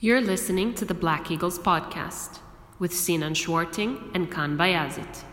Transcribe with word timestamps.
You're 0.00 0.20
listening 0.20 0.74
to 0.74 0.84
the 0.84 0.94
Black 0.94 1.28
Eagles 1.28 1.58
podcast 1.58 2.38
with 2.78 2.94
Sinan 2.94 3.34
Schwarting 3.34 4.12
and 4.14 4.30
Kaan 4.30 4.56
Bayazit. 4.56 5.24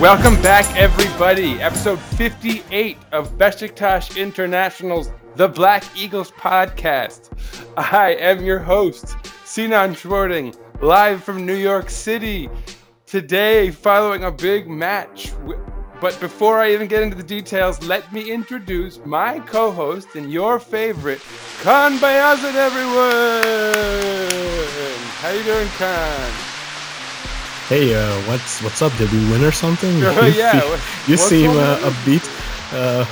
Welcome 0.00 0.40
back, 0.40 0.64
everybody. 0.78 1.60
Episode 1.60 1.98
58 1.98 2.96
of 3.12 3.36
Besiktas 3.36 4.16
International's 4.16 5.10
The 5.36 5.46
Black 5.46 5.84
Eagles 5.94 6.30
podcast. 6.30 7.28
I 7.76 8.14
am 8.14 8.42
your 8.42 8.60
host, 8.60 9.14
Sinan 9.44 9.94
Schwarting, 9.94 10.56
live 10.80 11.22
from 11.22 11.44
New 11.44 11.54
York 11.54 11.90
City. 11.90 12.48
Today, 13.04 13.70
following 13.70 14.24
a 14.24 14.32
big 14.32 14.70
match. 14.70 15.32
But 16.00 16.18
before 16.18 16.60
I 16.60 16.72
even 16.72 16.88
get 16.88 17.02
into 17.02 17.16
the 17.16 17.22
details, 17.22 17.82
let 17.82 18.10
me 18.10 18.32
introduce 18.32 19.04
my 19.04 19.38
co 19.40 19.70
host 19.70 20.14
and 20.14 20.32
your 20.32 20.58
favorite, 20.58 21.20
Kaan 21.60 21.98
Bayazit, 21.98 22.54
everyone. 22.54 23.42
How 25.20 25.28
you 25.28 25.44
doing, 25.44 25.68
Kaan? 25.76 26.49
Hey, 27.70 27.94
uh, 27.94 28.20
what's 28.22 28.60
what's 28.64 28.82
up? 28.82 28.92
Did 28.96 29.12
we 29.12 29.18
win 29.30 29.44
or 29.44 29.52
something? 29.52 29.96
You 29.98 30.10
yeah, 30.34 30.60
you 31.06 31.16
seem 31.16 31.50
uh, 31.50 31.78
upbeat. 31.78 32.26
Uh, 32.72 33.06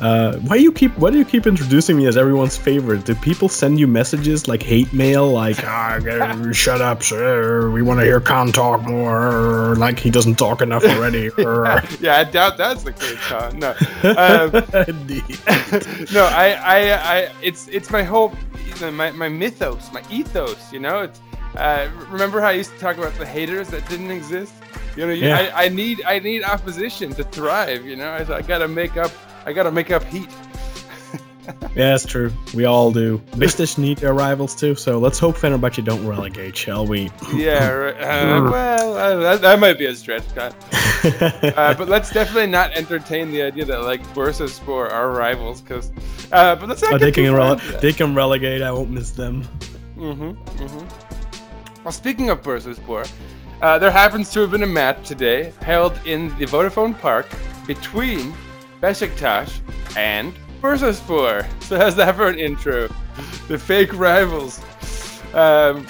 uh, 0.02 0.38
why 0.38 0.56
you 0.56 0.72
keep 0.72 0.96
why 0.96 1.10
do 1.10 1.18
you 1.18 1.26
keep 1.26 1.46
introducing 1.46 1.94
me 1.94 2.06
as 2.06 2.16
everyone's 2.16 2.56
favorite? 2.56 3.04
Do 3.04 3.14
people 3.16 3.50
send 3.50 3.78
you 3.78 3.86
messages 3.86 4.48
like 4.48 4.62
hate 4.62 4.90
mail, 4.94 5.30
like 5.30 5.58
ah, 5.64 6.00
shut 6.52 6.80
up, 6.80 7.02
sir, 7.02 7.68
we 7.68 7.82
want 7.82 8.00
to 8.00 8.06
hear 8.06 8.18
Kaan 8.18 8.50
talk 8.50 8.80
more, 8.84 9.76
like 9.76 9.98
he 9.98 10.10
doesn't 10.10 10.36
talk 10.36 10.62
enough 10.62 10.86
already? 10.86 11.28
or- 11.44 11.82
yeah, 12.00 12.16
I 12.16 12.24
doubt 12.24 12.56
that's 12.56 12.82
the 12.82 12.92
case, 12.92 13.18
Kaan. 13.28 13.56
No. 13.60 13.74
Um, 14.16 14.86
Indeed. 14.88 15.38
no, 16.14 16.24
I, 16.24 16.54
I, 16.64 16.78
I, 16.94 17.32
it's, 17.42 17.68
it's 17.68 17.90
my 17.90 18.00
you 18.00 18.80
know, 18.80 18.90
my, 18.90 19.10
my 19.10 19.28
mythos, 19.28 19.92
my 19.92 20.02
ethos. 20.10 20.72
You 20.72 20.80
know, 20.80 21.02
it's. 21.02 21.20
Uh, 21.56 21.88
remember 22.10 22.40
how 22.40 22.48
I 22.48 22.52
used 22.52 22.72
to 22.72 22.78
talk 22.78 22.96
about 22.96 23.14
the 23.14 23.26
haters 23.26 23.68
that 23.68 23.88
didn't 23.88 24.10
exist? 24.10 24.52
You 24.96 25.06
know, 25.06 25.12
you, 25.12 25.26
Yeah. 25.28 25.52
I, 25.54 25.64
I 25.64 25.68
need, 25.68 26.02
I 26.04 26.18
need 26.18 26.42
opposition 26.42 27.12
to 27.14 27.24
thrive. 27.24 27.84
You 27.84 27.96
know, 27.96 28.10
I, 28.10 28.36
I 28.36 28.42
gotta 28.42 28.68
make 28.68 28.96
up, 28.96 29.12
I 29.46 29.52
gotta 29.52 29.72
make 29.72 29.90
up 29.90 30.04
heat. 30.04 30.28
yeah, 31.76 31.94
it's 31.94 32.06
true. 32.06 32.32
We 32.54 32.64
all 32.64 32.90
do. 32.90 33.18
Besiktas 33.32 33.76
need 33.78 33.98
their 33.98 34.14
rivals 34.14 34.54
too, 34.54 34.74
so 34.74 34.98
let's 34.98 35.18
hope 35.18 35.36
Fenerbahce 35.36 35.84
don't 35.84 36.06
relegate, 36.06 36.56
shall 36.56 36.86
we? 36.86 37.10
Yeah, 37.34 37.68
right. 37.68 37.94
Uh, 37.96 38.50
well, 38.50 38.96
uh, 38.96 39.16
that, 39.16 39.40
that 39.42 39.58
might 39.58 39.78
be 39.78 39.86
a 39.86 39.94
stretch. 39.94 40.24
Uh, 41.04 41.74
but 41.74 41.86
let's 41.86 42.10
definitely 42.10 42.46
not 42.46 42.72
entertain 42.72 43.30
the 43.30 43.42
idea 43.42 43.62
that 43.66 43.82
like 43.82 44.02
Bursaspor 44.14 44.90
are 44.90 45.10
rivals, 45.10 45.60
because. 45.60 45.92
Uh, 46.32 46.56
but 46.56 46.66
let's 46.66 46.80
not. 46.80 46.94
Oh, 46.94 46.98
they 46.98 47.12
can 47.12 47.24
rele- 47.24 47.80
they 47.82 47.92
can 47.92 48.14
relegate. 48.14 48.62
I 48.62 48.72
won't 48.72 48.88
miss 48.88 49.10
them. 49.10 49.46
Mm-hmm. 49.98 50.30
Mm-hmm. 50.30 51.03
Well, 51.84 51.92
speaking 51.92 52.30
of 52.30 52.42
Bursaspor, 52.42 53.10
uh, 53.60 53.78
there 53.78 53.90
happens 53.90 54.30
to 54.32 54.40
have 54.40 54.50
been 54.50 54.62
a 54.62 54.66
match 54.66 55.06
today 55.06 55.52
held 55.60 55.98
in 56.06 56.28
the 56.38 56.46
Vodafone 56.46 56.98
Park 56.98 57.26
between 57.66 58.34
Besiktas 58.80 59.60
and 59.96 60.34
Bursaspor. 60.62 61.46
So 61.64 61.76
how's 61.78 61.96
that 61.96 62.16
for 62.16 62.28
an 62.28 62.38
intro? 62.38 62.88
The 63.48 63.58
fake 63.58 63.92
rivals. 63.94 64.60
Um, 65.34 65.86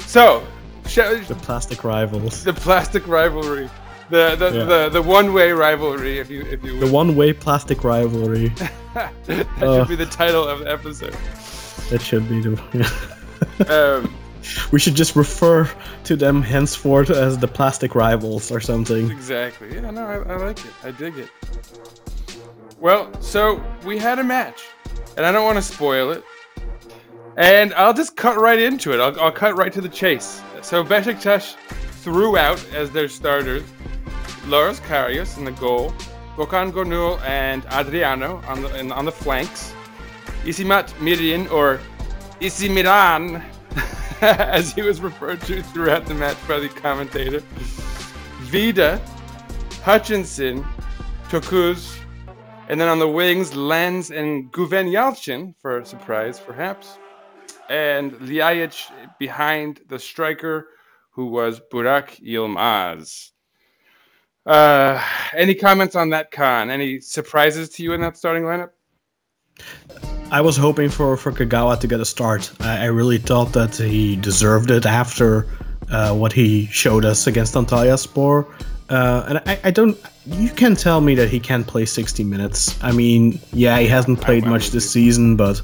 so, 0.00 0.46
The 0.84 1.38
plastic 1.42 1.84
rivals. 1.84 2.42
the 2.44 2.52
plastic 2.54 3.06
rivalry. 3.06 3.68
The 4.10 4.36
the, 4.36 4.46
Yeah. 4.58 4.64
the, 4.64 4.88
the 4.90 5.02
one 5.02 5.32
way 5.34 5.52
rivalry, 5.52 6.18
if 6.18 6.30
you 6.30 6.42
if 6.50 6.64
you 6.64 6.78
The 6.80 6.90
one-way 6.90 7.32
plastic 7.34 7.84
rivalry. 7.84 8.48
that 8.94 9.12
uh, 9.60 9.78
should 9.80 9.88
be 9.88 9.96
the 9.96 10.06
title 10.06 10.44
of 10.44 10.60
the 10.60 10.70
episode. 10.72 11.14
That 11.90 12.00
should 12.02 12.28
be 12.28 12.40
the. 12.40 12.56
Um, 13.68 14.14
we 14.72 14.78
should 14.78 14.94
just 14.94 15.16
refer 15.16 15.70
to 16.04 16.16
them 16.16 16.42
henceforth 16.42 17.10
as 17.10 17.38
the 17.38 17.48
plastic 17.48 17.94
rivals 17.94 18.50
or 18.50 18.60
something. 18.60 19.10
Exactly. 19.10 19.74
Yeah, 19.74 19.90
no, 19.90 20.04
I, 20.04 20.32
I 20.32 20.36
like 20.36 20.58
it. 20.58 20.72
I 20.84 20.90
dig 20.90 21.18
it. 21.18 21.30
Well, 22.80 23.10
so 23.20 23.62
we 23.84 23.98
had 23.98 24.18
a 24.18 24.24
match, 24.24 24.62
and 25.16 25.26
I 25.26 25.32
don't 25.32 25.44
want 25.44 25.56
to 25.56 25.62
spoil 25.62 26.10
it. 26.10 26.22
And 27.36 27.72
I'll 27.74 27.94
just 27.94 28.16
cut 28.16 28.36
right 28.36 28.58
into 28.58 28.92
it. 28.92 29.00
I'll, 29.00 29.18
I'll 29.20 29.32
cut 29.32 29.56
right 29.56 29.72
to 29.72 29.80
the 29.80 29.88
chase. 29.88 30.42
So 30.62 30.84
Besiktas 30.84 31.54
threw 32.02 32.36
out 32.36 32.64
as 32.72 32.90
their 32.90 33.08
starters 33.08 33.62
Loris 34.48 34.80
Karius 34.80 35.36
in 35.36 35.44
the 35.44 35.52
goal, 35.52 35.92
Gökhan 36.36 36.72
Gönül 36.72 37.20
and 37.22 37.66
Adriano 37.66 38.40
on 38.46 38.62
the 38.62 38.78
in, 38.78 38.90
on 38.92 39.04
the 39.04 39.12
flanks, 39.12 39.72
Isimat 40.44 40.88
Mirin 41.00 41.50
or 41.50 41.80
Isimiran, 42.40 43.44
as 44.20 44.72
he 44.72 44.82
was 44.82 45.00
referred 45.00 45.40
to 45.42 45.62
throughout 45.62 46.06
the 46.06 46.14
match 46.14 46.36
by 46.48 46.58
the 46.58 46.68
commentator. 46.68 47.40
Vida, 48.50 49.00
Hutchinson, 49.82 50.64
Tokuz, 51.28 51.98
and 52.68 52.80
then 52.80 52.88
on 52.88 52.98
the 52.98 53.08
wings, 53.08 53.54
Lens 53.54 54.10
and 54.10 54.52
Guven 54.52 54.90
Yalçın, 54.90 55.54
for 55.60 55.78
a 55.78 55.86
surprise 55.86 56.38
perhaps, 56.40 56.98
and 57.68 58.12
Ljajic 58.12 58.90
behind 59.18 59.80
the 59.88 59.98
striker, 59.98 60.68
who 61.10 61.26
was 61.26 61.60
Burak 61.72 62.20
Yilmaz. 62.24 63.30
Uh, 64.46 65.02
any 65.34 65.54
comments 65.54 65.94
on 65.94 66.10
that, 66.10 66.30
Kaan? 66.30 66.70
Any 66.70 67.00
surprises 67.00 67.68
to 67.70 67.82
you 67.82 67.92
in 67.92 68.00
that 68.00 68.16
starting 68.16 68.44
lineup? 68.44 68.70
I 70.30 70.42
was 70.42 70.56
hoping 70.58 70.90
for 70.90 71.16
for 71.16 71.32
Kagawa 71.32 71.80
to 71.80 71.86
get 71.86 72.00
a 72.00 72.04
start. 72.04 72.52
I, 72.60 72.82
I 72.82 72.84
really 72.86 73.18
thought 73.18 73.52
that 73.54 73.74
he 73.76 74.16
deserved 74.16 74.70
it 74.70 74.84
after 74.84 75.46
uh, 75.90 76.14
what 76.14 76.32
he 76.32 76.66
showed 76.66 77.04
us 77.06 77.26
against 77.26 77.54
Antalyaspor. 77.54 78.46
Uh, 78.90 79.24
and 79.28 79.38
I, 79.46 79.60
I 79.64 79.70
don't. 79.70 79.98
You 80.26 80.50
can 80.50 80.74
tell 80.74 81.00
me 81.00 81.14
that 81.14 81.30
he 81.30 81.40
can't 81.40 81.66
play 81.66 81.86
60 81.86 82.24
minutes. 82.24 82.82
I 82.82 82.92
mean, 82.92 83.40
yeah, 83.52 83.78
he 83.78 83.86
hasn't 83.86 84.20
played 84.20 84.44
much 84.44 84.70
this 84.70 84.90
season, 84.90 85.36
but 85.36 85.62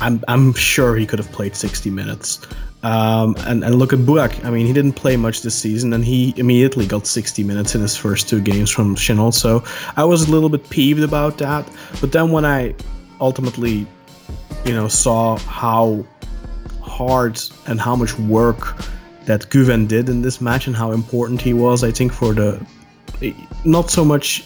I'm 0.00 0.22
I'm 0.28 0.52
sure 0.54 0.94
he 0.96 1.04
could 1.04 1.18
have 1.18 1.32
played 1.32 1.56
60 1.56 1.90
minutes. 1.90 2.46
Um, 2.82 3.34
and, 3.40 3.62
and 3.62 3.74
look 3.74 3.92
at 3.92 3.98
Burak. 4.00 4.42
I 4.42 4.50
mean, 4.50 4.66
he 4.66 4.72
didn't 4.72 4.94
play 4.94 5.16
much 5.16 5.42
this 5.42 5.54
season, 5.54 5.92
and 5.92 6.02
he 6.02 6.32
immediately 6.38 6.86
got 6.86 7.06
60 7.06 7.44
minutes 7.44 7.74
in 7.74 7.82
his 7.82 7.94
first 7.94 8.28
two 8.28 8.40
games 8.40 8.70
from 8.70 8.96
Şenol. 8.96 9.34
So 9.34 9.62
I 9.96 10.04
was 10.04 10.28
a 10.28 10.30
little 10.30 10.48
bit 10.48 10.70
peeved 10.70 11.02
about 11.02 11.36
that. 11.38 11.68
But 12.00 12.12
then 12.12 12.30
when 12.30 12.46
I 12.46 12.74
ultimately, 13.20 13.86
you 14.64 14.72
know, 14.72 14.88
saw 14.88 15.36
how 15.38 16.04
hard 16.82 17.40
and 17.66 17.80
how 17.80 17.96
much 17.96 18.18
work 18.18 18.76
that 19.26 19.48
Guven 19.50 19.86
did 19.86 20.08
in 20.08 20.22
this 20.22 20.40
match 20.40 20.66
and 20.66 20.74
how 20.74 20.92
important 20.92 21.40
he 21.40 21.52
was, 21.52 21.84
I 21.84 21.90
think 21.90 22.12
for 22.12 22.34
the 22.34 22.60
not 23.64 23.90
so 23.90 24.04
much 24.04 24.44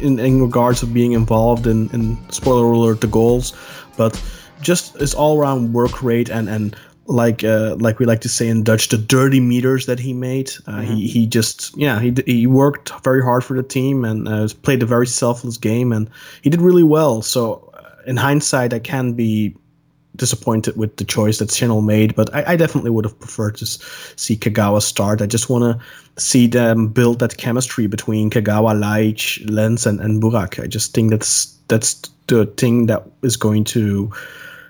in, 0.00 0.18
in 0.18 0.42
regards 0.42 0.82
of 0.82 0.92
being 0.92 1.12
involved 1.12 1.66
in, 1.66 1.88
in 1.90 2.18
spoiler 2.30 2.72
alert 2.72 3.00
the 3.00 3.06
goals, 3.06 3.52
but 3.96 4.20
just 4.60 4.98
his 4.98 5.14
all 5.14 5.38
around 5.38 5.72
work 5.72 6.02
rate 6.02 6.28
and 6.28 6.48
and 6.48 6.76
like 7.08 7.44
uh, 7.44 7.76
like 7.78 8.00
we 8.00 8.06
like 8.06 8.20
to 8.22 8.28
say 8.28 8.48
in 8.48 8.64
Dutch, 8.64 8.88
the 8.88 8.98
dirty 8.98 9.38
meters 9.38 9.86
that 9.86 10.00
he 10.00 10.12
made. 10.12 10.50
Uh, 10.66 10.80
He 10.80 11.06
he 11.06 11.26
just 11.26 11.76
yeah 11.76 12.00
he 12.00 12.12
he 12.26 12.46
worked 12.46 12.92
very 13.04 13.22
hard 13.22 13.44
for 13.44 13.54
the 13.54 13.62
team 13.62 14.04
and 14.04 14.28
uh, 14.28 14.48
played 14.62 14.82
a 14.82 14.86
very 14.86 15.06
selfless 15.06 15.56
game 15.56 15.92
and 15.92 16.10
he 16.42 16.50
did 16.50 16.60
really 16.60 16.82
well. 16.82 17.22
So 17.22 17.65
in 18.06 18.16
hindsight, 18.16 18.72
I 18.72 18.78
can 18.78 19.12
be 19.12 19.54
disappointed 20.16 20.76
with 20.76 20.96
the 20.96 21.04
choice 21.04 21.38
that 21.38 21.50
Şenol 21.50 21.84
made, 21.84 22.14
but 22.14 22.34
I, 22.34 22.52
I 22.52 22.56
definitely 22.56 22.90
would 22.90 23.04
have 23.04 23.18
preferred 23.18 23.56
to 23.58 23.66
see 23.66 24.36
Kagawa 24.36 24.80
start. 24.80 25.20
I 25.20 25.26
just 25.26 25.50
want 25.50 25.64
to 25.64 26.22
see 26.22 26.46
them 26.46 26.88
build 26.88 27.18
that 27.18 27.36
chemistry 27.36 27.86
between 27.86 28.30
Kagawa, 28.30 28.74
Ljajic, 28.74 29.50
Lens, 29.50 29.86
and, 29.86 30.00
and 30.00 30.22
Burak. 30.22 30.62
I 30.62 30.66
just 30.66 30.94
think 30.94 31.10
that's 31.10 31.54
that's 31.68 31.94
the 32.28 32.46
thing 32.56 32.86
that 32.86 33.02
is 33.22 33.36
going 33.36 33.64
to 33.64 34.10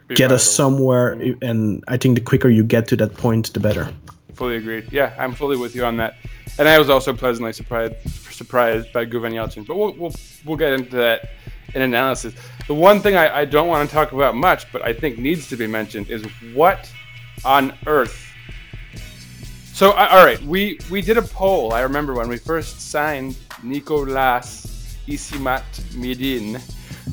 Be 0.09 0.15
get 0.15 0.33
us 0.33 0.43
vital. 0.44 0.55
somewhere, 0.55 1.17
mm-hmm. 1.17 1.44
and 1.44 1.85
I 1.88 1.97
think 1.97 2.19
the 2.19 2.25
quicker 2.25 2.49
you 2.49 2.65
get 2.65 2.88
to 2.88 2.97
that 2.97 3.15
point, 3.15 3.53
the 3.53 3.61
better. 3.61 3.88
fully 4.35 4.56
agreed. 4.56 4.93
Yeah, 4.93 5.15
I'm 5.19 5.35
fully 5.35 5.56
with 5.56 5.75
you 5.75 5.85
on 5.85 5.97
that. 5.97 6.15
And 6.59 6.69
I 6.69 6.79
was 6.79 6.91
also 6.91 7.12
pleasantly 7.15 7.53
surprised 7.53 7.94
surprised 8.31 8.93
by 8.93 9.06
Guven 9.06 9.33
Yalçın. 9.33 9.67
But 9.67 9.77
we'll, 9.77 9.94
we'll 9.99 10.15
we'll 10.44 10.59
get 10.59 10.73
into 10.73 10.97
that 10.97 11.31
in 11.76 11.82
analysis. 11.82 12.34
The 12.67 12.75
one 12.75 13.00
thing 13.00 13.17
I, 13.17 13.40
I 13.40 13.44
don't 13.44 13.69
want 13.69 13.88
to 13.88 13.94
talk 13.94 14.12
about 14.12 14.34
much, 14.34 14.70
but 14.73 14.82
I 14.82 14.93
think 14.94 15.19
needs 15.19 15.46
to 15.50 15.56
be 15.56 15.67
mentioned, 15.67 16.08
is 16.11 16.25
what 16.55 16.90
on 17.44 17.73
earth. 17.87 18.25
So 19.75 19.90
I- 19.90 20.08
all 20.19 20.25
right, 20.25 20.40
we 20.43 20.81
we 20.90 21.02
did 21.02 21.19
a 21.19 21.23
poll. 21.23 21.75
I 21.75 21.82
remember 21.82 22.14
when 22.14 22.28
we 22.28 22.38
first 22.38 22.81
signed 22.90 23.37
Nicolas 23.62 24.99
Isimat 25.06 25.64
Mirin, 25.93 26.56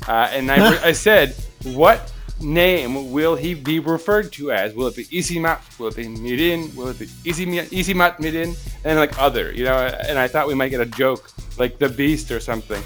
uh, 0.07 0.29
and 0.31 0.49
I, 0.49 0.57
I 0.89 0.91
said, 0.93 1.35
what 1.63 2.11
name 2.39 3.11
will 3.11 3.35
he 3.35 3.53
be 3.53 3.79
referred 3.79 4.31
to 4.33 4.51
as? 4.53 4.73
Will 4.73 4.87
it 4.87 4.95
be 4.95 5.05
Isimat? 5.05 5.59
Will 5.77 5.89
it 5.89 5.95
be 5.97 6.05
Mirin? 6.05 6.73
Will 6.73 6.87
it 6.87 6.99
be 6.99 7.07
Isimat 7.29 8.17
Mirin? 8.17 8.55
And 8.85 8.97
like 8.97 9.19
other, 9.19 9.51
you 9.51 9.65
know. 9.65 9.77
And 10.07 10.17
I 10.17 10.29
thought 10.29 10.47
we 10.47 10.55
might 10.55 10.69
get 10.69 10.79
a 10.79 10.85
joke 10.85 11.31
like 11.57 11.79
the 11.79 11.89
Beast 11.89 12.31
or 12.31 12.39
something. 12.39 12.81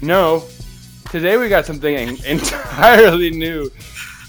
No, 0.00 0.44
today 1.12 1.36
we 1.36 1.48
got 1.48 1.64
something 1.66 1.94
entirely 2.26 3.30
new. 3.30 3.70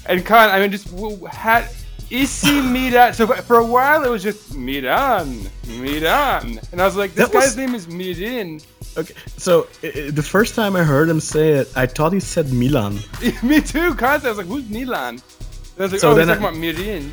And 0.05 0.23
Kaan, 0.25 0.49
I 0.51 0.59
mean, 0.59 0.69
just 0.69 0.89
had 1.31 1.69
Isi 2.11 2.61
Miran. 2.75 3.13
So 3.13 3.25
for 3.27 3.57
a 3.57 3.65
while 3.65 4.03
it 4.03 4.09
was 4.09 4.21
just 4.21 4.53
Miran, 4.55 5.47
Miran, 5.67 6.59
and 6.71 6.81
I 6.81 6.85
was 6.85 6.95
like, 6.97 7.13
this 7.15 7.29
That 7.29 7.33
was- 7.35 7.45
guy's 7.45 7.57
name 7.57 7.73
is 7.73 7.87
Mirin. 7.87 8.63
Okay, 8.95 9.15
so 9.37 9.65
i- 9.81 10.11
the 10.11 10.21
first 10.21 10.53
time 10.53 10.75
I 10.75 10.83
heard 10.83 11.09
him 11.09 11.19
say 11.19 11.53
it, 11.53 11.71
I 11.75 11.87
thought 11.87 12.13
he 12.13 12.19
said 12.19 12.53
Milan. 12.53 12.99
Me 13.41 13.59
too, 13.61 13.95
constantly. 13.95 14.27
I 14.27 14.31
was 14.31 14.37
like, 14.37 14.47
who's 14.47 14.69
Milan? 14.69 15.15
And 15.15 15.79
I 15.79 15.83
was 15.83 15.91
like, 15.93 16.01
So 16.01 16.11
oh, 16.11 16.15
he's 16.15 16.27
talking 16.27 16.43
I- 16.43 16.47
about 16.49 16.53
Mirin. 16.61 17.09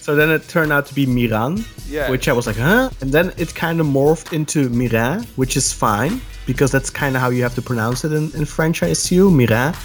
So 0.00 0.16
then 0.16 0.30
it 0.30 0.48
turned 0.48 0.72
out 0.72 0.86
to 0.86 0.94
be 0.94 1.04
Miran, 1.04 1.62
Yeah. 1.86 2.08
which 2.10 2.26
I 2.28 2.32
was 2.32 2.46
like, 2.46 2.56
huh? 2.56 2.88
And 3.02 3.12
then 3.12 3.30
it 3.36 3.54
kind 3.54 3.78
of 3.78 3.86
morphed 3.86 4.32
into 4.32 4.70
Mirin, 4.70 5.26
which 5.36 5.54
is 5.54 5.70
fine 5.70 6.22
because 6.48 6.72
that's 6.72 6.88
kind 6.88 7.12
of 7.14 7.20
how 7.20 7.28
you 7.28 7.42
have 7.44 7.54
to 7.60 7.62
pronounce 7.62 8.04
it 8.08 8.12
in, 8.12 8.32
in 8.34 8.44
French, 8.48 8.82
I 8.82 8.88
assume. 8.96 9.36
Mirin, 9.38 9.76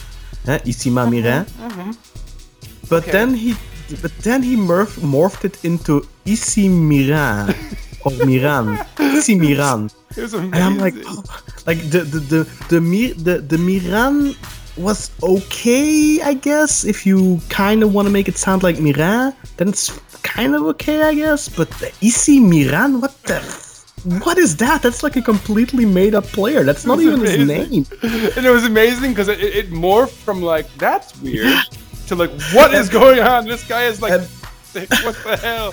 eh? 0.48 0.60
Isima 0.72 1.04
Mirin. 1.14 1.44
But 2.90 3.04
Okay. 3.04 3.12
then 3.12 3.30
he, 3.36 3.52
but 4.02 4.16
then 4.24 4.42
he 4.42 4.56
morphed, 4.56 5.00
morphed 5.04 5.44
it 5.44 5.60
into 5.68 6.08
Isi 6.26 6.70
Miran 6.70 7.54
or 8.06 8.12
Miran, 8.26 8.80
Isi 9.00 9.36
Miran. 9.46 9.90
It 10.16 10.22
was 10.24 10.34
amazing. 10.34 10.54
And 10.56 10.64
I'm 10.64 10.78
like, 10.80 10.96
oh, 11.06 11.24
like 11.68 11.80
the 11.94 12.02
the 12.14 12.20
the 12.32 12.42
the 12.70 12.80
Mi- 12.82 13.14
the, 13.28 13.36
the 13.42 13.58
Miran 13.58 14.36
was 14.78 15.10
okay, 15.22 16.22
I 16.22 16.34
guess. 16.48 16.84
If 16.86 17.06
you 17.06 17.42
kind 17.50 17.84
of 17.84 17.94
want 17.94 18.08
to 18.08 18.14
make 18.14 18.28
it 18.32 18.38
sound 18.38 18.64
like 18.64 18.80
Miran, 18.80 19.34
then 19.58 19.68
it's 19.74 19.90
kind 20.24 20.54
of 20.56 20.62
okay, 20.78 21.02
I 21.02 21.14
guess. 21.16 21.50
But 21.50 21.70
the 21.82 21.92
Isi 22.02 22.40
Miran, 22.40 23.02
what 23.02 23.12
the? 23.28 23.42
What 24.04 24.38
is 24.38 24.58
that? 24.58 24.82
That's 24.82 25.02
like 25.02 25.16
a 25.16 25.22
completely 25.22 25.86
made 25.86 26.14
up 26.14 26.26
player. 26.26 26.64
That's 26.64 26.86
not 26.86 27.00
even 27.00 27.22
his 27.22 27.48
name. 27.48 27.86
and 28.04 28.46
it 28.46 28.50
was 28.50 28.66
amazing 28.66 29.12
because 29.12 29.30
it, 29.30 29.40
it, 29.40 29.56
it 29.56 29.72
morphed 29.72 30.12
from 30.12 30.42
like 30.42 30.68
that's 30.76 31.18
weird 31.22 31.58
to 32.08 32.16
like 32.16 32.32
what 32.54 32.74
is 32.74 32.90
going 32.90 33.20
on? 33.20 33.46
This 33.46 33.66
guy 33.68 33.86
is 33.86 34.02
like, 34.02 34.14
And- 34.14 34.28
what 34.74 35.16
the 35.24 35.38
hell? 35.42 35.72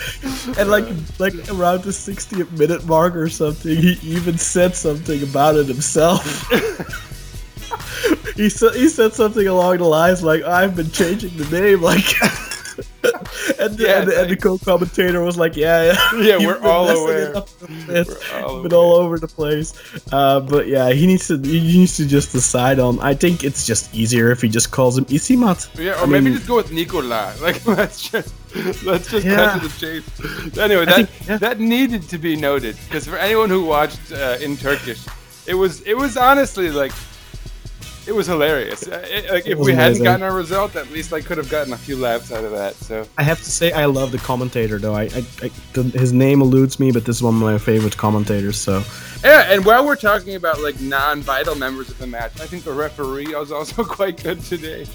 And 0.59 0.71
like 0.71 0.85
like 1.19 1.35
around 1.51 1.83
the 1.85 1.91
60th 1.91 2.51
minute 2.59 2.85
mark 2.87 3.17
or 3.17 3.29
something, 3.29 3.75
he 3.77 3.99
even 4.03 4.37
said 4.39 4.77
something 4.77 5.23
about 5.23 5.57
it 5.57 5.67
himself. 5.67 6.51
he 8.37 8.49
said 8.51 8.75
he 8.75 8.89
said 8.89 9.15
something 9.15 9.47
along 9.47 9.79
the 9.79 9.85
lines 9.85 10.23
like, 10.23 10.43
"I've 10.43 10.77
been 10.77 10.91
changing 10.91 11.37
the 11.37 11.49
name," 11.61 11.83
like. 11.83 12.05
and, 13.59 13.77
the, 13.77 13.85
Yeah, 13.87 14.01
and, 14.01 14.09
the, 14.11 14.21
and 14.23 14.31
the 14.31 14.37
co-commentator 14.37 15.21
was 15.23 15.37
like, 15.37 15.57
"Yeah, 15.57 15.93
yeah, 15.93 16.21
Yeah, 16.39 16.39
we're 16.47 16.61
all 16.63 16.89
aware. 16.89 17.31
it 17.31 17.37
up 17.37 17.49
a 17.63 17.67
bit. 17.87 18.09
We're 18.09 18.43
all 18.45 18.63
been 18.63 18.73
all 18.73 18.95
over 18.95 19.19
the 19.19 19.29
place." 19.29 19.73
Uh, 20.13 20.41
but 20.41 20.67
yeah, 20.69 20.91
he 20.91 21.07
needs 21.07 21.27
to 21.29 21.39
he 21.39 21.79
needs 21.79 21.97
to 21.97 22.07
just 22.07 22.33
decide 22.33 22.79
on. 22.79 22.99
I 23.01 23.15
think 23.15 23.45
it's 23.45 23.67
just 23.67 23.95
easier 23.95 24.31
if 24.31 24.41
he 24.43 24.49
just 24.49 24.71
calls 24.71 24.97
him 24.99 25.05
Isimat. 25.07 25.69
Yeah, 25.79 25.93
or 26.01 26.05
I 26.05 26.07
maybe 26.07 26.27
mean- 26.27 26.35
just 26.35 26.47
go 26.49 26.57
with 26.57 26.73
Nicola. 26.73 27.35
Like 27.41 27.65
let's 27.67 28.09
just 28.11 28.33
let's 28.85 29.11
just 29.11 29.25
Yeah. 29.27 29.37
cut 29.37 29.63
to 29.63 29.69
the 29.69 29.75
chase. 29.79 30.59
Anyway, 30.59 30.85
that 30.87 30.95
think- 31.09 31.29
yeah. 31.29 31.39
that 31.39 31.61
needed 31.61 32.03
to 32.09 32.19
be 32.19 32.37
noted 32.37 32.77
because 32.89 33.07
for 33.07 33.17
anyone 33.17 33.49
who 33.51 33.65
watched 33.65 34.13
uh, 34.13 34.37
in 34.41 34.57
Turkish, 34.57 35.01
it 35.47 35.55
was 35.55 35.81
it 35.83 35.95
was 35.97 36.17
honestly 36.17 36.71
like 36.71 36.93
it 38.07 38.13
was 38.13 38.27
hilarious. 38.27 38.87
Uh, 38.89 39.05
it- 39.09 39.31
like 39.31 39.47
if 39.47 39.59
was 39.59 39.67
we 39.67 39.73
hadn't 39.73 39.89
amazing. 39.99 40.05
gotten 40.05 40.23
a 40.27 40.33
result, 40.33 40.75
at 40.77 40.91
least 40.91 41.13
I 41.13 41.21
could 41.21 41.39
have 41.39 41.49
gotten 41.51 41.73
a 41.73 41.77
few 41.77 41.97
laughs 41.97 42.33
out 42.33 42.45
of 42.45 42.51
that. 42.53 42.75
So 42.77 43.07
I 43.19 43.23
have 43.23 43.39
to 43.39 43.51
say, 43.51 43.73
I 43.73 43.85
love 43.87 44.11
the 44.13 44.19
commentator 44.19 44.79
though. 44.79 44.95
I, 44.95 45.03
I, 45.05 45.25
I 45.43 45.51
the, 45.75 45.83
his 45.99 46.13
name 46.13 46.41
eludes 46.41 46.81
me, 46.81 46.91
but 46.93 47.05
this 47.05 47.17
is 47.17 47.23
one 47.23 47.35
of 47.35 47.41
my 47.41 47.59
favorite 47.59 47.97
commentators. 47.97 48.57
So 48.61 48.83
yeah, 49.25 49.53
and 49.53 49.65
while 49.65 49.85
we're 49.87 49.97
talking 49.97 50.35
about 50.35 50.61
like 50.63 50.81
non-vital 50.81 51.55
members 51.57 51.91
of 51.91 51.99
the 51.99 52.07
match, 52.07 52.41
I 52.41 52.47
think 52.47 52.65
the 52.65 52.73
referee 52.73 53.35
was 53.35 53.53
also 53.53 53.85
quite 53.99 54.23
good 54.23 54.41
today. 54.41 54.87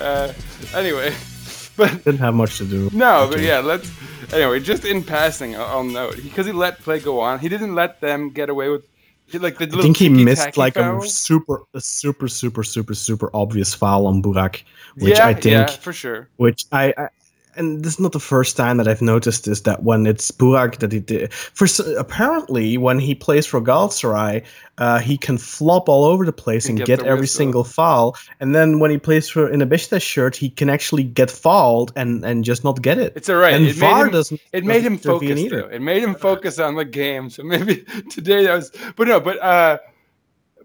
Uh, 0.00 0.32
anyway, 0.74 1.14
but 1.76 1.90
didn't 2.04 2.18
have 2.20 2.34
much 2.34 2.58
to 2.58 2.64
do. 2.64 2.88
No, 2.92 3.28
but 3.30 3.40
yeah, 3.40 3.58
let's. 3.60 3.90
Anyway, 4.32 4.58
just 4.58 4.84
in 4.86 5.02
passing, 5.04 5.54
I'll, 5.54 5.66
I'll 5.66 5.84
note 5.84 6.16
because 6.16 6.46
he 6.46 6.52
let 6.52 6.80
play 6.80 6.98
go 6.98 7.20
on. 7.20 7.38
He 7.40 7.48
didn't 7.50 7.74
let 7.74 8.00
them 8.00 8.30
get 8.30 8.48
away 8.48 8.70
with 8.70 8.84
like 9.32 9.58
the 9.58 9.64
I 9.66 9.82
think 9.82 9.96
he 9.96 10.08
missed 10.08 10.56
like 10.56 10.76
a 10.76 11.00
super, 11.08 11.62
a 11.74 11.80
super, 11.80 12.28
super, 12.28 12.62
super, 12.62 12.94
super 12.94 13.30
obvious 13.34 13.74
foul 13.74 14.06
on 14.06 14.22
Burak, 14.22 14.62
which 14.96 15.16
yeah, 15.16 15.26
I 15.26 15.34
think, 15.34 15.44
yeah, 15.44 15.66
for 15.66 15.92
sure. 15.92 16.28
which 16.36 16.66
I, 16.72 16.94
I, 16.96 17.08
and 17.56 17.84
this 17.84 17.94
is 17.94 18.00
not 18.00 18.12
the 18.12 18.20
first 18.20 18.56
time 18.56 18.76
that 18.78 18.88
I've 18.88 19.02
noticed 19.02 19.44
this. 19.44 19.60
That 19.62 19.82
when 19.82 20.06
it's 20.06 20.30
Burak 20.30 20.78
that 20.78 20.92
he 20.92 21.00
did, 21.00 21.32
for 21.32 21.66
apparently 21.98 22.76
when 22.78 22.98
he 22.98 23.14
plays 23.14 23.46
for 23.46 23.60
Galatasaray, 23.60 24.44
uh, 24.78 24.98
he 24.98 25.16
can 25.16 25.38
flop 25.38 25.88
all 25.88 26.04
over 26.04 26.24
the 26.24 26.32
place 26.32 26.68
And 26.68 26.78
get 26.78 26.86
get, 26.86 27.00
every 27.00 27.20
whistle. 27.22 27.38
single 27.38 27.64
foul, 27.64 28.16
and 28.40 28.54
then 28.54 28.78
when 28.80 28.90
he 28.90 28.98
plays 28.98 29.28
for 29.28 29.48
in 29.48 29.62
a 29.62 29.66
Besiktas 29.66 30.02
shirt, 30.02 30.36
he 30.36 30.50
can 30.50 30.68
actually 30.68 31.04
get 31.04 31.30
fouled 31.30 31.92
and 31.96 32.24
and 32.24 32.44
just 32.44 32.64
not 32.64 32.82
get 32.82 32.98
it. 32.98 33.12
It's 33.16 33.28
all 33.28 33.36
right. 33.36 33.54
And 33.54 33.66
it 33.66 33.76
VAR 33.76 33.98
made 33.98 34.06
him, 34.06 34.12
doesn't- 34.12 34.40
It 34.52 34.64
made 34.64 34.82
him 34.82 34.96
doesn't 34.96 35.10
focus. 35.20 35.38
either. 35.38 35.70
It 35.70 35.82
made 35.82 36.02
him 36.02 36.14
focus 36.14 36.58
on 36.58 36.74
the 36.76 36.84
game. 36.84 37.30
So 37.30 37.42
maybe 37.54 37.84
today 38.10 38.44
that 38.44 38.54
was. 38.54 38.70
But 38.96 39.08
no. 39.08 39.20
But 39.20 39.40
uh, 39.42 39.78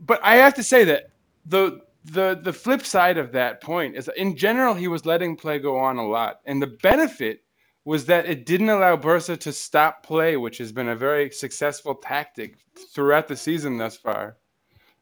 but 0.06 0.19
I 0.24 0.36
have 0.38 0.53
to 0.56 0.63
say 0.63 0.83
that 0.86 1.09
the 1.45 1.81
the 2.06 2.40
the 2.42 2.54
flip 2.54 2.86
side 2.86 3.18
of 3.18 3.31
that 3.34 3.62
point 3.62 3.96
is 3.96 4.10
in 4.16 4.36
general 4.36 4.74
he 4.74 4.88
was 4.88 5.06
letting 5.06 5.36
play 5.36 5.60
go 5.60 5.78
on 5.78 5.98
a 5.98 6.07
lot, 6.07 6.40
and 6.46 6.62
the 6.62 6.78
benefit 6.81 7.44
was 7.86 8.06
that 8.06 8.25
it 8.25 8.46
didn't 8.46 8.69
allow 8.69 8.96
Bursa 8.96 9.38
to 9.40 9.51
stop 9.51 10.04
play, 10.04 10.38
which 10.38 10.57
has 10.60 10.72
been 10.72 10.90
a 10.90 10.96
very 10.96 11.31
successful 11.31 11.96
tactic 11.96 12.57
throughout 12.94 13.28
the 13.28 13.36
season 13.36 13.78
thus 13.78 13.98
far. 13.98 14.38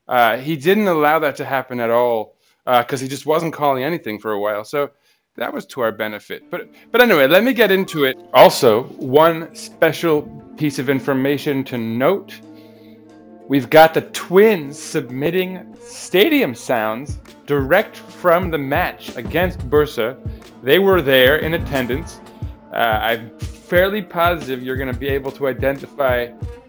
Uh, 0.08 0.38
he 0.38 0.56
didn't 0.56 0.88
allow 0.88 1.20
that 1.20 1.36
to 1.36 1.46
happen 1.46 1.80
at 1.80 1.90
all 1.90 2.38
because 2.66 3.00
he 3.00 3.08
just 3.08 3.26
wasn't 3.26 3.54
calling 3.54 3.84
anything 3.84 4.20
for 4.20 4.32
a 4.32 4.40
while. 4.40 4.64
So 4.64 4.92
that 5.36 5.54
was 5.54 5.66
to 5.68 5.82
our 5.82 5.92
benefit. 5.92 6.50
But 6.50 6.70
but 6.92 7.02
anyway, 7.02 7.28
let 7.28 7.44
me 7.44 7.54
get 7.54 7.72
into 7.72 8.06
it. 8.06 8.18
Also, 8.34 8.84
one 8.84 9.54
special 9.56 10.24
piece 10.58 10.80
of 10.80 10.90
information 10.90 11.64
to 11.66 11.78
note: 11.78 12.40
we've 13.48 13.70
got 13.70 13.94
the 13.94 14.02
Twins 14.02 14.78
submitting 14.78 15.76
stadium 15.80 16.54
sounds 16.54 17.18
direct 17.46 17.98
from 17.98 18.52
the 18.52 18.58
match 18.58 19.16
against 19.16 19.60
Bursa. 19.70 20.18
They 20.62 20.80
were 20.80 21.02
there 21.02 21.38
in 21.38 21.54
attendance. 21.54 22.20
Uh, 22.74 23.00
I'm 23.02 23.38
fairly 23.40 24.02
positive 24.02 24.62
you're 24.62 24.76
going 24.76 24.92
to 24.92 25.00
be 25.00 25.08
able 25.08 25.32
to 25.32 25.48
identify 25.48 26.28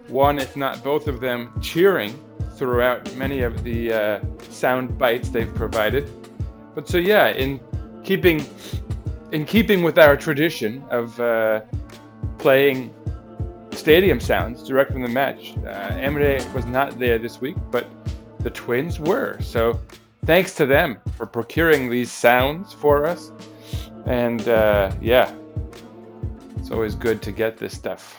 one, 0.09 0.39
if 0.39 0.57
not 0.57 0.83
both 0.83 1.09
of 1.09 1.21
them, 1.21 1.53
cheering 1.61 2.19
throughout 2.57 3.15
many 3.17 3.43
of 3.43 3.63
the 3.63 3.93
uh, 3.93 4.21
sound 4.51 4.97
bites 4.99 5.29
they've 5.29 5.55
provided. 5.55 6.11
But 6.75 6.89
so 6.89 6.99
yeah, 6.99 7.29
in 7.29 7.61
keeping 8.05 8.45
in 9.33 9.45
keeping 9.45 9.83
with 9.83 9.99
our 9.99 10.17
tradition 10.17 10.83
of 10.91 11.19
uh, 11.21 11.61
playing 12.39 12.95
stadium 13.73 14.21
sounds 14.21 14.63
direct 14.67 14.93
from 14.93 15.03
the 15.03 15.09
match, 15.09 15.55
uh, 15.59 15.91
Emre 15.93 16.53
was 16.53 16.67
not 16.67 16.99
there 16.99 17.19
this 17.19 17.41
week, 17.41 17.57
but 17.71 17.87
the 18.41 18.51
Twins 18.51 19.01
were. 19.01 19.39
So 19.41 19.81
thanks 20.25 20.55
to 20.57 20.67
them 20.67 20.99
for 21.17 21.27
procuring 21.27 21.91
these 21.91 22.11
sounds 22.11 22.73
for 22.73 23.07
us. 23.07 23.33
And 24.07 24.49
uh, 24.49 24.93
yeah, 25.01 25.33
it's 26.57 26.71
always 26.71 26.95
good 26.95 27.23
to 27.23 27.33
get 27.33 27.57
this 27.57 27.75
stuff. 27.75 28.19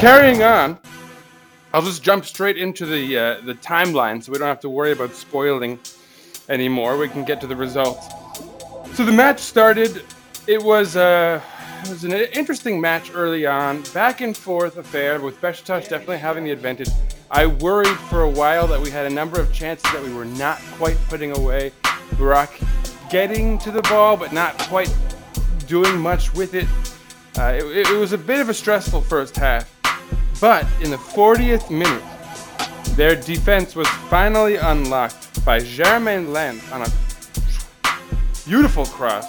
Carrying 0.00 0.42
on, 0.42 0.78
I'll 1.74 1.82
just 1.82 2.02
jump 2.02 2.24
straight 2.24 2.56
into 2.56 2.86
the 2.86 3.18
uh, 3.18 3.40
the 3.42 3.52
timeline, 3.52 4.24
so 4.24 4.32
we 4.32 4.38
don't 4.38 4.48
have 4.48 4.60
to 4.60 4.70
worry 4.70 4.92
about 4.92 5.14
spoiling 5.14 5.78
anymore. 6.48 6.96
We 6.96 7.06
can 7.06 7.22
get 7.22 7.38
to 7.42 7.46
the 7.46 7.54
results. 7.54 8.06
So 8.94 9.04
the 9.04 9.12
match 9.12 9.40
started. 9.40 10.04
It 10.46 10.62
was 10.62 10.96
uh, 10.96 11.42
it 11.82 11.90
was 11.90 12.04
an 12.04 12.12
interesting 12.12 12.80
match 12.80 13.10
early 13.12 13.44
on, 13.44 13.82
back 13.92 14.22
and 14.22 14.34
forth 14.34 14.78
affair 14.78 15.20
with 15.20 15.38
Besiktas 15.42 15.90
definitely 15.90 16.16
having 16.16 16.44
the 16.44 16.52
advantage. 16.52 16.88
I 17.30 17.44
worried 17.44 17.98
for 18.08 18.22
a 18.22 18.30
while 18.30 18.66
that 18.68 18.80
we 18.80 18.88
had 18.90 19.04
a 19.04 19.14
number 19.14 19.38
of 19.38 19.52
chances 19.52 19.92
that 19.92 20.02
we 20.02 20.14
were 20.14 20.24
not 20.24 20.60
quite 20.78 20.96
putting 21.10 21.36
away. 21.36 21.72
Burak 22.12 22.50
getting 23.10 23.58
to 23.58 23.70
the 23.70 23.82
ball, 23.82 24.16
but 24.16 24.32
not 24.32 24.56
quite 24.60 24.96
doing 25.66 25.98
much 26.00 26.32
with 26.32 26.54
it. 26.54 26.66
Uh, 27.38 27.52
it, 27.52 27.86
it 27.86 27.98
was 27.98 28.14
a 28.14 28.18
bit 28.18 28.40
of 28.40 28.48
a 28.48 28.54
stressful 28.54 29.02
first 29.02 29.36
half. 29.36 29.70
But 30.40 30.66
in 30.80 30.90
the 30.90 30.96
40th 30.96 31.70
minute, 31.70 32.02
their 32.96 33.14
defense 33.14 33.76
was 33.76 33.86
finally 34.08 34.56
unlocked 34.56 35.44
by 35.44 35.58
Jeremain 35.58 36.32
Lens 36.32 36.62
on 36.72 36.82
a 36.82 36.86
beautiful 38.46 38.86
cross 38.86 39.26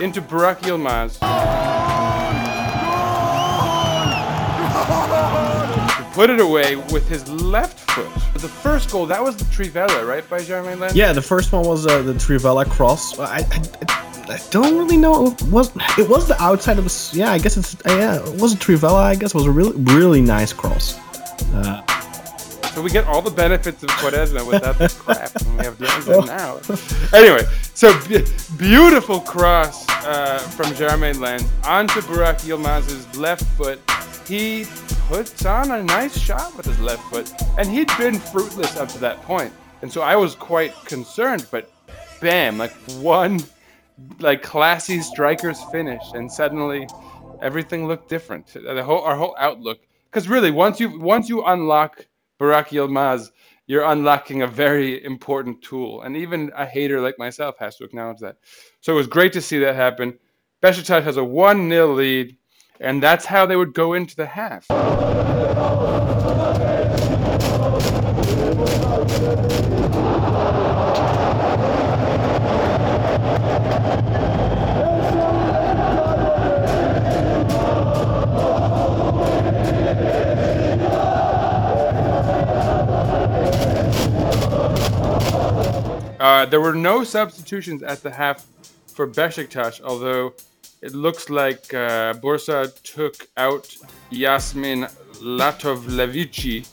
into 0.00 0.20
Burak 0.20 0.60
Yilmaz. 0.60 1.18
Put 6.12 6.28
it 6.28 6.40
away 6.40 6.76
with 6.76 7.08
his 7.08 7.26
left 7.30 7.90
foot. 7.90 8.12
The 8.34 8.48
first 8.48 8.90
goal, 8.90 9.06
that 9.06 9.22
was 9.22 9.36
the 9.36 9.44
Trivella, 9.44 10.06
right, 10.06 10.28
by 10.28 10.40
Jeremain 10.40 10.78
Lens? 10.78 10.94
Yeah, 10.94 11.14
the 11.14 11.22
first 11.22 11.52
one 11.52 11.66
was 11.66 11.86
uh, 11.86 12.02
the 12.02 12.12
Trivella 12.12 12.68
cross. 12.70 13.18
I, 13.18 13.38
I, 13.38 13.60
I 13.88 14.03
don't 14.50 14.76
really 14.78 14.96
know. 14.96 15.26
It 15.32 15.42
was 15.44 15.70
it 15.98 16.08
was 16.08 16.26
the 16.28 16.40
outside 16.42 16.78
of 16.78 16.84
the? 16.84 17.10
Yeah, 17.12 17.32
I 17.32 17.38
guess 17.38 17.56
it's 17.56 17.74
uh, 17.86 17.90
yeah. 17.96 18.16
It 18.26 18.40
was 18.40 18.54
a 18.54 18.56
Trivella. 18.56 19.02
I 19.02 19.14
guess 19.14 19.30
it 19.30 19.36
was 19.36 19.46
a 19.46 19.50
really 19.50 19.76
really 19.94 20.20
nice 20.22 20.52
cross. 20.52 20.98
Uh, 21.54 21.82
So 22.74 22.82
we 22.82 22.90
get 22.90 23.06
all 23.06 23.22
the 23.22 23.30
benefits 23.30 23.82
of 23.84 23.90
Quaresma 24.00 24.44
without 24.44 24.76
the 24.78 24.88
crap. 25.04 25.30
And 25.42 25.58
we 25.58 25.64
have 25.64 25.78
Dianza 25.78 26.26
now. 26.26 26.58
Anyway, 27.16 27.44
so 27.74 27.86
be- 28.08 28.24
beautiful 28.58 29.20
cross 29.20 29.86
uh, 30.04 30.38
from 30.56 30.66
Jeremain 30.74 31.20
Lens 31.20 31.46
onto 31.64 32.00
Burak 32.00 32.40
Yilmaz's 32.42 33.06
left 33.16 33.44
foot. 33.56 33.78
He 34.26 34.66
puts 35.08 35.44
on 35.46 35.70
a 35.70 35.82
nice 35.84 36.18
shot 36.18 36.56
with 36.56 36.66
his 36.66 36.80
left 36.80 37.02
foot, 37.10 37.30
and 37.58 37.68
he'd 37.70 37.90
been 37.96 38.18
fruitless 38.18 38.76
up 38.76 38.88
to 38.88 38.98
that 38.98 39.22
point. 39.22 39.52
And 39.82 39.92
so 39.92 40.00
I 40.02 40.16
was 40.16 40.34
quite 40.34 40.74
concerned, 40.84 41.46
but 41.52 41.70
bam, 42.20 42.58
like 42.58 42.72
one 42.98 43.38
like 44.18 44.42
classy 44.42 45.00
striker's 45.00 45.62
finish, 45.64 46.02
and 46.14 46.30
suddenly 46.30 46.88
everything 47.40 47.86
looked 47.86 48.08
different. 48.08 48.46
The 48.52 48.82
whole 48.82 49.02
our 49.02 49.16
whole 49.16 49.36
outlook, 49.38 49.80
because 50.10 50.28
really 50.28 50.50
once 50.50 50.80
you 50.80 51.00
once 51.00 51.28
you 51.28 51.44
unlock 51.44 52.06
Burak 52.40 52.68
Yilmaz, 52.68 53.30
you're 53.66 53.84
unlocking 53.84 54.42
a 54.42 54.46
very 54.46 55.02
important 55.04 55.62
tool, 55.62 56.02
and 56.02 56.16
even 56.16 56.50
a 56.56 56.66
hater 56.66 57.00
like 57.00 57.18
myself 57.18 57.56
has 57.58 57.76
to 57.76 57.84
acknowledge 57.84 58.18
that. 58.20 58.36
So 58.80 58.92
it 58.92 58.96
was 58.96 59.06
great 59.06 59.32
to 59.34 59.40
see 59.40 59.58
that 59.60 59.76
happen. 59.76 60.18
Besiktas 60.62 61.02
has 61.02 61.16
a 61.16 61.24
one 61.24 61.68
0 61.68 61.94
lead, 61.94 62.36
and 62.80 63.02
that's 63.02 63.24
how 63.26 63.46
they 63.46 63.56
would 63.56 63.74
go 63.74 63.94
into 63.94 64.16
the 64.16 64.26
half. 64.26 64.66
Uh, 86.44 86.46
there 86.46 86.60
were 86.60 86.74
no 86.74 87.02
substitutions 87.02 87.82
at 87.82 88.02
the 88.02 88.10
half 88.10 88.44
for 88.88 89.08
Besiktas, 89.08 89.80
although 89.80 90.34
it 90.82 90.92
looks 90.92 91.30
like 91.30 91.72
uh, 91.72 92.12
Bursa 92.20 92.70
took 92.82 93.26
out 93.38 93.74
Iasmin 94.12 94.92
Latovlevici, 95.22 96.68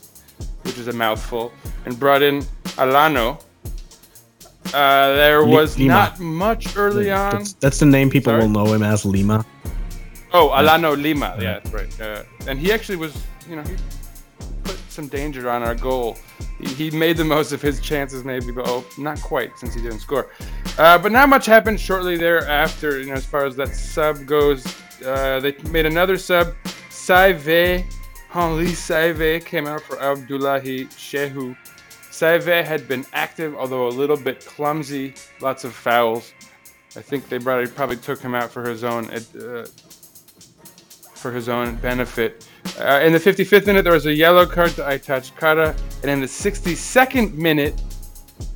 which 0.63 0.77
is 0.77 0.89
a 0.89 0.93
mouthful, 0.93 1.53
and 1.85 1.97
brought 1.97 2.21
in 2.21 2.41
Alano. 2.75 3.41
Uh, 4.73 5.13
there 5.13 5.45
was 5.45 5.79
Lima. 5.79 5.93
not 5.93 6.19
much 6.19 6.75
early 6.75 7.09
on. 7.09 7.37
that's, 7.37 7.53
that's 7.53 7.79
the 7.79 7.85
name 7.85 8.09
people 8.09 8.31
Sorry? 8.31 8.41
will 8.41 8.49
know 8.49 8.73
him 8.73 8.83
as 8.83 9.05
Lima. 9.05 9.45
Oh, 10.33 10.49
Alano 10.49 11.01
Lima. 11.01 11.37
Yeah, 11.39 11.59
that's 11.59 11.71
right. 11.71 12.01
Uh, 12.01 12.23
and 12.45 12.59
he 12.59 12.73
actually 12.73 12.97
was, 12.97 13.15
you 13.49 13.55
know, 13.55 13.63
he 13.63 13.75
put 14.65 14.77
some 14.89 15.07
danger 15.07 15.49
on 15.49 15.63
our 15.63 15.75
goal. 15.75 16.17
He, 16.59 16.91
made 16.91 17.17
the 17.17 17.25
most 17.25 17.51
of 17.51 17.61
his 17.61 17.79
chances, 17.79 18.23
maybe, 18.23 18.51
but 18.51 18.67
oh, 18.67 18.85
not 18.97 19.21
quite 19.21 19.57
since 19.57 19.73
he 19.73 19.81
didn't 19.81 19.99
score. 19.99 20.29
Uh, 20.77 20.97
but 20.97 21.11
not 21.11 21.29
much 21.29 21.45
happened 21.45 21.79
shortly 21.79 22.17
thereafter, 22.17 22.99
you 22.99 23.07
know, 23.07 23.13
as 23.13 23.25
far 23.25 23.45
as 23.45 23.55
that 23.55 23.69
sub 23.69 24.25
goes. 24.25 24.65
Uh, 25.05 25.39
they 25.39 25.55
made 25.69 25.85
another 25.85 26.17
sub. 26.17 26.55
Saivet, 26.89 27.85
Henri 28.29 28.67
Saivet 28.67 29.45
came 29.45 29.67
out 29.67 29.81
for 29.81 29.99
Abdullahi 30.01 30.85
Shehu. 30.85 31.57
Saivet 32.11 32.63
had 32.63 32.87
been 32.87 33.05
active, 33.13 33.55
although 33.55 33.87
a 33.87 33.89
little 33.89 34.17
bit 34.17 34.45
clumsy, 34.45 35.15
lots 35.39 35.63
of 35.63 35.73
fouls. 35.73 36.33
I 36.95 37.01
think 37.01 37.29
they 37.29 37.39
probably, 37.39 37.67
probably 37.67 37.97
took 37.97 38.21
him 38.21 38.35
out 38.35 38.51
for 38.51 38.67
his 38.67 38.83
own 38.83 39.09
uh, 39.09 39.65
for 41.15 41.31
his 41.31 41.47
own 41.49 41.75
benefit. 41.77 42.47
Uh, 42.79 43.01
in 43.03 43.13
the 43.13 43.19
55th 43.19 43.67
minute, 43.67 43.83
there 43.83 43.93
was 43.93 44.05
a 44.05 44.13
yellow 44.13 44.45
card 44.45 44.71
to 44.71 44.81
Aytaç 44.81 45.35
Kara, 45.35 45.75
and 46.01 46.11
in 46.11 46.19
the 46.19 46.25
62nd 46.27 47.33
minute, 47.33 47.79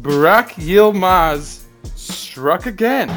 Burak 0.01 0.49
Yilmaz 0.55 1.63
struck 1.95 2.65
again. 2.65 3.07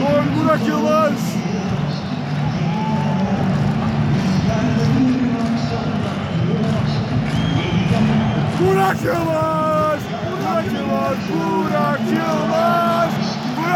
Gol 0.00 0.24
Burak 0.36 0.66
Yılmaz. 0.66 1.20
Burak 8.60 9.02
Yılmaz. 9.04 10.00
Burak 10.42 10.64
Yılmaz. 10.72 11.16
Burak 11.30 12.00
Yılmaz. 12.00 12.89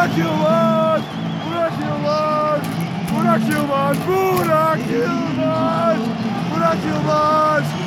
Burak 0.04 0.18
Yılmaz. 0.18 1.00
Burak 1.46 1.72
Yılmaz. 1.80 2.60
Burak 3.16 3.40
Yılmaz. 3.50 3.96
Burak 4.06 4.78
Yılmaz. 4.90 5.98
Burak 6.54 6.78
Yılmaz. 6.86 7.83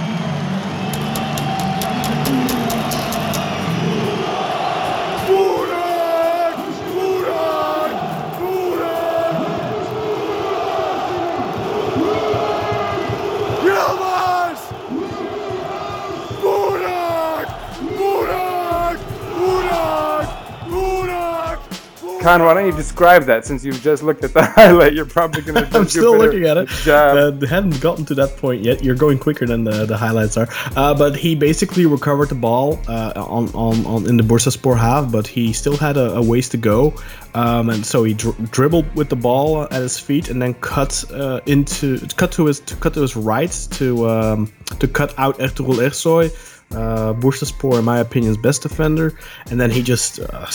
Kaan, 22.27 22.43
why 22.43 22.53
don't 22.53 22.65
you 22.65 22.74
describe 22.74 23.24
that 23.24 23.46
since 23.46 23.63
you've 23.63 23.81
just 23.81 24.03
looked 24.03 24.22
at 24.22 24.34
the 24.34 24.43
highlight? 24.57 24.93
You're 24.93 25.05
probably 25.05 25.43
going 25.43 25.63
to 25.69 25.77
I'm 25.77 25.88
still 25.88 26.17
looking 26.17 26.43
at 26.43 26.57
it. 26.57 26.67
Job. 26.67 27.41
Uh, 27.41 27.48
hadn't 27.48 27.79
gotten 27.79 28.03
to 28.03 28.15
that 28.15 28.36
point 28.36 28.65
yet. 28.65 28.84
You're 28.84 28.96
going 28.96 29.17
quicker 29.17 29.46
than 29.46 29.63
the, 29.63 29.86
the 29.86 29.96
highlights 29.96 30.36
are. 30.36 30.50
Uh, 30.75 30.93
but 30.93 31.15
he 31.15 31.36
basically 31.36 31.86
recovered 31.86 32.27
the 32.27 32.36
ball 32.36 32.81
uh, 32.89 33.13
on, 33.15 33.48
on, 33.53 33.86
on 33.86 34.10
in 34.10 34.17
the 34.17 34.24
Bursaspor 34.24 34.77
half, 34.77 35.10
but 35.10 35.25
he 35.25 35.53
still 35.53 35.77
had 35.77 35.96
a, 35.96 36.15
a 36.15 36.22
ways 36.22 36.50
to 36.50 36.57
go. 36.57 36.93
Um, 37.34 37.69
and 37.69 37.86
so 37.86 38.03
he 38.03 38.13
dr- 38.13 38.51
dribbled 38.51 38.93
with 38.93 39.07
the 39.07 39.15
ball 39.15 39.63
at 39.63 39.81
his 39.81 39.98
feet 39.98 40.27
and 40.27 40.41
then 40.41 40.53
cut 40.55 41.05
uh, 41.13 41.39
into 41.46 41.98
cut 42.17 42.34
to 42.34 42.48
his 42.48 42.60
to 42.60 42.75
cut 42.75 42.93
to 42.96 43.01
his 43.03 43.15
right 43.15 43.51
to 43.72 44.10
um, 44.10 44.51
to 44.79 44.88
cut 44.89 45.17
out 45.17 45.39
Ertugrul 45.39 45.77
Ersoy. 45.77 46.56
Uh, 46.71 47.13
Bursaspor, 47.13 47.79
in 47.79 47.86
my 47.86 48.00
opinion, 48.00 48.31
is 48.31 48.38
best 48.38 48.62
defender, 48.62 49.17
and 49.50 49.59
then 49.59 49.71
he 49.71 49.81
just 49.81 50.19
uh, 50.19 50.45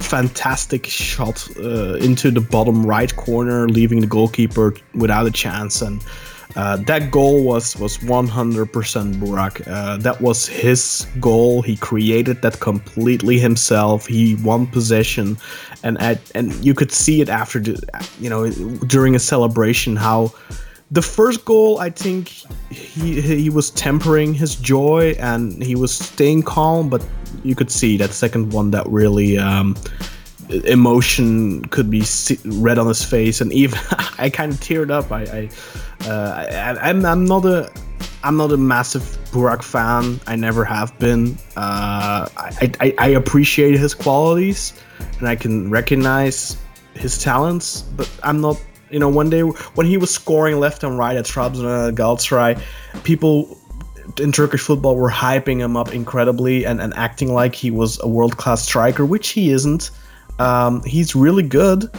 fantastic 0.00 0.86
shot 0.86 1.46
uh, 1.58 1.94
into 1.96 2.30
the 2.30 2.40
bottom 2.40 2.84
right 2.84 3.14
corner, 3.16 3.68
leaving 3.68 4.00
the 4.00 4.06
goalkeeper 4.06 4.74
without 4.94 5.26
a 5.26 5.30
chance. 5.30 5.82
And 5.82 6.02
uh, 6.56 6.78
that 6.78 7.10
goal 7.10 7.44
was 7.44 7.76
was 7.76 7.98
100% 7.98 9.14
Burak. 9.16 9.68
Uh, 9.68 9.98
that 9.98 10.22
was 10.22 10.46
his 10.46 11.06
goal. 11.20 11.60
He 11.60 11.76
created 11.76 12.40
that 12.40 12.60
completely 12.60 13.38
himself. 13.38 14.06
He 14.06 14.36
won 14.36 14.66
possession, 14.66 15.36
and 15.82 16.00
at, 16.00 16.18
and 16.34 16.54
you 16.64 16.72
could 16.72 16.90
see 16.90 17.20
it 17.20 17.28
after 17.28 17.60
the 17.60 17.78
you 18.18 18.30
know 18.30 18.48
during 18.86 19.14
a 19.14 19.18
celebration 19.18 19.96
how 19.96 20.32
the 20.90 21.02
first 21.02 21.44
goal, 21.44 21.78
I 21.78 21.90
think 21.90 22.28
he 22.70 23.20
he 23.20 23.50
was 23.50 23.70
tempering 23.70 24.34
his 24.34 24.54
joy 24.54 25.16
and 25.18 25.62
he 25.62 25.74
was 25.74 25.92
staying 25.92 26.44
calm, 26.44 26.88
but 26.88 27.04
you 27.42 27.54
could 27.54 27.70
see 27.70 27.96
that 27.96 28.10
second 28.10 28.52
one 28.52 28.70
that 28.70 28.86
really 28.86 29.36
um, 29.36 29.76
emotion 30.64 31.64
could 31.66 31.90
be 31.90 32.04
read 32.44 32.78
on 32.78 32.86
his 32.86 33.02
face, 33.02 33.40
and 33.40 33.52
even 33.52 33.78
I 34.18 34.30
kind 34.30 34.52
of 34.52 34.60
teared 34.60 34.90
up. 34.90 35.10
I, 35.10 35.22
I, 35.22 36.08
uh, 36.08 36.78
I 36.78 36.88
I'm 36.88 37.04
I'm 37.04 37.24
not 37.24 37.44
a 37.44 37.70
I'm 38.22 38.36
not 38.36 38.52
a 38.52 38.56
massive 38.56 39.02
Burak 39.32 39.62
fan. 39.62 40.20
I 40.26 40.36
never 40.36 40.64
have 40.64 40.96
been. 40.98 41.36
Uh, 41.56 42.28
I, 42.36 42.72
I, 42.80 42.94
I 42.98 43.08
appreciate 43.08 43.78
his 43.78 43.94
qualities, 43.94 44.72
and 45.18 45.28
I 45.28 45.36
can 45.36 45.70
recognize 45.70 46.56
his 46.94 47.22
talents, 47.22 47.82
but 47.82 48.10
I'm 48.22 48.40
not. 48.40 48.60
You 48.90 48.98
know, 48.98 49.08
one 49.08 49.30
day 49.30 49.40
when 49.40 49.86
he 49.86 49.96
was 49.96 50.12
scoring 50.12 50.58
left 50.60 50.84
and 50.84 50.96
right 50.96 51.16
at 51.16 51.24
Trabzon 51.24 51.88
and 51.88 51.96
Galatasaray, 51.96 52.60
people 53.02 53.58
in 54.18 54.32
Turkish 54.32 54.60
football 54.60 54.96
were 54.96 55.10
hyping 55.10 55.58
him 55.58 55.76
up 55.76 55.92
incredibly 55.92 56.64
and, 56.64 56.80
and 56.80 56.94
acting 56.94 57.34
like 57.34 57.54
he 57.54 57.70
was 57.70 58.00
a 58.02 58.08
world 58.08 58.36
class 58.36 58.62
striker, 58.62 59.04
which 59.04 59.30
he 59.30 59.50
isn't. 59.50 59.90
Um, 60.38 60.82
he's 60.84 61.14
really 61.16 61.42
good, 61.42 61.90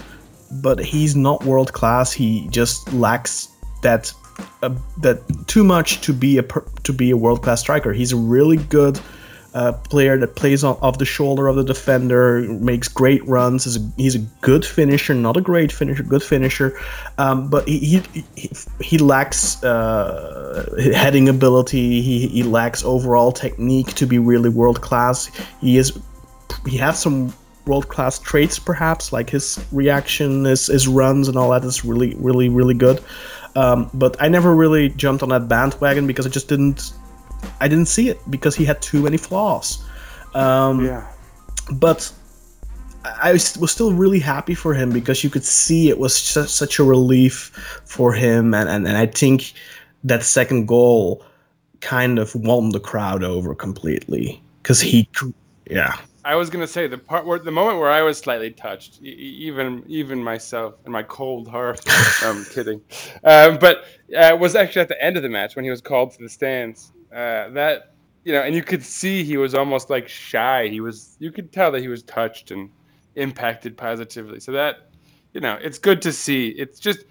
but 0.61 0.79
he's 0.79 1.15
not 1.15 1.43
world 1.43 1.73
class. 1.73 2.13
He 2.13 2.47
just 2.49 2.91
lacks 2.93 3.49
that 3.81 4.13
uh, 4.61 4.73
that 4.99 5.21
too 5.47 5.63
much 5.63 6.01
to 6.01 6.13
be 6.13 6.37
a 6.37 6.43
to 6.83 6.93
be 6.93 7.11
a 7.11 7.17
world 7.17 7.43
class 7.43 7.59
striker. 7.61 7.93
He's 7.93 8.11
a 8.11 8.17
really 8.17 8.57
good 8.57 8.99
uh, 9.57 9.71
player 9.89 10.19
that 10.19 10.35
plays 10.35 10.63
on, 10.63 10.77
off 10.83 10.99
the 10.99 11.05
shoulder 11.05 11.47
of 11.47 11.55
the 11.55 11.63
defender, 11.63 12.41
makes 12.41 12.87
great 12.87 13.27
runs. 13.27 13.65
Is 13.65 13.77
a, 13.77 13.91
he's 13.97 14.13
a 14.13 14.19
good 14.41 14.63
finisher, 14.63 15.15
not 15.15 15.35
a 15.35 15.41
great 15.41 15.71
finisher, 15.71 16.03
good 16.03 16.21
finisher, 16.21 16.79
um, 17.17 17.49
but 17.49 17.67
he 17.67 17.79
he, 17.79 18.23
he, 18.35 18.51
he 18.79 18.97
lacks 18.99 19.63
uh, 19.63 20.63
heading 20.93 21.27
ability. 21.27 22.03
He, 22.03 22.27
he 22.27 22.43
lacks 22.43 22.83
overall 22.83 23.31
technique 23.31 23.95
to 23.95 24.05
be 24.05 24.19
really 24.19 24.49
world 24.49 24.81
class. 24.81 25.31
He 25.59 25.77
is 25.77 25.99
he 26.67 26.77
has 26.77 27.01
some 27.01 27.33
world 27.65 27.89
class 27.89 28.19
traits, 28.19 28.59
perhaps 28.59 29.11
like 29.11 29.27
his 29.27 29.59
reaction, 29.71 30.45
his, 30.45 30.67
his 30.67 30.87
runs, 30.87 31.27
and 31.27 31.35
all 31.35 31.49
that 31.49 31.63
is 31.63 31.83
really 31.83 32.13
really 32.19 32.47
really 32.47 32.75
good. 32.75 33.01
Um, 33.55 33.89
but 33.95 34.15
I 34.21 34.27
never 34.27 34.55
really 34.55 34.89
jumped 34.89 35.23
on 35.23 35.29
that 35.29 35.47
bandwagon 35.47 36.05
because 36.05 36.27
I 36.27 36.29
just 36.29 36.47
didn't 36.47 36.93
I 37.59 37.67
didn't 37.67 37.87
see 37.87 38.09
it 38.09 38.19
because 38.29 38.55
he 38.55 38.65
had 38.65 38.81
too 38.81 39.01
many 39.01 39.17
flaws. 39.17 39.83
Um, 40.33 40.85
Yeah. 40.85 41.07
But 41.73 42.11
I 43.21 43.31
was 43.33 43.57
was 43.57 43.71
still 43.71 43.93
really 43.93 44.19
happy 44.19 44.55
for 44.55 44.73
him 44.73 44.91
because 44.91 45.23
you 45.23 45.29
could 45.29 45.43
see 45.43 45.89
it 45.89 45.97
was 45.97 46.15
such, 46.15 46.49
such 46.49 46.79
a 46.79 46.83
relief 46.83 47.81
for 47.85 48.13
him, 48.13 48.53
and, 48.53 48.69
and, 48.69 48.87
and 48.87 48.97
I 48.97 49.05
think 49.05 49.53
that 50.03 50.23
second 50.23 50.67
goal 50.67 51.23
kind 51.81 52.19
of 52.19 52.33
won 52.35 52.69
the 52.69 52.79
crowd 52.79 53.23
over 53.23 53.53
completely 53.53 54.41
because 54.61 54.81
he, 54.81 55.09
yeah, 55.69 55.97
I 56.25 56.35
was 56.35 56.49
gonna 56.49 56.67
say 56.67 56.87
the 56.87 56.97
part 56.97 57.25
where 57.25 57.39
the 57.39 57.51
moment 57.51 57.79
where 57.79 57.89
I 57.91 58.01
was 58.01 58.17
slightly 58.17 58.51
touched, 58.51 58.99
e- 59.01 59.07
e- 59.07 59.37
even 59.47 59.83
even 59.87 60.23
myself 60.23 60.75
and 60.83 60.91
my 60.91 61.03
cold 61.03 61.47
heart. 61.47 61.81
I'm 62.21 62.43
kidding, 62.45 62.81
um, 63.23 63.57
but 63.57 63.85
uh, 64.17 64.35
was 64.37 64.55
actually 64.55 64.81
at 64.81 64.89
the 64.89 65.01
end 65.01 65.17
of 65.17 65.23
the 65.23 65.29
match 65.29 65.55
when 65.55 65.63
he 65.65 65.71
was 65.71 65.81
called 65.81 66.11
to 66.11 66.23
the 66.23 66.29
stands. 66.29 66.91
Uh, 67.11 67.49
that 67.49 67.93
you 68.27 68.33
know, 68.33 68.41
and 68.41 68.53
you 68.53 68.61
could 68.61 68.83
see 68.83 69.23
he 69.23 69.37
was 69.37 69.55
almost 69.55 69.89
like 69.89 70.09
shy. 70.09 70.67
He 70.67 70.81
was, 70.81 71.15
you 71.17 71.31
could 71.31 71.53
tell 71.53 71.71
that 71.71 71.79
he 71.79 71.87
was 71.87 72.03
touched 72.03 72.51
and 72.51 72.69
impacted 73.15 73.77
positively. 73.77 74.41
So 74.41 74.51
that, 74.51 74.89
you 75.33 75.39
know, 75.39 75.57
it's 75.61 75.79
good 75.79 76.01
to 76.01 76.11
see. 76.11 76.49
It's 76.49 76.77
just, 76.77 77.05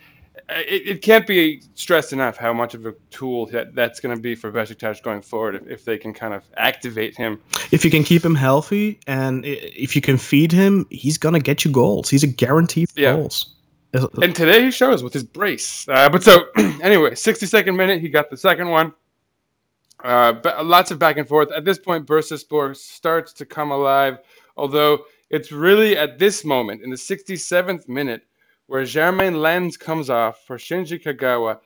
uh, 0.50 0.57
it, 0.59 0.87
it 0.87 1.03
can't 1.03 1.26
be 1.26 1.62
stressed 1.75 2.12
enough 2.12 2.37
how 2.37 2.53
much 2.53 2.75
of 2.75 2.85
a 2.85 2.93
tool 3.09 3.47
that 3.47 3.75
that's 3.75 3.99
going 3.99 4.15
to 4.15 4.21
be 4.21 4.35
for 4.35 4.53
Besiktas 4.53 5.03
going 5.03 5.23
forward 5.23 5.55
if, 5.55 5.67
if 5.67 5.85
they 5.87 5.97
can 5.97 6.12
kind 6.12 6.35
of 6.35 6.45
activate 6.59 7.17
him. 7.17 7.41
if 7.73 7.83
you 7.83 7.91
can 7.91 8.05
keep 8.05 8.23
him 8.23 8.35
healthy 8.35 9.00
and 9.07 9.43
if 9.47 9.97
you 9.97 10.03
can 10.03 10.19
feed 10.19 10.53
him, 10.53 10.87
he's 10.91 11.17
gonna 11.17 11.41
get 11.41 11.65
you 11.65 11.71
goals. 11.71 12.11
He's 12.11 12.25
a 12.25 12.26
guarantee 12.26 12.85
for 12.85 13.00
Yeah. 13.00 13.15
goals. 13.15 13.55
And 14.21 14.35
today 14.35 14.65
he 14.65 14.71
shows 14.71 15.03
with 15.03 15.15
his 15.15 15.25
brace. 15.25 15.88
Uh, 15.88 16.11
but 16.11 16.23
so 16.23 16.49
anyway, 16.83 17.12
62nd 17.12 17.75
minute, 17.75 18.03
he 18.03 18.11
got 18.11 18.29
the 18.29 18.37
second 18.37 18.69
one. 18.69 18.93
Uh, 20.03 20.33
but 20.33 20.67
lots 20.67 20.91
of 20.91 20.99
back 20.99 21.17
and 21.17 21.26
forth. 21.26 21.50
At 21.53 21.65
this 21.65 21.79
point, 21.79 22.07
Bursaspor 22.07 22.76
starts 22.76 23.33
to 23.35 23.47
come 23.47 23.71
alive. 23.71 24.19
Although 24.57 25.05
it's 25.31 25.53
really 25.53 25.97
at 25.97 26.19
this 26.19 26.45
moment, 26.45 26.83
in 26.83 26.91
the 26.91 26.97
67th 26.97 27.88
minute, 27.88 28.23
where 28.67 28.83
Jeremain 28.83 29.41
Lens 29.41 29.76
comes 29.76 30.11
off 30.11 30.45
for 30.47 30.57
Shinji 30.59 31.03
Kagawa. 31.03 31.61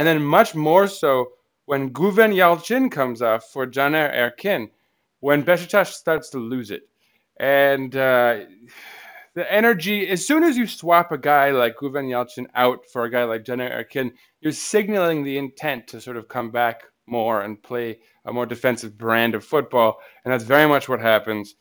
and 0.00 0.06
then 0.06 0.24
much 0.24 0.54
more 0.54 0.88
so 0.88 1.32
when 1.70 1.90
Guven 1.90 2.32
Yalçın 2.32 2.90
comes 2.90 3.22
off 3.22 3.44
for 3.44 3.64
Caner 3.64 4.12
Erkin, 4.12 4.70
when 5.20 5.44
Besiktas 5.44 5.92
starts 5.92 6.28
to 6.30 6.38
lose 6.38 6.72
it, 6.72 6.88
and 7.38 7.94
uh, 7.94 8.40
the 9.34 9.52
energy. 9.52 10.08
As 10.08 10.26
soon 10.26 10.42
as 10.42 10.56
you 10.56 10.66
swap 10.66 11.12
a 11.12 11.16
guy 11.16 11.52
like 11.52 11.76
Guven 11.76 12.08
Yalçın 12.08 12.46
out 12.56 12.84
for 12.92 13.04
a 13.04 13.10
guy 13.10 13.22
like 13.22 13.44
Caner 13.44 13.70
Erkin, 13.70 14.10
you're 14.40 14.50
signaling 14.50 15.22
the 15.22 15.38
intent 15.38 15.86
to 15.86 16.00
sort 16.00 16.16
of 16.16 16.26
come 16.26 16.50
back 16.50 16.82
more 17.06 17.42
and 17.42 17.62
play 17.62 18.00
a 18.24 18.32
more 18.32 18.46
defensive 18.46 18.98
brand 18.98 19.36
of 19.36 19.44
football, 19.44 20.00
and 20.24 20.34
that's 20.34 20.42
very 20.42 20.68
much 20.68 20.88
what 20.88 21.00
happens. 21.00 21.54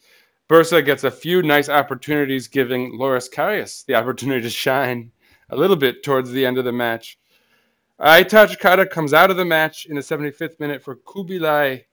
Bursa 0.50 0.84
gets 0.84 1.04
a 1.04 1.12
few 1.12 1.43
nice 1.43 1.69
opportunities, 1.69 2.48
giving 2.48 2.98
Loris 2.98 3.30
Karius 3.30 3.86
the 3.86 3.93
opportunity 3.93 4.41
to 4.41 4.50
shine 4.50 5.12
a 5.52 5.56
little 5.56 5.76
bit 5.76 6.02
towards 6.02 6.32
the 6.32 6.48
end 6.48 6.58
of 6.58 6.65
the 6.65 6.72
match. 6.72 7.19
Aytaç 8.00 8.58
Kara 8.60 8.88
comes 8.88 9.14
out 9.14 9.30
of 9.30 9.38
the 9.38 9.46
match 9.46 9.86
in 9.86 9.96
the 9.96 10.02
75th 10.02 10.60
minute 10.60 10.82
for 10.82 10.96
Kubilay 10.96 11.84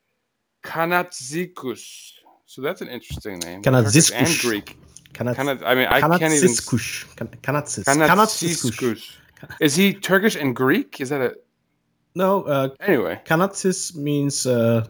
Kanatsikus. 0.62 2.12
So 2.47 2.62
that's 2.62 2.81
an 2.81 2.88
interesting 2.88 3.38
name. 3.40 3.62
Kanatsiskus. 3.62 4.11
Turkish 4.11 4.12
and 4.12 4.38
Greek. 4.40 4.79
Kanat, 5.12 5.35
Kana, 5.37 5.59
I 5.64 5.75
mean, 5.75 5.87
I 5.88 6.01
can't 6.01 6.23
even. 6.23 6.49
Kanatsiskush. 6.49 7.16
Kan- 7.16 7.29
Kanatsis. 7.42 7.85
Kanatsiskush. 7.85 8.73
Kanatsiskus. 8.73 9.16
Is 9.61 9.75
he 9.75 9.92
Turkish 9.95 10.37
and 10.37 10.55
Greek? 10.55 11.01
Is 11.01 11.09
that 11.09 11.21
a. 11.21 11.35
No, 12.14 12.45
uh, 12.45 12.69
Anyway. 12.81 13.21
Kanatsis 13.25 13.95
means 13.95 14.47
uh, 14.47 14.87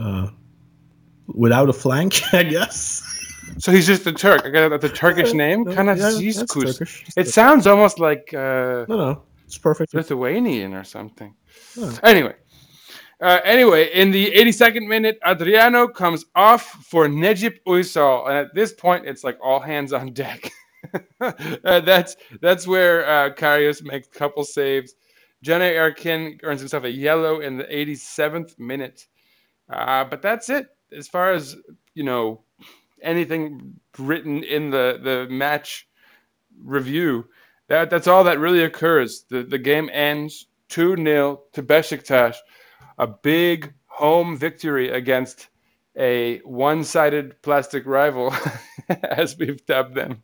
uh, 0.00 0.28
without 1.26 1.68
a 1.68 1.72
flank, 1.72 2.22
I 2.32 2.42
guess. 2.44 3.02
So 3.58 3.72
he's 3.72 3.86
just 3.86 4.06
a 4.06 4.12
Turk. 4.12 4.42
I 4.44 4.50
got 4.50 4.68
that's 4.70 4.84
a 4.84 4.88
Turkish 4.88 5.32
name. 5.32 5.64
No, 5.64 5.72
yeah, 5.72 5.94
that's 5.94 6.54
Turkish. 6.54 7.04
It 7.16 7.28
sounds 7.28 7.66
almost 7.66 7.98
like 7.98 8.32
uh, 8.32 8.86
No, 8.88 8.96
no, 8.96 9.22
it's 9.54 9.62
perfect. 9.62 9.94
Lithuanian 9.94 10.74
or 10.74 10.84
something. 10.84 11.34
Oh. 11.78 11.98
Anyway, 12.02 12.34
uh, 13.20 13.40
anyway, 13.44 13.92
in 13.92 14.10
the 14.10 14.30
82nd 14.32 14.86
minute, 14.86 15.18
Adriano 15.24 15.86
comes 15.88 16.24
off 16.34 16.62
for 16.62 17.06
Necip 17.06 17.58
Uysal, 17.66 18.28
and 18.28 18.36
at 18.36 18.54
this 18.54 18.72
point, 18.72 19.06
it's 19.06 19.22
like 19.22 19.38
all 19.42 19.60
hands 19.60 19.92
on 19.92 20.12
deck. 20.12 20.50
uh, 21.20 21.80
that's 21.80 22.16
that's 22.40 22.66
where 22.66 23.08
uh, 23.08 23.30
Karius 23.34 23.82
makes 23.82 24.08
a 24.08 24.18
couple 24.18 24.44
saves. 24.44 24.94
Caner 25.44 25.74
Erkin 25.74 26.40
earns 26.42 26.60
himself 26.60 26.84
a 26.84 26.90
yellow 26.90 27.40
in 27.40 27.56
the 27.56 27.64
87th 27.64 28.58
minute, 28.58 29.06
uh, 29.70 30.04
but 30.04 30.20
that's 30.20 30.50
it 30.50 30.66
as 30.92 31.08
far 31.08 31.32
as 31.32 31.56
you 31.94 32.02
know 32.02 32.42
anything 33.02 33.74
written 33.98 34.42
in 34.42 34.70
the 34.70 34.98
the 35.02 35.26
match 35.32 35.88
review. 36.62 37.26
That 37.68 37.90
that's 37.90 38.06
all 38.06 38.24
that 38.24 38.38
really 38.38 38.62
occurs. 38.62 39.24
The 39.28 39.42
the 39.42 39.58
game 39.58 39.88
ends 39.92 40.46
2-0 40.70 41.38
to 41.52 41.62
Besiktas. 41.62 42.36
A 42.98 43.06
big 43.06 43.72
home 43.86 44.36
victory 44.36 44.90
against 44.90 45.48
a 45.96 46.38
one-sided 46.38 47.40
plastic 47.42 47.86
rival, 47.86 48.34
as 49.02 49.38
we've 49.38 49.64
dubbed 49.66 49.94
them. 49.94 50.22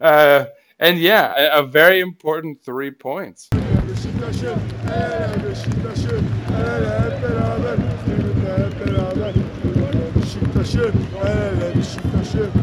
Uh, 0.00 0.46
and 0.78 0.98
yeah, 0.98 1.34
a, 1.36 1.60
a 1.60 1.66
very 1.66 2.00
important 2.00 2.62
three 2.64 2.90
points. 2.90 3.48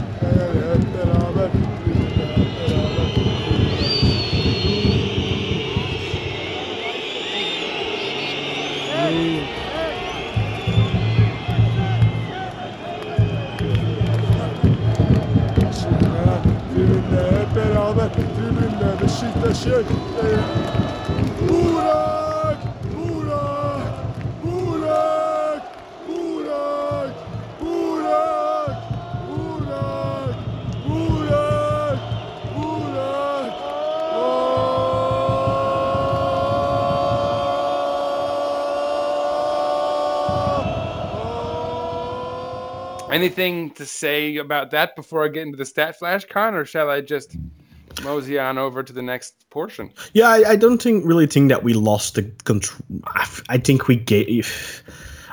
Burak! 19.48 19.88
Burak! 21.40 22.60
Burak! 24.44 25.64
Burak! 26.06 27.16
Burak! 27.62 28.76
Burak! 29.24 30.36
Burak! 30.84 32.00
Burak! 32.52 33.54
Anything 43.14 43.72
to 43.72 43.86
say 43.86 44.36
about 44.36 44.72
that 44.72 44.98
before 44.98 45.24
I 45.24 45.30
get 45.30 45.44
into 45.44 45.58
the 45.58 45.66
stat 45.66 45.98
flash, 45.98 46.26
Kaan, 46.26 46.54
or 46.54 46.66
shall 46.66 46.90
I 46.90 47.00
just 47.00 47.38
mosey 48.04 48.38
on 48.40 48.58
over 48.58 48.84
to 48.84 48.94
the 48.94 49.02
next 49.02 49.50
portion? 49.50 49.92
Yeah, 50.14 50.30
I, 50.30 50.52
I 50.52 50.56
don't 50.56 50.82
think 50.82 51.06
really 51.06 51.28
think 51.28 51.50
that 51.50 51.64
we 51.64 51.74
lost 51.74 52.16
the 52.16 52.24
control. 52.44 52.80
I 53.50 53.58
think 53.58 53.88
we 53.88 53.96
gave. 53.96 54.84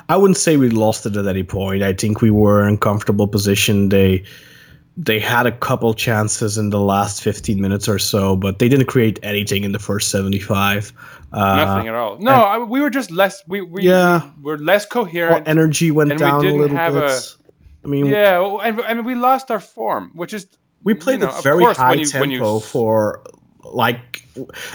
I 0.08 0.16
wouldn't 0.16 0.36
say 0.36 0.56
we 0.56 0.68
lost 0.70 1.06
it 1.06 1.16
at 1.16 1.26
any 1.26 1.42
point. 1.42 1.82
I 1.82 1.92
think 1.94 2.20
we 2.20 2.30
were 2.30 2.66
in 2.68 2.78
comfortable 2.78 3.26
position. 3.28 3.88
They 3.88 4.24
they 4.96 5.18
had 5.18 5.44
a 5.46 5.50
couple 5.52 5.92
chances 5.94 6.56
in 6.56 6.70
the 6.70 6.78
last 6.80 7.20
15 7.20 7.60
minutes 7.60 7.88
or 7.88 7.98
so, 7.98 8.36
but 8.36 8.60
they 8.60 8.68
didn't 8.68 8.86
create 8.86 9.18
anything 9.24 9.64
in 9.64 9.72
the 9.72 9.80
first 9.80 10.08
75. 10.10 10.92
Uh, 11.32 11.56
Nothing 11.56 11.88
at 11.88 11.94
all. 11.96 12.16
No, 12.18 12.30
I, 12.30 12.58
we 12.58 12.80
were 12.80 12.90
just 12.90 13.10
less. 13.10 13.42
We 13.48 13.60
we, 13.62 13.82
Yeah. 13.82 14.22
we 14.36 14.42
were 14.44 14.58
less 14.58 14.86
coherent. 14.86 15.46
our 15.46 15.50
energy 15.50 15.90
went 15.90 16.12
and 16.12 16.20
we 16.20 16.26
down 16.26 16.46
a 16.46 16.54
little 16.54 16.76
have 16.76 16.94
bit. 16.94 17.02
a- 17.02 17.20
I 17.84 17.86
mean, 17.86 18.06
yeah, 18.06 18.40
and 18.62 18.80
and 18.80 19.04
we 19.04 19.14
lost 19.14 19.50
our 19.50 19.60
form, 19.60 20.10
which 20.14 20.32
is 20.32 20.46
we 20.84 20.94
played 20.94 21.20
you 21.20 21.26
know, 21.26 21.36
a 21.38 21.42
very 21.42 21.64
course, 21.64 21.76
high 21.76 21.94
you- 21.94 22.08
when 22.20 22.30
you 22.30 22.38
tempo 22.38 22.60
for 22.60 23.22
like 23.64 24.23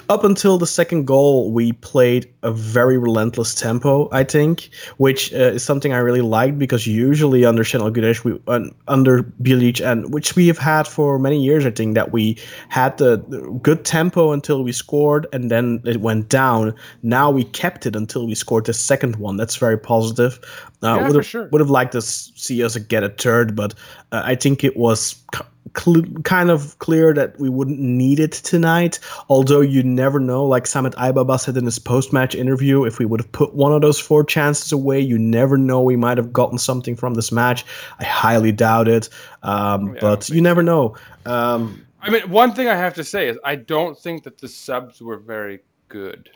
up 0.10 0.24
until 0.24 0.58
the 0.58 0.66
second 0.68 1.06
goal 1.06 1.52
we 1.52 1.74
played 1.74 2.28
a 2.44 2.52
very 2.52 2.98
relentless 2.98 3.54
tempo 3.54 4.08
i 4.12 4.24
think 4.24 4.70
which 4.98 5.34
uh, 5.34 5.54
is 5.56 5.64
something 5.64 5.94
i 5.94 5.98
really 5.98 6.22
liked 6.22 6.58
because 6.58 6.88
usually 6.88 7.46
under 7.46 7.64
Şenol 7.64 7.92
Güneş 7.92 8.24
we 8.24 8.40
uh, 8.48 8.62
under 8.88 9.24
Bilic 9.42 9.82
and 9.86 10.14
which 10.14 10.36
we 10.36 10.48
have 10.48 10.58
had 10.58 10.88
for 10.88 11.20
many 11.20 11.42
years 11.44 11.66
i 11.66 11.72
think 11.72 11.96
that 11.96 12.12
we 12.14 12.38
had 12.70 12.98
the, 12.98 13.18
the 13.30 13.40
good 13.62 13.84
tempo 13.84 14.32
until 14.32 14.64
we 14.64 14.72
scored 14.72 15.28
and 15.34 15.50
then 15.52 15.82
it 15.86 15.98
went 16.02 16.30
down 16.30 16.74
now 17.04 17.30
we 17.30 17.44
kept 17.44 17.86
it 17.86 17.96
until 17.96 18.26
we 18.28 18.36
scored 18.36 18.66
the 18.66 18.74
second 18.74 19.16
one 19.18 19.36
that's 19.38 19.58
very 19.58 19.78
positive 19.78 20.40
uh, 20.84 20.96
Yeah, 20.96 21.04
would 21.04 21.12
for 21.12 21.18
have 21.18 21.26
sure. 21.26 21.50
would 21.52 21.62
have 21.62 21.70
liked 21.70 21.92
to 21.92 22.02
see 22.02 22.64
us 22.64 22.78
get 22.78 23.04
a 23.04 23.10
third 23.10 23.56
but 23.56 23.74
uh, 24.12 24.22
i 24.24 24.36
think 24.36 24.64
it 24.64 24.78
was 24.78 25.16
c- 25.36 25.42
cl- 25.78 26.06
kind 26.24 26.50
of 26.50 26.78
clear 26.80 27.14
that 27.14 27.38
we 27.40 27.50
wouldn't 27.50 27.80
need 27.80 28.20
it 28.20 28.32
tonight. 28.32 29.00
Although 29.28 29.49
you 29.62 29.84
never 29.84 30.20
know, 30.20 30.46
like 30.46 30.64
Samet 30.64 30.94
Aybaba 30.96 31.40
said 31.40 31.58
in 31.58 31.66
his 31.66 31.80
post-match 31.80 32.36
interview, 32.36 32.86
if 32.86 33.00
we 33.00 33.06
would 33.06 33.20
have 33.20 33.32
put 33.32 33.54
one 33.54 33.74
of 33.74 33.82
those 33.82 34.00
four 34.00 34.24
chances 34.24 34.72
away, 34.72 35.00
you 35.00 35.18
never 35.18 35.58
know. 35.58 35.82
We 35.82 35.96
might 35.96 36.18
have 36.18 36.32
gotten 36.32 36.58
something 36.58 36.96
from 36.96 37.16
this 37.16 37.32
match. 37.32 37.66
I 38.00 38.06
highly 38.06 38.52
doubt 38.52 38.88
it, 38.88 39.10
um, 39.44 39.94
Yeah, 39.94 40.02
but 40.02 40.30
you 40.30 40.42
never 40.42 40.62
know. 40.64 40.96
Um, 41.26 41.86
I 42.02 42.10
mean, 42.10 42.30
one 42.30 42.54
thing 42.54 42.68
I 42.68 42.76
have 42.76 42.94
to 42.96 43.04
say 43.04 43.28
is 43.28 43.38
I 43.44 43.56
don't 43.56 43.98
think 43.98 44.24
that 44.24 44.38
the 44.38 44.48
subs 44.48 45.02
were 45.02 45.18
very 45.18 45.60
good 45.90 46.30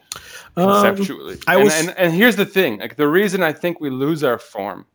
um, 0.58 0.84
conceptually. 0.86 1.38
I 1.48 1.60
and, 1.60 1.72
and 1.72 1.98
and 1.98 2.14
here's 2.14 2.36
the 2.36 2.46
thing: 2.46 2.80
like 2.80 2.96
the 2.96 3.08
reason 3.08 3.42
I 3.42 3.54
think 3.54 3.80
we 3.80 3.90
lose 3.90 4.24
our 4.24 4.38
form 4.38 4.86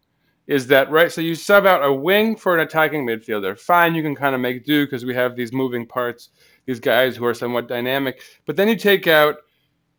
is 0.46 0.66
that 0.66 0.90
right. 0.90 1.11
So 1.11 1.20
you 1.20 1.35
sub 1.35 1.66
out 1.66 1.85
a 1.85 1.92
wing 1.92 2.37
for 2.37 2.54
an 2.54 2.61
attacking 2.61 3.07
midfielder. 3.07 3.59
Fine, 3.59 3.94
you 3.94 4.02
can 4.02 4.14
kind 4.14 4.35
of 4.35 4.40
make 4.40 4.64
do 4.64 4.85
because 4.85 5.04
we 5.04 5.14
have 5.14 5.37
these 5.37 5.52
moving 5.52 5.87
parts, 5.87 6.31
these 6.68 6.81
guys 6.81 7.16
who 7.16 7.24
are 7.24 7.33
somewhat 7.33 7.66
dynamic. 7.66 8.20
But 8.44 8.57
then 8.57 8.68
you 8.68 8.76
take 8.76 9.07
out 9.07 9.37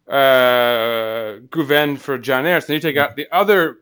uh, 0.08 1.40
Guven 1.50 1.98
for 1.98 2.20
Caner, 2.20 2.58
and 2.58 2.70
you 2.70 2.80
take 2.80 2.96
out 2.96 3.16
the 3.16 3.28
other 3.32 3.80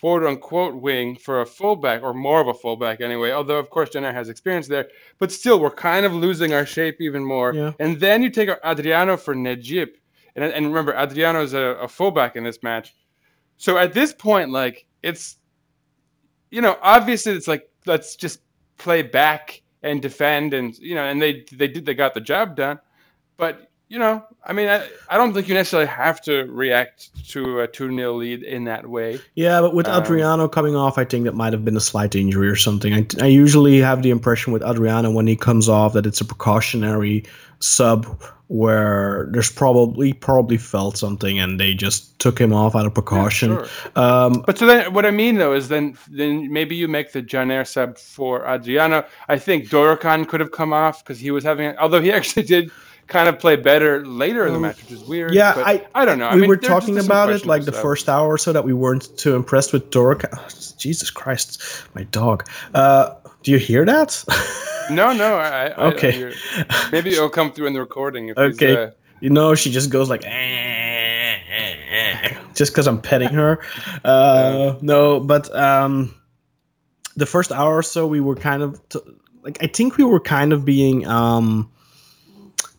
quote 0.00 0.24
unquote 0.24 0.74
wing 0.80 1.16
for 1.16 1.42
a 1.42 1.46
fullback 1.46 2.02
or 2.02 2.14
more 2.14 2.40
of 2.40 2.48
a 2.48 2.54
fullback 2.54 3.02
anyway. 3.02 3.30
Although 3.30 3.58
of 3.58 3.68
course 3.68 3.90
Caner 3.90 4.14
has 4.14 4.30
experience 4.30 4.66
there, 4.68 4.88
but 5.18 5.30
still 5.30 5.60
we're 5.60 5.70
kind 5.70 6.06
of 6.06 6.14
losing 6.14 6.54
our 6.54 6.64
shape 6.64 7.02
even 7.02 7.22
more. 7.22 7.52
Yeah. 7.54 7.72
And 7.78 8.00
then 8.00 8.22
you 8.22 8.30
take 8.30 8.48
out 8.48 8.58
Adriano 8.64 9.18
for 9.18 9.34
Necip, 9.34 9.90
and 10.34 10.42
and 10.42 10.66
remember 10.66 10.96
Adriano 10.96 11.42
is 11.42 11.52
a, 11.52 11.76
a 11.82 11.88
fullback 11.88 12.36
in 12.36 12.42
this 12.42 12.62
match. 12.62 12.94
So 13.58 13.76
at 13.76 13.92
this 13.92 14.14
point, 14.14 14.48
like 14.50 14.86
it's, 15.02 15.36
you 16.50 16.62
know, 16.62 16.78
obviously 16.80 17.32
it's 17.32 17.48
like 17.48 17.68
let's 17.84 18.16
just 18.16 18.40
play 18.78 19.02
back 19.02 19.60
and 19.82 20.02
defend, 20.02 20.54
and 20.54 20.76
you 20.78 20.94
know, 20.94 21.04
and 21.04 21.20
they 21.20 21.44
they 21.52 21.68
did 21.68 21.86
they 21.86 21.94
got 21.94 22.14
the 22.14 22.20
job 22.20 22.56
done, 22.56 22.78
but 23.36 23.69
you 23.90 23.98
know, 23.98 24.24
I 24.44 24.52
mean, 24.52 24.68
I, 24.68 24.88
I 25.08 25.18
don't 25.18 25.34
think 25.34 25.48
you 25.48 25.54
necessarily 25.54 25.88
have 25.88 26.20
to 26.22 26.44
react 26.44 27.10
to 27.30 27.60
a 27.60 27.66
2 27.66 27.94
0 27.94 28.12
lead 28.14 28.44
in 28.44 28.64
that 28.64 28.88
way. 28.88 29.18
Yeah, 29.34 29.60
but 29.60 29.74
with 29.74 29.88
Um, 29.88 30.00
Adriano 30.00 30.46
coming 30.46 30.76
off, 30.76 30.96
I 30.96 31.04
think 31.04 31.24
that 31.24 31.34
might 31.34 31.52
have 31.52 31.64
been 31.64 31.76
a 31.76 31.80
slight 31.80 32.14
injury 32.14 32.48
or 32.48 32.54
something. 32.54 32.94
I, 32.94 33.04
I 33.20 33.26
usually 33.26 33.78
have 33.80 34.02
the 34.02 34.10
impression 34.10 34.52
with 34.52 34.62
Adriano 34.62 35.10
when 35.10 35.26
he 35.26 35.34
comes 35.34 35.68
off 35.68 35.92
that 35.94 36.06
it's 36.06 36.20
a 36.20 36.24
precautionary 36.24 37.24
sub 37.58 38.06
where 38.46 39.28
there's 39.32 39.50
probably 39.50 40.12
probably 40.12 40.56
felt 40.56 40.96
something 40.96 41.38
and 41.38 41.58
they 41.60 41.74
just 41.74 42.16
took 42.20 42.40
him 42.40 42.52
off 42.52 42.76
out 42.76 42.86
of 42.86 42.94
precaution. 42.94 43.50
sure. 43.50 43.66
Um, 43.96 44.42
But 44.46 44.56
so 44.58 44.66
then, 44.66 44.92
what 44.92 45.04
I 45.04 45.10
mean 45.10 45.36
though 45.36 45.52
is 45.52 45.68
then 45.68 45.96
then 46.08 46.52
maybe 46.52 46.76
you 46.76 46.86
make 46.86 47.10
the 47.12 47.22
Caner 47.22 47.66
sub 47.66 47.98
for 47.98 48.46
Adriano. 48.46 49.04
I 49.28 49.36
think 49.38 49.68
Dorukhan 49.68 50.28
could 50.28 50.40
have 50.40 50.52
come 50.52 50.72
off 50.72 51.04
because 51.04 51.18
he 51.18 51.32
was 51.32 51.42
having, 51.42 51.76
although 51.78 52.00
he 52.00 52.12
actually 52.18 52.44
did 52.44 52.70
kind 53.10 53.28
of 53.28 53.38
play 53.38 53.56
better 53.56 54.06
later 54.06 54.46
in 54.46 54.54
the 54.54 54.58
match, 54.58 54.80
which 54.82 54.92
is 54.92 55.02
weird. 55.04 55.34
Yeah, 55.34 55.54
but 55.54 55.66
I 55.66 55.86
I 55.94 56.04
don't 56.06 56.18
know. 56.18 56.28
I 56.28 56.34
we 56.34 56.40
mean, 56.42 56.48
were 56.48 56.56
talking 56.56 56.98
about 56.98 57.28
it 57.30 57.44
like 57.44 57.64
the 57.64 57.72
first 57.72 58.08
hour 58.08 58.28
or 58.28 58.38
so 58.38 58.52
that 58.52 58.64
we 58.64 58.72
weren't 58.72 59.14
too 59.18 59.34
impressed 59.36 59.72
with 59.74 59.90
Dorukhan. 59.90 60.32
Jesus 60.78 61.10
Christ, 61.10 61.60
my 61.94 62.04
dog. 62.04 62.48
Uh, 62.72 63.14
do 63.42 63.50
you 63.50 63.58
hear 63.58 63.84
that? 63.84 64.24
No, 64.90 65.12
no. 65.12 65.36
I, 65.36 65.66
I, 65.68 65.84
Okay. 65.92 66.32
I 66.68 66.88
maybe 66.90 67.10
it'll 67.10 67.30
come 67.30 67.52
through 67.52 67.68
in 67.68 67.74
the 67.74 67.78
recording. 67.80 68.32
Okay. 68.36 68.74
uh, 68.76 68.90
You 69.20 69.30
know, 69.30 69.54
she 69.54 69.70
just 69.70 69.88
goes 69.88 70.10
like, 70.10 70.24
"Eh, 70.24 70.28
eh, 70.28 71.76
eh," 71.92 72.34
just 72.56 72.72
because 72.72 72.88
I'm 72.88 73.00
petting 73.00 73.28
her. 73.28 73.60
Uh, 74.04 74.74
no, 74.80 75.20
but 75.20 75.46
um, 75.54 76.12
the 77.16 77.26
first 77.26 77.52
hour 77.52 77.76
or 77.76 77.84
so, 77.84 78.04
we 78.04 78.20
were 78.20 78.34
kind 78.34 78.64
of 78.64 78.80
t- 78.88 78.98
like, 79.44 79.58
I 79.62 79.68
think 79.68 79.96
we 79.96 80.02
were 80.02 80.18
kind 80.18 80.52
of 80.52 80.64
being 80.64 81.06
um, 81.06 81.70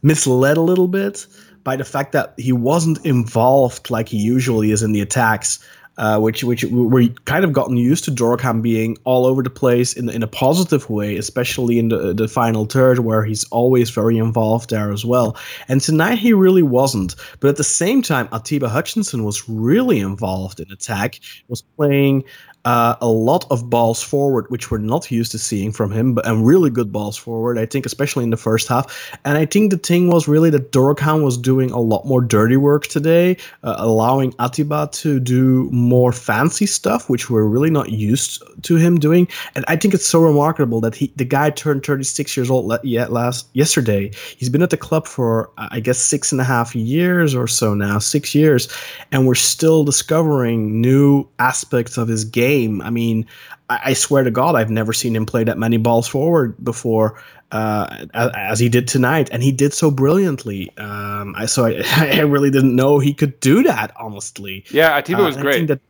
misled 0.02 0.58
a 0.58 0.62
little 0.62 0.88
bit 0.88 1.28
by 1.64 1.76
the 1.76 1.86
fact 1.86 2.12
that 2.12 2.34
he 2.38 2.52
wasn't 2.52 3.04
involved 3.06 3.90
like 3.90 4.10
he 4.10 4.18
usually 4.18 4.72
is 4.72 4.82
in 4.82 4.92
the 4.92 5.02
attacks. 5.02 5.60
Uh, 5.98 6.18
which 6.18 6.42
which 6.44 6.64
we 6.64 7.10
kind 7.26 7.44
of 7.44 7.52
gotten 7.52 7.76
used 7.76 8.06
to 8.06 8.12
Dorukhan 8.12 8.62
being 8.62 8.98
all 9.04 9.26
over 9.26 9.44
the 9.44 9.50
place 9.50 9.92
in 9.94 10.10
in 10.10 10.24
a 10.24 10.28
positive 10.28 10.90
way, 10.90 11.18
especially 11.18 11.78
in 11.78 11.90
the 11.90 12.14
the 12.14 12.30
final 12.30 12.66
third 12.66 13.00
where 13.00 13.24
he's 13.26 13.44
always 13.52 13.90
very 13.90 14.18
involved 14.18 14.70
there 14.70 14.92
as 14.92 15.06
well. 15.06 15.38
And 15.68 15.82
tonight 15.82 16.18
he 16.18 16.32
really 16.32 16.64
wasn't. 16.64 17.16
But 17.42 17.50
at 17.50 17.58
the 17.58 17.66
same 17.66 18.02
time, 18.02 18.30
Atiba 18.32 18.70
Hutchinson 18.70 19.26
was 19.26 19.48
really 19.50 20.00
involved 20.00 20.62
in 20.62 20.72
attack, 20.72 21.20
was 21.50 21.62
playing 21.62 22.24
uh, 22.65 22.95
a 23.02 23.08
lot 23.08 23.45
of 23.50 23.69
balls 23.69 24.04
forward, 24.04 24.45
which 24.50 24.69
we're 24.69 24.78
not 24.78 25.10
used 25.10 25.32
to 25.32 25.39
seeing 25.39 25.71
from 25.71 25.91
him, 25.91 26.13
but 26.13 26.26
and 26.28 26.45
really 26.45 26.69
good 26.69 26.91
balls 26.91 27.17
forward. 27.17 27.58
I 27.58 27.65
think, 27.65 27.86
especially 27.86 28.24
in 28.24 28.30
the 28.30 28.38
first 28.38 28.67
half. 28.67 29.17
And 29.26 29.38
I 29.38 29.45
think 29.45 29.71
the 29.71 29.78
thing 29.78 30.10
was 30.10 30.28
really 30.28 30.50
that 30.52 30.71
Dorukhan 30.71 31.24
was 31.24 31.38
doing 31.38 31.71
a 31.71 31.80
lot 31.80 32.06
more 32.06 32.21
dirty 32.21 32.58
work 32.58 32.88
today, 32.88 33.38
uh, 33.63 33.76
allowing 33.78 34.34
Atiba 34.39 34.89
to 34.93 35.19
do 35.19 35.69
more 35.71 36.12
fancy 36.12 36.65
stuff, 36.65 37.10
which 37.10 37.30
we're 37.30 37.45
really 37.45 37.69
not 37.69 37.89
used 37.89 38.43
to 38.63 38.76
him 38.76 39.00
doing. 39.00 39.28
And 39.56 39.65
I 39.67 39.76
think 39.76 39.93
it's 39.93 40.06
so 40.06 40.21
remarkable 40.21 40.82
that 40.82 40.95
he, 40.95 41.12
the 41.15 41.26
guy, 41.26 41.50
turned 41.50 41.86
36 41.86 42.38
years 42.38 42.50
old 42.50 42.71
yet 42.84 43.12
last 43.12 43.47
yesterday. 43.54 44.12
He's 44.38 44.50
been 44.50 44.62
at 44.62 44.69
the 44.69 44.78
club 44.78 45.08
for 45.08 45.50
I 45.58 45.80
guess 45.80 45.97
six 45.97 46.32
and 46.32 46.39
a 46.39 46.43
half 46.43 46.76
years 46.76 47.34
or 47.34 47.47
so 47.47 47.74
now, 47.74 48.00
six 48.00 48.36
years, 48.36 48.67
and 49.12 49.26
we're 49.26 49.36
still 49.36 49.84
discovering 49.84 50.80
new 50.80 51.28
aspects 51.39 51.97
of 51.97 52.08
his 52.08 52.24
game. 52.24 52.51
I 52.82 52.90
mean, 52.90 53.26
I, 53.70 53.80
I 53.86 53.94
swear 53.94 54.24
to 54.24 54.32
God, 54.32 54.56
I've 54.56 54.70
never 54.70 54.94
seen 54.94 55.16
him 55.16 55.26
play 55.26 55.44
that 55.44 55.58
many 55.58 55.78
balls 55.78 56.08
forward 56.08 56.56
before. 56.64 57.22
Uh, 57.52 58.06
as, 58.14 58.32
as 58.38 58.60
he 58.60 58.70
did 58.70 58.88
tonight, 58.88 59.30
and 59.34 59.44
he 59.44 59.52
did 59.52 59.74
so 59.74 59.92
brilliantly. 59.92 60.72
Um, 60.78 61.36
I 61.38 61.46
so 61.48 61.66
I, 61.66 61.84
I 61.98 62.22
really 62.22 62.50
didn't 62.50 62.76
know 62.78 62.98
he 63.00 63.14
could 63.14 63.38
do 63.42 63.62
that. 63.64 63.92
Honestly, 64.00 64.64
yeah, 64.72 64.98
Atiba 64.98 65.22
Uh, 65.22 65.26
was 65.26 65.36
great. 65.38 65.68
that- 65.68 65.82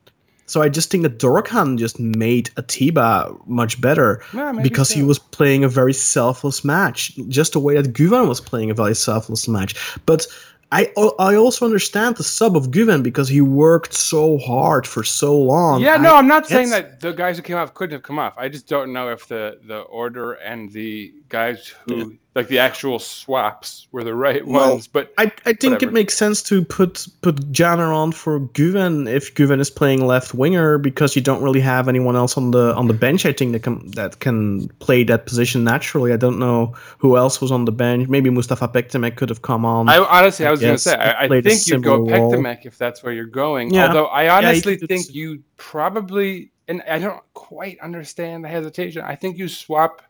so 0.47 0.61
I 0.61 0.67
just 0.67 0.89
think 0.91 1.03
that 1.03 1.17
Dorukhan 1.17 1.77
just 1.77 1.97
made 1.97 2.49
Atiba 2.57 3.33
much 3.45 3.79
better 3.79 4.21
Yeah, 4.33 4.51
because 4.61 4.91
he 4.91 5.01
was 5.01 5.17
playing 5.17 5.63
a 5.63 5.69
very 5.69 5.93
selfless 5.93 6.65
match, 6.65 7.15
just 7.29 7.53
the 7.53 7.59
way 7.61 7.75
that 7.79 7.93
Guven 7.93 8.27
was 8.27 8.41
playing 8.41 8.69
a 8.69 8.73
very 8.73 8.93
selfless 8.95 9.47
match. 9.47 9.75
But 10.05 10.27
I 10.71 10.91
I 11.19 11.35
also 11.35 11.65
understand 11.65 12.15
the 12.15 12.23
sub 12.23 12.55
of 12.55 12.71
Guven 12.71 13.03
because 13.03 13.27
he 13.27 13.41
worked 13.41 13.93
so 13.93 14.37
hard 14.37 14.87
for 14.87 15.03
so 15.03 15.37
long. 15.37 15.81
Yeah, 15.81 15.97
no, 15.97 16.15
I'm 16.15 16.27
not 16.27 16.47
saying 16.47 16.69
that 16.69 17.01
the 17.01 17.11
guys 17.11 17.35
who 17.35 17.43
came 17.43 17.57
off 17.57 17.73
couldn't 17.73 17.93
have 17.93 18.03
come 18.03 18.17
off. 18.17 18.33
I 18.37 18.47
just 18.47 18.67
don't 18.67 18.93
know 18.93 19.09
if 19.09 19.27
the 19.27 19.59
the 19.65 19.81
order 19.81 20.33
and 20.33 20.71
the 20.71 21.13
guys 21.27 21.73
who 21.85 22.17
like 22.33 22.47
the 22.47 22.59
actual 22.59 22.97
swaps 22.97 23.87
were 23.91 24.03
the 24.05 24.15
right 24.15 24.47
Well, 24.47 24.71
ones. 24.71 24.87
But 24.87 25.13
I, 25.17 25.25
I 25.45 25.51
think 25.53 25.73
Whatever. 25.73 25.85
it 25.85 25.93
makes 25.93 26.15
sense 26.15 26.41
to 26.43 26.63
put 26.63 27.07
put 27.21 27.35
Caner 27.51 27.93
on 27.93 28.13
for 28.13 28.39
Guven 28.39 29.07
if 29.11 29.33
Guven 29.35 29.59
is 29.59 29.69
playing 29.69 30.05
left 30.07 30.33
winger 30.33 30.77
because 30.77 31.13
you 31.15 31.21
don't 31.21 31.43
really 31.43 31.59
have 31.59 31.89
anyone 31.89 32.15
else 32.15 32.37
on 32.37 32.51
the 32.51 32.73
on 32.75 32.87
the 32.87 32.93
bench. 32.93 33.25
I 33.25 33.33
think 33.33 33.51
that 33.51 33.63
can 33.63 33.85
that 33.91 34.19
can 34.19 34.69
play 34.79 35.03
that 35.03 35.25
position 35.25 35.63
naturally. 35.65 36.13
I 36.13 36.17
don't 36.17 36.39
know 36.39 36.73
who 36.99 37.17
else 37.17 37.41
was 37.41 37.51
on 37.51 37.65
the 37.65 37.71
bench. 37.73 38.07
Maybe 38.07 38.29
Mustafa 38.29 38.69
Pektemek 38.69 39.17
could 39.17 39.27
have 39.29 39.41
come 39.41 39.65
on. 39.65 39.89
I 39.89 39.97
honestly, 39.97 40.45
I 40.45 40.51
was 40.51 40.61
going 40.61 40.75
to 40.75 40.79
say, 40.79 40.95
I, 40.95 41.25
I 41.25 41.41
think 41.41 41.67
you'd 41.67 41.83
go. 41.83 42.05
Pektemek 42.05 42.65
if 42.65 42.77
that's 42.77 43.03
where 43.03 43.11
you're 43.13 43.25
going. 43.25 43.73
Yeah. 43.73 43.87
Although 43.87 44.05
I 44.05 44.29
honestly 44.29 44.77
could- 44.77 44.87
think 44.87 45.13
you 45.13 45.43
probably 45.57 46.51
and 46.67 46.81
I 46.89 46.99
don't 46.99 47.21
quite 47.33 47.77
understand 47.81 48.45
the 48.45 48.47
hesitation. 48.47 49.01
I 49.01 49.15
think 49.15 49.37
you 49.37 49.49
swap 49.49 50.01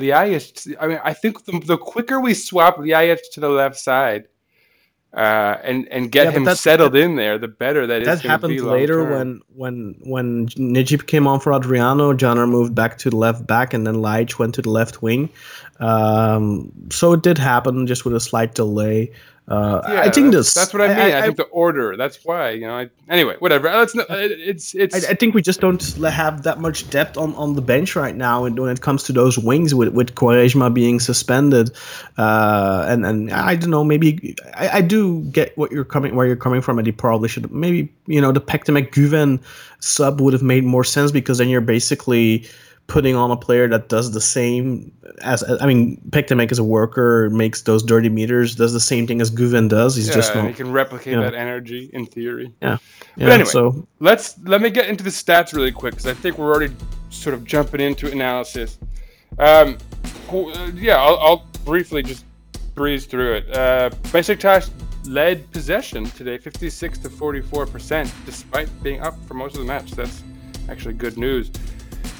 Ljajic. 0.00 0.76
I 0.80 0.86
mean, 0.86 1.00
I 1.04 1.12
think 1.12 1.44
the, 1.44 1.60
the 1.60 1.76
quicker 1.76 2.20
we 2.20 2.34
swap 2.34 2.78
Ljajic 2.78 3.18
to 3.32 3.40
the 3.40 3.48
left 3.48 3.78
side, 3.78 4.24
uh, 5.14 5.56
and 5.62 5.88
and 5.88 6.10
get 6.10 6.26
Yeah, 6.26 6.32
him 6.32 6.46
settled 6.54 6.94
in 6.94 7.16
there, 7.16 7.38
the 7.38 7.48
better 7.48 7.86
that 7.86 8.04
that 8.04 8.20
happened 8.20 8.56
be 8.56 8.60
later 8.60 9.04
when 9.04 9.40
when 9.54 9.96
when 10.04 10.48
Necip 10.48 11.06
came 11.06 11.26
on 11.26 11.40
for 11.40 11.52
Adriano, 11.52 12.12
Caner 12.12 12.48
moved 12.48 12.74
back 12.74 12.98
to 12.98 13.10
the 13.10 13.16
left 13.16 13.46
back, 13.46 13.74
and 13.74 13.86
then 13.86 13.96
Ljajic 13.96 14.38
went 14.38 14.54
to 14.54 14.62
the 14.62 14.70
left 14.70 15.02
wing. 15.02 15.28
Um, 15.80 16.70
so 16.90 17.12
it 17.12 17.22
did 17.22 17.38
happen, 17.38 17.86
just 17.86 18.04
with 18.04 18.14
a 18.14 18.20
slight 18.20 18.54
delay. 18.54 19.12
Uh, 19.50 19.82
Yeah, 19.88 20.00
I 20.02 20.10
think 20.10 20.32
that's, 20.32 20.54
this. 20.54 20.54
that's 20.54 20.72
what 20.72 20.80
I 20.80 20.88
mean. 20.88 21.12
I, 21.12 21.22
think 21.22 21.36
the 21.36 21.42
order. 21.44 21.96
That's 21.96 22.24
why 22.24 22.50
you 22.50 22.60
know. 22.68 22.78
I, 22.78 22.90
anyway, 23.08 23.34
whatever. 23.40 23.68
Let's. 23.68 23.96
not- 23.96 24.06
It's 24.08 24.74
it's. 24.76 24.94
I, 24.94 25.10
I 25.10 25.14
think 25.14 25.34
we 25.34 25.42
just 25.42 25.60
don't 25.60 25.82
have 26.04 26.44
that 26.44 26.60
much 26.60 26.88
depth 26.90 27.16
on, 27.16 27.34
on 27.34 27.54
the 27.54 27.60
bench 27.62 27.96
right 27.96 28.14
now, 28.14 28.44
and 28.44 28.56
when 28.56 28.70
it 28.70 28.80
comes 28.80 29.02
to 29.04 29.12
those 29.12 29.38
wings 29.38 29.74
with 29.74 29.88
with 29.88 30.14
Quaresma 30.14 30.72
being 30.72 31.00
suspended, 31.00 31.72
uh, 32.16 32.86
and 32.88 33.04
and 33.04 33.32
I 33.32 33.56
don't 33.56 33.70
know, 33.70 33.82
maybe 33.82 34.36
I, 34.54 34.68
I 34.78 34.80
do 34.82 35.22
get 35.32 35.58
what 35.58 35.72
you're 35.72 35.84
coming 35.84 36.14
where 36.14 36.28
you're 36.28 36.36
coming 36.36 36.60
from, 36.62 36.78
and 36.78 36.86
he 36.86 36.92
probably 36.92 37.28
should 37.28 37.50
maybe 37.50 37.92
you 38.06 38.20
know 38.20 38.30
the 38.30 38.40
Pektemek 38.40 38.92
Guven 38.92 39.40
sub 39.80 40.20
would 40.20 40.32
have 40.32 40.42
made 40.44 40.62
more 40.62 40.84
sense 40.84 41.10
because 41.10 41.38
then 41.38 41.48
you're 41.48 41.60
basically 41.60 42.46
putting 42.90 43.14
on 43.14 43.30
a 43.30 43.36
player 43.36 43.68
that 43.68 43.88
does 43.88 44.10
the 44.10 44.20
same 44.20 44.90
as 45.22 45.44
I 45.60 45.64
mean 45.64 46.02
Pektemek 46.10 46.50
is 46.50 46.58
a 46.58 46.64
worker, 46.64 47.30
makes 47.30 47.62
those 47.62 47.84
dirty 47.84 48.08
meters, 48.08 48.56
does 48.56 48.72
the 48.72 48.80
same 48.80 49.06
thing 49.06 49.20
as 49.20 49.30
Guven 49.30 49.68
does. 49.68 49.94
He's 49.94 50.08
yeah, 50.08 50.14
just 50.14 50.34
not. 50.34 50.48
he 50.48 50.52
can 50.52 50.72
replicate 50.72 51.14
yeah. 51.14 51.20
that 51.20 51.34
energy 51.34 51.88
in 51.92 52.04
theory. 52.04 52.52
Yeah. 52.60 52.78
But 53.16 53.28
anyway, 53.28 53.48
so 53.48 53.86
let's 54.00 54.36
let 54.40 54.60
me 54.60 54.70
get 54.70 54.88
into 54.88 55.04
the 55.04 55.10
stats 55.10 55.54
really 55.54 55.70
quick 55.70 55.92
because 55.94 56.08
I 56.08 56.14
think 56.14 56.36
we're 56.36 56.52
already 56.52 56.74
sort 57.10 57.34
of 57.34 57.44
jumping 57.44 57.80
into 57.80 58.10
analysis. 58.10 58.78
Um, 59.38 59.78
uh, 60.28 60.70
yeah, 60.74 60.96
I'll, 60.96 61.18
I'll 61.18 61.46
briefly 61.64 62.02
just 62.02 62.24
breeze 62.74 63.06
through 63.06 63.34
it. 63.34 63.56
Uh, 63.56 63.90
Besiktas 64.10 64.70
led 65.04 65.48
possession 65.52 66.06
today, 66.06 66.38
56 66.38 66.98
to 66.98 67.08
44 67.08 67.66
percent, 67.66 68.12
despite 68.26 68.68
being 68.82 69.00
up 69.00 69.14
for 69.28 69.34
most 69.34 69.54
of 69.54 69.60
the 69.60 69.66
match. 69.66 69.92
That's 69.92 70.24
actually 70.68 70.94
good 70.94 71.16
news. 71.16 71.52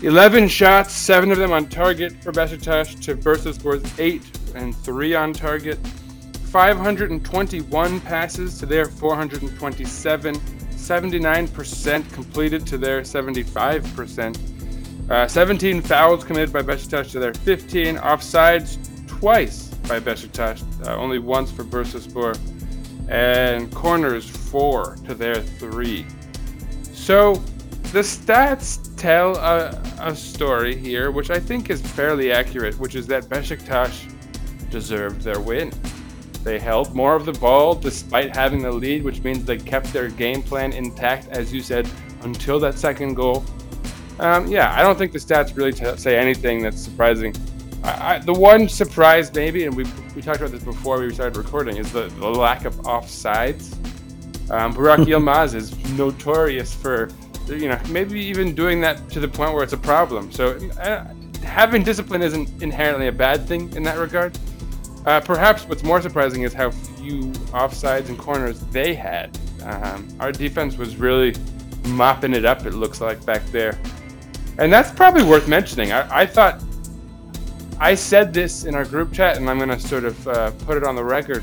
11 0.02 0.48
shots, 0.48 0.94
seven 0.94 1.30
of 1.30 1.36
them 1.36 1.52
on 1.52 1.68
target 1.68 2.10
for 2.22 2.32
Besiktas 2.32 2.98
to 3.02 3.14
Bursaspor's 3.14 3.84
eight 3.98 4.22
and 4.54 4.74
three 4.74 5.14
on 5.14 5.34
target. 5.34 5.78
521 6.46 8.00
passes 8.00 8.58
to 8.58 8.64
their 8.64 8.86
427. 8.86 10.36
79% 10.36 12.12
completed 12.14 12.66
to 12.66 12.78
their 12.78 13.02
75%. 13.02 15.10
Uh, 15.10 15.28
17 15.28 15.82
fouls 15.82 16.24
committed 16.24 16.50
by 16.50 16.62
Besiktas 16.62 17.12
to 17.12 17.18
their 17.18 17.34
15. 17.34 17.96
Offsides 17.96 18.78
twice 19.06 19.68
by 19.86 20.00
Besiktas, 20.00 20.64
uh, 20.86 20.96
only 20.96 21.18
once 21.18 21.52
for 21.52 21.62
Bursaspor. 21.62 22.38
And 23.10 23.70
corners 23.74 24.30
four 24.30 24.96
to 25.04 25.14
their 25.14 25.42
three. 25.42 26.06
So 26.94 27.34
the 27.92 28.00
stats 28.00 28.89
tell 29.00 29.34
a, 29.38 29.82
a 29.98 30.14
story 30.14 30.76
here, 30.76 31.10
which 31.10 31.30
I 31.30 31.40
think 31.40 31.70
is 31.70 31.80
fairly 31.80 32.32
accurate, 32.32 32.78
which 32.78 32.94
is 32.94 33.06
that 33.06 33.24
Besiktas 33.24 34.12
deserved 34.70 35.22
their 35.22 35.40
win. 35.40 35.72
They 36.44 36.58
held 36.58 36.94
more 36.94 37.16
of 37.16 37.24
the 37.24 37.32
ball 37.32 37.74
despite 37.74 38.36
having 38.36 38.62
the 38.62 38.70
lead, 38.70 39.02
which 39.02 39.22
means 39.22 39.44
they 39.44 39.56
kept 39.56 39.92
their 39.92 40.08
game 40.08 40.42
plan 40.42 40.72
intact, 40.72 41.28
as 41.28 41.52
you 41.52 41.62
said, 41.62 41.88
until 42.22 42.60
that 42.60 42.78
second 42.78 43.14
goal. 43.14 43.44
Um, 44.18 44.46
yeah, 44.46 44.74
I 44.78 44.82
don't 44.82 44.98
think 44.98 45.12
the 45.12 45.18
stats 45.18 45.56
really 45.56 45.72
t- 45.72 45.96
say 45.96 46.18
anything 46.18 46.62
that's 46.62 46.80
surprising. 46.80 47.34
I, 47.82 48.16
I, 48.16 48.18
the 48.18 48.34
one 48.34 48.68
surprise, 48.68 49.32
maybe, 49.32 49.64
and 49.64 49.74
we, 49.74 49.84
we 50.14 50.20
talked 50.20 50.40
about 50.40 50.50
this 50.50 50.62
before 50.62 51.00
we 51.00 51.12
started 51.14 51.38
recording, 51.38 51.78
is 51.78 51.90
the, 51.90 52.08
the 52.18 52.28
lack 52.28 52.66
of 52.66 52.74
offsides. 52.82 53.72
Um, 54.50 54.74
Burak 54.74 55.04
Yilmaz 55.06 55.54
is 55.54 55.74
notorious 55.92 56.74
for, 56.74 57.08
you 57.46 57.68
know, 57.68 57.80
maybe 57.88 58.20
even 58.20 58.54
doing 58.54 58.80
that 58.80 59.08
to 59.10 59.20
the 59.20 59.28
point 59.28 59.54
where 59.54 59.62
it's 59.62 59.72
a 59.72 59.78
problem. 59.78 60.30
So 60.30 60.56
uh, 60.80 61.12
having 61.42 61.82
discipline 61.82 62.22
isn't 62.22 62.62
inherently 62.62 63.08
a 63.08 63.12
bad 63.12 63.46
thing 63.46 63.74
in 63.74 63.82
that 63.84 63.98
regard. 63.98 64.38
Uh, 65.06 65.20
perhaps 65.20 65.66
what's 65.66 65.82
more 65.82 66.00
surprising 66.00 66.42
is 66.42 66.52
how 66.52 66.70
few 66.70 67.30
offsides 67.52 68.08
and 68.08 68.18
corners 68.18 68.60
they 68.66 68.94
had. 68.94 69.36
Um, 69.62 70.08
our 70.20 70.32
defense 70.32 70.76
was 70.76 70.96
really 70.96 71.34
mopping 71.86 72.34
it 72.34 72.44
up, 72.44 72.66
it 72.66 72.74
looks 72.74 73.00
like, 73.00 73.24
back 73.24 73.44
there. 73.46 73.78
And 74.58 74.72
that's 74.72 74.90
probably 74.90 75.22
worth 75.22 75.48
mentioning. 75.48 75.92
I, 75.92 76.20
I 76.20 76.26
thought, 76.26 76.62
I 77.78 77.94
said 77.94 78.34
this 78.34 78.64
in 78.64 78.74
our 78.74 78.84
group 78.84 79.12
chat, 79.12 79.38
and 79.38 79.48
I'm 79.48 79.56
going 79.56 79.70
to 79.70 79.80
sort 79.80 80.04
of 80.04 80.28
uh, 80.28 80.50
put 80.66 80.76
it 80.76 80.84
on 80.84 80.94
the 80.94 81.04
record. 81.04 81.42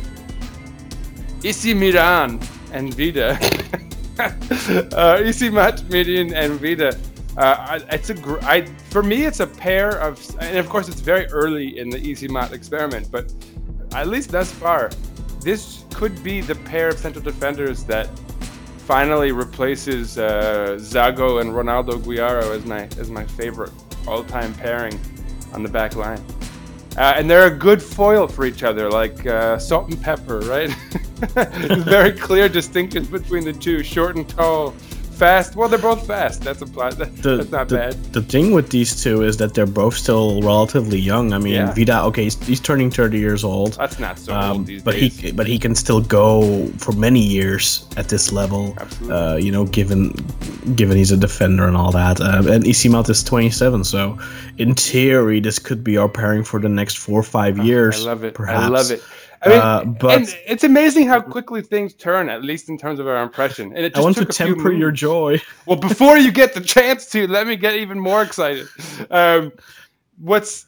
Isi 1.43 1.73
Miran 1.73 2.39
and 2.71 2.93
Vida, 2.93 3.39
uh, 4.19 5.21
Mat 5.51 5.84
Mirin 5.89 6.34
and 6.34 6.60
Vida. 6.60 6.97
Uh, 7.38 7.80
it's 7.91 8.10
a 8.10 8.15
gr- 8.15 8.39
I, 8.41 8.65
for 8.89 9.03
me, 9.03 9.25
it's 9.25 9.39
a 9.41 9.47
pair 9.47 9.99
of, 9.99 10.19
and 10.39 10.58
of 10.58 10.67
course, 10.69 10.89
it's 10.89 11.01
very 11.01 11.25
early 11.27 11.77
in 11.77 11.89
the 11.89 11.99
Easy 11.99 12.27
Mat 12.27 12.51
experiment, 12.51 13.12
but 13.12 13.32
at 13.93 14.08
least 14.08 14.32
thus 14.32 14.51
far, 14.51 14.89
this 15.41 15.86
could 15.93 16.23
be 16.23 16.41
the 16.41 16.56
pair 16.56 16.89
of 16.89 16.97
central 16.97 17.23
defenders 17.23 17.84
that 17.84 18.10
finally 18.88 19.32
replaces 19.32 20.17
uh, 20.17 20.77
Zago 20.80 21.41
and 21.41 21.51
Ronaldo 21.51 21.99
Guiaro 21.99 22.56
as 22.56 22.65
my 22.65 22.88
as 22.99 23.10
my 23.10 23.25
favorite 23.25 23.71
all-time 24.08 24.53
pairing 24.56 24.99
on 25.53 25.62
the 25.62 25.69
back 25.69 25.95
line. 25.95 26.23
Uh, 26.97 27.13
and 27.15 27.29
they're 27.29 27.45
a 27.45 27.55
good 27.55 27.81
foil 27.81 28.27
for 28.27 28.45
each 28.45 28.63
other, 28.63 28.89
like 28.89 29.25
uh, 29.27 29.60
salt 29.60 29.88
and 29.89 30.01
pepper, 30.01 30.39
right? 30.39 30.69
Very 31.86 32.12
clear 32.12 32.49
distinctions 32.49 33.07
between 33.07 33.45
the 33.45 33.53
two: 33.53 33.83
short 33.83 34.15
and 34.15 34.27
tall, 34.27 34.73
fast. 35.17 35.56
Well, 35.56 35.67
they're 35.69 35.80
both 35.80 36.06
fast. 36.08 36.41
That's 36.43 36.62
a 36.62 36.65
plot. 36.65 36.97
That, 36.97 37.15
the, 37.23 37.38
that's 37.38 37.51
not 37.51 37.67
the, 37.69 37.75
bad. 37.75 37.93
the 38.13 38.21
thing 38.21 38.51
with 38.51 38.69
these 38.69 39.01
two 39.03 39.23
is 39.23 39.38
that 39.38 39.53
they're 39.53 39.65
both 39.65 39.95
still 39.95 40.41
relatively 40.41 40.99
young. 40.99 41.34
I 41.34 41.39
mean, 41.39 41.53
Yeah. 41.53 41.73
Vida, 41.73 42.03
okay, 42.03 42.23
he's, 42.25 42.36
he's 42.45 42.60
turning 42.60 42.89
30 42.91 43.17
years 43.19 43.43
old. 43.43 43.73
That's 43.73 43.99
not 43.99 44.17
so 44.19 44.34
Um, 44.34 44.51
old 44.58 44.65
these 44.67 44.84
but 44.84 44.91
days. 44.93 45.17
he 45.19 45.32
but 45.32 45.47
he 45.47 45.58
can 45.60 45.75
still 45.75 46.01
go 46.01 46.67
for 46.77 46.91
many 46.93 47.19
years 47.21 47.86
at 47.97 48.08
this 48.10 48.32
level. 48.32 48.73
Absolutely. 48.80 49.15
Uh, 49.17 49.36
you 49.36 49.51
know, 49.51 49.65
given 49.65 50.12
given 50.75 50.97
he's 50.97 51.12
a 51.12 51.17
defender 51.17 51.67
and 51.67 51.75
all 51.77 51.91
that. 51.91 52.19
Uh, 52.21 52.43
and 52.53 52.63
Isimat 52.65 53.10
is 53.10 53.23
27, 53.23 53.84
so 53.84 54.17
in 54.58 54.73
theory, 54.75 55.39
this 55.39 55.60
could 55.60 55.84
be 55.84 55.97
our 55.97 56.10
pairing 56.10 56.43
for 56.43 56.60
the 56.60 56.69
next 56.69 56.97
four 56.97 57.19
or 57.19 57.23
five 57.23 57.58
years. 57.58 58.01
I 58.06 58.10
love 58.10 58.23
it. 58.23 58.34
Perhaps. 58.34 58.60
I 58.63 58.67
love 58.67 58.91
it. 58.91 59.01
I 59.45 59.50
mean, 59.50 59.60
Uh, 59.60 59.84
but- 59.86 60.12
and 60.17 60.36
it's 60.47 60.63
amazing 60.63 61.08
how 61.08 61.21
quickly 61.21 61.62
things 61.62 61.93
turn, 61.93 62.30
at 62.30 62.43
least 62.43 62.69
in 62.69 62.78
terms 62.78 63.00
of 63.00 63.08
our 63.08 63.21
impression. 63.21 63.67
And 63.76 63.86
it 63.86 63.93
I 63.93 64.00
just 64.00 64.04
want 64.04 64.15
to 64.17 64.21
took 64.21 64.30
a 64.30 64.34
few 64.34 64.56
temper 64.56 64.71
your 64.71 64.91
joy. 64.91 65.41
Well, 65.65 65.78
before 65.78 66.17
you 66.17 66.32
get 66.32 66.54
the 66.54 66.62
chance 66.62 67.06
to, 67.12 67.28
let 67.28 67.47
me 67.47 67.56
get 67.56 67.76
even 67.76 68.00
more 68.00 68.21
excited. 68.23 68.67
Um, 69.12 69.52
what's 70.19 70.65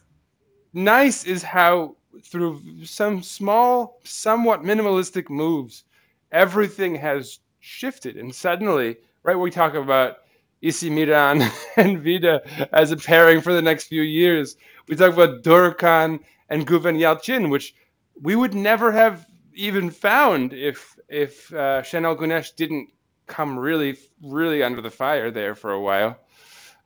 nice 0.73 1.23
is 1.25 1.41
how 1.43 1.95
through 2.23 2.61
some 2.85 3.23
small, 3.23 3.99
somewhat 4.03 4.63
minimalistic 4.63 5.29
moves, 5.29 5.83
everything 6.31 6.95
has 6.95 7.39
shifted, 7.59 8.17
and 8.17 8.33
suddenly, 8.33 8.97
right, 9.23 9.35
we 9.37 9.49
talk 9.51 9.73
about 9.73 10.17
Isi 10.61 10.89
Miran 10.89 11.41
and 11.77 11.99
Vida 11.99 12.41
as 12.73 12.91
a 12.91 12.97
pairing 12.97 13.41
for 13.41 13.53
the 13.53 13.61
next 13.61 13.85
few 13.85 14.01
years. 14.01 14.57
We 14.87 14.95
talk 14.95 15.13
about 15.13 15.43
Durkan 15.43 16.19
and 16.49 16.67
Guven 16.67 16.97
Yalçın, 16.97 17.49
which 17.49 17.73
we 18.21 18.35
would 18.35 18.53
never 18.53 18.91
have 18.91 19.25
even 19.53 19.89
found 19.89 20.53
if 20.53 20.97
if 21.09 21.51
uh, 21.53 21.81
Şenol 21.81 22.17
Güneş 22.17 22.55
didn't 22.55 22.89
come 23.27 23.57
really, 23.57 23.97
really 24.21 24.63
under 24.63 24.81
the 24.81 24.89
fire 24.89 25.31
there 25.31 25.55
for 25.55 25.71
a 25.71 25.81
while. 25.81 26.17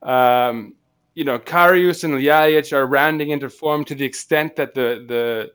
Um, 0.02 0.76
you 1.16 1.24
know, 1.24 1.40
Karius 1.40 2.04
and 2.04 2.14
Ljajic 2.14 2.74
are 2.74 2.86
rounding 2.86 3.30
into 3.30 3.50
form 3.50 3.86
to 3.86 3.96
the 3.96 4.06
extent 4.06 4.56
that 4.56 4.74
the 4.74 5.06
the 5.08 5.52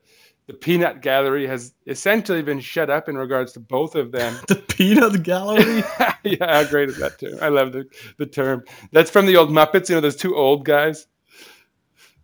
the 0.46 0.54
peanut 0.54 1.02
gallery 1.02 1.46
has 1.46 1.74
essentially 1.86 2.40
been 2.40 2.58
shut 2.58 2.88
up 2.88 3.08
in 3.08 3.18
regards 3.18 3.52
to 3.52 3.60
both 3.60 3.94
of 3.94 4.12
them. 4.12 4.34
The 4.48 4.56
peanut 4.56 5.22
gallery. 5.22 5.82
yeah, 6.24 6.62
how 6.62 6.70
great 6.70 6.88
is 6.88 6.96
that 6.98 7.18
too? 7.18 7.38
I 7.42 7.48
love 7.48 7.72
the, 7.72 7.84
the 8.16 8.24
term. 8.24 8.64
That's 8.92 9.10
from 9.10 9.26
the 9.26 9.36
old 9.36 9.50
Muppets, 9.50 9.90
you 9.90 9.96
know, 9.96 10.00
those 10.00 10.16
two 10.16 10.34
old 10.34 10.64
guys. 10.64 11.06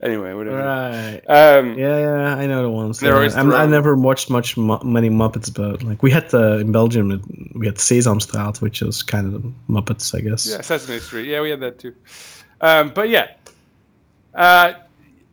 Anyway, 0.03 0.35
whatever. 0.35 0.59
right. 0.59 1.21
Um, 1.29 1.79
Yeah, 1.79 1.99
yeah, 1.99 2.37
I 2.37 2.47
know 2.47 2.63
the 2.63 2.71
ones. 2.71 3.01
Yeah, 3.01 3.15
I'm- 3.17 3.53
I 3.53 3.65
never 3.67 3.95
watched 3.95 4.29
much 4.29 4.57
mu- 4.57 4.83
many 4.85 5.09
Muppets, 5.09 5.53
but 5.53 5.83
like 5.83 6.03
we 6.03 6.11
had 6.11 6.29
the 6.31 6.59
in 6.59 6.73
Belgium, 6.73 7.09
we 7.55 7.67
had 7.67 7.77
Sesamstraat, 7.77 8.61
which 8.61 8.83
is 8.83 9.03
kind 9.03 9.27
of 9.27 9.43
the 9.43 9.53
Muppets, 9.71 10.15
I 10.15 10.21
guess. 10.21 10.47
Yeah, 10.51 10.61
Sesame 10.61 10.99
Street. 10.99 11.27
Yeah, 11.27 11.41
we 11.41 11.51
had 11.51 11.61
that 11.61 11.79
too. 11.79 11.95
Um, 12.61 12.93
but 12.95 13.09
yeah, 13.09 13.29
uh, 14.35 14.75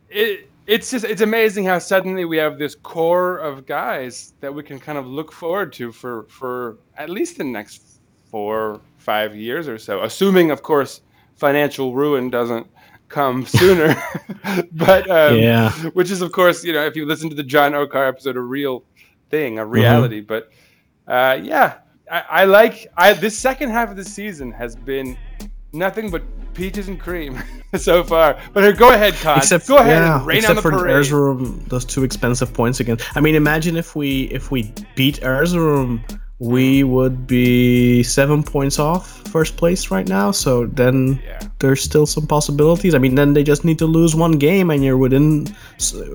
it, 0.08 0.48
it's 0.66 0.90
just 0.90 1.04
it's 1.04 1.20
amazing 1.22 1.64
how 1.64 1.78
suddenly 1.78 2.24
we 2.24 2.36
have 2.38 2.58
this 2.58 2.74
core 2.74 3.38
of 3.38 3.66
guys 3.66 4.32
that 4.40 4.54
we 4.54 4.62
can 4.62 4.78
kind 4.78 4.96
of 4.96 5.06
look 5.06 5.32
forward 5.32 5.72
to 5.74 5.92
for 5.92 6.24
for 6.28 6.78
at 6.96 7.10
least 7.10 7.36
the 7.36 7.44
next 7.44 7.82
four 8.30 8.80
five 8.98 9.34
years 9.36 9.68
or 9.68 9.76
so, 9.78 10.02
assuming 10.02 10.50
of 10.50 10.62
course 10.62 11.00
financial 11.36 11.92
ruin 11.94 12.30
doesn't 12.30 12.66
come 13.12 13.46
sooner. 13.46 13.94
but 14.72 15.08
um, 15.10 15.38
Yeah. 15.38 15.70
which 15.90 16.10
is 16.10 16.22
of 16.22 16.32
course 16.32 16.64
you 16.64 16.72
know 16.72 16.84
if 16.84 16.96
you 16.96 17.06
listen 17.06 17.28
to 17.30 17.36
the 17.36 17.44
John 17.44 17.74
Okar 17.74 18.08
episode, 18.08 18.36
a 18.36 18.40
real 18.40 18.84
thing, 19.30 19.58
a 19.58 19.64
reality. 19.66 20.20
But 20.20 20.50
uh, 21.06 21.38
yeah, 21.40 21.78
I, 22.10 22.24
I 22.28 22.44
like 22.44 22.88
I 22.96 23.12
this 23.12 23.38
second 23.38 23.70
half 23.70 23.90
of 23.90 23.96
the 23.96 24.04
season 24.04 24.50
has 24.52 24.74
been 24.74 25.16
nothing 25.72 26.10
but 26.10 26.22
peaches 26.54 26.88
and 26.88 27.00
cream 27.00 27.42
so 27.76 28.04
far. 28.04 28.38
But 28.52 28.64
uh, 28.64 28.72
go 28.72 28.90
ahead, 28.92 29.14
Kaan. 29.14 29.38
Except 29.38 29.66
go 29.68 29.78
ahead 29.78 30.02
yeah, 30.02 30.18
and 30.18 30.26
rain 30.26 30.38
on 30.38 30.52
except 30.52 30.56
the 30.56 30.62
for 30.62 30.70
parade. 30.72 31.06
Erzurum, 31.06 31.66
those 31.68 31.84
two 31.84 32.04
expensive 32.04 32.52
points 32.52 32.80
again. 32.80 32.98
I 33.14 33.20
mean, 33.20 33.34
imagine 33.34 33.76
if 33.76 33.94
we 33.96 34.24
if 34.24 34.50
we 34.50 34.72
beat 34.94 35.20
Erzurum, 35.20 36.00
we 36.42 36.82
would 36.82 37.24
be 37.24 38.02
seven 38.02 38.42
points 38.42 38.80
off 38.80 39.22
first 39.28 39.56
place 39.56 39.90
right 39.90 40.08
now. 40.08 40.30
So 40.32 40.66
then 40.66 41.20
Yeah. 41.24 41.38
there's 41.60 41.80
still 41.80 42.04
some 42.04 42.26
possibilities. 42.26 42.94
I 42.94 42.98
mean, 42.98 43.14
then 43.14 43.32
they 43.32 43.44
just 43.44 43.64
need 43.64 43.78
to 43.78 43.86
lose 43.86 44.14
one 44.16 44.32
game, 44.32 44.68
and 44.70 44.84
you're 44.84 44.98
within, 44.98 45.46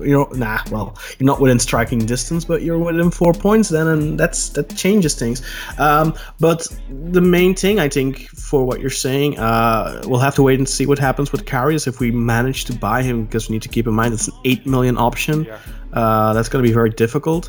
you 0.02 0.12
know, 0.12 0.28
nah. 0.34 0.58
Well, 0.70 0.96
you're 1.18 1.26
not 1.26 1.40
within 1.40 1.58
striking 1.58 2.00
distance, 2.04 2.44
but 2.44 2.62
you're 2.62 2.78
within 2.78 3.10
four 3.10 3.32
points 3.32 3.70
then, 3.70 3.86
and 3.88 4.20
that's 4.20 4.50
that 4.50 4.76
changes 4.76 5.14
things. 5.14 5.42
Um, 5.78 6.14
but 6.38 6.68
the 7.12 7.22
main 7.22 7.54
thing, 7.54 7.80
I 7.80 7.88
think, 7.88 8.28
for 8.28 8.64
what 8.64 8.80
you're 8.80 8.98
saying, 9.08 9.38
uh, 9.38 10.02
we'll 10.06 10.20
have 10.20 10.34
to 10.36 10.42
wait 10.42 10.58
and 10.58 10.68
see 10.68 10.84
what 10.86 10.98
happens 10.98 11.32
with 11.32 11.46
Karius 11.46 11.86
if 11.86 12.00
we 12.00 12.10
manage 12.10 12.66
to 12.66 12.72
buy 12.74 13.02
him, 13.02 13.24
because 13.24 13.48
we 13.48 13.54
need 13.54 13.62
to 13.62 13.68
keep 13.70 13.86
in 13.86 13.94
mind 13.94 14.12
it's 14.14 14.28
an 14.28 14.34
eight 14.44 14.66
million 14.66 14.98
option. 14.98 15.44
Yeah. 15.44 15.56
Uh, 15.94 16.34
that's 16.34 16.50
going 16.50 16.62
to 16.62 16.68
be 16.68 16.74
very 16.74 16.90
difficult. 16.90 17.48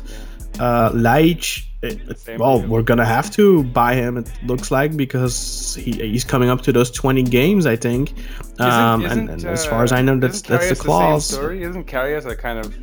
Uh, 0.58 0.90
Ljajic, 0.92 1.64
it- 1.82 2.00
it- 2.28 2.38
well, 2.38 2.60
we're 2.62 2.82
gonna 2.82 3.06
have 3.06 3.30
to 3.32 3.64
buy 3.64 3.94
him. 3.94 4.16
It 4.18 4.30
looks 4.46 4.70
like 4.70 4.96
because 4.96 5.74
he, 5.80 5.92
he's 5.92 6.24
coming 6.24 6.50
up 6.50 6.60
to 6.62 6.72
those 6.72 6.90
20 6.90 7.22
games, 7.22 7.66
I 7.66 7.76
think. 7.76 8.12
Um, 8.58 9.04
and, 9.06 9.30
and 9.30 9.44
as 9.44 9.64
far 9.64 9.84
as 9.84 9.92
I 9.92 10.02
know, 10.02 10.18
that's 10.18 10.42
that's 10.42 10.68
the 10.68 10.76
clause. 10.76 11.26
story? 11.26 11.62
Isn't 11.62 11.86
Karius 11.86 12.26
a 12.26 12.36
kind 12.36 12.58
of 12.58 12.76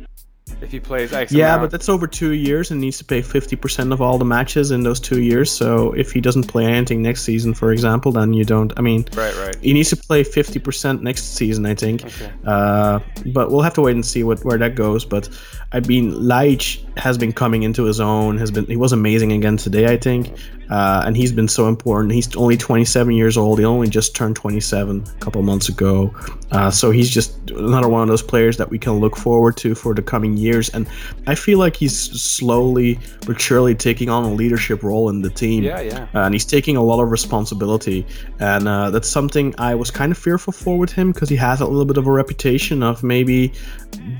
if 0.60 0.72
he 0.72 0.80
plays 0.80 1.12
X 1.12 1.30
yeah, 1.30 1.54
amount- 1.54 1.62
but 1.62 1.70
that's 1.70 1.88
over 1.88 2.08
two 2.08 2.32
years 2.32 2.72
and 2.72 2.80
needs 2.80 2.98
to 2.98 3.04
pay 3.04 3.20
50% 3.22 3.92
of 3.92 4.00
all 4.02 4.18
the 4.18 4.24
matches 4.24 4.72
in 4.72 4.82
those 4.82 4.98
two 4.98 5.22
years. 5.22 5.52
So 5.52 5.92
if 5.92 6.10
he 6.10 6.20
doesn't 6.20 6.48
play 6.48 6.64
anything 6.64 7.00
next 7.02 7.22
season, 7.22 7.54
for 7.54 7.70
example, 7.70 8.10
then 8.10 8.32
you 8.32 8.44
don't. 8.44 8.72
I 8.76 8.80
mean, 8.80 9.04
right, 9.14 9.36
right. 9.36 9.56
he 9.62 9.72
needs 9.72 9.90
to 9.90 9.96
play 9.96 10.24
50% 10.24 11.02
next 11.02 11.36
season, 11.36 11.64
I 11.66 11.74
think. 11.74 12.04
Okay. 12.06 12.32
Uh, 12.44 12.98
but 13.26 13.52
we'll 13.52 13.60
have 13.62 13.74
to 13.74 13.82
wait 13.82 13.94
and 13.94 14.04
see 14.04 14.24
what 14.24 14.44
where 14.44 14.58
that 14.58 14.74
goes. 14.74 15.04
But 15.04 15.28
I 15.70 15.80
mean, 15.80 16.12
Ljajic 16.12 16.98
has 16.98 17.18
been 17.18 17.32
coming 17.32 17.62
into 17.62 17.84
his 17.84 18.00
own. 18.00 18.38
Has 18.38 18.50
been 18.50 18.64
he 18.66 18.76
was 18.76 18.92
amazing 18.92 19.32
again 19.32 19.58
today, 19.58 19.86
I 19.86 19.98
think, 19.98 20.32
uh, 20.70 21.02
and 21.04 21.14
he's 21.14 21.30
been 21.30 21.46
so 21.46 21.68
important. 21.68 22.12
He's 22.12 22.34
only 22.36 22.56
27 22.56 23.14
years 23.14 23.36
old. 23.36 23.58
He 23.58 23.66
only 23.66 23.88
just 23.88 24.16
turned 24.16 24.34
27 24.36 25.04
a 25.04 25.20
couple 25.20 25.42
months 25.42 25.68
ago. 25.68 26.14
Uh, 26.52 26.70
so 26.70 26.90
he's 26.90 27.10
just 27.10 27.50
another 27.50 27.88
one 27.88 28.00
of 28.00 28.08
those 28.08 28.22
players 28.22 28.56
that 28.56 28.70
we 28.70 28.78
can 28.78 28.94
look 28.94 29.14
forward 29.16 29.58
to 29.58 29.74
for 29.74 29.94
the 29.94 30.02
coming 30.02 30.38
years. 30.38 30.70
And 30.70 30.88
I 31.26 31.34
feel 31.34 31.58
like 31.58 31.76
he's 31.76 31.96
slowly 31.98 32.98
but 33.26 33.38
surely 33.38 33.74
taking 33.74 34.08
on 34.08 34.24
a 34.24 34.32
leadership 34.32 34.82
role 34.82 35.10
in 35.10 35.20
the 35.20 35.30
team. 35.30 35.64
Yeah, 35.64 35.80
yeah. 35.80 36.06
Uh, 36.14 36.20
and 36.20 36.34
he's 36.34 36.46
taking 36.46 36.76
a 36.76 36.82
lot 36.82 37.02
of 37.02 37.10
responsibility 37.10 38.06
and 38.40 38.68
uh, 38.68 38.90
that's 38.90 39.08
something 39.08 39.54
i 39.58 39.74
was 39.74 39.90
kind 39.90 40.12
of 40.12 40.18
fearful 40.18 40.52
for 40.52 40.78
with 40.78 40.92
him 40.92 41.12
because 41.12 41.28
he 41.28 41.36
has 41.36 41.60
a 41.60 41.66
little 41.66 41.84
bit 41.84 41.96
of 41.96 42.06
a 42.06 42.10
reputation 42.10 42.82
of 42.82 43.02
maybe 43.02 43.52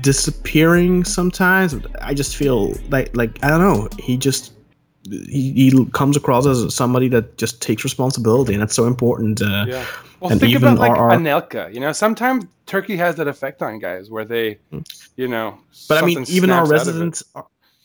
disappearing 0.01 1.03
sometimes 1.03 1.38
i 1.41 2.13
just 2.13 2.35
feel 2.35 2.73
like 2.89 3.15
like 3.15 3.43
i 3.43 3.47
don't 3.49 3.61
know 3.61 3.87
he 3.99 4.17
just 4.17 4.53
he, 5.09 5.51
he 5.53 5.85
comes 5.93 6.17
across 6.17 6.45
as 6.45 6.73
somebody 6.75 7.07
that 7.07 7.37
just 7.37 7.61
takes 7.61 7.83
responsibility 7.83 8.53
and 8.53 8.61
that's 8.61 8.75
so 8.75 8.85
important 8.85 9.41
uh, 9.41 9.65
Yeah. 9.67 9.85
Well, 10.19 10.31
and 10.31 10.39
think 10.41 10.55
about 10.57 10.77
like 10.77 10.91
our- 10.91 11.11
Anelka. 11.11 11.73
You 11.73 11.79
know, 11.79 11.93
sometimes 11.93 12.45
Turkey 12.65 12.97
has 12.97 13.15
that 13.15 13.29
effect 13.29 13.61
on 13.61 13.79
guys 13.79 14.11
where 14.11 14.25
they, 14.25 14.59
you 15.15 15.29
know. 15.29 15.57
but 15.87 16.03
i 16.03 16.05
mean 16.05 16.25
even 16.27 16.49
our 16.49 16.65
snaps 16.65 16.81
out 16.81 16.87
of 16.89 16.95
it. 16.97 16.99
resident 16.99 17.23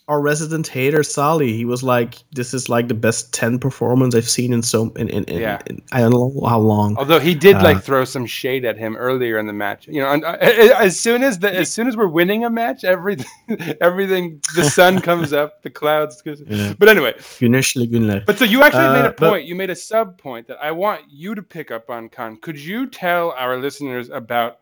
our, 0.07 0.21
resident 0.21 0.67
hater 0.67 1.03
Sally, 1.03 1.53
he 1.53 1.65
was 1.65 1.81
like, 1.83 2.23
"This 2.31 2.53
is 2.53 2.69
like 2.69 2.87
the 2.87 2.93
best 2.93 3.33
ten 3.33 3.57
performance 3.59 4.13
I've 4.15 4.29
seen 4.29 4.53
in 4.53 4.61
so 4.61 4.91
in, 4.95 5.09
in, 5.09 5.23
in, 5.25 5.39
Yeah. 5.41 5.61
in 5.67 5.81
I 5.91 5.99
don't 6.01 6.11
know 6.11 6.45
how 6.47 6.59
long." 6.59 6.95
Although 6.97 7.19
he 7.19 7.33
did 7.33 7.55
Uh, 7.57 7.63
like 7.63 7.81
throw 7.83 8.05
some 8.05 8.25
shade 8.25 8.65
at 8.65 8.77
him 8.77 8.95
earlier 8.97 9.37
in 9.37 9.47
the 9.47 9.53
match, 9.53 9.87
you 9.87 10.01
know. 10.01 10.11
And, 10.11 10.23
uh, 10.23 10.37
as 10.39 10.99
soon 10.99 11.23
as 11.23 11.39
the 11.39 11.53
as 11.55 11.71
soon 11.71 11.87
as 11.87 11.97
we're 11.97 12.07
winning 12.07 12.45
a 12.45 12.49
match, 12.49 12.83
everything, 12.83 13.25
everything, 13.81 14.41
the 14.55 14.63
sun 14.63 15.01
comes 15.09 15.33
up, 15.33 15.63
the 15.63 15.69
clouds. 15.69 16.21
Yeah. 16.25 16.73
But 16.77 16.89
anyway. 16.89 17.13
But 17.15 18.37
so 18.37 18.45
you 18.45 18.61
actually 18.63 18.89
made 18.93 19.05
a 19.05 19.09
Uh, 19.09 19.13
but- 19.17 19.29
point. 19.29 19.45
You 19.45 19.55
made 19.55 19.69
a 19.69 19.75
sub 19.75 20.17
point 20.17 20.47
that 20.47 20.57
I 20.61 20.71
want 20.71 21.01
you 21.09 21.35
to 21.35 21.41
pick 21.43 21.71
up 21.71 21.89
on, 21.89 22.09
Kaan. 22.09 22.39
Could 22.41 22.59
you 22.59 22.87
tell 22.87 23.31
our 23.31 23.57
listeners 23.57 24.09
about 24.09 24.59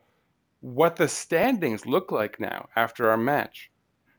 what 0.61 0.95
the 0.95 1.07
standings 1.07 1.85
look 1.85 2.11
like 2.11 2.39
now 2.39 2.69
after 2.75 3.09
our 3.09 3.17
match? 3.17 3.69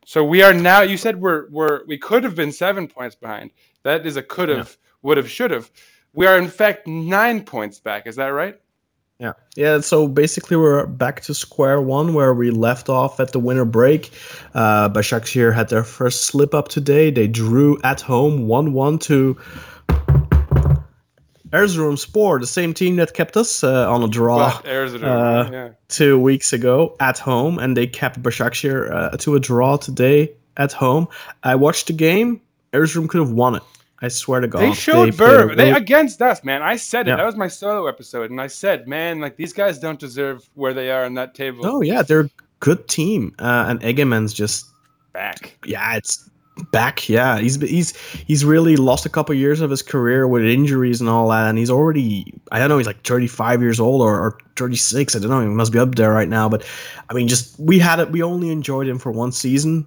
So 0.04 0.24
we 0.24 0.42
are 0.42 0.52
now. 0.52 0.82
You 0.82 0.96
said 0.96 1.20
we're 1.20 1.48
we're 1.50 1.84
we 1.86 1.98
could 1.98 2.24
have 2.24 2.34
been 2.34 2.52
seven 2.52 2.86
points 2.88 3.16
behind. 3.16 3.50
That 3.82 4.06
is 4.06 4.16
a 4.16 4.22
could 4.22 4.48
have, 4.48 4.76
would 5.02 5.16
have, 5.16 5.30
should 5.30 5.50
have. 5.50 5.70
We 6.12 6.26
are 6.26 6.38
in 6.38 6.48
fact 6.48 6.86
nine 6.86 7.44
points 7.44 7.80
back. 7.80 8.06
Is 8.06 8.16
that 8.16 8.28
right? 8.28 8.60
Yeah. 9.18 9.32
Yeah. 9.56 9.80
So 9.80 10.08
basically, 10.08 10.56
we're 10.56 10.86
back 10.86 11.22
to 11.22 11.34
square 11.34 11.80
one 11.80 12.14
where 12.14 12.34
we 12.34 12.50
left 12.50 12.88
off 12.88 13.20
at 13.20 13.32
the 13.32 13.38
winter 13.38 13.64
break. 13.64 14.10
Uh, 14.54 14.88
Başakşehir 14.88 15.54
had 15.54 15.68
their 15.68 15.84
first 15.84 16.24
slip 16.24 16.54
up 16.54 16.68
today. 16.68 17.10
They 17.10 17.28
drew 17.28 17.78
at 17.82 18.00
home 18.00 18.48
1 18.48 18.72
1 18.72 18.98
to 18.98 19.36
Erzurumspor, 21.54 22.40
the 22.40 22.46
same 22.46 22.74
team 22.74 22.96
that 22.96 23.14
kept 23.14 23.36
us 23.36 23.62
uh, 23.62 23.88
on 23.88 24.02
a 24.02 24.08
draw 24.08 24.50
Erzurum, 24.64 25.04
uh, 25.04 25.50
yeah. 25.52 25.68
two 25.88 26.18
weeks 26.18 26.52
ago 26.52 26.96
at 26.98 27.16
home, 27.18 27.60
and 27.60 27.76
they 27.76 27.86
kept 27.86 28.20
Başakşehir 28.22 28.92
uh, 28.92 29.16
to 29.18 29.36
a 29.36 29.40
draw 29.40 29.76
today 29.76 30.32
at 30.56 30.72
home. 30.72 31.06
I 31.44 31.54
watched 31.54 31.86
the 31.86 31.92
game. 31.92 32.40
Erzurum 32.72 33.08
could 33.08 33.20
have 33.20 33.30
won 33.30 33.54
it. 33.54 33.62
I 34.02 34.08
swear 34.08 34.40
to 34.40 34.48
God. 34.48 34.62
They 34.62 34.72
showed 34.72 35.16
Burr. 35.16 35.54
They 35.54 35.70
against 35.70 36.20
us, 36.20 36.42
man. 36.42 36.60
I 36.62 36.76
said 36.76 37.06
it. 37.06 37.12
Yeah. 37.12 37.16
That 37.16 37.26
was 37.26 37.36
my 37.36 37.48
solo 37.48 37.86
episode, 37.86 38.30
and 38.30 38.40
I 38.40 38.48
said, 38.48 38.88
man, 38.88 39.20
like 39.20 39.36
these 39.36 39.52
guys 39.52 39.78
don't 39.78 40.00
deserve 40.00 40.48
where 40.54 40.74
they 40.74 40.90
are 40.90 41.04
on 41.04 41.14
that 41.14 41.34
table. 41.34 41.64
Oh 41.64 41.80
yeah, 41.82 42.02
they're 42.02 42.22
a 42.22 42.30
good 42.58 42.88
team, 42.88 43.32
uh, 43.38 43.66
and 43.68 43.80
Egemen's 43.80 44.34
just 44.34 44.66
Back. 45.12 45.56
yeah, 45.64 45.96
it's 45.96 46.28
back. 46.70 47.08
Yeah, 47.08 47.38
he's 47.38 47.56
he's 47.56 47.96
he's 47.96 48.44
really 48.44 48.76
lost 48.76 49.06
a 49.06 49.08
couple 49.08 49.34
years 49.34 49.60
of 49.60 49.70
his 49.70 49.82
career 49.82 50.26
with 50.26 50.44
injuries 50.44 51.00
and 51.00 51.10
all 51.10 51.28
that, 51.28 51.48
and 51.48 51.58
he's 51.58 51.70
already 51.70 52.34
I 52.52 52.58
don't 52.58 52.68
know 52.68 52.78
he's 52.78 52.86
like 52.86 53.02
35 53.02 53.62
years 53.62 53.80
old 53.80 54.02
or, 54.02 54.18
or 54.18 54.38
36. 54.56 55.14
I 55.14 55.18
don't 55.18 55.30
know. 55.30 55.40
He 55.40 55.46
must 55.48 55.72
be 55.72 55.78
up 55.78 55.94
there 55.94 56.12
right 56.12 56.28
now. 56.28 56.48
But 56.48 56.64
I 57.08 57.14
mean, 57.14 57.28
just 57.28 57.58
we 57.58 57.78
had 57.78 57.98
it. 58.00 58.10
We 58.10 58.22
only 58.22 58.50
enjoyed 58.50 58.88
him 58.88 58.98
for 58.98 59.12
one 59.12 59.32
season. 59.32 59.86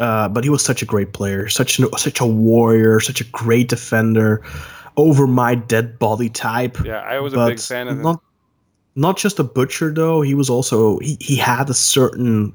Uh, 0.00 0.28
but 0.28 0.44
he 0.44 0.50
was 0.50 0.64
such 0.64 0.80
a 0.80 0.84
great 0.84 1.12
player, 1.12 1.48
such 1.48 1.80
an, 1.80 1.88
such 1.98 2.20
a 2.20 2.26
warrior, 2.26 3.00
such 3.00 3.20
a 3.20 3.24
great 3.24 3.68
defender, 3.68 4.44
over 4.96 5.26
my 5.26 5.56
dead 5.56 5.98
body 5.98 6.28
type. 6.28 6.78
Yeah, 6.84 7.00
I 7.00 7.18
was 7.18 7.34
a 7.34 7.46
big 7.46 7.58
fan 7.58 7.88
of 7.88 7.96
him. 7.96 8.02
not 8.02 8.22
not 8.94 9.16
just 9.16 9.38
a 9.38 9.44
butcher 9.44 9.92
though. 9.92 10.22
He 10.22 10.34
was 10.34 10.48
also 10.50 10.98
he, 10.98 11.16
he 11.20 11.36
had 11.36 11.68
a 11.68 11.74
certain 11.74 12.52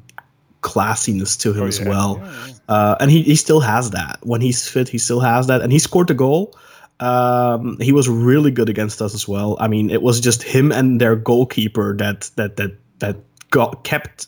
classiness 0.63 1.37
to 1.41 1.53
him 1.53 1.63
Oh, 1.63 1.67
as 1.67 1.79
yeah. 1.79 1.89
well. 1.89 2.17
Yeah, 2.19 2.47
yeah. 2.47 2.53
Uh, 2.69 2.95
and 2.99 3.11
he, 3.11 3.21
he 3.23 3.35
still 3.35 3.59
has 3.59 3.91
that. 3.91 4.17
When 4.23 4.41
he's 4.41 4.67
fit, 4.67 4.89
he 4.89 4.97
still 4.97 5.19
has 5.19 5.47
that. 5.47 5.61
And 5.61 5.71
he 5.71 5.79
scored 5.79 6.07
the 6.07 6.13
goal. 6.15 6.55
Um, 6.99 7.77
he 7.81 7.91
was 7.91 8.07
really 8.07 8.51
good 8.51 8.69
against 8.69 9.01
us 9.01 9.13
as 9.13 9.27
well. 9.27 9.57
I 9.59 9.67
mean, 9.67 9.89
it 9.89 10.01
was 10.01 10.19
just 10.19 10.41
him 10.41 10.71
and 10.71 11.01
their 11.01 11.15
goalkeeper 11.15 11.95
that 11.97 12.29
that 12.37 12.55
that 12.57 12.71
that 12.99 13.17
got 13.51 13.83
kept 13.83 14.27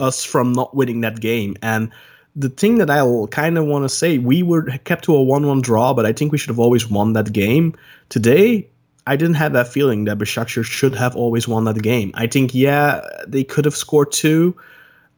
us 0.00 0.24
from 0.24 0.52
not 0.52 0.74
winning 0.74 1.00
that 1.02 1.20
game. 1.20 1.54
And 1.62 1.90
the 2.34 2.48
thing 2.48 2.78
that 2.78 2.88
I 2.90 3.02
kind 3.30 3.58
of 3.58 3.66
want 3.66 3.84
to 3.84 3.88
say, 3.90 4.18
we 4.18 4.42
were 4.42 4.62
kept 4.84 5.04
to 5.04 5.14
a 5.14 5.22
one-one 5.22 5.60
draw, 5.60 5.92
but 5.94 6.06
I 6.06 6.12
think 6.12 6.32
we 6.32 6.38
should 6.38 6.48
have 6.48 6.58
always 6.58 6.88
won 6.88 7.12
that 7.12 7.32
game. 7.32 7.74
Today, 8.08 8.66
I 9.06 9.16
didn't 9.16 9.34
have 9.36 9.52
that 9.52 9.68
feeling 9.68 10.04
that 10.04 10.18
Besiktas 10.18 10.64
should 10.64 10.94
have 10.94 11.14
always 11.14 11.46
won 11.46 11.64
that 11.64 11.82
game. 11.82 12.10
I 12.14 12.26
think, 12.26 12.54
yeah, 12.54 13.00
they 13.26 13.44
could 13.44 13.64
have 13.66 13.76
scored 13.76 14.12
two 14.12 14.56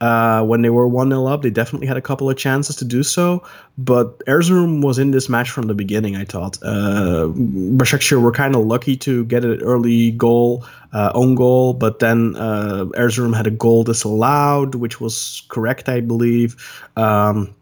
uh, 0.05 0.45
when 0.45 0.61
they 0.61 0.69
were 0.69 0.87
1 0.87 1.09
0 1.09 1.27
up. 1.27 1.41
They 1.41 1.51
definitely 1.51 1.87
had 1.87 1.97
a 1.97 2.03
couple 2.03 2.29
of 2.29 2.37
chances 2.37 2.77
to 2.77 2.85
do 2.85 3.03
so. 3.03 3.43
But 3.79 4.19
Erzurum 4.27 4.85
was 4.85 4.99
in 4.99 5.13
this 5.13 5.31
match 5.31 5.51
from 5.51 5.67
the 5.67 5.75
beginning, 5.75 6.15
I 6.15 6.27
thought. 6.27 6.59
Uh, 6.63 7.31
were 7.35 8.33
kind 8.33 8.55
of 8.55 8.67
lucky 8.67 8.97
to 8.99 9.25
get 9.25 9.45
an 9.47 9.63
early 9.63 10.11
goal, 10.11 10.67
uh, 10.93 11.11
own 11.15 11.35
goal, 11.35 11.73
but 11.73 12.01
then 12.01 12.37
uh, 12.37 12.85
Erzurum 12.97 13.35
had 13.35 13.47
a 13.47 13.51
goal 13.51 13.83
disallowed, 13.83 14.75
which 14.75 15.01
was 15.01 15.43
correct, 15.49 15.89
I 15.89 16.01
believe. 16.01 16.55
Um, 16.97 17.55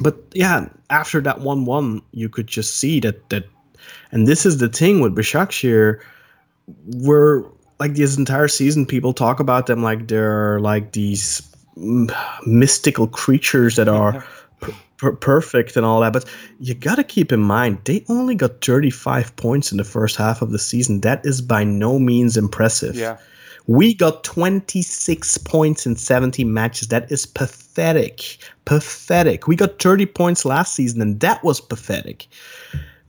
but 0.00 0.16
yeah, 0.34 0.68
after 0.90 1.22
that 1.22 1.40
1 1.40 1.64
1, 1.64 2.02
you 2.12 2.28
could 2.28 2.48
just 2.48 2.76
see 2.76 3.00
that. 3.00 3.30
that 3.30 3.44
and 4.12 4.26
this 4.26 4.44
is 4.44 4.58
the 4.58 4.68
thing 4.68 5.00
with 5.00 5.16
Besiktas 5.16 6.00
we're 6.98 7.44
like 7.80 7.94
this 7.94 8.18
entire 8.18 8.48
season 8.48 8.84
people 8.84 9.14
talk 9.14 9.40
about 9.40 9.66
them 9.66 9.82
like 9.82 10.06
they're 10.08 10.60
like 10.60 10.92
these 10.92 11.48
mystical 12.46 13.06
creatures 13.06 13.76
that 13.76 13.88
are 13.88 14.24
per- 14.98 15.16
perfect 15.16 15.76
and 15.76 15.86
all 15.86 16.00
that, 16.00 16.12
but 16.12 16.24
you 16.60 16.74
got 16.74 16.96
to 16.96 17.04
keep 17.04 17.32
in 17.32 17.40
mind 17.40 17.78
they 17.84 18.04
only 18.08 18.34
got 18.34 18.60
35 18.60 19.34
points 19.36 19.72
in 19.72 19.78
the 19.78 19.84
first 19.84 20.16
half 20.16 20.42
of 20.42 20.50
the 20.50 20.58
season. 20.58 21.00
That 21.00 21.24
is 21.24 21.40
by 21.40 21.64
no 21.64 21.98
means 21.98 22.36
impressive. 22.36 22.94
Yeah. 22.94 23.16
We 23.66 23.92
got 23.94 24.24
26 24.24 25.38
points 25.38 25.86
in 25.86 25.96
70 25.96 26.42
matches. 26.44 26.88
That 26.88 27.10
is 27.12 27.26
pathetic. 27.26 28.38
Pathetic. 28.64 29.46
We 29.46 29.56
got 29.56 29.80
30 29.80 30.06
points 30.06 30.46
last 30.46 30.74
season, 30.74 31.02
and 31.02 31.20
that 31.20 31.44
was 31.44 31.60
pathetic. 31.60 32.26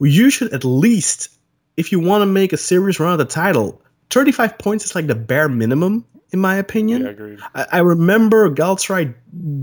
You 0.02 0.30
should 0.30 0.54
at 0.54 0.66
least, 0.66 1.30
if 1.78 1.94
you 1.94 2.00
want 2.00 2.24
to 2.24 2.26
make 2.26 2.52
a 2.52 2.58
serious 2.58 3.00
run 3.00 3.14
at 3.14 3.18
the 3.18 3.26
title, 3.26 3.82
35 4.10 4.58
points 4.58 4.84
is 4.84 4.96
like 4.96 5.08
the 5.08 5.16
bare 5.16 5.48
minimum, 5.48 6.04
in 6.32 6.40
my 6.40 6.56
opinion. 6.56 7.04
Yeah, 7.04 7.10
agreed. 7.10 7.40
I, 7.56 7.66
I 7.74 7.78
remember 7.80 8.50
Galatasaray 8.50 9.14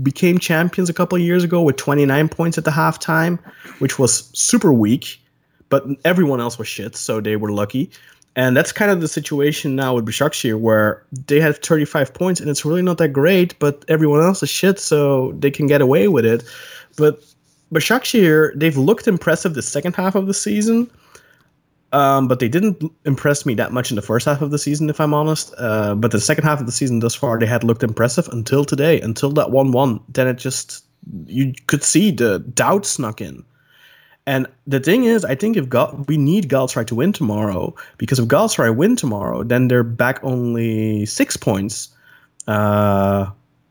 became 0.03 0.37
champions 0.37 0.89
a 0.89 0.93
couple 0.93 1.15
of 1.15 1.21
years 1.21 1.43
ago 1.43 1.61
with 1.61 1.77
29 1.77 2.29
points 2.29 2.57
at 2.57 2.65
the 2.65 2.71
halftime, 2.71 3.39
which 3.79 3.97
was 3.99 4.29
super 4.33 4.73
weak, 4.73 5.21
but 5.69 5.85
everyone 6.05 6.41
else 6.41 6.57
was 6.57 6.67
shit, 6.67 6.95
so 6.95 7.21
they 7.21 7.35
were 7.35 7.51
lucky. 7.51 7.89
And 8.35 8.55
that's 8.55 8.71
kind 8.71 8.91
of 8.91 9.01
the 9.01 9.07
situation 9.07 9.75
now 9.75 9.95
with 9.95 10.05
Başakşehir, 10.05 10.59
where 10.59 11.01
they 11.25 11.41
have 11.41 11.57
35 11.57 12.13
points, 12.13 12.39
and 12.39 12.49
it's 12.49 12.63
really 12.63 12.83
not 12.83 12.99
that 12.99 13.09
great, 13.09 13.57
but 13.57 13.83
everyone 13.87 14.21
else 14.21 14.43
is 14.43 14.49
shit, 14.49 14.79
so 14.79 15.33
they 15.39 15.49
can 15.49 15.65
get 15.65 15.81
away 15.81 16.07
with 16.07 16.25
it. 16.25 16.43
But 16.97 17.19
Başakşehir, 17.73 18.57
they've 18.57 18.77
looked 18.77 19.07
impressive 19.07 19.55
the 19.55 19.61
second 19.61 19.95
half 19.95 20.13
of 20.15 20.27
the 20.27 20.33
season, 20.33 20.89
um, 21.93 22.27
but 22.27 22.39
they 22.39 22.49
didn't 22.49 22.83
impress 23.05 23.45
me 23.45 23.53
that 23.55 23.71
much 23.71 23.91
in 23.91 23.95
the 23.95 24.01
first 24.01 24.25
half 24.25 24.41
of 24.41 24.51
the 24.51 24.59
season, 24.59 24.89
if 24.89 24.99
I'm 24.99 25.13
honest. 25.13 25.53
Uh, 25.57 25.95
but 25.95 26.11
the 26.11 26.19
second 26.19 26.43
half 26.43 26.59
of 26.59 26.65
the 26.65 26.71
season 26.71 26.99
thus 26.99 27.15
far, 27.15 27.39
they 27.39 27.45
had 27.45 27.63
looked 27.63 27.83
impressive 27.83 28.27
until 28.29 28.65
today, 28.65 28.99
until 29.01 29.31
that 29.31 29.51
1 29.51 29.71
1. 29.71 29.99
Then 30.09 30.27
it 30.27 30.37
just, 30.37 30.83
you 31.25 31.53
could 31.67 31.83
see 31.83 32.11
the 32.11 32.39
doubt 32.39 32.85
snuck 32.85 33.21
in. 33.21 33.43
And 34.25 34.45
the 34.67 34.81
thing 34.81 35.05
is, 35.05 35.23
I 35.23 35.35
think 35.35 35.55
if 35.55 35.69
Gal- 35.69 36.03
we 36.09 36.17
need 36.17 36.49
Galatasaray 36.49 36.85
to 36.87 36.95
win 36.95 37.13
tomorrow, 37.13 37.73
because 37.97 38.19
if 38.19 38.25
Galatasaray 38.25 38.75
win 38.75 38.97
tomorrow, 38.97 39.41
then 39.43 39.69
they're 39.69 39.83
back 39.83 40.19
only 40.21 41.05
six 41.05 41.37
points. 41.37 41.87
Uh, 42.45 43.27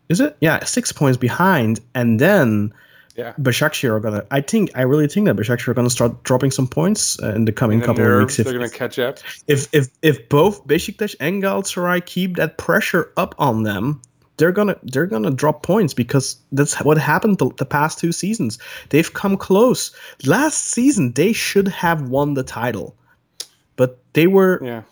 is 0.08 0.20
it? 0.20 0.34
Yeah, 0.40 0.64
six 0.64 0.92
points 0.92 1.18
behind, 1.18 1.80
and 1.94 2.18
then 2.18 2.72
Yeah. 3.16 3.32
Başakşehir 3.38 3.90
are 3.92 4.00
gonna. 4.00 4.24
I 4.30 4.42
think 4.42 4.70
I 4.76 4.82
really 4.82 5.08
think 5.08 5.26
that 5.26 5.36
Başakşehir 5.38 5.68
are 5.68 5.74
gonna 5.74 5.90
start 5.90 6.12
dropping 6.24 6.52
some 6.52 6.68
points 6.68 7.16
uh, 7.22 7.34
in 7.36 7.46
the 7.46 7.52
coming 7.52 7.80
the 7.80 7.86
couple 7.86 8.04
of 8.04 8.20
weeks. 8.20 8.38
If, 8.38 8.44
they're 8.46 8.58
going 8.58 8.70
to 8.70 8.78
catch 8.78 8.98
up. 8.98 9.18
if 9.48 9.68
if 9.72 9.88
if 10.02 10.28
both 10.28 10.66
Besiktas 10.66 11.14
and 11.20 11.42
Galatasaray 11.42 12.04
keep 12.04 12.36
that 12.36 12.58
pressure 12.58 13.10
up 13.16 13.34
on 13.38 13.62
them, 13.62 14.00
they're 14.36 14.52
gonna 14.52 14.76
they're 14.92 15.06
gonna 15.06 15.30
drop 15.30 15.62
points 15.62 15.94
because 15.94 16.36
that's 16.52 16.74
what 16.84 16.98
happened 16.98 17.38
the, 17.38 17.50
the 17.56 17.64
past 17.64 17.98
two 17.98 18.12
seasons. 18.12 18.58
They've 18.90 19.12
come 19.14 19.36
close. 19.38 19.92
Last 20.26 20.66
season 20.66 21.12
they 21.14 21.32
should 21.32 21.68
have 21.68 22.10
won 22.10 22.34
the 22.34 22.42
title, 22.42 22.94
but 23.76 23.98
they 24.12 24.26
were 24.26 24.60
Yeah. 24.62 24.82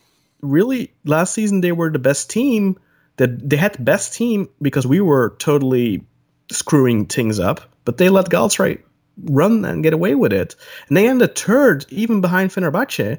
really 0.41 0.91
last 1.05 1.35
season 1.35 1.61
they 1.61 1.73
were 1.73 1.91
the 1.91 1.99
best 1.99 2.31
team. 2.31 2.77
That 3.17 3.49
they 3.49 3.57
had 3.57 3.75
the 3.75 3.83
best 3.83 4.15
team 4.15 4.49
because 4.61 4.89
we 4.89 5.01
were 5.01 5.37
totally 5.39 6.03
screwing 6.51 7.07
things 7.07 7.41
up, 7.41 7.61
but 7.85 7.99
they 7.99 8.09
let 8.09 8.31
Galatasaray 8.31 8.81
run 9.25 9.65
and 9.65 9.83
get 9.83 9.93
away 9.93 10.15
with 10.15 10.33
it, 10.33 10.57
and 10.89 10.97
they 10.97 11.09
ended 11.09 11.37
third, 11.37 11.87
even 11.89 12.21
behind 12.21 12.51
Fenerbahce. 12.51 13.19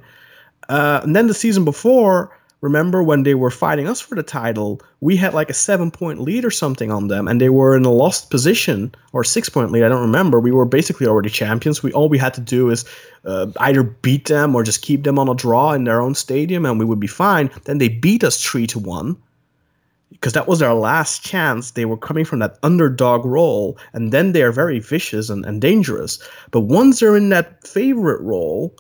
Uh, 0.68 1.00
and 1.04 1.16
then 1.16 1.28
the 1.28 1.34
season 1.34 1.64
before, 1.64 2.36
remember 2.62 3.04
when 3.04 3.24
they 3.24 3.36
were 3.36 3.52
fighting 3.52 3.88
us 3.88 4.02
for 4.02 4.16
the 4.16 4.24
title, 4.24 4.82
we 5.00 5.16
had 5.16 5.34
like 5.34 5.50
a 5.50 5.54
seven 5.54 5.92
point 5.92 6.20
lead 6.20 6.44
or 6.44 6.52
something 6.52 6.92
on 6.92 7.08
them, 7.08 7.28
and 7.28 7.40
they 7.40 7.50
were 7.50 7.76
in 7.76 7.86
a 7.86 7.92
lost 7.92 8.30
position 8.30 8.94
or 9.14 9.24
six 9.24 9.48
point 9.48 9.72
lead. 9.72 9.84
I 9.84 9.90
don't 9.90 10.02
remember. 10.02 10.40
We 10.40 10.52
were 10.52 10.66
basically 10.66 11.08
already 11.08 11.30
champions. 11.30 11.84
We 11.84 11.92
all 11.94 12.10
we 12.10 12.18
had 12.18 12.34
to 12.34 12.42
do 12.42 12.70
is 12.70 12.84
uh, 13.26 13.48
either 13.60 13.84
beat 13.84 14.28
them 14.28 14.56
or 14.56 14.64
just 14.64 14.82
keep 14.82 15.04
them 15.04 15.20
on 15.20 15.30
a 15.30 15.36
draw 15.36 15.72
in 15.74 15.84
their 15.84 16.02
own 16.02 16.16
stadium, 16.16 16.66
and 16.66 16.80
we 16.80 16.86
would 16.86 17.00
be 17.00 17.08
fine. 17.08 17.50
Then 17.66 17.78
they 17.78 17.90
beat 17.90 18.24
us 18.24 18.44
three 18.44 18.68
to 18.68 18.80
one 18.80 19.18
because 20.12 20.34
that 20.34 20.48
was 20.48 20.60
their 20.60 20.74
last 20.74 21.24
chance. 21.24 21.72
They 21.72 21.86
were 21.86 21.98
coming 21.98 22.26
from 22.26 22.40
that 22.40 22.58
underdog 22.64 23.26
role, 23.26 23.78
and 23.94 24.12
then 24.12 24.32
they 24.32 24.44
are 24.44 24.52
very 24.52 24.80
vicious 24.80 25.30
and, 25.30 25.46
and 25.46 25.62
dangerous. 25.62 26.20
But 26.52 26.62
once 26.62 27.00
they're 27.00 27.16
in 27.16 27.30
that 27.30 27.66
favorite 27.68 28.22
role, 28.22 28.76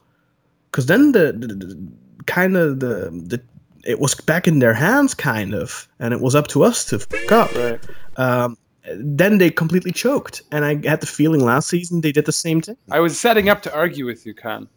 because 0.71 0.85
then 0.87 1.11
the, 1.11 1.33
the, 1.33 1.47
the 1.47 1.91
kind 2.25 2.57
of 2.57 2.79
the, 2.79 3.09
the 3.11 3.41
it 3.85 3.99
was 3.99 4.15
back 4.15 4.47
in 4.47 4.59
their 4.59 4.73
hands, 4.73 5.13
kind 5.13 5.53
of, 5.53 5.87
and 5.99 6.13
it 6.13 6.21
was 6.21 6.35
up 6.35 6.47
to 6.47 6.63
us 6.63 6.85
to 6.85 6.99
fuck 6.99 7.31
up. 7.31 7.55
Right. 7.55 7.79
Um, 8.17 8.57
then 8.95 9.37
they 9.37 9.49
completely 9.49 9.91
choked, 9.91 10.41
and 10.51 10.65
I 10.65 10.87
had 10.87 11.01
the 11.01 11.07
feeling 11.07 11.41
last 11.41 11.69
season 11.69 12.01
they 12.01 12.11
did 12.11 12.25
the 12.25 12.31
same 12.31 12.61
thing. 12.61 12.77
I 12.91 12.99
was 12.99 13.19
setting 13.19 13.49
up 13.49 13.61
to 13.63 13.75
argue 13.75 14.05
with 14.05 14.25
you, 14.25 14.33
Kaan, 14.33 14.67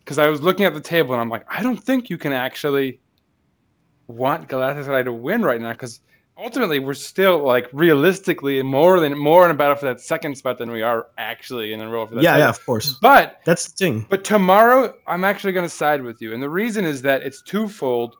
because 0.00 0.18
I 0.18 0.28
was 0.28 0.42
looking 0.42 0.64
at 0.64 0.74
the 0.74 0.80
table 0.80 1.12
and 1.12 1.20
I'm 1.20 1.28
like, 1.28 1.44
I 1.50 1.62
don't 1.62 1.82
think 1.82 2.08
you 2.08 2.18
can 2.18 2.32
actually 2.32 3.00
want 4.08 4.48
Galatasaray 4.48 5.04
to 5.04 5.12
win 5.12 5.42
right 5.42 5.60
now 5.60 5.72
because 5.72 6.00
ultimately 6.36 6.78
we're 6.78 6.94
still 6.94 7.38
like 7.44 7.68
realistically 7.72 8.62
more 8.62 9.00
than 9.00 9.16
more 9.18 9.44
in 9.44 9.50
a 9.50 9.54
battle 9.54 9.76
for 9.76 9.86
that 9.86 10.00
second 10.00 10.36
spot 10.36 10.56
than 10.58 10.70
we 10.70 10.82
are 10.82 11.06
actually 11.18 11.72
in 11.72 11.80
a 11.80 11.88
row 11.88 12.06
for 12.06 12.14
that. 12.16 12.22
Yeah, 12.24 12.30
title. 12.32 12.44
yeah, 12.44 12.48
of 12.50 12.64
course. 12.66 12.96
But 13.00 13.40
That's 13.44 13.66
the 13.70 13.76
thing. 13.76 14.06
but 14.08 14.24
tomorrow 14.24 14.94
I'm 15.06 15.24
actually 15.24 15.52
going 15.52 15.66
to 15.66 15.70
side 15.74 16.02
with 16.02 16.20
you, 16.22 16.32
and 16.34 16.42
the 16.42 16.48
reason 16.50 16.84
is 16.84 17.02
that 17.02 17.22
it's 17.22 17.42
twofold. 17.42 18.16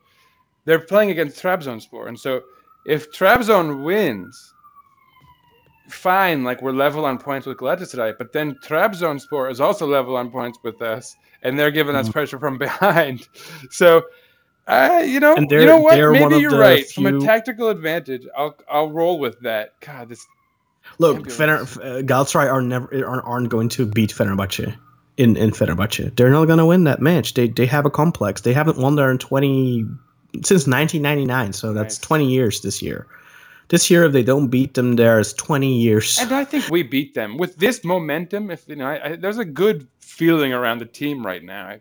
They're 0.65 0.79
playing 0.81 1.11
against 1.11 1.43
Trabzonspor, 1.43 2.09
and 2.09 2.19
so 2.19 2.43
if 2.87 3.11
Trabzon 3.13 3.83
wins, 3.85 4.53
fine, 5.89 6.45
like 6.45 6.61
we're 6.61 6.73
level 6.73 7.05
on 7.05 7.19
points 7.19 7.47
with 7.47 7.57
Galatasaray. 7.59 8.19
But 8.19 8.33
then 8.33 8.55
Trabzonspor 8.65 9.51
is 9.51 9.61
also 9.61 9.87
level 9.87 10.17
on 10.17 10.31
points 10.31 10.59
with 10.63 10.83
us, 10.83 11.17
and 11.43 11.59
they're 11.59 11.71
giving 11.71 11.95
Mm-hmm. 11.95 12.07
us 12.09 12.13
pressure 12.13 12.39
from 12.39 12.59
behind. 12.67 13.29
So, 13.71 14.03
uh, 14.69 15.03
you 15.05 15.19
know, 15.19 15.35
And 15.35 15.51
you 15.51 15.65
know 15.65 15.79
what? 15.79 15.99
Maybe 15.99 16.37
you're 16.37 16.51
the 16.51 16.59
right. 16.59 16.89
From 16.91 17.07
a 17.07 17.19
tactical 17.21 17.69
advantage, 17.69 18.27
I'll 18.37 18.55
I'll 18.71 18.91
roll 18.91 19.19
with 19.19 19.41
that. 19.41 19.81
God, 19.81 20.09
this 20.11 20.27
Look, 20.99 21.17
Ambulance. 21.17 21.77
Fener, 21.77 21.99
uh, 21.99 22.03
Galatasaray 22.03 22.53
are 22.53 22.63
never 22.63 23.07
aren't, 23.07 23.25
aren't 23.25 23.49
going 23.49 23.69
to 23.71 23.87
beat 23.87 24.11
Fenerbahce 24.11 24.77
in 25.17 25.37
in 25.37 25.51
Fenerbahce. 25.51 26.15
They're 26.17 26.31
not 26.31 26.47
going 26.47 26.59
to 26.59 26.67
win 26.67 26.85
that 26.85 27.01
match. 27.01 27.35
They 27.35 27.49
they 27.49 27.67
have 27.67 27.87
a 27.87 27.91
complex. 27.91 28.43
They 28.43 28.53
haven't 28.53 28.79
won 28.79 28.97
there 28.97 29.11
in 29.11 29.19
twenty 29.19 29.87
since 30.45 30.67
nineteen 30.67 31.03
ninety 31.03 31.25
nine. 31.25 31.53
So 31.53 31.73
that's 31.73 31.99
Nice. 31.99 32.07
twenty 32.07 32.31
years 32.31 32.61
this 32.61 32.83
year. 32.83 33.07
This 33.69 33.91
year, 33.91 34.05
if 34.05 34.13
they 34.13 34.23
don't 34.23 34.49
beat 34.49 34.75
them, 34.75 34.97
there 34.97 35.21
is 35.21 35.33
twenty 35.35 35.79
years. 35.79 36.19
And 36.19 36.33
I 36.33 36.45
think 36.45 36.69
we 36.71 36.83
beat 36.83 37.15
them 37.15 37.37
with 37.37 37.57
this 37.57 37.85
momentum. 37.85 38.51
If 38.51 38.67
you 38.67 38.77
know, 38.77 38.87
I, 38.87 39.11
I, 39.13 39.17
there's 39.17 39.39
a 39.39 39.45
good 39.45 39.87
feeling 40.01 40.53
around 40.53 40.79
the 40.79 40.87
team 40.87 41.25
right 41.25 41.43
now. 41.43 41.69
I, 41.69 41.81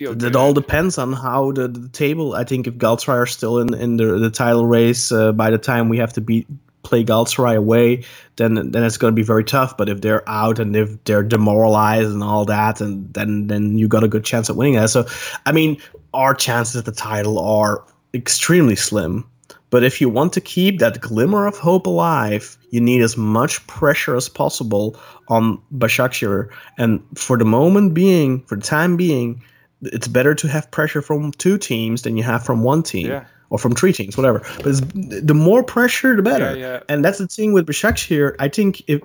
It 0.00 0.36
all 0.36 0.52
depends 0.52 0.98
on 0.98 1.12
how 1.12 1.52
the, 1.52 1.68
the 1.68 1.88
table. 1.88 2.34
I 2.34 2.44
think 2.44 2.66
if 2.66 2.74
Galatasaray 2.74 3.22
are 3.22 3.26
still 3.26 3.58
in 3.58 3.74
in 3.74 3.96
the, 3.96 4.18
the 4.18 4.30
title 4.30 4.66
race 4.66 5.12
uh, 5.12 5.32
by 5.32 5.50
the 5.50 5.58
time 5.58 5.88
we 5.88 5.98
have 5.98 6.12
to 6.14 6.20
beat 6.20 6.46
play 6.82 7.04
Galatasaray 7.04 7.56
away, 7.56 8.04
then 8.36 8.54
then 8.70 8.84
it's 8.84 8.98
going 8.98 9.12
to 9.12 9.16
be 9.16 9.22
very 9.22 9.44
tough. 9.44 9.76
But 9.76 9.88
if 9.88 10.00
they're 10.00 10.28
out 10.28 10.58
and 10.58 10.76
if 10.76 11.02
they're 11.04 11.22
demoralized 11.22 12.10
and 12.10 12.22
all 12.22 12.44
that, 12.46 12.80
and 12.80 13.12
then 13.14 13.46
then 13.46 13.78
you 13.78 13.88
got 13.88 14.04
a 14.04 14.08
good 14.08 14.24
chance 14.24 14.50
at 14.50 14.56
winning 14.56 14.74
that. 14.74 14.90
So, 14.90 15.06
I 15.46 15.52
mean, 15.52 15.76
our 16.12 16.34
chances 16.34 16.76
at 16.76 16.84
the 16.84 16.92
title 16.92 17.38
are 17.38 17.84
extremely 18.14 18.76
slim. 18.76 19.24
But 19.70 19.82
if 19.82 20.02
you 20.02 20.10
want 20.10 20.34
to 20.34 20.40
keep 20.40 20.80
that 20.80 21.00
glimmer 21.00 21.46
of 21.46 21.56
hope 21.56 21.86
alive, 21.86 22.58
you 22.70 22.80
need 22.80 23.00
as 23.00 23.16
much 23.16 23.66
pressure 23.66 24.14
as 24.14 24.28
possible 24.28 25.00
on 25.28 25.58
Başakşehir. 25.70 26.50
And 26.76 27.00
for 27.14 27.38
the 27.38 27.46
moment 27.46 27.94
being, 27.94 28.42
for 28.42 28.56
the 28.56 28.66
time 28.66 28.98
being, 28.98 29.42
it's 29.82 30.08
better 30.08 30.34
to 30.34 30.48
have 30.48 30.70
pressure 30.70 31.02
from 31.02 31.32
two 31.32 31.58
teams 31.58 32.02
than 32.02 32.16
you 32.16 32.22
have 32.22 32.44
from 32.44 32.62
one 32.62 32.82
team 32.82 33.06
Yeah. 33.08 33.24
or 33.50 33.58
from 33.58 33.74
three 33.74 33.92
teams, 33.92 34.16
whatever. 34.16 34.40
But 34.58 34.66
it's, 34.66 34.80
the 35.26 35.34
more 35.34 35.62
pressure, 35.62 36.16
the 36.16 36.22
better. 36.22 36.56
Yeah, 36.56 36.66
yeah. 36.66 36.80
And 36.88 37.04
that's 37.04 37.18
the 37.18 37.26
thing 37.26 37.52
with 37.52 37.66
Başakşehir. 37.66 38.34
I 38.38 38.48
think 38.48 38.82
if 38.86 39.00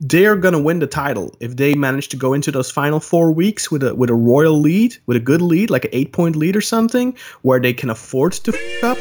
they're 0.00 0.34
gonna 0.36 0.58
win 0.58 0.80
the 0.80 0.86
title 0.88 1.30
if 1.40 1.56
they 1.56 1.74
manage 1.74 2.08
to 2.08 2.16
go 2.16 2.32
into 2.34 2.50
those 2.50 2.70
final 2.72 2.98
four 3.00 3.30
weeks 3.30 3.70
with 3.70 3.82
a 3.84 3.94
with 3.94 4.10
a 4.10 4.14
royal 4.14 4.60
lead, 4.60 4.96
with 5.06 5.16
a 5.16 5.20
good 5.20 5.40
lead, 5.40 5.70
like 5.70 5.84
an 5.84 5.90
eight 5.92 6.12
point 6.12 6.34
lead 6.36 6.56
or 6.56 6.60
something, 6.60 7.16
where 7.42 7.60
they 7.60 7.72
can 7.72 7.88
afford 7.90 8.32
to 8.32 8.52
f 8.52 8.84
up. 8.84 8.98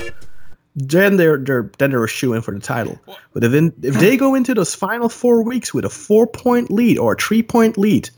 Then 0.75 1.17
they're 1.17 1.37
they're 1.37 1.69
then 1.79 1.89
they're 1.91 2.03
a 2.03 2.07
shoe 2.07 2.33
in 2.33 2.41
for 2.41 2.53
the 2.53 2.59
title. 2.59 2.99
But 3.33 3.43
if 3.43 3.53
in, 3.53 3.73
if 3.81 3.99
they 3.99 4.15
go 4.15 4.35
into 4.35 4.53
those 4.53 4.75
final 4.75 5.09
four 5.09 5.43
weeks 5.43 5.73
with 5.73 5.85
a 5.85 5.89
four 5.89 6.27
point 6.27 6.69
lead 6.71 6.97
or 6.97 7.13
a 7.13 7.17
three 7.17 7.41
point 7.43 7.77
lead, 7.77 8.09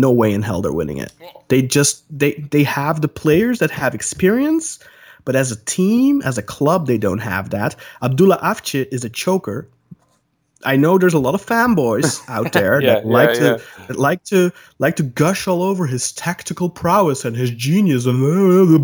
no 0.00 0.10
way 0.10 0.32
in 0.32 0.42
hell 0.42 0.62
they're 0.62 0.72
winning 0.72 0.98
it. 0.98 1.12
They 1.48 1.62
just 1.62 2.04
they 2.16 2.34
they 2.50 2.62
have 2.62 3.00
the 3.00 3.08
players 3.08 3.58
that 3.58 3.70
have 3.70 3.94
experience, 3.94 4.78
but 5.24 5.36
as 5.36 5.50
a 5.50 5.56
team, 5.64 6.22
as 6.22 6.38
a 6.38 6.42
club, 6.42 6.86
they 6.86 6.98
don't 6.98 7.18
have 7.18 7.50
that. 7.50 7.76
Abdullah 8.02 8.38
Avci 8.38 8.86
is 8.90 9.04
a 9.04 9.10
choker. 9.10 9.68
I 10.64 10.76
know 10.76 10.98
there's 10.98 11.14
a 11.14 11.18
lot 11.18 11.34
of 11.34 11.44
fanboys 11.44 12.22
out 12.28 12.52
there 12.52 12.80
Yeah, 12.82 12.94
that 12.94 13.06
like 13.06 13.30
yeah, 13.30 13.56
to 13.56 13.62
that 13.88 13.96
like 13.96 14.24
to 14.24 14.50
like 14.78 14.96
to 14.96 15.02
gush 15.02 15.46
all 15.46 15.62
over 15.62 15.86
his 15.86 16.12
tactical 16.12 16.68
prowess 16.68 17.24
and 17.24 17.36
his 17.36 17.50
genius 17.50 18.06
and 18.06 18.18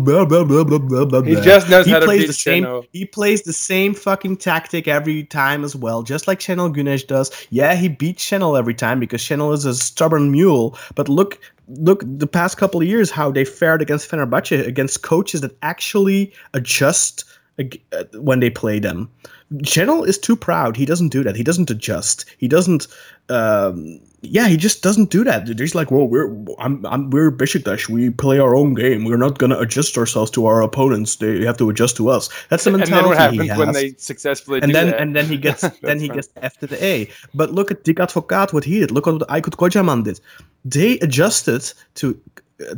blah, 0.05 0.25
blah, 0.25 0.43
blah, 0.43 1.21
He 1.21 1.35
just 1.35 1.69
knows 1.69 1.85
he 1.85 1.91
how 1.91 1.99
to 1.99 2.05
plays 2.05 2.21
beat 2.21 2.27
the 2.27 2.33
same 2.33 2.63
Şenol. 2.63 2.85
he 2.93 3.05
plays 3.05 3.41
the 3.43 3.53
same 3.53 3.93
fucking 3.93 4.37
tactic 4.37 4.87
every 4.87 5.23
time 5.23 5.63
as 5.65 5.75
well, 5.75 6.01
just 6.03 6.27
like 6.27 6.39
Şenol 6.39 6.73
Güneş 6.73 7.07
does. 7.07 7.31
Yeah, 7.49 7.75
he 7.75 7.89
beats 7.89 8.23
Şenol 8.23 8.57
every 8.57 8.75
time 8.75 8.99
because 8.99 9.21
Şenol 9.21 9.53
is 9.53 9.65
a 9.65 9.73
stubborn 9.73 10.31
mule. 10.31 10.77
But 10.95 11.09
look, 11.09 11.39
look, 11.67 12.03
the 12.05 12.27
past 12.27 12.57
couple 12.57 12.81
of 12.81 12.87
years 12.87 13.11
how 13.11 13.31
they 13.31 13.43
fared 13.45 13.81
against 13.81 14.09
Fenerbahce 14.09 14.65
against 14.65 15.01
coaches 15.01 15.41
that 15.41 15.51
actually 15.61 16.31
adjust 16.53 17.25
when 18.13 18.39
they 18.39 18.49
play 18.49 18.79
them. 18.79 19.09
Şenol 19.63 20.07
is 20.07 20.17
too 20.17 20.35
proud. 20.35 20.75
He 20.75 20.85
doesn't 20.85 21.09
do 21.09 21.23
that. 21.23 21.35
He 21.35 21.43
doesn't 21.43 21.69
adjust. 21.69 22.25
He 22.37 22.47
doesn't. 22.47 22.87
Um, 23.29 23.99
yeah, 24.21 24.47
he 24.47 24.57
just 24.57 24.81
doesn't 24.81 25.11
do 25.11 25.23
that. 25.23 25.47
He's 25.47 25.75
like, 25.75 25.91
well, 25.91 26.07
we're 26.07 26.27
I'm, 26.57 26.83
I'm 26.85 27.11
we're 27.11 27.31
Besiktas. 27.31 27.87
We 27.87 28.09
play 28.09 28.39
our 28.39 28.55
own 28.55 28.73
game. 28.73 29.05
We're 29.05 29.17
not 29.17 29.37
gonna 29.37 29.57
adjust 29.59 29.97
ourselves 29.97 30.31
to 30.31 30.47
our 30.47 30.61
opponents. 30.61 31.17
They 31.17 31.45
have 31.45 31.57
to 31.57 31.69
adjust 31.69 31.95
to 31.97 32.09
us. 32.09 32.29
That's 32.49 32.63
the 32.63 32.71
mentality. 32.71 32.95
And 32.95 33.03
then 33.03 33.09
what 33.09 33.17
happens 33.17 33.41
he 33.41 33.47
has. 33.47 33.57
when 33.57 33.73
they 33.73 33.93
successfully 33.97 34.61
and 34.63 34.73
then 34.73 34.87
that? 34.87 34.99
and 34.99 35.15
then 35.15 35.25
he 35.25 35.37
gets 35.37 35.61
then 35.81 35.99
he 35.99 36.09
gets 36.09 36.29
F 36.37 36.57
to 36.57 36.67
the 36.67 36.83
A. 36.83 37.09
But 37.33 37.51
look 37.51 37.69
at 37.69 37.83
Dick 37.83 37.97
Advocaat, 37.97 38.51
what 38.51 38.63
he 38.63 38.79
did. 38.79 38.91
Look 38.91 39.07
at 39.07 39.13
what 39.13 39.27
Aykut 39.29 39.55
Kocaman 39.57 40.03
did. 40.03 40.19
They 40.63 40.97
adjusted 40.99 41.71
to 41.95 42.19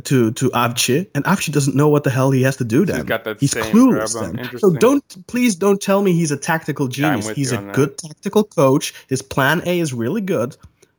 to 0.04 0.32
to 0.32 0.50
Avci, 0.50 1.08
and 1.14 1.24
Avci 1.24 1.52
doesn't 1.52 1.76
know 1.76 1.88
what 1.88 2.04
the 2.04 2.10
hell 2.10 2.30
he 2.30 2.42
has 2.42 2.56
to 2.56 2.64
do. 2.64 2.84
Then 2.84 3.06
got 3.06 3.24
that 3.24 3.38
he's 3.40 3.52
same 3.52 3.64
clueless. 3.64 4.18
Then. 4.18 4.58
So 4.58 4.70
don't 4.70 5.26
please 5.26 5.54
don't 5.54 5.80
tell 5.80 6.02
me 6.02 6.12
he's 6.12 6.30
a 6.30 6.36
tactical 6.36 6.88
genius. 6.88 7.26
with 7.26 7.36
he's 7.36 7.52
a 7.52 7.58
on 7.58 7.66
that. 7.66 7.74
good 7.74 7.98
tactical 7.98 8.44
coach. 8.44 8.94
His 9.08 9.22
plan 9.22 9.62
A 9.66 9.78
is 9.78 9.92
really 9.94 10.20
good. 10.20 10.56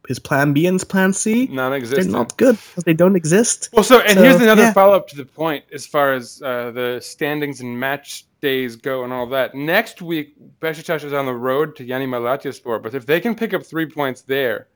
His 0.07 0.17
plan 0.17 0.53
B 0.53 0.65
and 0.65 0.73
his 0.73 0.84
plan 0.84 1.13
C, 1.13 1.45
they're 1.45 2.03
not 2.05 2.36
good 2.38 2.57
because 2.69 2.84
they 2.84 2.95
don't 2.95 3.15
exist. 3.15 3.69
Well, 3.73 3.84
so 3.84 3.99
and 3.99 4.17
So, 4.17 4.23
here's 4.23 4.41
another 4.41 4.63
yeah. 4.63 4.73
follow-up 4.73 5.07
to 5.09 5.15
the 5.15 5.25
point 5.25 5.65
as 5.71 5.86
far 5.86 6.13
as 6.13 6.41
uh, 6.41 6.71
the 6.71 6.99
standings 6.99 7.61
and 7.61 7.80
match 7.80 8.25
days 8.41 8.75
go 8.75 9.03
and 9.03 9.13
all 9.13 9.27
that. 9.27 9.53
Next 9.53 10.01
week, 10.01 10.34
Besiktas 10.61 11.03
is 11.03 11.13
on 11.13 11.27
the 11.27 11.36
road 11.36 11.75
to 11.75 11.84
Yeni 11.84 12.07
Malatyaspor, 12.07 12.82
but 12.82 12.95
if 12.95 13.05
they 13.05 13.19
can 13.19 13.36
pick 13.36 13.53
up 13.53 13.63
three 13.63 13.86
points 13.86 14.23
there, 14.23 14.67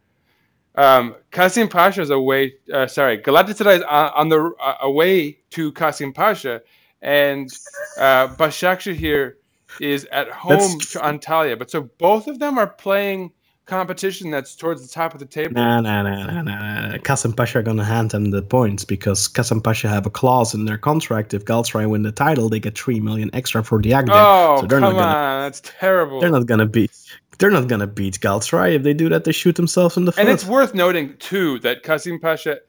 um, 0.76 1.16
Kasim 1.32 1.68
Pasha 1.68 2.02
is 2.02 2.10
away. 2.10 2.56
Uh, 2.72 2.88
sorry, 2.88 3.18
Galatasaray 3.20 3.78
is 3.78 3.84
on, 3.84 4.12
on 4.16 4.30
the 4.30 4.54
uh, 4.60 4.76
away 4.82 5.38
to 5.52 5.72
Kasim 5.74 6.14
Pasha, 6.14 6.62
and 7.02 7.52
uh, 7.98 8.28
Başakşehir 8.30 9.34
is 9.80 10.06
at 10.12 10.30
home 10.30 10.52
That's- 10.52 10.92
to 10.94 11.00
Antalya. 11.00 11.58
But 11.58 11.70
so 11.72 11.84
both 11.98 12.28
of 12.28 12.40
them 12.40 12.58
are 12.58 12.68
playing 12.68 13.32
competition 13.66 14.30
that's 14.30 14.56
towards 14.56 14.82
the 14.86 14.94
top 14.94 15.14
of 15.14 15.20
the 15.20 15.26
table. 15.26 15.54
Nah, 15.54 15.80
nah, 15.80 16.02
nah, 16.04 16.42
nah. 16.42 16.42
nah. 16.42 16.98
Kasim 16.98 17.32
Pasha 17.34 17.60
are 17.60 17.64
gonna 17.64 17.84
hand 17.84 18.12
them 18.12 18.32
the 18.32 18.42
points 18.42 18.84
because 18.84 19.28
Kasim 19.28 19.62
Pasha 19.62 19.88
have 19.88 20.06
a 20.06 20.10
clause 20.10 20.54
in 20.54 20.66
their 20.66 20.78
contract. 20.78 21.34
If 21.34 21.46
Galatasaray 21.46 21.90
win 21.90 22.04
the 22.04 22.12
title, 22.12 22.50
they 22.50 22.60
get 22.60 22.78
three 22.78 23.00
million 23.00 23.30
extra 23.34 23.64
for 23.64 23.82
the 23.82 23.90
Diagne. 23.90 24.12
Oh, 24.14 24.58
so 24.62 24.68
they're 24.68 24.80
come 24.80 24.96
not 24.96 25.00
gonna, 25.00 25.18
on, 25.18 25.42
that's 25.46 25.62
terrible. 25.64 26.20
they're 26.20 26.30
not 26.32 26.46
gonna 26.46 26.66
beat. 26.66 26.92
They're 27.40 27.52
not 27.52 27.68
gonna 27.68 27.88
beat 27.88 28.20
Galatasaray. 28.20 28.76
If 28.76 28.84
they 28.84 28.94
do 28.94 29.10
that, 29.10 29.24
they 29.24 29.32
shoot 29.32 29.56
themselves 29.56 29.98
in 29.98 30.06
the 30.06 30.12
foot. 30.12 30.22
And 30.22 30.30
it's 30.30 30.46
worth 30.46 30.74
noting 30.74 31.16
too 31.18 31.60
that 31.60 31.84
Kasim 31.84 32.20
Pasha 32.20 32.60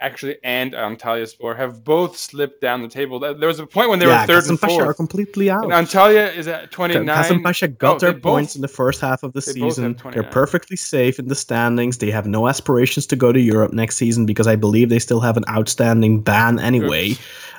actually 0.00 0.36
and 0.44 0.72
Antalya 0.72 1.26
Spor 1.28 1.54
have 1.56 1.82
both 1.84 2.16
slipped 2.16 2.60
down 2.60 2.82
the 2.82 2.88
table. 2.88 3.18
There 3.18 3.48
was 3.48 3.58
a 3.58 3.66
point 3.66 3.90
when 3.90 3.98
they 3.98 4.06
yeah, 4.06 4.22
were 4.22 4.26
third 4.26 4.34
Kasim 4.42 4.50
and 4.52 4.60
Pasha 4.60 4.82
are 4.82 4.94
completely 4.94 5.50
out. 5.50 5.64
And 5.64 5.72
Antalya 5.72 6.34
is 6.34 6.46
at 6.46 6.70
29. 6.70 7.06
Kasim 7.06 7.42
Pasha 7.42 7.68
got 7.68 7.96
Oh, 7.96 7.98
their 7.98 8.12
both- 8.12 8.22
points 8.22 8.56
in 8.56 8.62
the 8.62 8.68
first 8.68 9.00
half 9.00 9.22
of 9.22 9.32
the 9.32 9.40
they 9.40 9.60
both 9.60 9.76
have 9.76 9.96
season. 9.96 9.96
They're 10.12 10.22
perfectly 10.22 10.76
safe 10.76 11.18
in 11.18 11.28
the 11.28 11.34
standings. 11.34 11.98
They 11.98 12.10
have 12.10 12.26
no 12.26 12.46
aspirations 12.48 13.06
to 13.06 13.16
go 13.16 13.32
to 13.32 13.40
Europe 13.40 13.72
next 13.72 13.96
season 13.96 14.26
because 14.26 14.46
I 14.46 14.56
believe 14.56 14.88
they 14.90 14.98
still 15.00 15.20
have 15.20 15.36
an 15.36 15.44
outstanding 15.48 16.20
ban 16.20 16.58
anyway. 16.60 17.16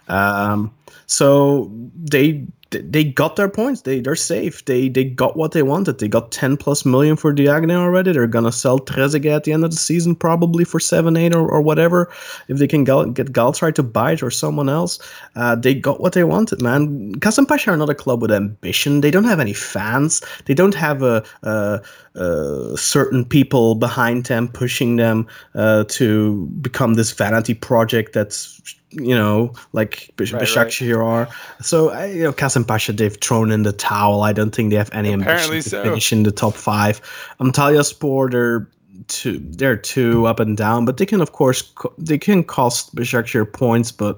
Um, 0.07 0.72
so 1.07 1.70
they 1.95 2.45
they 2.80 3.03
got 3.03 3.36
their 3.36 3.49
points. 3.49 3.82
They 3.82 3.99
they're 3.99 4.15
safe. 4.15 4.65
They 4.65 4.89
they 4.89 5.03
got 5.03 5.38
what 5.38 5.51
they 5.51 5.63
wanted. 5.63 5.99
They 5.99 6.07
got 6.07 6.32
ten 6.32 6.57
plus 6.57 6.86
million 6.86 7.15
for 7.15 7.34
Diagne 7.34 7.73
already. 7.73 8.11
They're 8.11 8.28
gonna 8.28 8.51
sell 8.51 8.80
Trezeguet 8.80 9.36
at 9.36 9.43
the 9.43 9.53
end 9.53 9.63
of 9.63 9.71
the 9.71 9.78
season 9.78 10.15
probably 10.15 10.65
for 10.65 10.80
seven 10.80 11.17
eight 11.17 11.36
or, 11.36 11.47
or 11.47 11.61
whatever. 11.61 12.11
If 12.47 12.57
they 12.57 12.67
can 12.67 12.84
gal- 12.84 13.05
get 13.05 13.34
Galatasaray 13.34 13.76
to 13.76 13.84
buy 13.84 14.13
it 14.13 14.23
or 14.23 14.32
someone 14.32 14.69
else, 14.69 14.99
uh, 15.36 15.55
they 15.55 15.73
got 15.73 16.01
what 16.01 16.13
they 16.13 16.23
wanted, 16.23 16.61
man. 16.61 17.15
Kasim 17.15 17.45
Pasha 17.45 17.71
are 17.71 17.78
not 17.78 17.89
a 17.89 17.95
club 17.95 18.21
with 18.21 18.32
ambition. 18.32 19.01
They 19.01 19.11
don't 19.11 19.23
have 19.26 19.39
any 19.39 19.53
fans. 19.53 20.21
They 20.45 20.53
don't 20.53 20.76
have 20.76 21.01
a, 21.03 21.23
a, 21.43 21.82
a 22.15 22.78
certain 22.78 23.26
people 23.26 23.76
behind 23.76 24.26
them 24.26 24.47
pushing 24.47 24.95
them 24.95 25.28
uh, 25.53 25.86
to 25.89 26.47
become 26.61 26.95
this 26.95 27.11
vanity 27.11 27.53
project 27.53 28.13
that's 28.13 28.61
you 28.96 29.16
know 29.16 29.54
like 29.74 30.10
Beş- 30.18 30.34
Right, 30.34 30.41
Başakşehir 30.41 30.98
are. 31.00 31.28
So 31.62 31.89
I, 31.89 32.06
you 32.06 32.24
know, 32.24 32.34
Kasim 32.34 32.64
Pasha 32.64 32.93
they've 32.93 33.18
thrown 33.22 33.52
in 33.52 33.64
the 33.64 33.72
towel. 33.72 34.22
I 34.30 34.34
don't 34.34 34.52
think 34.56 34.72
they 34.72 34.78
have 34.78 34.89
any 34.93 35.14
Apparently 35.14 35.58
ambition 35.58 35.64
to 35.64 35.70
so. 35.70 35.84
finish 35.84 36.14
in 36.14 36.24
the 36.24 36.32
top 36.32 36.54
five. 36.54 37.02
Antalya 37.39 37.84
Spor 37.84 38.30
they're 38.30 38.68
two 39.08 39.39
they're 39.58 39.78
two 39.78 40.26
up 40.28 40.39
and 40.39 40.58
down, 40.58 40.86
but 40.86 40.98
they 40.98 41.06
can 41.06 41.22
of 41.22 41.32
course 41.32 41.62
co- 41.76 41.93
they 41.98 42.18
can 42.18 42.43
cost 42.43 42.96
Başakşehir 42.96 43.52
points, 43.54 43.91
but 43.91 44.18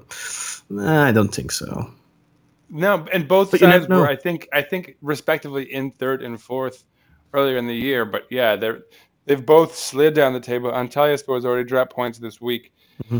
nah, 0.69 1.05
I 1.09 1.11
don't 1.11 1.33
think 1.35 1.51
so. 1.51 1.89
No, 2.69 3.05
and 3.13 3.27
both 3.27 3.51
But 3.51 3.61
sides 3.61 3.87
were. 3.87 4.07
I 4.07 4.15
think, 4.15 4.47
I 4.51 4.61
think, 4.61 4.97
respectively 5.01 5.63
in 5.73 5.91
third 5.91 6.21
and 6.21 6.41
fourth 6.41 6.83
earlier 7.33 7.57
in 7.57 7.67
the 7.67 7.75
year. 7.75 8.05
But 8.05 8.23
yeah, 8.29 8.55
they're 8.57 8.79
they've 9.25 9.45
both 9.45 9.75
slid 9.75 10.13
down 10.13 10.33
the 10.33 10.39
table. 10.39 10.71
Antalya 10.71 11.11
has 11.11 11.45
already 11.45 11.63
dropped 11.67 11.93
points 11.93 12.19
this 12.19 12.41
week. 12.41 12.73
Mm-hmm. 13.03 13.19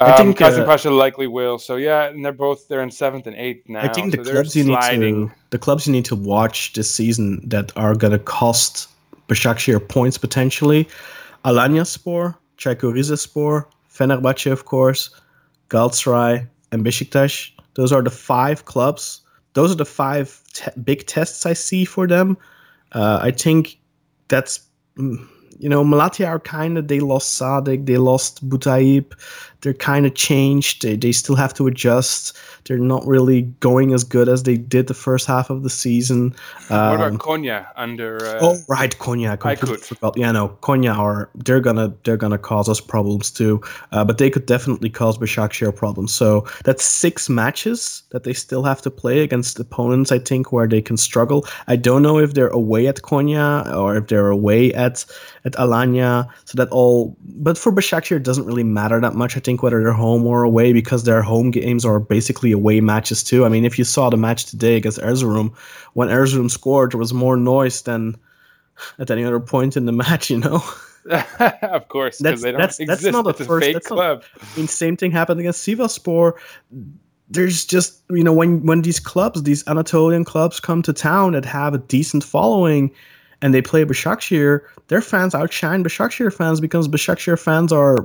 I 0.00 0.10
Um, 0.10 0.16
think, 0.16 0.38
Kasim 0.38 0.62
uh, 0.62 0.66
Pasha 0.66 0.90
likely 0.90 1.26
will. 1.26 1.58
So 1.58 1.76
yeah, 1.76 2.08
and 2.08 2.24
they're 2.24 2.32
both 2.32 2.68
they're 2.68 2.82
in 2.82 2.90
seventh 2.90 3.26
and 3.26 3.36
eighth 3.36 3.68
now. 3.68 3.82
I 3.82 3.88
think 3.88 4.12
the 4.12 4.24
so 4.24 4.32
clubs 4.32 4.56
you 4.56 4.64
need 4.64 4.80
to 4.82 5.30
the 5.50 5.58
clubs 5.58 5.86
you 5.86 5.92
need 5.92 6.04
to 6.06 6.16
watch 6.16 6.72
this 6.72 6.92
season 6.92 7.40
that 7.48 7.72
are 7.76 7.94
going 7.94 8.12
to 8.12 8.18
cost 8.18 8.88
Başakşehir 9.28 9.88
points 9.88 10.18
potentially. 10.18 10.86
Alanya 11.44 11.82
Alanyaspor, 11.82 12.34
Çaykur 12.58 12.94
Rizespor, 12.94 13.64
Fenerbahce 13.88 14.52
of 14.52 14.64
course, 14.64 15.10
Galatasaray 15.68 16.46
and 16.72 16.84
Besiktas. 16.84 17.50
Those 17.74 17.92
are 17.92 18.02
the 18.02 18.10
five 18.10 18.64
clubs. 18.64 19.22
Those 19.54 19.72
are 19.72 19.76
the 19.76 19.84
five 19.84 20.42
te- 20.52 20.80
big 20.84 21.06
tests 21.06 21.46
I 21.46 21.54
see 21.54 21.84
for 21.84 22.06
them. 22.06 22.36
Uh, 22.92 23.20
I 23.22 23.30
think 23.30 23.78
that's 24.28 24.60
mm, 24.96 25.26
you 25.58 25.68
know 25.68 25.84
Malatya 25.84 26.26
are 26.28 26.40
kind 26.40 26.76
of 26.76 26.88
they 26.88 27.00
lost 27.00 27.40
Sadek, 27.40 27.86
they 27.86 27.98
lost 27.98 28.48
Boutaib, 28.48 29.12
they're 29.62 29.74
kind 29.74 30.06
of 30.06 30.14
changed. 30.14 30.82
They 30.82 30.96
they 30.96 31.12
still 31.12 31.36
have 31.36 31.52
to 31.54 31.66
adjust. 31.66 32.36
They're 32.64 32.78
not 32.78 33.06
really 33.06 33.42
going 33.60 33.94
as 33.94 34.04
good 34.04 34.28
as 34.28 34.42
they 34.42 34.56
did 34.56 34.86
the 34.86 34.94
first 34.94 35.26
half 35.26 35.50
of 35.50 35.62
the 35.62 35.70
season. 35.70 36.34
What 36.68 36.78
Um, 36.78 36.94
about 37.00 37.18
Konya 37.18 37.66
under? 37.76 38.16
Uh, 38.24 38.38
Oh 38.40 38.56
right, 38.68 38.96
Konya. 38.98 39.30
I 39.32 39.36
completely 39.36 39.76
could. 39.76 39.84
forgot. 39.86 40.16
Yeah, 40.16 40.32
no, 40.32 40.48
Konya 40.60 40.94
are 40.96 41.28
they're 41.44 41.60
gonna 41.60 41.92
they're 42.04 42.16
gonna 42.18 42.38
cause 42.38 42.70
us 42.70 42.80
problems 42.80 43.30
too. 43.30 43.60
Uh, 43.92 44.04
but 44.04 44.16
they 44.18 44.30
could 44.30 44.46
definitely 44.46 44.90
cause 44.90 45.18
Başakşehir 45.18 45.72
problems. 45.74 46.12
So 46.12 46.44
that's 46.64 46.84
six 46.84 47.28
matches 47.28 48.02
that 48.10 48.22
they 48.24 48.34
still 48.34 48.62
have 48.62 48.80
to 48.82 48.90
play 48.90 49.20
against 49.22 49.58
opponents. 49.60 50.12
I 50.12 50.18
think 50.18 50.52
where 50.52 50.68
they 50.68 50.82
can 50.82 50.96
struggle. 50.96 51.40
I 51.68 51.76
don't 51.76 52.02
know 52.02 52.18
if 52.18 52.32
they're 52.34 52.54
away 52.62 52.86
at 52.88 53.02
Konya 53.02 53.64
or 53.76 53.96
if 53.96 54.06
they're 54.06 54.30
away 54.30 54.72
at 54.74 55.04
at 55.44 55.52
Alanya. 55.58 56.26
So 56.44 56.56
that 56.56 56.68
all. 56.70 57.16
But 57.44 57.58
for 57.58 57.72
Başakşehir, 57.72 58.16
it 58.20 58.26
doesn't 58.26 58.46
really 58.46 58.64
matter 58.64 59.00
that 59.00 59.14
much. 59.14 59.36
I 59.36 59.40
think 59.40 59.49
whether 59.58 59.82
they're 59.82 59.92
home 59.92 60.26
or 60.26 60.42
away 60.44 60.72
because 60.72 61.04
their 61.04 61.22
home 61.22 61.50
games 61.50 61.84
are 61.84 61.98
basically 62.00 62.52
away 62.52 62.80
matches 62.80 63.22
too. 63.24 63.44
I 63.44 63.48
mean, 63.48 63.64
if 63.64 63.78
you 63.78 63.84
saw 63.84 64.08
the 64.10 64.16
match 64.16 64.46
today 64.46 64.76
against 64.76 64.98
Erzurum, 65.00 65.54
when 65.94 66.08
Erzurum 66.08 66.50
scored, 66.50 66.92
there 66.92 66.98
was 66.98 67.12
more 67.12 67.36
noise 67.36 67.82
than 67.82 68.16
at 68.98 69.10
any 69.10 69.24
other 69.24 69.40
point 69.40 69.76
in 69.76 69.84
the 69.86 69.92
match, 69.92 70.30
you 70.30 70.38
know. 70.38 70.62
of 71.62 71.88
course, 71.88 72.18
That's- 72.18 72.40
because 72.40 72.42
they 72.42 72.52
don't 72.52 72.60
that's- 72.60 72.78
that's 72.86 73.04
not 73.04 73.26
a 73.26 73.32
first- 73.32 73.64
fake 73.64 73.72
that's 73.74 73.88
not- 73.90 73.96
club. 73.96 74.24
I 74.40 74.56
mean, 74.58 74.68
same 74.68 74.96
thing 74.96 75.10
happened 75.10 75.40
against 75.40 75.66
Sivaspor. 75.66 76.34
There's 77.30 77.64
just 77.64 78.02
you 78.10 78.22
know 78.24 78.32
when 78.32 78.66
when 78.66 78.82
these 78.82 79.00
clubs, 79.00 79.42
these 79.44 79.66
Anatolian 79.66 80.24
clubs, 80.24 80.60
come 80.60 80.82
to 80.82 80.92
town 80.92 81.32
that 81.32 81.44
have 81.44 81.72
a 81.74 81.78
decent 81.78 82.22
following, 82.24 82.90
and 83.42 83.54
they 83.54 83.62
play 83.62 83.84
Başakşehir, 83.84 84.60
their 84.88 85.00
fans 85.00 85.34
outshine 85.34 85.84
Başakşehir 85.84 86.30
fans 86.30 86.60
because 86.60 86.88
Başakşehir 86.88 87.38
fans 87.38 87.72
are, 87.72 87.96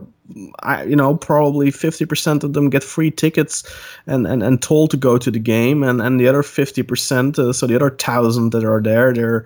you 0.88 0.95
know, 0.95 1.17
probably 1.17 1.71
fifty 1.71 2.05
percent 2.05 2.43
of 2.43 2.53
them 2.53 2.69
get 2.69 2.83
free 2.83 3.11
tickets 3.11 3.63
and, 4.07 4.25
and, 4.27 4.43
and 4.43 4.61
told 4.61 4.91
to 4.91 4.97
go 4.97 5.17
to 5.17 5.31
the 5.31 5.39
game, 5.39 5.83
and, 5.83 6.01
and 6.01 6.19
the 6.19 6.27
other 6.27 6.43
fifty 6.43 6.83
percent, 6.83 7.38
uh, 7.38 7.53
so 7.53 7.67
the 7.67 7.75
other 7.75 7.89
thousand 7.89 8.51
that 8.51 8.63
are 8.63 8.81
there, 8.81 9.13
they're, 9.13 9.45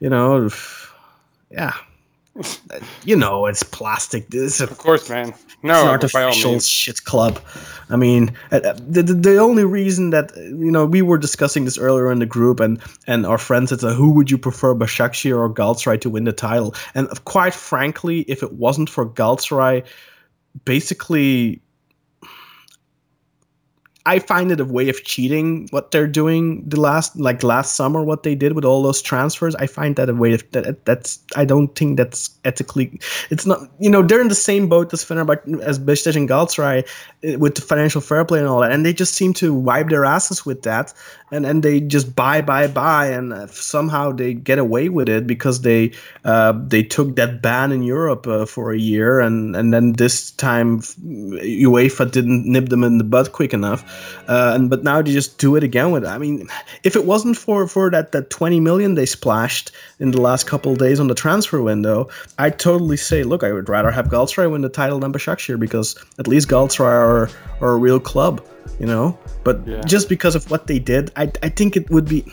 you 0.00 0.10
know, 0.10 0.48
yeah, 1.50 1.72
you 3.04 3.14
know, 3.16 3.46
it's 3.46 3.62
plastic. 3.62 4.28
This 4.30 4.60
Of 4.60 4.78
course, 4.78 5.08
man. 5.10 5.28
it's 5.28 5.56
No, 5.62 5.82
an 5.82 5.88
artificial 5.88 6.60
shit 6.60 7.04
club. 7.04 7.38
I 7.90 7.96
mean, 7.96 8.34
uh, 8.50 8.56
uh, 8.56 8.72
the, 8.88 9.02
the 9.02 9.14
the 9.14 9.36
only 9.38 9.64
reason 9.64 10.10
that 10.10 10.34
you 10.36 10.70
know 10.70 10.86
we 10.86 11.02
were 11.02 11.18
discussing 11.18 11.66
this 11.66 11.78
earlier 11.78 12.10
in 12.10 12.20
the 12.20 12.26
group, 12.26 12.58
and 12.58 12.80
and 13.06 13.26
our 13.26 13.38
friends 13.38 13.68
said, 13.70 13.80
who 13.80 14.10
would 14.12 14.30
you 14.30 14.38
prefer, 14.38 14.74
Başakşehir 14.74 15.36
or 15.36 15.52
Galatasaray 15.52 16.00
to 16.00 16.10
win 16.10 16.24
the 16.24 16.32
title? 16.32 16.74
And 16.94 17.08
uh, 17.08 17.14
quite 17.24 17.54
frankly, 17.54 18.20
if 18.28 18.42
it 18.42 18.52
wasn't 18.54 18.88
for 18.88 19.06
Galatasaray, 19.06 19.84
basically. 20.64 21.60
I 24.04 24.18
find 24.18 24.50
it 24.50 24.58
a 24.60 24.64
way 24.64 24.88
of 24.88 25.04
cheating 25.04 25.68
what 25.70 25.92
they're 25.92 26.08
doing 26.08 26.68
the 26.68 26.80
last 26.80 27.16
like 27.16 27.42
last 27.42 27.76
summer 27.76 28.02
what 28.02 28.24
they 28.24 28.34
did 28.34 28.54
with 28.54 28.64
all 28.64 28.82
those 28.82 29.00
transfers. 29.00 29.54
I 29.56 29.66
find 29.66 29.94
that 29.96 30.08
a 30.08 30.14
way 30.14 30.34
of 30.34 30.50
that 30.50 30.84
that's 30.84 31.20
I 31.36 31.44
don't 31.44 31.68
think 31.76 31.96
that's 31.98 32.30
ethically 32.44 32.98
it's 33.30 33.46
not 33.46 33.70
you 33.78 33.88
know 33.88 34.02
they're 34.02 34.20
in 34.20 34.28
the 34.28 34.34
same 34.34 34.68
boat 34.68 34.92
as 34.92 35.04
Fenerbahce 35.04 35.60
as 35.62 35.78
Beşiktaş 35.78 36.16
and 36.16 36.28
Galatasaray 36.28 36.82
uh, 36.82 37.38
with 37.38 37.54
the 37.54 37.62
financial 37.62 38.00
fair 38.00 38.24
play 38.24 38.40
and 38.40 38.48
all 38.48 38.60
that 38.60 38.72
and 38.72 38.84
they 38.84 38.92
just 38.92 39.14
seem 39.14 39.32
to 39.34 39.54
wipe 39.54 39.88
their 39.88 40.04
asses 40.04 40.44
with 40.44 40.62
that 40.62 40.92
and 41.32 41.46
and 41.46 41.62
they 41.62 41.80
just 41.80 42.14
buy 42.14 42.42
buy 42.42 42.68
buy 42.68 43.06
and 43.06 43.32
uh, 43.32 43.46
somehow 43.48 44.12
they 44.12 44.34
get 44.34 44.58
away 44.58 44.88
with 44.90 45.08
it 45.08 45.26
because 45.26 45.62
they 45.62 45.90
uh, 46.24 46.52
they 46.68 46.82
took 46.82 47.16
that 47.16 47.40
ban 47.42 47.72
in 47.72 47.82
Europe 47.82 48.26
uh, 48.26 48.44
for 48.44 48.70
a 48.70 48.78
year 48.78 49.18
and 49.18 49.56
and 49.56 49.72
then 49.72 49.94
this 49.94 50.30
time 50.32 50.80
UEFA 50.80 52.10
didn't 52.10 52.44
nip 52.44 52.68
them 52.68 52.84
in 52.84 52.98
the 52.98 53.04
butt 53.04 53.32
quick 53.32 53.54
enough 53.54 53.82
uh, 54.28 54.52
and 54.54 54.68
but 54.68 54.84
now 54.84 55.00
they 55.00 55.12
just 55.12 55.38
do 55.38 55.56
it 55.56 55.64
again 55.64 55.90
with 55.90 56.04
it. 56.04 56.08
I 56.08 56.18
mean 56.18 56.46
if 56.84 56.94
it 56.94 57.06
wasn't 57.06 57.36
for 57.36 57.66
for 57.66 57.90
that 57.90 58.12
that 58.12 58.28
20 58.30 58.60
million 58.60 58.94
they 58.94 59.06
splashed 59.06 59.72
in 59.98 60.10
the 60.10 60.20
last 60.20 60.46
couple 60.46 60.72
of 60.72 60.78
days 60.78 61.00
on 61.00 61.08
the 61.08 61.14
transfer 61.14 61.62
window 61.62 62.08
I'd 62.38 62.58
totally 62.58 62.98
say 62.98 63.24
look 63.24 63.42
I 63.42 63.52
would 63.52 63.68
rather 63.70 63.90
have 63.90 64.08
Galatasaray 64.08 64.50
win 64.50 64.60
the 64.60 64.68
title 64.68 65.00
than 65.00 65.12
Başakşehir 65.12 65.58
because 65.58 65.96
at 66.18 66.28
least 66.28 66.48
Galatasaray 66.48 66.86
are, 66.86 67.30
are 67.62 67.72
a 67.72 67.76
real 67.76 67.98
club 67.98 68.42
you 68.78 68.86
know 68.86 69.16
but 69.44 69.60
Yeah. 69.66 69.80
just 69.82 70.08
because 70.08 70.34
of 70.34 70.50
what 70.50 70.66
they 70.66 70.78
did 70.78 71.10
I, 71.16 71.30
I 71.42 71.48
think 71.48 71.76
it 71.76 71.90
would 71.90 72.08
be 72.08 72.24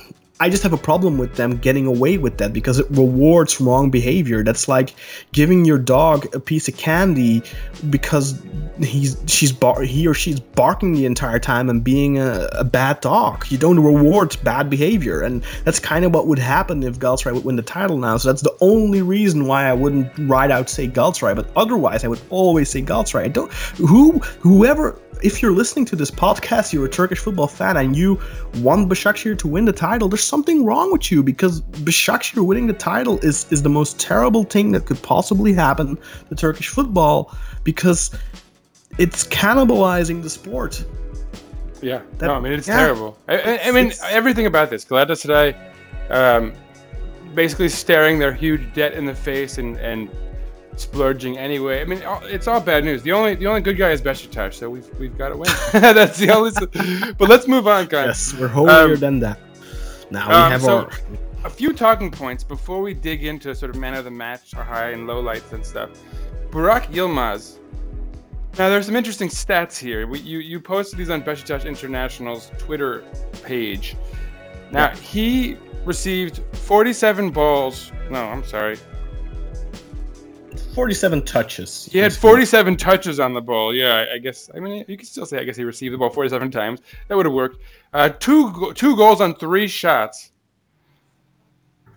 I 0.41 0.49
just 0.49 0.63
have 0.63 0.71
a 0.71 0.77
problem 0.77 1.17
with 1.17 1.35
them 1.35 1.57
getting 1.57 1.85
away 1.85 2.17
with 2.17 2.37
that 2.37 2.53
because 2.53 2.79
it 2.79 2.87
rewards 2.91 3.59
wrong 3.59 3.89
behavior. 3.89 4.41
That's 4.41 4.69
like 4.69 4.95
giving 5.33 5.65
your 5.65 5.77
dog 5.77 6.33
a 6.33 6.39
piece 6.39 6.69
of 6.69 6.77
candy 6.77 7.43
because 7.89 8.41
he's 8.79 9.17
she's 9.27 9.51
bar- 9.51 9.81
he 9.81 10.07
or 10.07 10.13
she's 10.13 10.39
barking 10.39 10.93
the 10.93 11.05
entire 11.05 11.39
time 11.39 11.69
and 11.69 11.83
being 11.83 12.19
a, 12.19 12.47
a 12.53 12.63
bad 12.63 13.01
dog. 13.01 13.51
You 13.51 13.57
don't 13.57 13.81
reward 13.81 14.37
bad 14.43 14.69
behavior, 14.69 15.21
and 15.21 15.43
that's 15.65 15.79
kind 15.79 16.05
of 16.05 16.13
what 16.13 16.27
would 16.27 16.39
happen 16.39 16.83
if 16.83 16.99
Galatasaray 16.99 17.33
would 17.33 17.43
win 17.43 17.57
the 17.57 17.61
title 17.61 17.97
now. 17.97 18.15
So 18.15 18.29
that's 18.29 18.41
the 18.41 18.55
only 18.61 19.01
reason 19.01 19.45
why 19.45 19.65
I 19.65 19.73
wouldn't 19.73 20.09
right 20.19 20.51
out 20.51 20.69
say 20.69 20.87
Galatasaray, 20.87 21.35
but 21.35 21.49
otherwise 21.57 22.05
I 22.05 22.07
would 22.07 22.21
always 22.29 22.69
say 22.69 22.81
Galatasaray. 22.81 23.25
I 23.25 23.27
don't 23.27 23.51
who 23.51 24.19
whoever 24.39 24.97
if 25.21 25.41
you're 25.41 25.51
listening 25.51 25.85
to 25.85 25.95
this 25.95 26.11
podcast, 26.11 26.71
you're 26.71 26.85
a 26.85 26.89
Turkish 26.89 27.19
football 27.19 27.47
fan, 27.47 27.77
and 27.77 27.95
you 27.95 28.15
want 28.55 28.89
Başakşehir 28.89 29.37
to 29.37 29.47
win 29.47 29.65
the 29.65 29.73
title, 29.73 30.07
there's 30.09 30.23
something 30.23 30.65
wrong 30.65 30.91
with 30.91 31.11
you 31.11 31.23
because 31.23 31.61
Başakşehir 31.61 32.41
winning 32.47 32.67
the 32.67 32.77
title 32.77 33.19
is 33.29 33.45
is 33.51 33.61
the 33.63 33.69
most 33.69 33.99
terrible 33.99 34.43
thing 34.43 34.73
that 34.73 34.85
could 34.85 35.01
possibly 35.03 35.53
happen 35.53 35.97
to 36.29 36.35
Turkish 36.35 36.69
football 36.69 37.31
because 37.63 38.11
it's 38.97 39.27
cannibalizing 39.27 40.21
the 40.23 40.29
sport. 40.29 40.83
Yeah, 41.81 42.01
That- 42.17 42.27
no, 42.27 42.33
I 42.35 42.39
mean 42.39 42.53
it's 42.53 42.67
yeah. 42.67 42.77
terrible. 42.79 43.15
I, 43.27 43.33
I, 43.37 43.59
I 43.67 43.71
mean 43.71 43.87
It's- 43.87 44.01
everything 44.11 44.45
about 44.45 44.69
this. 44.69 44.85
Galatasaray, 44.85 45.55
um, 46.09 46.51
basically 47.35 47.69
staring 47.69 48.19
their 48.19 48.33
huge 48.33 48.73
debt 48.73 48.93
in 48.93 49.05
the 49.05 49.15
face 49.15 49.57
and 49.61 49.77
and 49.77 50.09
splurging 50.79 51.37
anyway. 51.37 51.81
I 51.81 51.85
mean 51.85 52.01
it's 52.23 52.47
all 52.47 52.59
bad 52.61 52.83
news. 52.83 53.03
The 53.03 53.11
only 53.11 53.35
the 53.35 53.47
only 53.47 53.61
good 53.61 53.77
guy 53.77 53.91
is 53.91 54.01
Besiktas, 54.01 54.53
so 54.55 54.69
we've 54.69 54.87
we've 54.99 55.17
got 55.17 55.29
to 55.29 55.37
win. 55.37 55.49
That's 55.73 56.17
the 56.17 56.31
only. 56.31 56.51
But 57.17 57.29
let's 57.29 57.47
move 57.47 57.67
on, 57.67 57.85
guys. 57.87 58.31
Yes, 58.33 58.33
we're 58.39 58.47
holier 58.47 58.93
Um, 58.93 58.99
than 58.99 59.19
that. 59.19 59.39
Now 60.11 60.27
we 60.27 60.33
um, 60.35 60.51
have 60.51 60.61
so- 60.61 60.77
our 60.85 60.89
a 61.45 61.49
few 61.49 61.71
talking 61.71 62.11
points 62.11 62.43
before 62.43 62.81
we 62.81 62.93
dig 62.93 63.23
into 63.23 63.55
sort 63.55 63.69
of 63.73 63.77
man 63.79 63.93
of 63.93 64.03
the 64.03 64.11
match, 64.11 64.53
our 64.55 64.63
high 64.63 64.89
and 64.89 65.07
low 65.07 65.21
lights 65.21 65.53
and 65.53 65.65
stuff. 65.65 65.89
Burak 66.51 66.87
Yilmaz. 66.87 67.59
Now, 68.57 68.67
there's 68.67 68.87
some 68.87 68.95
interesting 68.95 69.29
stats 69.29 69.77
here. 69.77 70.05
We, 70.07 70.19
you, 70.19 70.39
you 70.39 70.59
posted 70.59 70.99
these 70.99 71.09
on 71.09 71.21
Besiktas 71.21 71.65
International's 71.65 72.51
Twitter 72.57 73.03
page. 73.43 73.95
Now, 74.71 74.89
he 74.95 75.55
received 75.85 76.41
47 76.53 77.29
balls. 77.31 77.91
No, 78.09 78.25
I'm 78.25 78.43
sorry. 78.43 78.77
47 80.79 81.25
touches. 81.25 81.89
He 81.91 81.97
had 81.97 82.13
47 82.13 82.77
touches 82.77 83.19
on 83.19 83.33
the 83.33 83.41
ball. 83.41 83.75
Yeah, 83.75 84.05
I, 84.13 84.17
guess. 84.17 84.49
I 84.55 84.61
mean, 84.61 84.85
you 84.87 84.95
can 84.95 85.05
still 85.05 85.25
say 85.25 85.37
I 85.37 85.43
guess 85.43 85.57
he 85.57 85.65
received 85.65 85.93
the 85.93 85.97
ball 85.97 86.09
47 86.09 86.49
times. 86.51 86.79
That 87.09 87.17
would 87.17 87.25
have 87.25 87.33
worked. 87.35 87.61
Uh, 87.93 88.07
two 88.07 88.71
two 88.75 88.95
goals 88.95 89.19
on 89.19 89.35
three 89.35 89.67
shots. 89.67 90.31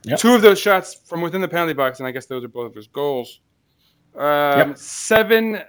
Yep. 0.02 0.18
Two 0.18 0.34
of 0.34 0.42
those 0.42 0.58
shots 0.58 0.94
from 0.94 1.20
within 1.20 1.40
the 1.40 1.46
penalty 1.46 1.74
box, 1.74 2.00
and 2.00 2.08
I 2.08 2.10
guess 2.10 2.26
those 2.26 2.42
are 2.42 2.48
both 2.48 2.70
of 2.70 2.74
his 2.74 2.88
goals. 2.88 3.38
Um, 4.16 4.58
Yep. 4.70 4.78
Seven 4.78 5.62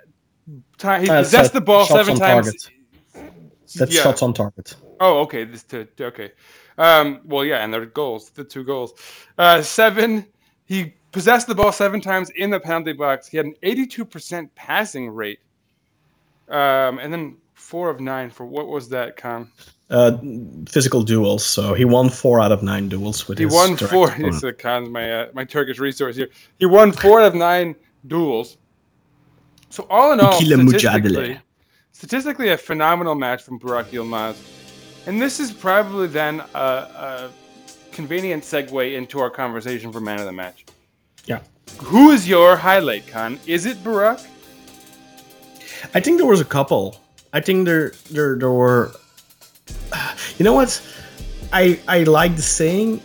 times 0.80 1.04
he 1.06 1.10
Uh, 1.12 1.20
possessed 1.22 1.54
so- 1.54 1.60
the 1.60 1.64
ball 1.66 1.86
seven 1.86 2.18
times. 2.18 2.48
target. 2.48 3.32
That's 3.76 3.94
Yeah. 3.94 4.02
shots 4.02 4.24
on 4.24 4.34
target. 4.34 4.76
Oh, 5.00 5.20
okay. 5.20 5.44
This 5.44 5.62
to 5.66 5.88
okay. 6.02 6.32
Um, 6.80 7.22
well, 7.26 7.46
yeah, 7.46 7.64
and 7.64 7.72
they're 7.72 7.86
goals. 7.86 8.32
The 8.32 8.44
two 8.44 8.64
goals. 8.64 8.96
Uh, 9.38 9.62
seven. 9.62 10.26
He 10.66 10.96
possessed 11.14 11.48
the 11.48 11.56
ball 11.56 11.72
seven 11.72 12.02
times 12.02 12.30
in 12.32 12.50
the 12.50 12.60
penalty 12.60 12.92
box. 12.92 13.28
He 13.28 13.38
had 13.38 13.46
an 13.46 13.56
82% 13.64 14.50
passing 14.56 15.10
rate. 15.10 15.40
Um, 16.50 17.00
and 17.00 17.14
then 17.14 17.38
four 17.54 17.90
of 17.90 18.02
nine 18.02 18.30
for 18.30 18.46
what 18.46 18.68
was 18.68 18.90
that, 18.90 19.16
Kaan? 19.16 19.48
Uh, 19.90 20.18
physical 20.68 21.04
duels. 21.04 21.46
So 21.46 21.74
he 21.74 21.86
won 21.86 22.10
four 22.10 22.42
out 22.42 22.52
of 22.52 22.62
nine 22.64 22.90
duels 22.90 23.28
with 23.28 23.38
He 23.38 23.46
his 23.46 23.54
won 23.54 23.78
four. 23.78 24.10
opponent. 24.12 24.58
Kaan's 24.58 24.90
my 24.90 25.12
uh, 25.12 25.28
my 25.34 25.46
Turkish 25.46 25.80
resource 25.80 26.16
here. 26.16 26.30
He 26.60 26.66
won 26.66 26.92
four 26.92 27.22
out 27.22 27.28
of 27.28 27.36
nine 27.36 27.76
duels. 28.08 28.58
So 29.70 29.88
all 29.90 30.12
in 30.14 30.20
all, 30.20 30.40
statistically, 30.40 31.40
statistically 31.92 32.50
a 32.50 32.58
phenomenal 32.58 33.16
match 33.16 33.42
from 33.44 33.60
Burak 33.60 33.86
Yilmaz. 33.86 34.36
And 35.08 35.22
this 35.22 35.40
is 35.40 35.52
probably 35.52 36.08
then 36.08 36.42
a, 36.54 36.58
a 36.58 37.32
convenient 37.92 38.44
segue 38.44 38.96
into 38.96 39.20
our 39.20 39.30
conversation 39.30 39.92
for 39.92 40.00
man 40.00 40.20
of 40.20 40.26
the 40.26 40.32
match. 40.32 40.66
Yeah. 41.26 41.40
Who 41.80 42.12
is 42.12 42.28
your 42.28 42.56
highlight, 42.56 43.06
Kaan? 43.08 43.40
Is 43.48 43.66
it 43.66 43.78
Burak? 43.84 44.26
I 45.94 46.00
think 46.00 46.18
there 46.18 46.26
was 46.26 46.42
a 46.42 46.46
couple. 46.46 46.98
I 47.34 47.40
think 47.40 47.66
there 47.66 47.94
there 48.12 48.36
there 48.36 48.52
were. 48.52 48.92
You 50.38 50.44
know 50.46 50.54
what? 50.54 50.82
I 51.52 51.80
I 51.88 52.04
like 52.04 52.36
the 52.36 52.42
saying. 52.42 53.02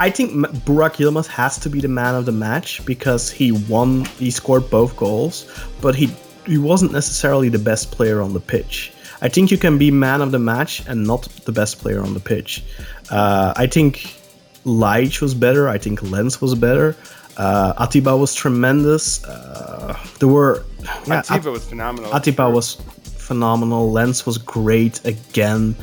I 0.00 0.10
think 0.10 0.32
Burak 0.66 0.96
Yilmaz 0.96 1.26
has 1.26 1.58
to 1.58 1.70
be 1.70 1.80
the 1.80 1.88
man 1.88 2.14
of 2.14 2.24
the 2.24 2.32
match 2.32 2.84
because 2.84 3.30
he 3.30 3.52
won. 3.52 4.04
He 4.18 4.30
scored 4.30 4.68
both 4.70 4.96
goals, 4.96 5.46
but 5.80 5.94
he 5.94 6.10
he 6.46 6.58
wasn't 6.58 6.92
necessarily 6.92 7.48
the 7.48 7.58
best 7.58 7.92
player 7.92 8.20
on 8.20 8.32
the 8.32 8.40
pitch. 8.40 8.92
I 9.22 9.28
think 9.28 9.50
you 9.50 9.58
can 9.58 9.78
be 9.78 9.90
man 9.90 10.22
of 10.22 10.32
the 10.32 10.38
match 10.38 10.82
and 10.88 11.06
not 11.06 11.22
the 11.44 11.52
best 11.52 11.78
player 11.78 12.02
on 12.02 12.14
the 12.14 12.20
pitch. 12.20 12.64
Uh, 13.10 13.52
I 13.56 13.66
think 13.66 14.19
Ljajic 14.64 15.20
was 15.20 15.34
better. 15.34 15.68
I 15.68 15.78
think 15.78 16.02
Lens 16.02 16.40
was 16.40 16.54
better. 16.54 16.96
Uh, 17.36 17.72
Atiba 17.78 18.16
was 18.16 18.34
tremendous. 18.34 19.24
Uh, 19.24 19.96
there 20.18 20.28
were 20.28 20.64
yeah, 21.06 21.18
At- 21.18 21.30
Atiba 21.30 21.50
was 21.50 21.66
phenomenal. 21.66 22.14
Atiba 22.14 22.50
was 22.50 22.74
phenomenal. 23.16 23.90
Lens 23.90 24.26
was 24.26 24.36
great 24.38 25.04
again. 25.04 25.74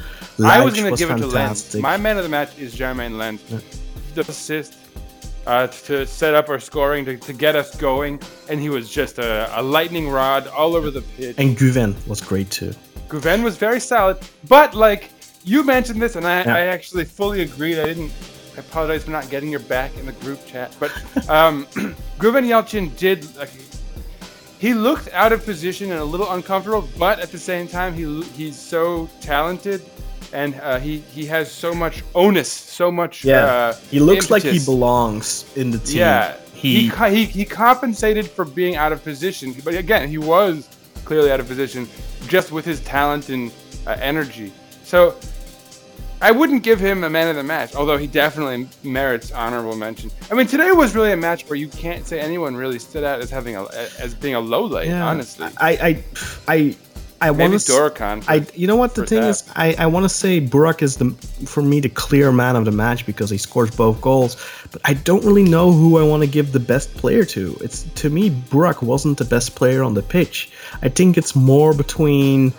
I 0.43 0.63
was 0.63 0.75
going 0.75 0.93
to 0.93 0.97
give 0.97 1.09
it 1.09 1.17
to 1.17 1.28
Lens. 1.28 1.75
My 1.75 1.97
man 1.97 2.17
of 2.17 2.23
the 2.23 2.30
match 2.30 2.57
is 2.59 2.75
Jeremain 2.75 3.17
Lens. 3.17 3.41
The 4.13 4.21
assist 4.21 4.75
uh, 5.47 5.67
to 5.67 6.05
set 6.05 6.36
up 6.36 6.49
our 6.49 6.59
scoring, 6.59 7.05
to, 7.05 7.17
to 7.17 7.34
get 7.34 7.55
us 7.55 7.75
going. 7.75 8.19
And 8.49 8.59
he 8.59 8.69
was 8.69 8.89
just 8.89 9.17
a, 9.17 9.59
a 9.59 9.61
lightning 9.61 10.09
rod 10.09 10.47
all 10.47 10.75
over 10.75 10.91
the 10.91 11.01
pitch. 11.01 11.36
and 11.39 11.57
Guven 11.57 11.95
was 12.07 12.21
great 12.21 12.51
too. 12.51 12.73
Guven 13.07 13.43
was 13.43 13.57
very 13.57 13.80
solid. 13.80 14.17
But, 14.47 14.75
like, 14.75 15.09
you 15.43 15.63
mentioned 15.63 16.01
this, 16.01 16.15
and 16.17 16.28
I, 16.28 16.43
Yeah. 16.43 16.55
I 16.55 16.59
actually 16.65 17.05
fully 17.05 17.41
agreed. 17.41 17.80
I 17.80 17.86
didn't. 17.86 18.11
I 18.58 18.62
apologize 18.62 19.03
for 19.03 19.12
not 19.12 19.30
getting 19.30 19.51
your 19.51 19.60
back 19.60 19.95
in 19.97 20.08
the 20.08 20.14
group 20.14 20.43
chat. 20.47 20.76
But 20.80 20.91
um, 21.30 21.68
Guven 22.20 22.45
Yalçın 22.45 22.89
did. 22.97 23.24
Like, 23.38 23.51
he 24.60 24.74
looked 24.74 25.14
out 25.14 25.32
of 25.32 25.45
position 25.45 25.91
and 25.91 25.99
a 25.99 26.03
little 26.03 26.32
uncomfortable, 26.32 26.88
but 26.97 27.20
at 27.20 27.32
the 27.32 27.38
same 27.38 27.68
time, 27.68 27.93
he 27.93 28.24
he's 28.36 28.58
so 28.58 29.08
talented, 29.22 29.82
and 30.34 30.55
uh, 30.55 30.80
he 30.80 30.97
he 31.14 31.26
has 31.28 31.51
so 31.51 31.76
much 31.76 32.03
onus, 32.16 32.51
so 32.51 32.91
much. 32.91 33.24
Yeah, 33.24 33.45
uh, 33.45 33.76
he 33.91 33.99
looks 33.99 34.32
like 34.32 34.41
he 34.41 34.58
belongs 34.58 35.45
in 35.55 35.70
the 35.70 35.78
team. 35.78 35.99
Yeah, 35.99 36.36
he 36.55 36.89
he, 36.89 36.89
he, 36.89 37.10
he 37.10 37.26
he 37.26 37.45
compensated 37.45 38.28
for 38.28 38.45
being 38.45 38.76
out 38.76 38.91
of 38.91 39.03
position, 39.03 39.53
but 39.64 39.76
again, 39.76 40.10
he 40.10 40.18
was 40.18 40.68
clearly 41.05 41.32
out 41.32 41.39
of 41.39 41.47
position 41.47 41.88
just 42.28 42.51
with 42.51 42.66
his 42.66 42.80
talent 42.82 43.30
and 43.30 43.51
uh, 43.86 43.95
energy. 44.01 44.51
So 44.84 45.16
I 46.22 46.32
wouldn't 46.32 46.63
give 46.63 46.80
him 46.80 47.03
a 47.03 47.09
man 47.09 47.28
of 47.30 47.36
the 47.36 47.43
match, 47.43 47.76
although 47.76 47.97
he 47.97 48.07
definitely 48.07 48.68
merits 48.84 49.32
honorable 49.32 49.76
mention. 49.76 50.09
I 50.32 50.34
mean, 50.34 50.47
today 50.47 50.72
was 50.72 50.95
really 50.95 51.11
a 51.11 51.18
match 51.18 51.47
where 51.47 51.57
you 51.57 51.68
can't 51.68 52.05
say 52.07 52.20
anyone 52.20 52.55
really 52.55 52.80
stood 52.80 53.03
out 53.03 53.22
as 53.22 53.30
having 53.30 53.55
a 53.55 53.65
as 53.99 54.15
being 54.15 54.36
a 54.36 54.39
low 54.39 54.63
light. 54.63 54.89
Honestly, 54.89 55.47
I 55.57 55.72
I 55.72 56.03
I 56.47 56.76
I 57.20 57.32
want 57.32 57.53
to. 57.53 57.72
Dorukhan. 57.72 58.24
for- 58.24 58.32
I 58.32 58.45
you 58.55 58.68
know 58.68 58.76
what 58.76 58.95
the 58.95 59.05
thing 59.05 59.22
that. 59.22 59.30
is 59.30 59.43
I, 59.55 59.76
I 59.80 59.86
want 59.88 60.05
to 60.05 60.09
say 60.09 60.39
Burak 60.39 60.82
is 60.82 60.97
the 60.97 61.09
for 61.45 61.61
me 61.61 61.80
the 61.80 61.89
clear 61.89 62.32
man 62.32 62.55
of 62.55 62.65
the 62.65 62.72
match 62.72 63.05
because 63.05 63.30
he 63.30 63.38
scores 63.38 63.76
both 63.76 64.01
goals 64.01 64.38
but 64.72 64.82
I 64.86 64.93
don't 64.93 65.24
really 65.26 65.43
know 65.43 65.72
who 65.72 65.97
I 65.97 66.03
want 66.03 66.22
to 66.24 66.30
give 66.30 66.51
the 66.51 66.59
best 66.59 66.93
player 66.95 67.26
to 67.26 67.57
it's 67.61 67.84
to 67.84 68.09
me 68.09 68.30
Burak 68.30 68.82
wasn't 68.84 69.18
the 69.18 69.26
best 69.26 69.55
player 69.55 69.84
on 69.84 69.95
the 69.95 70.03
pitch 70.03 70.51
I 70.84 70.89
think 70.89 71.18
it's 71.18 71.36
more 71.36 71.74
between 71.74 72.53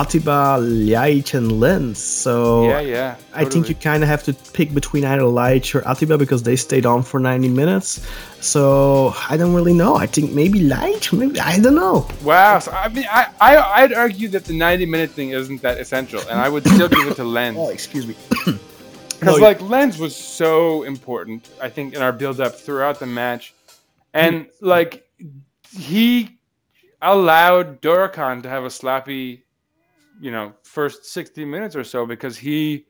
Atiba, 0.00 0.58
Ljajic 0.60 1.34
and 1.34 1.60
Lens 1.60 2.02
so 2.02 2.68
Yeah, 2.68 2.80
yeah. 2.80 3.16
I 3.34 3.44
think 3.44 3.68
you 3.68 3.74
kind 3.74 4.02
of 4.02 4.08
have 4.08 4.22
to 4.24 4.32
pick 4.52 4.72
between 4.74 5.04
either 5.04 5.22
Ljajic 5.22 5.74
or 5.74 5.80
Atiba 5.82 6.18
because 6.18 6.42
they 6.42 6.56
stayed 6.56 6.86
on 6.86 7.02
for 7.02 7.20
90 7.20 7.48
minutes 7.48 8.06
so 8.40 9.14
I 9.28 9.36
don't 9.36 9.54
really 9.54 9.74
know 9.74 9.96
I 9.96 10.06
think 10.06 10.32
maybe 10.32 10.60
Ljajic 10.60 11.18
maybe 11.18 11.40
I 11.40 11.58
don't 11.58 11.74
know 11.74 12.08
Wow. 12.22 12.58
So, 12.58 12.72
I 12.72 12.88
mean, 12.88 13.06
I, 13.10 13.28
I 13.40 13.56
I'd 13.82 13.92
argue 13.92 14.28
that 14.28 14.44
the 14.44 14.54
90 14.54 14.86
minute 14.86 15.10
thing 15.10 15.30
isn't 15.30 15.62
that 15.62 15.78
essential, 15.78 16.20
and 16.28 16.38
I 16.38 16.48
would 16.48 16.66
still 16.66 16.88
give 16.88 17.06
it 17.06 17.16
to 17.16 17.24
Lens. 17.38 17.56
oh 17.58 17.68
excuse 17.68 18.06
me 18.06 18.16
Because 18.30 18.58
No, 19.22 19.34
like 19.36 19.60
Lens 19.60 19.98
was 19.98 20.16
so 20.16 20.82
important, 20.84 21.48
I 21.60 21.68
think, 21.68 21.94
in 21.94 22.00
our 22.00 22.12
build 22.12 22.40
up 22.40 22.54
throughout 22.54 22.98
the 23.00 23.06
match, 23.06 23.54
and 24.14 24.46
like 24.60 25.06
he 25.78 26.38
allowed 27.02 27.80
Dorukhan 27.80 28.42
to 28.42 28.48
have 28.48 28.64
a 28.64 28.70
sloppy, 28.70 29.44
you 30.20 30.30
know, 30.30 30.52
first 30.62 31.04
sixty 31.06 31.44
minutes 31.44 31.74
or 31.74 31.84
so 31.84 32.06
because 32.06 32.36
he 32.36 32.86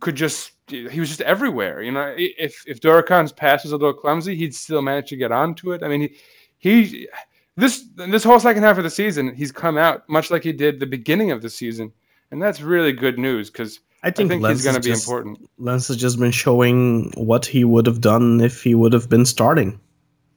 could 0.00 0.14
just 0.16 0.52
he 0.68 1.00
was 1.00 1.08
just 1.08 1.20
everywhere. 1.22 1.82
You 1.82 1.92
know, 1.92 2.14
if 2.16 2.64
if 2.66 2.80
Dorukhan's 2.80 3.32
pass 3.32 3.64
was 3.64 3.72
a 3.72 3.76
little 3.76 3.92
clumsy, 3.94 4.34
he'd 4.36 4.54
still 4.54 4.82
manage 4.82 5.08
to 5.10 5.16
get 5.16 5.32
onto 5.32 5.72
it. 5.72 5.82
I 5.82 5.88
mean, 5.88 6.00
he 6.00 6.14
he 6.58 7.08
this 7.56 7.84
this 7.96 8.24
whole 8.24 8.40
second 8.40 8.62
half 8.62 8.78
of 8.78 8.84
the 8.84 8.90
season, 8.90 9.34
he's 9.34 9.52
come 9.52 9.76
out 9.76 10.08
much 10.08 10.30
like 10.30 10.42
he 10.42 10.52
did 10.52 10.80
the 10.80 10.86
beginning 10.86 11.30
of 11.30 11.42
the 11.42 11.50
season, 11.50 11.92
and 12.30 12.40
that's 12.42 12.60
really 12.60 12.92
good 12.92 13.18
news 13.18 13.50
because. 13.50 13.80
I 14.04 14.08
I 14.08 14.10
think, 14.10 14.30
think 14.30 14.42
Lens 14.42 14.58
he's 14.58 14.64
going 14.64 14.74
to 14.74 14.80
be 14.82 14.88
just- 14.92 15.06
important. 15.06 15.48
Lens 15.58 15.86
has 15.86 15.96
just 15.96 16.18
been 16.18 16.32
showing 16.32 17.12
what 17.16 17.46
he 17.46 17.62
would 17.64 17.86
have 17.86 18.00
done 18.00 18.40
if 18.40 18.60
he 18.60 18.74
would 18.74 18.92
have 18.92 19.08
been 19.08 19.24
starting. 19.24 19.78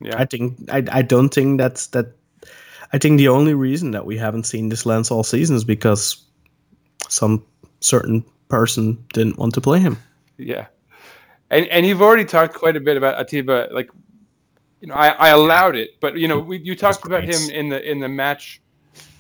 Yeah. 0.02 0.20
I 0.20 0.26
think 0.26 0.60
I, 0.70 0.84
I 0.92 1.02
don't 1.02 1.34
think 1.34 1.58
that's 1.58 1.88
that. 1.88 2.14
I 2.94 2.98
think 2.98 3.18
the 3.18 3.28
only 3.28 3.54
reason 3.54 3.92
that 3.92 4.06
we 4.06 4.18
haven't 4.18 4.46
seen 4.46 4.70
this 4.70 4.86
Lens 4.86 5.12
all 5.12 5.24
season 5.24 5.56
is 5.56 5.64
because 5.64 6.26
some 7.10 7.46
certain 7.80 8.24
person 8.48 9.04
didn't 9.14 9.38
want 9.38 9.54
to 9.56 9.62
play 9.62 9.80
him. 9.80 9.98
Yeah, 10.38 10.68
and 11.50 11.68
and 11.68 11.86
you've 11.86 12.02
already 12.02 12.26
talked 12.26 12.54
quite 12.54 12.76
a 12.76 12.80
bit 12.80 12.98
about 12.98 13.20
Atiba. 13.20 13.70
Like, 13.72 13.90
you 14.82 14.88
know, 14.88 14.96
I, 14.96 15.10
I 15.10 15.30
allowed 15.30 15.76
it, 15.76 16.00
but 16.00 16.18
you 16.18 16.28
know, 16.28 16.40
we, 16.40 16.60
you 16.60 16.76
talked 16.76 17.06
about 17.06 17.24
him 17.24 17.50
in 17.50 17.70
the 17.70 17.90
in 17.90 18.00
the 18.00 18.10
match 18.10 18.62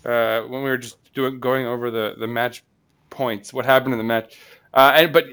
uh, 0.05 0.41
when 0.41 0.63
we 0.63 0.69
were 0.69 0.77
just 0.77 0.97
doing 1.13 1.39
going 1.39 1.65
over 1.65 1.89
the 1.89 2.15
the 2.19 2.27
match 2.27 2.63
points, 3.09 3.53
what 3.53 3.65
happened 3.65 3.93
in 3.93 3.97
the 3.97 4.03
match. 4.03 4.37
Uh, 4.73 4.91
and 4.95 5.13
but 5.13 5.25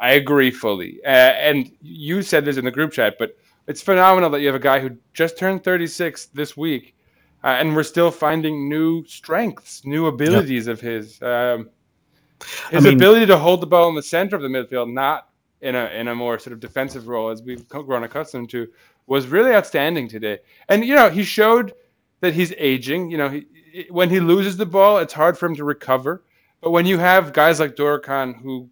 I 0.00 0.12
agree 0.12 0.50
fully. 0.50 1.00
Uh, 1.04 1.08
and 1.08 1.70
you 1.82 2.22
said 2.22 2.44
this 2.44 2.56
in 2.56 2.64
the 2.64 2.70
group 2.70 2.92
chat, 2.92 3.16
but 3.18 3.36
it's 3.66 3.82
phenomenal 3.82 4.30
that 4.30 4.40
you 4.40 4.46
have 4.46 4.56
a 4.56 4.60
guy 4.60 4.80
who 4.80 4.96
just 5.12 5.38
turned 5.38 5.64
36 5.64 6.26
this 6.26 6.56
week, 6.56 6.94
uh, 7.44 7.48
and 7.48 7.74
we're 7.76 7.82
still 7.82 8.10
finding 8.10 8.68
new 8.68 9.04
strengths, 9.06 9.84
new 9.84 10.06
abilities 10.06 10.66
of 10.66 10.80
his. 10.80 11.20
Um, 11.22 11.70
his 12.70 12.84
mean- 12.84 12.94
ability 12.94 13.26
to 13.26 13.38
hold 13.38 13.60
the 13.62 13.66
ball 13.66 13.88
in 13.88 13.94
the 13.94 14.02
center 14.02 14.36
of 14.36 14.42
the 14.42 14.48
midfield, 14.48 14.92
not 14.92 15.28
in 15.62 15.74
a 15.74 15.86
in 15.86 16.08
a 16.08 16.14
more 16.14 16.38
sort 16.38 16.52
of 16.52 16.60
defensive 16.60 17.08
role 17.08 17.30
as 17.30 17.42
we've 17.42 17.66
grown 17.68 18.04
accustomed 18.04 18.50
to, 18.50 18.68
was 19.06 19.26
really 19.26 19.52
outstanding 19.54 20.06
today. 20.08 20.38
And 20.68 20.84
you 20.84 20.94
know, 20.94 21.08
he 21.08 21.24
showed 21.24 21.72
that 22.20 22.34
he's 22.34 22.52
aging. 22.58 23.10
You 23.10 23.18
know, 23.18 23.28
he, 23.30 23.46
he- 23.72 23.86
when 23.90 24.10
he 24.10 24.20
loses 24.20 24.56
the 24.56 24.66
ball, 24.66 24.98
it's 24.98 25.14
hard 25.14 25.38
for 25.38 25.46
him 25.46 25.54
to 25.56 25.64
recover. 25.64 26.24
But 26.60 26.70
when 26.72 26.84
you 26.86 26.98
have 26.98 27.32
guys 27.32 27.58
like 27.60 27.74
Dorukhan 27.76 28.40
who 28.42 28.68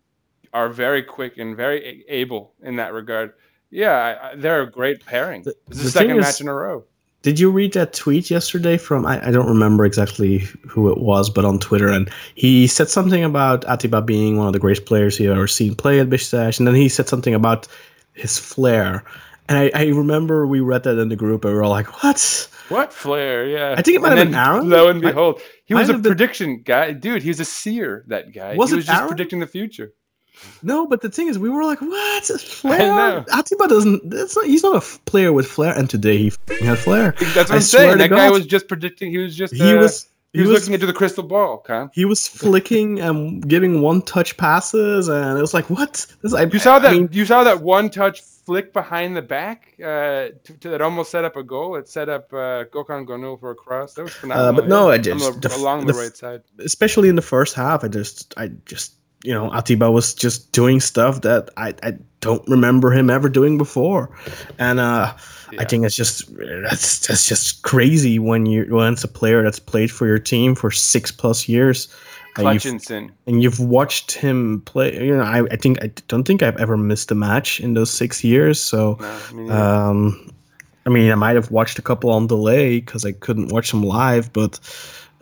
are 0.52 0.68
very 0.68 1.02
quick 1.02 1.38
and 1.38 1.56
very 1.56 2.04
able 2.08 2.52
in 2.62 2.76
that 2.76 2.92
regard, 2.92 3.32
yeah, 3.70 3.92
I, 4.22 4.30
I, 4.30 4.34
they're 4.36 4.62
a 4.62 4.70
great 4.70 5.04
pairing. 5.06 5.42
The- 5.42 5.54
This 5.68 5.78
is 5.78 5.84
the 5.84 5.84
the 5.84 5.90
second 5.90 6.18
is- 6.18 6.24
match 6.26 6.40
in 6.42 6.48
a 6.48 6.54
row. 6.54 6.84
Did 7.24 7.40
you 7.40 7.50
read 7.50 7.72
that 7.72 7.94
tweet 7.94 8.30
yesterday 8.30 8.76
from 8.76 9.06
I, 9.06 9.26
I 9.26 9.30
don't 9.30 9.48
remember 9.48 9.86
exactly 9.86 10.40
who 10.68 10.90
it 10.92 10.98
was, 10.98 11.30
but 11.30 11.46
on 11.46 11.58
Twitter, 11.58 11.88
and 11.88 12.10
he 12.34 12.66
said 12.66 12.90
something 12.90 13.24
about 13.24 13.64
Atiba 13.64 14.02
being 14.02 14.36
one 14.36 14.46
of 14.46 14.52
the 14.52 14.58
greatest 14.58 14.84
players 14.84 15.16
he 15.16 15.26
ever 15.26 15.46
seen 15.48 15.74
play 15.74 16.00
at 16.00 16.10
Besiktas, 16.10 16.58
and 16.58 16.68
then 16.68 16.74
he 16.74 16.88
said 16.90 17.08
something 17.08 17.34
about 17.34 17.66
his 18.12 18.38
flair. 18.38 19.02
And 19.48 19.56
I, 19.58 19.70
I 19.74 19.84
remember 19.86 20.46
we 20.46 20.60
read 20.60 20.82
that 20.82 20.98
in 20.98 21.08
the 21.08 21.16
group, 21.16 21.44
and 21.46 21.52
we 21.54 21.56
were 21.56 21.64
all 21.64 21.70
like, 21.70 22.02
"What?" 22.04 22.48
What 22.68 22.92
flair? 22.92 23.46
Yeah, 23.46 23.74
I 23.76 23.80
think 23.82 23.96
it 23.96 24.00
might 24.02 24.12
And 24.12 24.18
have 24.18 24.26
been 24.26 24.32
then, 24.32 24.44
Aaron. 24.46 24.68
Lo 24.70 24.88
and 24.88 25.00
behold, 25.00 25.40
he 25.64 25.72
was 25.74 25.88
a 25.88 25.94
have 25.94 26.02
been- 26.02 26.10
prediction 26.10 26.62
guy, 26.62 26.92
dude. 26.92 27.22
He 27.22 27.28
was 27.30 27.40
a 27.40 27.44
seer. 27.46 28.04
That 28.08 28.32
guy. 28.34 28.54
Was 28.54 28.68
he 28.70 28.76
was 28.76 28.84
just 28.86 28.96
Aaron? 28.98 29.08
predicting 29.08 29.40
the 29.40 29.46
future. 29.46 29.92
No, 30.62 30.86
but 30.86 31.00
the 31.00 31.10
thing 31.10 31.28
is, 31.28 31.38
we 31.38 31.48
were 31.48 31.64
like, 31.64 31.80
"What? 31.80 32.24
Flair?" 32.40 33.24
Atiba 33.32 33.68
doesn't. 33.68 34.08
That's 34.10 34.36
not, 34.36 34.46
he's 34.46 34.62
not 34.62 34.74
a 34.74 34.78
f- 34.78 35.00
player 35.04 35.32
with 35.32 35.46
flair, 35.46 35.76
and 35.76 35.88
today 35.88 36.16
he 36.18 36.26
f***ing 36.28 36.64
had 36.66 36.78
flair. 36.78 37.14
That's 37.18 37.36
what 37.36 37.52
I 37.52 37.54
I'm 37.56 37.62
saying. 37.62 37.98
That 37.98 38.10
guy 38.10 38.30
was 38.30 38.46
just 38.46 38.68
predicting. 38.68 39.10
He 39.10 39.18
was 39.18 39.36
just. 39.36 39.54
He 39.54 39.74
uh, 39.74 39.80
was. 39.80 40.08
He 40.32 40.40
was, 40.40 40.50
looking 40.50 40.74
into 40.74 40.86
the 40.86 40.92
crystal 40.92 41.22
ball, 41.22 41.62
Kaan. 41.64 41.90
He 41.94 42.04
was 42.04 42.26
flicking 42.42 42.98
and 42.98 43.46
giving 43.48 43.80
one-touch 43.82 44.36
passes, 44.36 45.06
and 45.06 45.38
it 45.38 45.40
was 45.40 45.54
like, 45.54 45.70
"What?" 45.70 46.06
This, 46.22 46.34
I, 46.34 46.42
You 46.42 46.58
saw 46.58 46.80
that. 46.80 46.90
I 46.90 46.94
mean, 46.94 47.08
you 47.12 47.24
saw 47.24 47.44
that 47.44 47.60
one 47.60 47.88
touch 47.88 48.20
flick 48.20 48.72
behind 48.72 49.16
the 49.16 49.22
back 49.22 49.74
uh, 49.80 50.28
to, 50.44 50.52
to 50.60 50.68
that 50.70 50.82
almost 50.82 51.10
set 51.10 51.24
up 51.24 51.36
a 51.36 51.42
goal. 51.42 51.76
It 51.76 51.88
set 51.88 52.08
up 52.08 52.32
uh, 52.32 52.64
Gokhan 52.64 53.06
Gonul 53.06 53.38
for 53.40 53.52
a 53.52 53.54
cross. 53.54 53.94
That 53.94 54.02
was 54.02 54.12
phenomenal. 54.12 54.48
Uh, 54.48 54.52
but 54.52 54.68
no, 54.68 54.88
yeah. 54.88 54.94
I 54.94 54.98
just- 54.98 55.40
the 55.40 55.56
along 55.56 55.86
the 55.86 55.92
the 55.92 55.98
right 55.98 56.16
side. 56.16 56.42
especially 56.58 57.08
in 57.08 57.16
the 57.16 57.22
first 57.22 57.54
half, 57.54 57.84
I 57.84 57.88
just, 57.88 58.34
I 58.36 58.48
just, 58.66 58.94
you 59.24 59.32
know, 59.34 59.50
Atiba 59.52 59.90
was 59.90 60.14
just 60.14 60.52
doing 60.52 60.80
stuff 60.80 61.22
that 61.22 61.50
I, 61.56 61.74
I 61.82 61.94
don't 62.20 62.46
remember 62.48 62.92
him 62.92 63.10
ever 63.10 63.28
doing 63.28 63.58
before, 63.58 64.08
and 64.58 64.78
uh, 64.78 65.12
I 65.58 65.64
think 65.64 65.84
it's 65.84 65.96
just 65.96 66.28
that's 66.36 67.06
that's 67.06 67.26
just 67.28 67.62
crazy 67.62 68.18
when 68.18 68.46
you 68.46 68.66
when 68.74 68.92
it's 68.92 69.04
a 69.04 69.08
player 69.08 69.42
that's 69.42 69.58
played 69.58 69.90
for 69.90 70.06
your 70.06 70.18
team 70.18 70.54
for 70.54 70.70
six 70.70 71.10
plus 71.10 71.48
years. 71.48 71.88
uh, 72.38 72.42
you've- 72.54 72.68
and 73.26 73.42
you've 73.42 73.60
watched 73.60 74.12
him 74.12 74.60
play. 74.66 74.92
You 75.06 75.16
know, 75.16 75.22
I, 75.22 75.44
I 75.50 75.56
think 75.56 75.82
I 75.82 75.90
don't 76.08 76.24
think 76.26 76.42
I've 76.42 76.56
ever 76.60 76.76
missed 76.76 77.10
a 77.10 77.14
match 77.14 77.60
in 77.60 77.74
those 77.74 77.90
six 77.90 78.22
years. 78.24 78.60
So, 78.60 78.96
No, 79.00 79.06
I 79.30 79.32
mean, 79.32 79.50
um, 79.52 80.30
I 80.86 80.90
mean, 80.90 81.10
I 81.10 81.14
might 81.14 81.36
have 81.36 81.50
watched 81.50 81.78
a 81.78 81.82
couple 81.82 82.10
on 82.10 82.26
delay 82.26 82.80
because 82.80 83.06
I 83.06 83.12
couldn't 83.12 83.52
watch 83.52 83.70
them 83.70 83.82
live, 83.82 84.32
but 84.32 84.58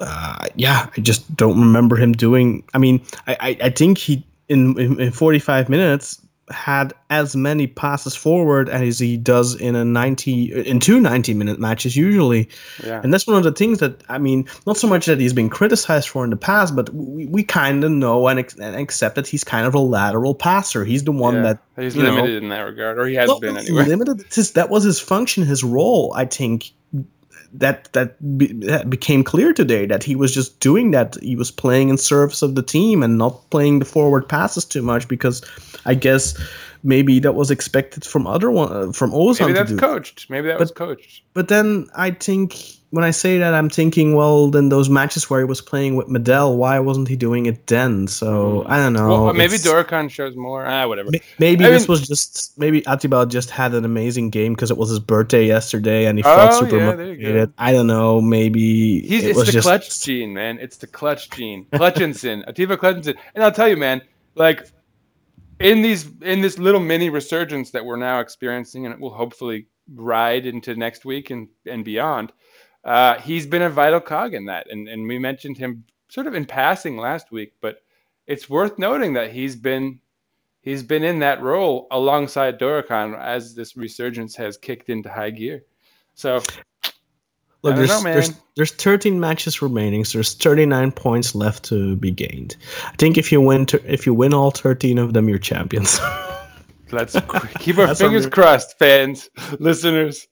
uh, 0.01 0.47
yeah, 0.57 0.89
I 0.97 1.01
just 1.01 1.35
don't 1.37 1.61
remember 1.61 1.97
him 1.97 2.13
doing. 2.13 2.65
I 2.75 2.79
mean, 2.79 3.03
I, 3.27 3.37
I, 3.41 3.57
I 3.65 3.71
think 3.71 3.99
he 3.99 4.25
in, 4.49 4.79
in 4.79 5.01
in 5.01 5.13
45 5.13 5.69
minutes 5.69 6.21
had 6.51 6.93
as 7.11 7.35
many 7.35 7.67
passes 7.67 8.15
forward 8.15 8.69
as 8.69 8.99
he 8.99 9.17
does 9.17 9.55
in 9.55 9.75
a 9.75 9.85
90 9.85 10.69
in 10.69 10.81
two 10.81 11.01
90 11.01 11.35
minute 11.35 11.59
matches 11.59 11.97
usually 11.97 12.49
yeah. 12.85 13.01
and 13.03 13.15
that's 13.15 13.27
one 13.27 13.37
of 13.37 13.45
the 13.45 13.53
things 13.53 13.79
that 13.79 14.03
I 14.09 14.19
mean, 14.19 14.47
not 14.67 14.77
so 14.77 14.87
much 14.87 15.07
that 15.07 15.19
he's 15.21 15.33
been 15.33 15.49
criticized 15.49 16.09
for 16.09 16.25
in 16.25 16.31
the 16.31 16.37
past, 16.37 16.77
but 16.77 16.93
we, 16.93 17.27
we 17.27 17.43
kind 17.43 17.85
of 17.85 17.91
know 17.91 18.29
and, 18.29 18.39
and 18.61 18.77
accept 18.77 19.15
that 19.15 19.27
he's 19.27 19.45
kind 19.45 19.67
of 19.67 19.75
a 19.75 19.79
lateral 19.79 20.35
passer. 20.35 20.85
He's 20.85 21.05
the 21.05 21.13
one 21.13 21.37
yeah. 21.37 21.43
that 21.43 21.59
he's 21.77 21.97
you 21.97 22.03
know- 22.03 22.15
limited 22.15 22.43
in 22.43 22.49
that 22.51 22.61
regard, 22.61 22.99
or 22.99 23.07
he 23.07 23.15
has 23.15 23.29
Not 23.29 23.41
been 23.41 23.57
anyway. 23.57 23.87
limited. 23.87 24.25
His- 24.33 24.53
that 24.53 24.69
was 24.69 24.85
his 24.85 25.01
function, 25.01 25.45
his 25.45 25.65
role. 25.65 26.13
I 26.15 26.27
think 26.27 26.73
that 27.55 27.93
that, 27.93 28.39
be, 28.39 28.47
that 28.67 28.89
became 28.89 29.23
clear 29.23 29.53
today 29.53 29.87
that 29.87 30.03
he 30.03 30.17
was 30.17 30.33
just 30.33 30.61
doing 30.61 30.91
that. 30.93 31.17
He 31.23 31.37
was 31.37 31.51
playing 31.51 31.89
in 31.89 31.99
service 31.99 32.43
of 32.43 32.55
the 32.55 32.63
team 32.63 33.03
and 33.03 33.19
not 33.19 33.49
playing 33.51 33.79
the 33.79 33.85
forward 33.85 34.29
passes 34.29 34.65
too 34.65 34.83
much 34.83 35.09
because 35.09 35.43
I 35.85 35.95
guess 35.95 36.41
maybe 36.83 37.19
that 37.21 37.35
was 37.35 37.51
expected 37.51 38.05
from 38.05 38.27
other 38.27 38.51
one 38.51 38.73
uh, 38.73 38.93
from 38.93 39.13
Ozan 39.13 39.49
Maybe 39.49 39.53
that's 39.53 39.73
coached. 39.75 40.31
Maybe 40.31 40.49
that 40.49 40.59
was 40.59 40.71
coached. 40.71 41.23
But 41.35 41.49
then 41.49 41.89
I 41.95 42.11
think 42.11 42.82
when 42.93 43.05
I 43.05 43.11
say 43.11 43.39
that, 43.39 43.55
I'm 43.55 43.71
thinking, 43.71 44.15
well, 44.15 44.49
then 44.51 44.69
those 44.69 44.89
matches 44.91 45.29
where 45.31 45.41
he 45.41 45.47
was 45.47 45.61
playing 45.63 45.97
with 45.97 46.09
Medel, 46.09 46.57
why 46.57 46.79
wasn't 46.79 47.09
he 47.09 47.17
doing 47.17 47.47
it 47.47 47.67
then? 47.67 48.07
So 48.07 48.65
I 48.69 48.77
don't 48.77 48.93
know. 48.93 49.09
Mm. 49.09 49.25
well, 49.25 49.35
maybe 49.35 49.55
Dorukhan 49.57 50.11
shows 50.11 50.37
more. 50.37 50.67
Ah, 50.67 50.87
whatever. 50.87 51.11
ma- 51.11 51.19
Maybe 51.39 51.65
I 51.65 51.71
this 51.71 51.83
mean- 51.83 51.93
was 51.93 52.07
just 52.07 52.57
maybe 52.59 52.83
Atiba 52.87 53.27
just 53.27 53.51
had 53.51 53.73
an 53.75 53.85
amazing 53.85 54.29
game 54.31 54.53
because 54.55 54.71
it 54.71 54.77
was 54.77 54.91
his 54.91 54.99
birthday 54.99 55.47
yesterday 55.47 56.05
and 56.05 56.19
he 56.19 56.23
felt 56.23 56.53
Oh, 56.53 56.61
super 56.61 56.77
yeah, 56.77 56.95
there 56.95 57.07
you 57.07 57.17
go. 57.17 57.23
motivated. 57.23 57.53
I 57.59 57.73
don't 57.73 57.87
know. 57.87 58.21
Maybe 58.21 59.01
He's 59.01 59.25
it 59.25 59.31
it's 59.31 59.47
the 59.47 59.53
just 59.53 59.67
clutch 59.67 60.03
gene, 60.05 60.35
man. 60.35 60.59
It's 60.61 60.77
the 60.77 60.87
clutch 60.87 61.31
gene. 61.31 61.65
Clutchinson, 61.73 62.45
Atiba 62.49 62.77
Clutchinson. 62.77 63.17
And 63.35 63.43
I'll 63.43 63.53
tell 63.53 63.69
you, 63.69 63.77
man, 63.79 64.03
like 64.35 64.69
in 65.61 65.81
these 65.81 66.07
in 66.21 66.43
this 66.43 66.59
little 66.59 66.81
mini 66.81 67.09
resurgence 67.09 67.71
that 67.71 67.85
we're 67.87 67.97
now 67.97 68.21
experiencing 68.21 68.85
and 68.85 68.93
it 68.95 69.01
will 69.01 69.15
hopefully 69.15 69.67
ride 69.95 70.47
into 70.47 70.75
next 70.75 71.05
week 71.05 71.31
and, 71.31 71.49
and 71.67 71.85
beyond, 71.85 72.33
uh, 72.85 73.19
he's 73.21 73.47
been 73.47 73.63
a 73.63 73.71
vital 73.71 74.01
cog 74.01 74.35
in 74.35 74.47
that. 74.47 74.71
And 74.71 74.89
and 74.89 75.07
we 75.07 75.19
mentioned 75.19 75.59
him 75.59 75.85
sort 76.09 76.27
of 76.27 76.35
in 76.35 76.45
passing 76.45 76.97
last 76.97 77.31
week, 77.31 77.55
but 77.61 77.83
it's 78.27 78.49
worth 78.49 78.79
noting 78.79 79.15
that 79.15 79.33
he's 79.33 79.57
been 79.57 80.01
he's 80.61 80.83
been 80.83 81.03
in 81.03 81.19
that 81.21 81.43
role 81.43 81.87
alongside 81.91 82.59
Dorukhan 82.59 83.19
as 83.19 83.55
this 83.55 83.77
resurgence 83.77 84.37
has 84.37 84.57
kicked 84.57 84.89
into 84.89 85.09
high 85.09 85.31
gear. 85.31 85.65
So 86.15 86.41
Look, 87.63 87.77
there's, 87.77 87.89
know, 87.89 88.03
there's 88.03 88.33
there's 88.57 88.73
13 88.73 89.21
matches 89.21 89.63
remaining, 89.63 90.05
so 90.05 90.19
there's 90.19 90.35
39 90.35 90.91
points 90.93 91.35
left 91.35 91.63
to 91.67 91.95
be 91.97 92.11
gained. 92.11 92.57
I 92.87 92.97
think 92.97 93.17
if 93.17 93.31
you 93.31 93.41
win, 93.41 93.67
to, 93.67 93.81
if 93.91 94.05
you 94.05 94.13
win 94.13 94.35
all 94.35 94.51
13 94.51 94.99
of 94.99 95.13
them, 95.13 95.29
you're 95.29 95.39
champions. 95.39 96.01
let's 96.91 97.17
keep 97.61 97.79
our 97.79 97.95
fingers 97.95 98.27
crossed, 98.27 98.77
fans, 98.81 99.31
listeners. 99.61 100.27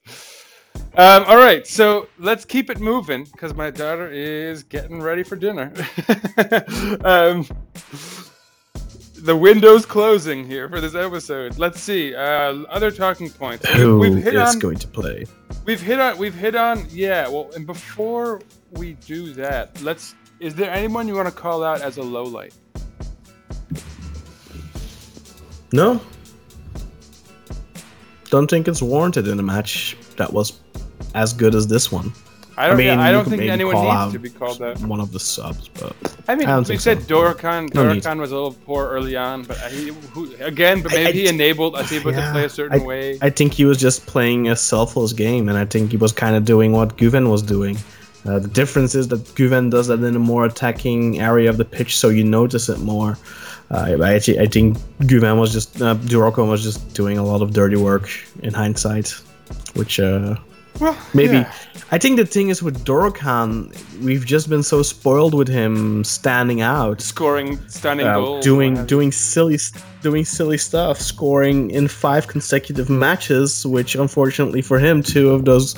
Um, 0.95 1.23
all 1.25 1.37
right, 1.37 1.65
so 1.65 2.09
let's 2.19 2.43
keep 2.43 2.69
it 2.69 2.79
moving 2.79 3.23
because 3.23 3.53
my 3.53 3.71
daughter 3.71 4.09
is 4.09 4.63
getting 4.63 5.01
ready 5.01 5.23
for 5.23 5.37
dinner. 5.37 5.71
um, 7.05 7.47
the 9.21 9.35
window's 9.37 9.85
closing 9.85 10.45
here 10.45 10.67
for 10.67 10.81
this 10.81 10.95
episode. 10.95 11.57
Let's 11.57 11.79
see. 11.79 12.13
Uh, 12.13 12.63
other 12.69 12.91
talking 12.91 13.29
points. 13.29 13.67
Who 13.69 13.99
we've 13.99 14.21
hit 14.21 14.33
is 14.33 14.55
on. 14.55 14.59
going 14.59 14.77
to 14.79 14.87
play? 14.87 15.25
We've 15.65 15.81
hit 15.81 15.99
on. 15.99 16.17
We've 16.17 16.33
hit 16.33 16.55
on. 16.55 16.85
Yeah. 16.89 17.27
Well, 17.27 17.49
and 17.55 17.65
before 17.65 18.41
we 18.71 18.93
do 18.93 19.33
that, 19.33 19.81
let's. 19.81 20.15
Is 20.39 20.55
there 20.55 20.71
anyone 20.71 21.07
you 21.07 21.13
want 21.13 21.27
to 21.27 21.33
call 21.33 21.63
out 21.63 21.81
as 21.81 21.97
a 21.97 22.03
low 22.03 22.23
light? 22.23 22.53
No. 25.71 26.01
Don't 28.29 28.49
think 28.49 28.67
it's 28.67 28.81
warranted 28.81 29.27
in 29.27 29.39
a 29.39 29.43
match 29.43 29.95
that 30.17 30.33
was 30.33 30.60
as 31.13 31.33
good 31.33 31.55
as 31.55 31.67
this 31.67 31.91
one. 31.91 32.11
I 32.57 32.67
don't. 32.67 32.79
yeah, 32.83 33.01
I 33.01 33.11
don't 33.11 33.27
think 33.27 33.43
anyone 33.43 33.75
needs 33.75 34.13
to 34.13 34.19
be 34.19 34.29
called 34.29 34.61
out. 34.61 34.79
One 34.81 34.99
of 34.99 35.11
the 35.11 35.19
subs, 35.19 35.69
but 35.69 35.95
I 36.27 36.35
mean, 36.35 36.49
I 36.49 36.59
we 36.59 36.77
said 36.77 37.01
so. 37.03 37.07
Dorukhan. 37.07 37.73
No. 37.73 37.85
Was 38.21 38.31
a 38.31 38.35
little 38.35 38.53
poor 38.53 38.87
early 38.89 39.15
on, 39.15 39.43
but 39.43 39.57
he, 39.71 39.87
who, 39.87 40.33
again, 40.35 40.81
but 40.81 40.91
maybe 40.91 41.07
I 41.07 41.11
he 41.11 41.21
t- 41.23 41.29
enabled 41.29 41.75
Atiba 41.75 42.11
to 42.11 42.31
play 42.31 42.45
a 42.45 42.49
certain 42.49 42.81
I, 42.81 42.85
way. 42.85 43.17
I 43.21 43.29
think 43.29 43.53
he 43.53 43.65
was 43.65 43.79
just 43.79 44.05
playing 44.05 44.49
a 44.49 44.55
selfless 44.55 45.13
game, 45.13 45.47
and 45.47 45.57
I 45.57 45.65
think 45.65 45.91
he 45.91 45.97
was 45.97 46.11
kind 46.11 46.35
of 46.35 46.43
doing 46.43 46.73
what 46.73 46.97
Guven 46.97 47.31
was 47.31 47.41
doing. 47.41 47.77
Uh, 48.25 48.37
the 48.37 48.49
difference 48.49 48.95
is 48.95 49.07
that 49.07 49.23
Guven 49.35 49.71
does 49.71 49.87
that 49.87 50.03
in 50.03 50.15
a 50.15 50.19
more 50.19 50.45
attacking 50.45 51.19
area 51.19 51.49
of 51.49 51.57
the 51.57 51.65
pitch, 51.65 51.97
so 51.97 52.09
you 52.09 52.23
notice 52.23 52.69
it 52.69 52.79
more. 52.79 53.17
Uh, 53.71 53.97
I, 54.01 54.13
actually, 54.13 54.39
I 54.39 54.45
think 54.45 54.77
Guven 54.99 55.39
was 55.39 55.53
just 55.53 55.81
uh, 55.81 55.95
Dorukhan 55.95 56.49
was 56.49 56.61
just 56.61 56.93
doing 56.93 57.17
a 57.17 57.23
lot 57.23 57.41
of 57.41 57.53
dirty 57.53 57.77
work 57.77 58.09
in 58.43 58.53
hindsight, 58.53 59.09
which 59.73 59.99
uh, 59.99 60.35
well, 60.79 60.97
maybe 61.13 61.37
yeah. 61.37 61.53
I 61.93 61.97
think 61.97 62.17
the 62.17 62.25
thing 62.25 62.49
is 62.49 62.63
with 62.63 62.85
Dorukhan, 62.85 63.75
we've 64.01 64.25
just 64.25 64.49
been 64.49 64.63
so 64.63 64.81
spoiled 64.81 65.33
with 65.33 65.49
him 65.49 66.03
standing 66.03 66.61
out 66.61 67.01
scoring 67.01 67.59
stunning 67.67 68.07
uh, 68.07 68.15
goals, 68.15 68.43
doing 68.43 68.71
what 68.71 68.77
have 68.77 68.85
you. 68.85 68.89
doing 68.89 69.11
silly 69.11 69.57
doing 70.01 70.25
silly 70.25 70.57
stuff, 70.57 70.99
scoring 70.99 71.69
in 71.71 71.87
five 71.87 72.27
consecutive 72.27 72.89
matches, 72.89 73.65
which 73.65 73.95
unfortunately 73.95 74.61
for 74.61 74.79
him, 74.79 75.03
two 75.03 75.31
of 75.31 75.45
those 75.45 75.75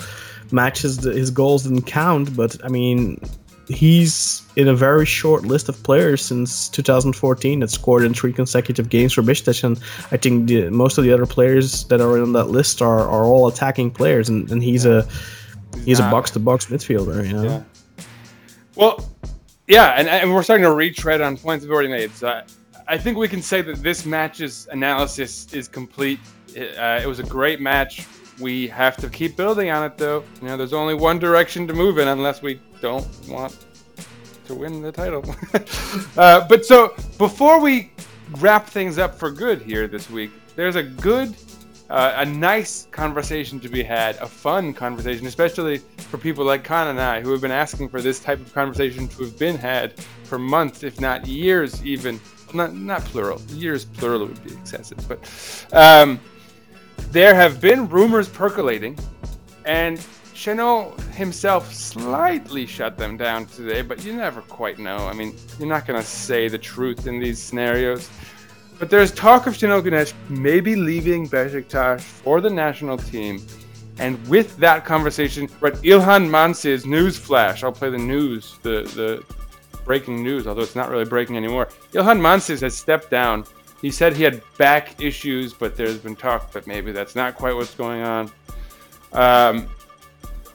matches 0.52 1.02
his 1.02 1.30
goals 1.30 1.64
didn't 1.64 1.82
count. 1.82 2.36
But 2.36 2.56
I 2.64 2.68
mean, 2.68 3.20
he's 3.68 4.42
in 4.56 4.68
a 4.68 4.74
very 4.74 5.06
short 5.06 5.42
list 5.44 5.68
of 5.68 5.82
players 5.82 6.24
since 6.24 6.68
2014 6.68 7.60
that 7.60 7.70
scored 7.70 8.04
in 8.04 8.14
three 8.14 8.32
consecutive 8.32 8.88
games 8.88 9.12
for 9.12 9.22
Besiktas, 9.22 9.64
and 9.64 9.78
I 10.10 10.16
think 10.16 10.48
the, 10.48 10.70
most 10.70 10.98
of 10.98 11.04
the 11.04 11.12
other 11.12 11.26
players 11.26 11.84
that 11.84 12.00
are 12.00 12.20
on 12.20 12.32
that 12.32 12.46
list 12.46 12.82
are, 12.82 13.08
are 13.08 13.24
all 13.24 13.48
attacking 13.48 13.90
players, 13.90 14.28
and, 14.28 14.50
and 14.50 14.62
he's 14.62 14.84
a 14.86 15.06
he's 15.84 16.00
a 16.00 16.10
box 16.10 16.30
to 16.32 16.38
box 16.38 16.66
midfielder. 16.66 17.26
You 17.26 17.32
know. 17.32 17.42
Yeah. 17.42 17.62
Well, 18.76 19.08
yeah, 19.66 19.94
and, 19.96 20.08
and 20.08 20.32
we're 20.32 20.42
starting 20.42 20.64
to 20.64 20.72
retread 20.72 21.20
on 21.20 21.36
points 21.36 21.64
we've 21.64 21.72
already 21.72 21.88
made. 21.88 22.12
So 22.12 22.28
I, 22.28 22.42
I 22.86 22.98
think 22.98 23.16
we 23.16 23.28
can 23.28 23.40
say 23.40 23.62
that 23.62 23.82
this 23.82 24.04
match's 24.04 24.68
analysis 24.70 25.52
is 25.54 25.68
complete. 25.68 26.20
Uh, 26.56 27.00
it 27.02 27.06
was 27.06 27.18
a 27.18 27.24
great 27.24 27.60
match. 27.60 28.06
We 28.40 28.66
have 28.68 28.96
to 28.98 29.08
keep 29.08 29.36
building 29.36 29.70
on 29.70 29.84
it, 29.84 29.96
though. 29.96 30.24
You 30.40 30.48
know, 30.48 30.56
there's 30.56 30.72
only 30.72 30.94
one 30.94 31.18
direction 31.18 31.66
to 31.68 31.74
move 31.74 31.98
in, 31.98 32.08
unless 32.08 32.42
we 32.42 32.60
don't 32.80 33.06
want 33.28 33.64
to 34.46 34.54
win 34.54 34.82
the 34.82 34.92
title. 34.92 35.24
uh, 36.16 36.46
but 36.48 36.66
so 36.66 36.94
before 37.18 37.60
we 37.60 37.92
wrap 38.38 38.66
things 38.66 38.98
up 38.98 39.14
for 39.14 39.30
good 39.30 39.62
here 39.62 39.86
this 39.86 40.10
week, 40.10 40.30
there's 40.56 40.76
a 40.76 40.82
good, 40.82 41.34
uh, 41.90 42.14
a 42.16 42.24
nice 42.24 42.88
conversation 42.90 43.60
to 43.60 43.68
be 43.68 43.82
had, 43.82 44.16
a 44.16 44.26
fun 44.26 44.72
conversation, 44.74 45.26
especially 45.26 45.78
for 45.96 46.18
people 46.18 46.44
like 46.44 46.64
Kaan 46.64 46.90
and 46.90 47.00
I, 47.00 47.20
who 47.20 47.30
have 47.32 47.40
been 47.40 47.50
asking 47.50 47.88
for 47.88 48.00
this 48.00 48.20
type 48.20 48.40
of 48.40 48.52
conversation 48.52 49.08
to 49.08 49.24
have 49.24 49.38
been 49.38 49.56
had 49.56 49.98
for 50.24 50.38
months, 50.38 50.82
if 50.82 51.00
not 51.00 51.26
years, 51.26 51.84
even. 51.84 52.20
Not, 52.52 52.72
not 52.72 53.04
plural. 53.06 53.40
Years 53.48 53.84
plural 53.84 54.26
would 54.26 54.44
be 54.44 54.52
excessive, 54.52 55.04
but 55.08 55.18
um, 55.72 56.20
there 57.10 57.34
have 57.34 57.60
been 57.60 57.88
rumors 57.88 58.28
percolating, 58.28 58.98
and 59.64 59.98
Şenol 60.34 60.98
himself 61.12 61.72
slightly 61.72 62.66
shut 62.66 62.98
them 62.98 63.16
down 63.16 63.46
today, 63.46 63.82
but 63.82 64.04
you 64.04 64.12
never 64.12 64.42
quite 64.42 64.78
know. 64.78 64.96
I 64.96 65.12
mean, 65.12 65.34
you're 65.58 65.68
not 65.68 65.86
going 65.86 66.00
to 66.00 66.06
say 66.06 66.48
the 66.48 66.58
truth 66.58 67.06
in 67.06 67.20
these 67.20 67.40
scenarios. 67.40 68.10
But 68.78 68.90
there's 68.90 69.12
talk 69.12 69.46
of 69.46 69.54
Şenol 69.54 69.82
Güneş 69.82 70.12
maybe 70.28 70.74
leaving 70.74 71.28
Besiktas 71.28 72.00
for 72.00 72.40
the 72.40 72.50
national 72.50 72.98
team. 72.98 73.40
And 73.98 74.18
with 74.28 74.56
that 74.56 74.84
conversation, 74.84 75.48
right, 75.60 75.74
Ilhan 75.74 76.28
Mansiz's 76.28 76.84
news 76.84 77.16
flash. 77.16 77.62
I'll 77.62 77.70
play 77.70 77.90
the 77.90 77.98
news, 77.98 78.58
the, 78.62 78.82
the 78.96 79.24
breaking 79.84 80.22
news, 80.22 80.48
although 80.48 80.62
it's 80.62 80.74
not 80.74 80.90
really 80.90 81.04
breaking 81.04 81.36
anymore. 81.36 81.68
Ilhan 81.92 82.20
Mansiz 82.20 82.60
has 82.60 82.76
stepped 82.76 83.10
down. 83.10 83.44
He 83.80 83.90
said 83.90 84.16
he 84.16 84.22
had 84.22 84.42
back 84.56 85.00
issues, 85.00 85.52
but 85.52 85.76
there's 85.76 85.98
been 85.98 86.16
talk 86.16 86.52
that 86.52 86.66
maybe 86.66 86.92
that's 86.92 87.14
not 87.14 87.34
quite 87.34 87.54
what's 87.54 87.74
going 87.74 88.02
on. 88.02 88.30
Um, 89.12 89.68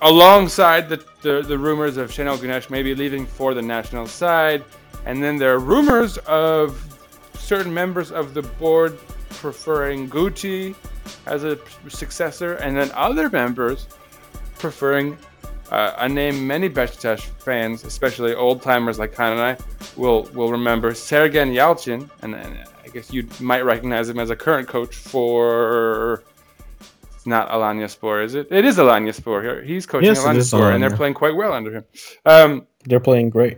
alongside 0.02 0.90
the, 0.90 1.04
the, 1.22 1.42
the 1.42 1.58
rumors 1.58 1.98
of 1.98 2.12
Şenol 2.12 2.38
Güneş 2.38 2.70
maybe 2.70 2.96
leaving 2.96 3.26
for 3.26 3.54
the 3.54 3.62
national 3.62 4.08
side, 4.08 4.64
and 5.06 5.24
then 5.24 5.38
there 5.38 5.54
are 5.54 5.60
rumors 5.60 6.18
of 6.20 6.84
certain 7.38 7.74
members 7.74 8.12
of 8.12 8.34
the 8.34 8.42
board 8.42 8.98
preferring 9.30 10.10
Guti 10.10 10.76
as 11.26 11.44
a 11.44 11.58
successor, 11.88 12.56
and 12.56 12.76
then 12.76 12.92
other 12.94 13.30
members 13.30 13.88
preferring 14.58 15.18
uh, 15.72 15.94
a 16.00 16.10
name 16.10 16.46
many 16.48 16.70
Besiktas 16.70 17.22
fans, 17.22 17.84
especially 17.84 18.34
old 18.34 18.62
timers 18.62 18.98
like 19.00 19.14
Kaan 19.14 19.34
and 19.34 19.42
I, 19.42 19.58
will 19.96 20.24
will 20.34 20.52
remember 20.52 20.92
Sergen 20.92 21.54
Yalçın, 21.54 22.10
and, 22.22 22.36
and 22.36 22.58
I 22.86 22.88
guess 22.90 23.14
you 23.14 23.28
might 23.40 23.62
recognize 23.62 24.10
him 24.10 24.20
as 24.20 24.30
a 24.30 24.36
current 24.36 24.68
coach 24.68 24.96
for. 24.96 26.24
It's 27.16 27.26
not 27.28 27.50
Alanya 27.50 27.90
Spor, 27.90 28.22
is 28.24 28.34
it? 28.34 28.48
It 28.50 28.64
is 28.64 28.78
Alanya 28.78 29.14
Spor. 29.14 29.62
He's 29.62 29.86
coaching 29.86 30.08
Yes, 30.08 30.24
Alanya 30.24 30.42
Spor, 30.44 30.72
and 30.72 30.82
they're 30.82 30.96
playing 30.96 31.14
quite 31.16 31.36
well 31.36 31.52
under 31.52 31.72
him. 31.74 31.84
Um, 32.26 32.66
They're 32.86 33.02
playing 33.02 33.30
great. 33.30 33.58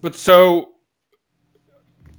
but 0.00 0.16
so, 0.16 0.70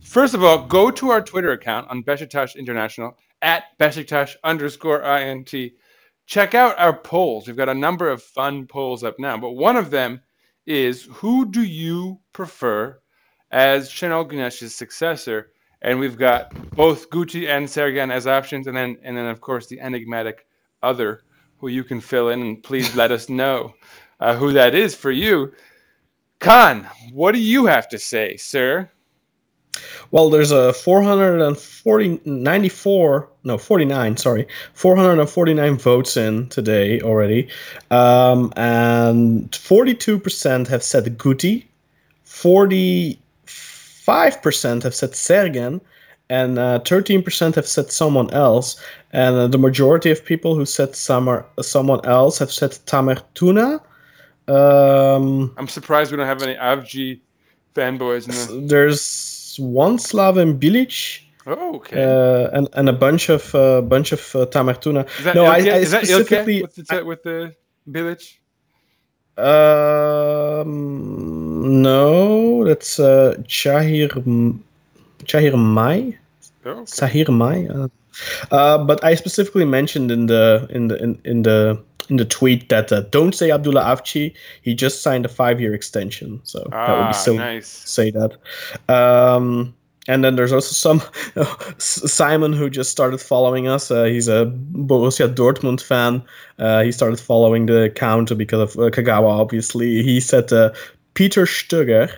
first 0.01 0.33
of 0.33 0.43
all, 0.45 0.65
go 0.65 0.89
to 0.89 1.09
our 1.09 1.21
Twitter 1.21 1.51
account 1.51 1.89
on 1.89 2.03
Besiktas 2.03 2.55
International 2.55 3.17
at 3.41 3.77
Besiktas 3.79 4.35
underscore 4.45 5.01
int. 5.03 5.53
Check 6.31 6.55
out 6.55 6.79
our 6.79 6.95
polls. 6.95 7.45
We've 7.45 7.57
got 7.57 7.67
a 7.67 7.73
number 7.73 8.09
of 8.09 8.23
fun 8.23 8.65
polls 8.65 9.03
up 9.03 9.19
now, 9.19 9.37
but 9.37 9.51
one 9.51 9.75
of 9.75 9.91
them 9.91 10.21
is 10.65 11.05
who 11.11 11.51
do 11.51 11.61
you 11.61 12.21
prefer 12.31 13.01
as 13.51 13.89
Şenol 13.89 14.31
Güneş's 14.31 14.73
successor? 14.73 15.51
And 15.81 15.99
we've 15.99 16.17
got 16.17 16.53
both 16.73 17.09
Guti 17.09 17.49
and 17.49 17.67
Sergen 17.67 18.13
as 18.13 18.27
options, 18.27 18.67
and 18.67 18.77
then 18.77 18.95
and 19.03 19.17
then 19.17 19.25
of 19.25 19.41
course 19.41 19.67
the 19.67 19.81
enigmatic 19.81 20.45
other 20.81 21.23
who 21.57 21.67
you 21.67 21.83
can 21.83 21.99
fill 21.99 22.29
in 22.29 22.39
and 22.39 22.63
please 22.63 22.95
let 22.95 23.11
us 23.11 23.27
know 23.27 23.73
uh, 24.21 24.33
who 24.33 24.53
that 24.53 24.73
is 24.73 24.95
for 24.95 25.11
you. 25.11 25.51
Kaan, 26.39 26.85
what 27.11 27.33
do 27.33 27.41
you 27.41 27.65
have 27.65 27.89
to 27.89 27.99
say, 27.99 28.37
sir? 28.37 28.89
Well, 30.11 30.29
there's 30.29 30.51
a 30.51 30.73
440, 30.73 32.21
94, 32.25 33.29
no, 33.43 33.57
49, 33.57 34.17
sorry, 34.17 34.47
449 34.73 35.77
votes 35.77 36.17
in 36.17 36.49
today 36.49 36.99
already. 37.01 37.47
Um, 37.89 38.51
and 38.57 39.49
42% 39.51 40.67
have 40.67 40.83
said 40.83 41.17
Guti, 41.17 41.65
45% 42.25 44.83
have 44.83 44.95
said 44.95 45.11
Sergen, 45.11 45.81
and 46.29 46.57
uh, 46.57 46.79
13% 46.83 47.55
have 47.55 47.67
said 47.67 47.91
someone 47.91 48.31
else. 48.31 48.81
And 49.11 49.35
uh, 49.35 49.47
the 49.47 49.57
majority 49.57 50.11
of 50.11 50.23
people 50.23 50.55
who 50.55 50.65
said 50.65 50.95
summer, 50.95 51.45
someone 51.61 52.05
else 52.05 52.39
have 52.39 52.51
said 52.51 52.77
Tamer 52.85 53.17
Tuna. 53.33 53.81
Um, 54.47 55.53
I'm 55.57 55.67
surprised 55.67 56.11
we 56.11 56.17
don't 56.17 56.25
have 56.25 56.41
any 56.41 56.55
Avci 56.55 57.19
fanboys 57.75 58.27
in 58.27 58.61
the. 58.61 58.67
there's 58.67 59.40
one 59.59 59.97
Slaven 59.97 60.59
Bilic. 60.59 61.21
Oh, 61.47 61.75
okay. 61.75 62.03
uh, 62.03 62.49
and 62.53 62.69
and 62.73 62.87
a 62.87 62.93
bunch 62.93 63.29
of 63.29 63.53
uh, 63.55 63.81
bunch 63.81 64.11
of 64.11 64.35
uh, 64.35 64.45
Tamer 64.45 64.75
Tuna. 64.75 65.05
no, 65.33 65.45
I, 65.45 65.59
Ilke? 65.59 65.73
I 65.73 65.77
is 65.77 65.89
specifically 65.89 66.61
with 66.61 66.75
the, 66.75 67.03
with 67.03 67.23
the 67.23 67.55
village? 67.87 68.39
um, 69.37 70.61
no, 71.81 72.63
that's 72.65 72.99
uh, 72.99 73.35
Chahir. 73.47 74.15
M- 74.17 74.63
Chahir 75.23 75.57
Mai. 75.57 76.17
Oh, 76.65 76.71
okay. 76.71 76.83
Sahir 76.83 77.29
Mai. 77.29 77.67
Uh, 77.67 77.87
uh, 78.51 78.77
but 78.83 79.03
I 79.03 79.15
specifically 79.15 79.65
mentioned 79.65 80.11
in 80.11 80.27
the 80.27 80.67
in 80.69 80.89
the 80.89 81.01
in, 81.01 81.19
in 81.23 81.41
the 81.41 81.81
in 82.11 82.17
the 82.17 82.25
tweet 82.25 82.69
that 82.69 82.91
uh, 82.91 83.01
don't 83.09 83.33
say 83.33 83.49
Abdullah 83.51 83.81
Avci. 83.83 84.33
He 84.61 84.75
just 84.75 85.01
signed 85.01 85.25
a 85.25 85.29
five-year 85.29 85.73
extension, 85.73 86.39
so 86.43 86.59
that 86.59 86.97
would 86.97 87.05
Ah, 87.05 87.07
be 87.07 87.13
silly 87.13 87.37
nice. 87.39 87.81
to 87.81 87.87
say 87.87 88.11
that. 88.11 88.37
Um, 88.93 89.73
and 90.07 90.23
then 90.23 90.35
there's 90.35 90.51
also 90.51 90.73
some 90.73 91.01
Simon 91.79 92.53
who 92.53 92.69
just 92.69 92.91
started 92.91 93.19
following 93.21 93.67
us. 93.67 93.89
Uh, 93.91 94.03
he's 94.05 94.27
a 94.27 94.45
Borussia 94.73 95.33
Dortmund 95.33 95.81
fan. 95.81 96.21
Uh, 96.59 96.83
he 96.83 96.91
started 96.91 97.19
following 97.19 97.65
the 97.67 97.83
account 97.83 98.35
because 98.37 98.61
of 98.75 98.79
uh, 98.79 98.89
Kagawa. 98.89 99.29
Obviously, 99.39 100.03
he 100.03 100.19
said 100.19 100.51
uh, 100.51 100.71
Peter 101.13 101.45
Stöger, 101.45 102.11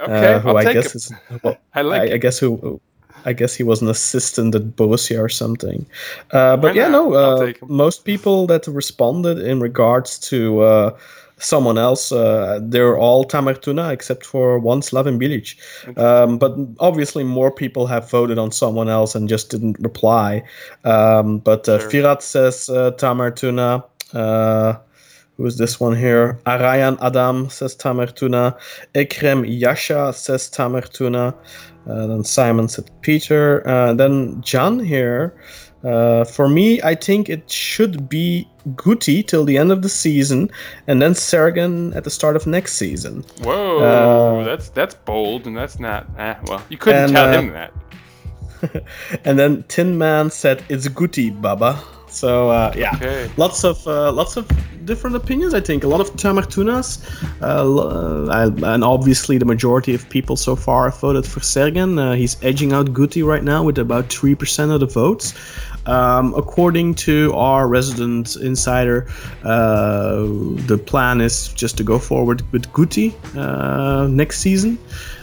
Okay, 0.00 0.34
uh, 0.34 0.40
who 0.40 0.50
I'll 0.50 0.58
I 0.58 0.72
guess 0.72 0.86
it. 0.88 0.94
is 0.96 1.12
well, 1.42 1.56
I 1.74 1.82
like 1.82 2.10
I. 2.10 2.14
I 2.14 2.16
guess 2.18 2.38
who 2.38 2.80
I 3.24 3.32
guess 3.32 3.54
he 3.54 3.62
was 3.62 3.82
an 3.82 3.88
assistant 3.88 4.54
at 4.54 4.76
Borussia 4.76 5.18
or 5.20 5.28
something. 5.28 5.86
Uh, 6.30 6.56
but 6.56 6.74
yeah, 6.74 6.88
no. 6.88 7.14
Uh, 7.14 7.52
most 7.68 8.04
people 8.04 8.46
that 8.48 8.66
responded 8.66 9.38
in 9.38 9.60
regards 9.60 10.18
to 10.30 10.60
uh, 10.60 10.96
someone 11.38 11.78
else, 11.78 12.12
uh, 12.12 12.60
they're 12.62 12.96
all 12.96 13.24
Tamer 13.24 13.54
Tuna 13.54 13.90
except 13.90 14.24
for 14.26 14.58
one 14.58 14.80
Slaven 14.80 15.18
Bilic. 15.18 15.56
Um, 15.98 16.38
but 16.38 16.56
obviously, 16.78 17.24
more 17.24 17.50
people 17.50 17.86
have 17.86 18.10
voted 18.10 18.38
on 18.38 18.52
someone 18.52 18.88
else 18.88 19.14
and 19.14 19.28
just 19.28 19.50
didn't 19.50 19.78
reply. 19.80 20.42
Um, 20.84 21.38
but 21.38 21.68
uh, 21.68 21.78
Sure. 21.80 21.90
Firat 21.90 22.22
says 22.22 22.68
uh, 22.68 22.92
Tamer 22.92 23.30
Tuna. 23.30 23.84
Who 25.40 25.46
is 25.46 25.56
this 25.56 25.80
one 25.80 25.96
here? 25.96 26.38
Arayan 26.44 26.98
Adam 27.00 27.48
says 27.48 27.74
Tamer 27.74 28.08
Tuna. 28.08 28.54
Ekrem 28.94 29.42
Yasha 29.48 30.12
says 30.12 30.50
Tamer 30.50 30.82
Tuna. 30.82 31.34
Uh, 31.88 32.06
then 32.08 32.24
Simon 32.24 32.68
said 32.68 32.90
Peter. 33.00 33.66
Uh, 33.66 33.94
then 33.94 34.42
John 34.42 34.78
here. 34.78 35.34
Uh, 35.82 36.24
for 36.24 36.46
me, 36.46 36.82
I 36.82 36.94
think 36.94 37.30
it 37.30 37.50
should 37.50 38.06
be 38.06 38.46
Guti 38.74 39.26
till 39.26 39.46
the 39.46 39.56
end 39.56 39.72
of 39.72 39.80
the 39.80 39.88
season, 39.88 40.50
and 40.86 41.00
then 41.00 41.12
Sergen 41.14 41.96
at 41.96 42.04
the 42.04 42.10
start 42.10 42.36
of 42.36 42.46
next 42.46 42.74
season. 42.74 43.24
Whoa, 43.42 43.78
Uh, 43.78 44.44
that's 44.44 44.68
that's 44.68 44.94
bold, 44.94 45.46
and 45.46 45.56
that's 45.56 45.80
not. 45.80 46.06
Eh, 46.18 46.34
well, 46.48 46.62
you 46.68 46.76
couldn't 46.76 47.04
And, 47.04 47.12
tell 47.14 47.28
uh, 47.28 47.32
him 47.32 47.52
that. 47.54 47.72
And 49.24 49.38
then 49.38 49.64
Tin 49.68 49.96
Man 49.96 50.30
said 50.30 50.62
it's 50.68 50.86
Guti, 50.86 51.30
Baba. 51.40 51.80
So 52.10 52.50
uh, 52.50 52.72
yeah, 52.76 52.94
Okay. 52.96 53.30
lots 53.36 53.64
of 53.64 53.86
uh, 53.86 54.12
lots 54.12 54.36
of 54.36 54.46
different 54.84 55.16
opinions. 55.16 55.54
I 55.54 55.60
think 55.60 55.84
a 55.84 55.88
lot 55.88 56.00
of 56.00 56.16
Tamer 56.16 56.42
Tunas, 56.42 56.98
uh, 57.40 57.76
uh, 57.76 58.50
and 58.62 58.84
obviously 58.84 59.38
the 59.38 59.44
majority 59.44 59.94
of 59.94 60.08
people 60.08 60.36
so 60.36 60.56
far 60.56 60.90
have 60.90 61.00
voted 61.00 61.24
for 61.26 61.40
Sergen. 61.40 61.98
Uh, 61.98 62.14
he's 62.14 62.36
edging 62.42 62.72
out 62.72 62.86
Guti 62.92 63.24
right 63.24 63.44
now 63.44 63.62
with 63.62 63.78
about 63.78 64.12
three 64.12 64.34
percent 64.34 64.72
of 64.72 64.80
the 64.80 64.86
votes. 64.86 65.34
Um, 65.86 66.34
according 66.36 66.94
to 67.06 67.32
our 67.34 67.66
resident 67.66 68.36
insider, 68.36 69.06
uh, 69.44 70.18
the 70.66 70.78
plan 70.84 71.20
is 71.20 71.48
just 71.48 71.76
to 71.78 71.84
go 71.84 71.98
forward 71.98 72.42
with 72.52 72.70
Guti 72.72 73.14
uh, 73.36 74.06
next 74.08 74.40
season, 74.40 74.78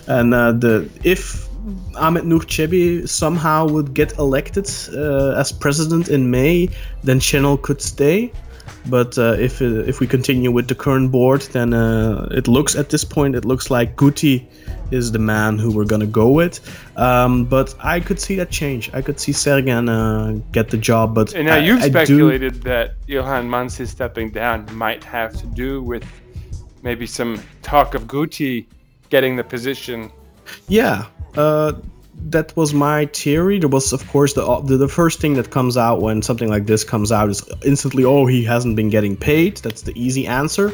and 0.07 0.33
uh, 0.33 0.53
the 0.53 0.89
if 1.03 1.46
Ahmet 1.95 2.25
Nur 2.25 2.41
Çebi 2.47 3.07
somehow 3.07 3.67
would 3.67 3.93
get 3.93 4.17
elected 4.19 4.67
uh, 4.93 5.39
as 5.39 5.51
president 5.51 6.07
in 6.09 6.29
May, 6.31 6.69
then 7.03 7.19
Şenol 7.19 7.61
could 7.61 7.81
stay. 7.81 8.31
But 8.89 9.17
uh, 9.17 9.35
if 9.39 9.61
uh, 9.61 9.83
if 9.87 9.99
we 9.99 10.07
continue 10.07 10.51
with 10.51 10.67
the 10.67 10.75
current 10.75 11.11
board, 11.11 11.41
then 11.51 11.73
uh, 11.73 12.27
it 12.31 12.47
looks 12.47 12.75
at 12.75 12.89
this 12.89 13.03
point 13.05 13.35
it 13.35 13.43
looks 13.45 13.69
like 13.69 13.95
Guti 13.95 14.45
is 14.91 15.11
the 15.11 15.19
man 15.19 15.57
who 15.59 15.71
we're 15.71 15.85
gonna 15.85 16.05
go 16.05 16.29
with. 16.29 16.59
Um, 16.97 17.45
but 17.45 17.75
I 17.83 17.99
could 17.99 18.19
see 18.19 18.35
that 18.37 18.49
change. 18.49 18.89
I 18.93 19.01
could 19.01 19.19
see 19.19 19.33
Sergen 19.33 19.89
uh, 19.89 20.39
get 20.53 20.69
the 20.69 20.77
job. 20.77 21.13
But 21.15 21.33
And 21.33 21.47
now 21.47 21.55
I- 21.55 21.59
you've 21.65 21.81
I 21.81 21.89
do- 21.89 21.91
speculated 21.91 22.63
that 22.63 22.91
Ilhan 23.09 23.47
Mansız 23.49 23.87
stepping 23.87 24.31
down 24.31 24.65
might 24.73 25.03
have 25.03 25.33
to 25.41 25.45
do 25.47 25.81
with 25.81 26.03
maybe 26.83 27.05
some 27.07 27.39
talk 27.63 27.95
of 27.95 28.03
Guti 28.07 28.65
getting 29.09 29.35
the 29.37 29.43
position. 29.43 30.09
Yeah, 30.69 31.05
uh, 31.37 31.73
that 32.29 32.55
was 32.57 32.73
my 32.73 33.05
theory. 33.07 33.59
There 33.59 33.69
was, 33.69 33.93
of 33.93 34.07
course, 34.09 34.33
the, 34.33 34.43
the 34.61 34.77
the 34.77 34.87
first 34.87 35.19
thing 35.19 35.35
that 35.35 35.51
comes 35.51 35.77
out 35.77 36.01
when 36.01 36.21
something 36.21 36.49
like 36.49 36.65
this 36.65 36.83
comes 36.83 37.11
out 37.11 37.29
is 37.29 37.47
instantly, 37.63 38.03
oh, 38.03 38.25
he 38.25 38.43
hasn't 38.43 38.75
been 38.75 38.89
getting 38.89 39.15
paid. 39.15 39.57
That's 39.57 39.83
the 39.83 39.93
easy 39.95 40.27
answer. 40.27 40.73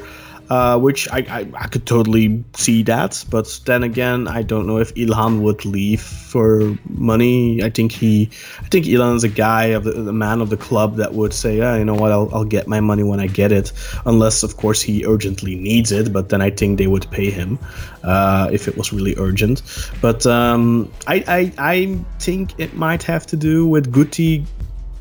Uh, 0.49 0.77
which 0.77 1.09
I, 1.09 1.19
I, 1.29 1.47
I 1.63 1.67
could 1.67 1.85
totally 1.87 2.43
see 2.53 2.83
that, 2.83 3.23
but 3.29 3.61
then 3.65 3.81
again, 3.81 4.27
I 4.27 4.43
don't 4.43 4.67
know 4.67 4.77
if 4.77 4.93
Ilhan 4.93 5.41
would 5.41 5.63
leave 5.63 6.01
for 6.01 6.77
money. 6.89 7.63
I 7.63 7.69
think 7.69 7.93
he, 7.93 8.29
I 8.59 8.67
think 8.67 8.85
Ilhan 8.85 9.15
is 9.15 9.23
a 9.23 9.29
guy 9.29 9.67
of 9.67 9.85
the, 9.85 9.93
the 9.93 10.11
man 10.11 10.41
of 10.41 10.49
the 10.49 10.57
club 10.57 10.97
that 10.97 11.13
would 11.13 11.33
say, 11.33 11.57
yeah, 11.57 11.77
you 11.77 11.85
know 11.85 11.95
what, 11.95 12.11
I'll, 12.11 12.29
I'll 12.33 12.43
get 12.43 12.67
my 12.67 12.81
money 12.81 13.03
when 13.03 13.21
I 13.21 13.27
get 13.27 13.53
it, 13.53 13.71
unless 14.05 14.43
of 14.43 14.57
course 14.57 14.81
he 14.81 15.05
urgently 15.05 15.55
needs 15.55 15.93
it. 15.93 16.11
But 16.11 16.27
then 16.27 16.41
I 16.41 16.49
think 16.49 16.77
they 16.77 16.87
would 16.87 17.09
pay 17.09 17.31
him 17.31 17.57
uh, 18.03 18.49
if 18.51 18.67
it 18.67 18.77
was 18.77 18.91
really 18.91 19.15
urgent. 19.17 19.63
But 20.01 20.25
um, 20.27 20.91
I, 21.07 21.23
I, 21.27 21.53
I 21.57 21.99
think 22.19 22.59
it 22.59 22.73
might 22.73 23.01
have 23.03 23.25
to 23.27 23.37
do 23.37 23.65
with 23.65 23.93
Guti 23.93 24.45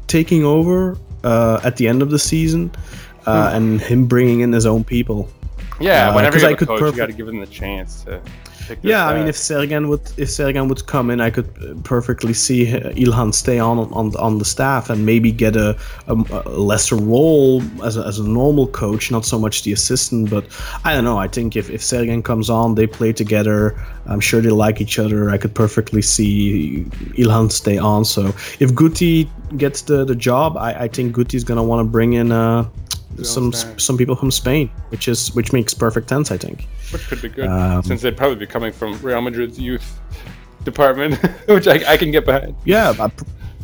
taking 0.06 0.44
over 0.44 0.96
uh, 1.24 1.60
at 1.64 1.76
the 1.76 1.88
end 1.88 2.00
of 2.02 2.10
the 2.10 2.18
season. 2.18 2.70
Uh, 3.26 3.50
and 3.52 3.80
him 3.80 4.06
bringing 4.06 4.40
in 4.40 4.52
his 4.52 4.66
own 4.66 4.84
people. 4.84 5.28
Yeah, 5.80 6.10
Uh, 6.10 6.14
whenever 6.14 6.38
you 6.38 6.46
I 6.46 6.50
have 6.50 6.54
a 6.54 6.58
could 6.58 6.68
coach, 6.68 6.80
you 6.80 6.96
got 6.96 7.06
to 7.06 7.12
give 7.12 7.26
them 7.26 7.40
the 7.40 7.46
chance 7.46 8.04
to. 8.04 8.20
Yeah, 8.82 9.08
I 9.08 9.18
mean, 9.18 9.26
if 9.26 9.36
side. 9.36 9.68
Sergen 9.68 9.88
would 9.88 10.00
if 10.16 10.28
Sergen 10.28 10.68
would 10.68 10.86
come 10.86 11.10
in, 11.10 11.20
I 11.20 11.30
could 11.30 11.48
uh, 11.60 11.74
perfectly 11.82 12.32
see 12.32 12.66
Ilhan 12.66 13.34
stay 13.34 13.58
on 13.58 13.78
on 13.78 14.14
on 14.16 14.38
the 14.38 14.44
staff 14.44 14.88
and 14.88 15.04
maybe 15.04 15.32
get 15.32 15.56
a, 15.56 15.76
a, 16.06 16.14
a 16.14 16.50
lesser 16.50 16.96
role 16.96 17.60
as 17.82 17.96
a, 17.96 18.06
as 18.06 18.18
a 18.18 18.28
normal 18.28 18.68
coach, 18.68 19.10
not 19.10 19.24
so 19.24 19.38
much 19.38 19.64
the 19.64 19.72
assistant. 19.72 20.30
But 20.30 20.44
I 20.84 20.94
don't 20.94 21.04
know. 21.04 21.18
I 21.18 21.28
think 21.28 21.56
if 21.56 21.70
if 21.70 21.82
Sergen 21.82 22.22
comes 22.22 22.48
on, 22.48 22.76
they 22.76 22.86
play 22.86 23.12
together. 23.12 23.74
I'm 24.06 24.20
sure 24.20 24.40
they 24.40 24.50
like 24.50 24.80
each 24.80 24.98
other. 24.98 25.30
I 25.30 25.38
could 25.38 25.54
perfectly 25.54 26.02
see 26.02 26.86
Ilhan 27.18 27.50
stay 27.50 27.78
on. 27.78 28.04
So 28.04 28.26
if 28.60 28.72
Guti 28.74 29.28
gets 29.56 29.82
the 29.82 30.04
the 30.04 30.14
job, 30.14 30.56
I, 30.56 30.84
I 30.84 30.88
think 30.88 31.16
Guti's 31.16 31.44
gonna 31.44 31.64
want 31.64 31.84
to 31.84 31.90
bring 31.90 32.12
in. 32.12 32.30
Uh, 32.30 32.68
some 33.22 33.52
some 33.52 33.98
people 33.98 34.16
from 34.16 34.30
Spain, 34.30 34.70
which 34.88 35.08
is 35.08 35.34
which 35.34 35.52
makes 35.52 35.74
perfect 35.74 36.08
sense, 36.08 36.30
I 36.30 36.38
think. 36.38 36.66
which 36.92 37.06
could 37.08 37.22
be 37.22 37.28
good, 37.28 37.46
um, 37.46 37.82
since 37.82 38.02
they'd 38.02 38.16
probably 38.16 38.36
be 38.36 38.46
coming 38.46 38.72
from 38.72 38.98
Real 39.02 39.20
Madrid's 39.20 39.58
youth 39.58 40.00
department, 40.64 41.14
which 41.48 41.66
I, 41.66 41.92
I 41.92 41.96
can 41.96 42.10
get 42.10 42.24
behind. 42.24 42.54
Yeah, 42.64 43.10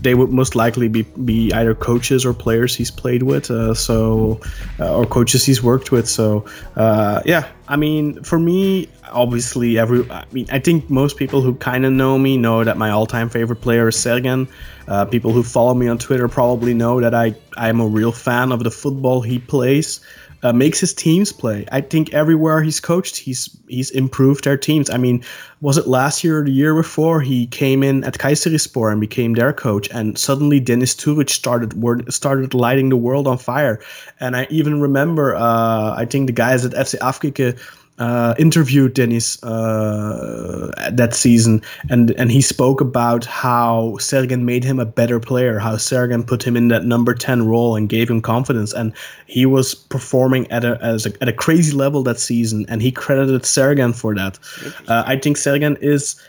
they 0.02 0.14
would 0.14 0.30
most 0.30 0.54
likely 0.54 0.88
be, 0.88 1.02
be 1.24 1.52
either 1.52 1.74
coaches 1.74 2.24
or 2.24 2.32
players 2.32 2.74
he's 2.74 2.90
played 2.90 3.22
with, 3.22 3.50
uh, 3.50 3.74
so 3.74 4.40
uh, 4.78 4.96
or 4.96 5.06
coaches 5.06 5.44
he's 5.44 5.62
worked 5.62 5.90
with. 5.90 6.08
So 6.08 6.44
uh, 6.76 7.22
yeah, 7.24 7.48
I 7.68 7.76
mean, 7.76 8.22
for 8.22 8.38
me, 8.38 8.88
obviously, 9.10 9.78
every 9.78 10.08
I 10.10 10.24
mean, 10.32 10.46
I 10.50 10.58
think 10.58 10.88
most 10.88 11.16
people 11.16 11.40
who 11.40 11.54
kind 11.54 11.84
of 11.84 11.92
know 11.92 12.18
me 12.18 12.36
know 12.36 12.64
that 12.64 12.76
my 12.76 12.90
all-time 12.90 13.28
favorite 13.28 13.60
player 13.60 13.88
is 13.88 13.96
Sergen. 13.96 14.48
Uh, 14.86 15.04
people 15.04 15.32
who 15.32 15.42
follow 15.42 15.74
me 15.74 15.88
on 15.88 15.98
Twitter 15.98 16.28
probably 16.28 16.74
know 16.74 17.00
that 17.00 17.14
I 17.14 17.34
I'm 17.56 17.80
a 17.80 17.86
real 17.86 18.12
fan 18.12 18.52
of 18.52 18.64
the 18.64 18.70
football 18.70 19.20
he 19.20 19.38
plays 19.38 20.00
uh, 20.42 20.52
makes 20.52 20.78
his 20.80 20.94
teams 20.94 21.32
play. 21.32 21.66
I 21.72 21.80
think 21.80 22.12
everywhere 22.14 22.62
he's 22.62 22.80
coached, 22.80 23.16
he's 23.16 23.56
he's 23.68 23.90
improved 23.90 24.44
their 24.44 24.56
teams. 24.56 24.90
I 24.90 24.96
mean, 24.96 25.24
was 25.60 25.76
it 25.76 25.86
last 25.86 26.22
year 26.22 26.40
or 26.40 26.44
the 26.44 26.52
year 26.52 26.74
before 26.74 27.20
he 27.20 27.46
came 27.48 27.82
in 27.82 28.04
at 28.04 28.18
Kayserispor 28.18 28.90
and 28.90 29.00
became 29.00 29.34
their 29.34 29.52
coach, 29.52 29.88
and 29.90 30.16
suddenly 30.18 30.60
Deniz 30.60 30.94
Türüç 30.94 31.30
started 31.30 31.74
started 32.12 32.54
lighting 32.54 32.88
the 32.88 32.96
world 32.96 33.26
on 33.26 33.38
fire. 33.38 33.80
And 34.20 34.36
I 34.36 34.46
even 34.50 34.80
remember, 34.80 35.34
uh, 35.34 35.94
I 35.96 36.04
think 36.04 36.26
the 36.26 36.32
guys 36.32 36.64
at 36.64 36.72
FC 36.72 36.98
Afkicken 36.98 37.58
uh, 37.98 38.34
interviewed 38.38 38.94
Dennis 38.94 39.42
uh, 39.42 40.70
that 40.92 41.14
season, 41.14 41.62
and 41.90 42.12
and 42.12 42.30
he 42.30 42.40
spoke 42.40 42.80
about 42.80 43.24
how 43.24 43.96
Sergen 43.98 44.42
made 44.42 44.64
him 44.64 44.78
a 44.78 44.86
better 44.86 45.18
player, 45.18 45.58
how 45.58 45.74
Sergen 45.76 46.26
put 46.26 46.42
him 46.42 46.56
in 46.56 46.68
that 46.68 46.84
number 46.84 47.14
ten 47.14 47.46
role 47.46 47.76
and 47.76 47.88
gave 47.88 48.08
him 48.08 48.20
confidence, 48.20 48.72
and 48.72 48.92
he 49.26 49.46
was 49.46 49.74
performing 49.74 50.50
at 50.50 50.64
a 50.64 50.78
as 50.82 51.06
a, 51.06 51.12
at 51.20 51.28
a 51.28 51.32
crazy 51.32 51.76
level 51.76 52.02
that 52.04 52.20
season, 52.20 52.64
and 52.68 52.82
he 52.82 52.92
credited 52.92 53.42
Sergen 53.42 53.94
for 53.94 54.14
that. 54.14 54.38
Uh, 54.86 55.04
I 55.06 55.16
think 55.16 55.36
Sergen 55.36 55.76
is 55.82 56.20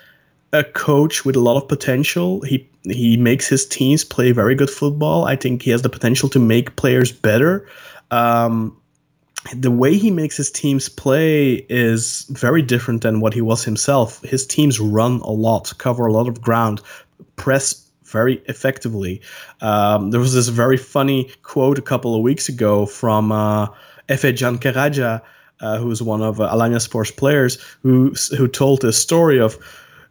a 0.51 0.63
coach 0.63 1.25
with 1.25 1.35
a 1.35 1.39
lot 1.39 1.57
of 1.57 1.67
potential. 1.67 2.41
He 2.41 2.67
he 2.83 3.17
makes 3.17 3.47
his 3.47 3.67
teams 3.67 4.03
play 4.03 4.31
very 4.31 4.55
good 4.55 4.69
football. 4.69 5.25
I 5.25 5.35
think 5.35 5.61
he 5.61 5.71
has 5.71 5.81
the 5.81 5.89
potential 5.89 6.29
to 6.29 6.39
make 6.39 6.75
players 6.75 7.11
better. 7.11 7.67
Um, 8.09 8.75
the 9.55 9.71
way 9.71 9.97
he 9.97 10.11
makes 10.11 10.37
his 10.37 10.51
teams 10.51 10.89
play 10.89 11.65
is 11.69 12.25
very 12.29 12.61
different 12.61 13.01
than 13.01 13.21
what 13.21 13.33
he 13.33 13.41
was 13.41 13.63
himself. 13.63 14.21
His 14.23 14.45
teams 14.45 14.79
run 14.79 15.21
a 15.21 15.31
lot, 15.31 15.73
cover 15.77 16.05
a 16.05 16.11
lot 16.11 16.27
of 16.27 16.41
ground, 16.41 16.81
press 17.35 17.85
very 18.05 18.41
effectively. 18.47 19.21
Um, 19.61 20.11
there 20.11 20.19
was 20.19 20.33
this 20.33 20.47
very 20.49 20.77
funny 20.77 21.31
quote 21.43 21.77
a 21.77 21.81
couple 21.81 22.15
of 22.15 22.21
weeks 22.21 22.49
ago 22.49 22.85
from 22.85 23.31
uh, 23.31 23.67
Efecan 24.09 24.57
Karaca, 24.57 25.21
uh, 25.61 25.77
who's 25.77 26.01
one 26.01 26.21
of 26.21 26.41
uh, 26.41 26.51
Alanyaspor's 26.53 27.11
players, 27.11 27.57
who 27.81 28.13
who 28.37 28.47
told 28.47 28.81
this 28.81 28.97
story 28.97 29.39
of 29.39 29.57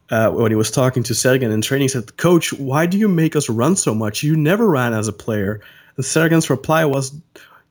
uh, 0.09 0.31
when 0.31 0.51
he 0.51 0.55
was 0.55 0.71
talking 0.71 1.03
to 1.03 1.13
Sergen 1.13 1.51
in 1.51 1.61
training, 1.61 1.85
he 1.85 1.89
said, 1.89 2.17
"Coach, 2.17 2.53
why 2.53 2.85
do 2.85 2.97
you 2.97 3.07
make 3.07 3.35
us 3.35 3.49
run 3.49 3.75
so 3.75 3.93
much? 3.93 4.23
You 4.23 4.35
never 4.35 4.67
ran 4.67 4.93
as 4.93 5.07
a 5.07 5.13
player." 5.13 5.61
And 5.97 6.05
Sergen's 6.05 6.49
reply 6.49 6.85
was, 6.85 7.11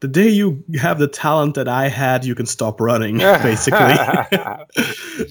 "The 0.01 0.09
day 0.09 0.29
you 0.29 0.63
have 0.81 0.99
the 0.99 1.09
talent 1.09 1.55
that 1.55 1.69
I 1.69 1.89
had, 1.89 2.25
you 2.25 2.35
can 2.35 2.47
stop 2.47 2.81
running." 2.81 3.19
Basically, 3.43 3.79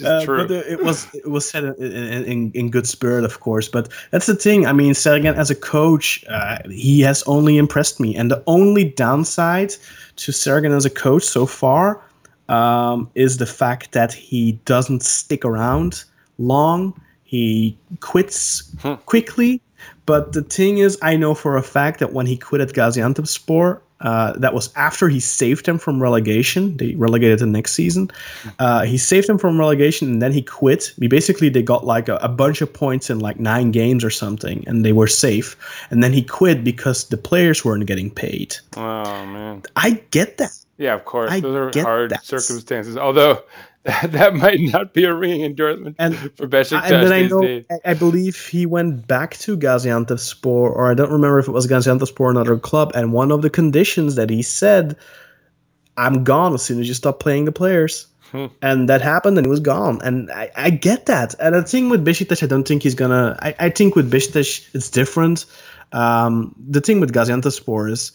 Uh, 0.04 0.26
true. 0.26 0.48
but 0.48 0.52
uh, 0.52 0.64
it 0.68 0.84
was 0.84 1.08
it 1.14 1.30
was 1.30 1.50
said 1.50 1.64
in, 1.64 2.24
in, 2.26 2.52
in, 2.52 2.70
good 2.70 2.88
spirit, 2.88 3.24
of 3.24 3.40
course. 3.40 3.70
But 3.70 3.90
that's 4.12 4.26
the 4.26 4.36
thing. 4.36 4.66
I 4.66 4.74
mean, 4.74 4.94
Sergen 4.94 5.34
as 5.36 5.50
a 5.50 5.56
coach, 5.56 6.26
uh, 6.28 6.58
he 6.70 7.00
has 7.02 7.24
only 7.24 7.58
impressed 7.58 8.00
me, 8.00 8.16
and 8.16 8.30
the 8.30 8.44
only 8.48 8.84
downside 8.84 9.74
to 10.18 10.32
Sergen 10.32 10.76
as 10.76 10.86
a 10.86 10.90
coach 10.90 11.24
so 11.24 11.46
far 11.46 12.02
um, 12.50 13.10
is 13.16 13.38
the 13.38 13.46
fact 13.46 13.94
that 13.94 14.12
he 14.14 14.54
doesn't 14.66 15.04
stick 15.04 15.46
around 15.46 16.04
long. 16.38 17.00
He 17.24 17.78
quits 18.00 18.64
quickly. 19.06 19.62
But 20.06 20.34
the 20.34 20.42
thing 20.42 20.78
is, 20.80 20.98
I 21.02 21.16
know 21.18 21.36
for 21.36 21.58
a 21.58 21.64
fact 21.64 22.00
that 22.00 22.14
when 22.14 22.26
he 22.26 22.38
quit 22.38 22.62
at 22.62 22.70
Gaziantepspor, 22.70 23.80
uh, 24.02 24.34
that 24.34 24.54
was 24.54 24.72
after 24.76 25.10
he 25.10 25.20
saved 25.20 25.66
them 25.66 25.78
from 25.78 26.02
relegation. 26.02 26.78
They 26.78 26.96
relegated 26.96 27.40
the 27.40 27.46
next 27.48 27.74
season. 27.74 28.12
Uh, 28.60 28.84
he 28.84 28.98
saved 28.98 29.28
them 29.28 29.38
from 29.38 29.60
relegation, 29.60 30.08
and 30.12 30.22
then 30.22 30.32
he 30.32 30.42
quit. 30.42 30.94
He 31.00 31.08
basically 31.08 31.50
they 31.50 31.64
got 31.64 31.86
like 31.86 32.08
a, 32.10 32.18
a 32.18 32.30
bunch 32.30 32.62
of 32.62 32.72
points 32.72 33.10
in 33.10 33.20
like 33.20 33.40
nine 33.40 33.72
games 33.72 34.04
or 34.04 34.10
something, 34.10 34.64
and 34.68 34.86
they 34.86 34.94
were 34.94 35.08
safe. 35.08 35.56
And 35.90 36.04
then 36.04 36.14
he 36.14 36.22
quit 36.22 36.64
because 36.64 37.06
the 37.06 37.18
players 37.18 37.66
weren't 37.66 37.86
getting 37.86 38.12
paid. 38.12 38.56
oh 38.76 39.26
man. 39.26 39.64
I 39.76 40.02
get 40.12 40.38
that. 40.38 40.52
Yeah, 40.78 40.94
of 40.94 41.06
course. 41.06 41.32
I 41.32 41.40
Those 41.40 41.76
are 41.76 41.82
hard 41.82 42.12
that. 42.12 42.24
circumstances. 42.24 42.98
Although 42.98 43.42
that, 43.88 44.12
that 44.12 44.36
might 44.36 44.60
not 44.60 44.94
be 44.94 45.06
a 45.06 45.14
ringing 45.14 45.44
endorsement 45.44 45.96
And- 45.98 46.16
for 46.36 46.48
Besiktas 46.48 46.92
and 46.92 47.08
then 47.08 47.12
I 47.14 47.28
know, 47.28 47.42
days. 47.42 47.66
I, 47.72 47.92
I 47.92 47.94
believe 47.94 48.40
he 48.48 48.66
went 48.66 49.08
back 49.08 49.38
to 49.38 49.58
Gaziantepspor, 49.58 50.46
or 50.46 50.92
I 50.92 50.94
don't 50.94 51.12
remember 51.12 51.40
if 51.40 51.48
it 51.48 51.52
was 51.52 51.66
Gaziantepspor 51.68 52.20
or 52.20 52.30
another 52.30 52.58
club. 52.58 52.92
And 52.94 53.14
one 53.14 53.32
of 53.32 53.42
the 53.42 53.50
conditions 53.50 54.16
that 54.16 54.30
he 54.30 54.42
said, 54.44 54.96
"I'm 55.98 56.24
gone 56.24 56.54
as 56.54 56.62
soon 56.62 56.80
as 56.80 56.88
you 56.88 56.94
stop 56.94 57.20
playing 57.20 57.46
the 57.46 57.52
players." 57.52 58.08
Hmm. 58.32 58.48
And 58.62 58.90
that 58.90 59.02
happened, 59.02 59.38
and 59.38 59.48
he 59.48 59.50
was 59.50 59.62
gone. 59.62 60.02
And 60.04 60.30
I, 60.32 60.52
I 60.58 60.70
get 60.70 61.06
that. 61.06 61.34
And 61.40 61.56
the 61.56 61.64
thing 61.64 61.88
with 61.88 62.06
Besiktas, 62.06 62.44
I 62.44 62.48
don't 62.48 62.68
think 62.68 62.84
he's 62.84 62.96
gonna. 62.96 63.38
I, 63.42 63.56
I 63.60 63.70
think 63.70 63.96
with 63.96 64.12
Besiktas, 64.12 64.68
it's 64.76 64.90
different. 64.90 65.46
Um, 65.94 66.54
the 66.70 66.82
thing 66.82 67.00
with 67.00 67.14
Gaziantepspor 67.14 67.90
is, 67.90 68.12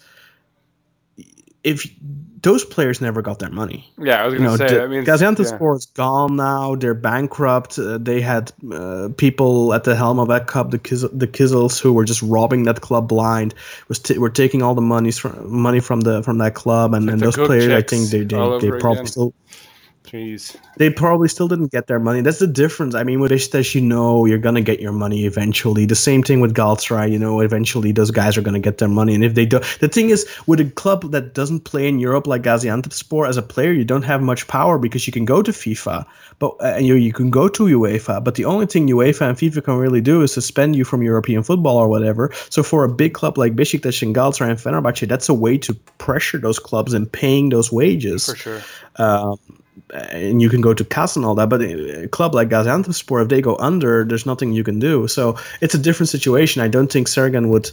if 1.65 1.87
those 2.43 2.65
players 2.65 3.01
never 3.01 3.23
got 3.23 3.39
their 3.39 3.51
money, 3.51 3.89
Yeah, 3.99 4.23
I 4.23 4.25
was 4.27 4.33
you 4.35 4.41
going 4.41 4.51
know, 4.51 4.57
to 4.57 4.69
say. 4.69 4.75
the- 4.75 4.83
I 4.83 4.87
mean, 4.89 5.05
Gaziantepspor 5.05 5.77
is 5.77 5.87
gone 5.87 6.35
now. 6.35 6.75
They're 6.75 6.93
bankrupt. 6.95 7.79
Uh, 7.79 7.99
they 7.99 8.21
had 8.21 8.51
uh, 8.73 9.11
people 9.17 9.73
at 9.73 9.85
the 9.85 9.95
helm 9.95 10.19
of 10.19 10.27
that 10.27 10.49
club, 10.49 10.73
the 10.73 10.79
Kiz- 10.79 11.07
the 11.13 11.29
Kizzles, 11.29 11.81
who 11.81 11.93
were 11.93 12.05
just 12.05 12.21
robbing 12.23 12.65
that 12.65 12.81
club 12.81 13.07
blind. 13.07 13.55
Was 13.89 14.01
t- 14.01 14.19
were 14.19 14.29
taking 14.31 14.61
all 14.61 14.75
the 14.75 14.81
monies 14.83 15.19
from 15.19 15.53
money 15.53 15.79
from 15.79 16.01
the 16.01 16.23
from 16.25 16.39
that 16.39 16.55
club, 16.55 16.95
and, 16.95 17.07
Like 17.07 17.13
and 17.13 17.23
those 17.23 17.37
players, 17.37 17.69
I 17.69 17.83
think 17.83 18.11
they 18.11 18.19
they, 18.19 18.25
they 18.25 18.71
probably 18.81 18.93
again. 18.93 19.07
still 19.07 19.35
Jeez. 20.05 20.57
they 20.77 20.91
probably 20.91 21.29
still 21.29 21.49
didn't 21.49 21.71
get 21.73 21.87
their 21.87 21.99
money. 22.01 22.21
That's 22.21 22.39
the 22.39 22.47
difference. 22.47 22.95
I 22.95 23.03
mean, 23.05 23.21
with 23.21 23.31
Besiktas, 23.31 23.75
you 23.75 23.81
know 23.81 24.27
you're 24.27 24.39
gonna 24.39 24.61
get 24.61 24.81
your 24.81 24.93
money 24.93 25.25
eventually. 25.25 25.87
The 25.87 25.95
same 25.95 26.23
thing 26.23 26.41
with 26.41 26.55
Galatasaray. 26.55 27.11
You 27.11 27.19
know, 27.19 27.41
eventually 27.41 27.93
those 27.93 28.11
guys 28.11 28.37
are 28.37 28.43
gonna 28.43 28.59
get 28.61 28.79
their 28.79 28.89
money. 28.89 29.15
And 29.15 29.25
if 29.25 29.35
they 29.35 29.47
don't, 29.47 29.65
the 29.81 29.89
thing 29.89 30.11
is, 30.11 30.27
with 30.47 30.61
a 30.61 30.65
club 30.65 31.11
that 31.13 31.35
doesn't 31.35 31.61
play 31.61 31.89
in 31.89 31.99
Europe 31.99 32.27
like 32.27 32.43
Gaziantepspor, 32.43 33.29
as 33.29 33.37
a 33.37 33.43
player, 33.43 33.73
you 33.73 33.85
don't 33.85 34.03
have 34.03 34.23
much 34.23 34.47
power 34.49 34.79
because 34.79 35.07
you 35.07 35.13
can 35.13 35.25
go 35.25 35.41
to 35.43 35.53
FIFA, 35.53 36.05
but 36.39 36.57
uh, 36.61 36.77
you 36.77 36.95
you 36.95 37.13
can 37.13 37.31
go 37.31 37.49
to 37.49 37.63
UEFA. 37.65 38.23
But 38.23 38.35
the 38.35 38.45
only 38.45 38.67
thing 38.67 38.89
UEFA 38.89 39.29
and 39.29 39.39
FIFA 39.39 39.65
can 39.65 39.77
really 39.77 40.01
do 40.01 40.23
is 40.23 40.33
suspend 40.33 40.77
you 40.77 40.85
from 40.85 41.03
European 41.03 41.43
football 41.43 41.77
or 41.77 41.89
whatever. 41.89 42.31
So 42.51 42.63
for 42.63 42.85
a 42.85 42.89
big 42.89 43.15
club 43.15 43.39
like 43.39 43.55
Besiktas 43.57 44.03
and 44.03 44.15
Galatasaray 44.15 44.51
and 44.51 44.59
Fenerbahce, 44.59 45.09
that's 45.09 45.29
a 45.29 45.35
way 45.35 45.57
to 45.59 45.75
pressure 45.99 46.39
those 46.39 46.59
clubs 46.59 46.93
and 46.93 47.11
paying 47.11 47.49
those 47.51 47.71
wages 47.73 48.27
For 48.27 48.37
sure. 48.37 48.61
um, 48.97 49.39
and 49.93 50.41
you 50.41 50.49
can 50.49 50.61
go 50.61 50.75
to 50.75 50.85
CAS 50.85 51.17
and 51.17 51.25
all 51.25 51.35
that. 51.35 51.49
But 51.49 51.63
a 51.63 52.09
club 52.09 52.35
like 52.35 52.49
Gaziantepspor, 52.49 53.23
if 53.23 53.29
they 53.29 53.41
go 53.41 53.57
under, 53.57 54.05
there's 54.05 54.27
nothing 54.27 54.53
you 54.53 54.65
can 54.65 54.79
do. 54.79 55.07
So 55.09 55.37
it's 55.61 55.75
a 55.75 55.79
different 55.79 56.09
situation. 56.09 56.63
I 56.63 56.69
don't 56.69 56.91
think 56.91 57.09
Sergen 57.09 57.49
would. 57.49 57.71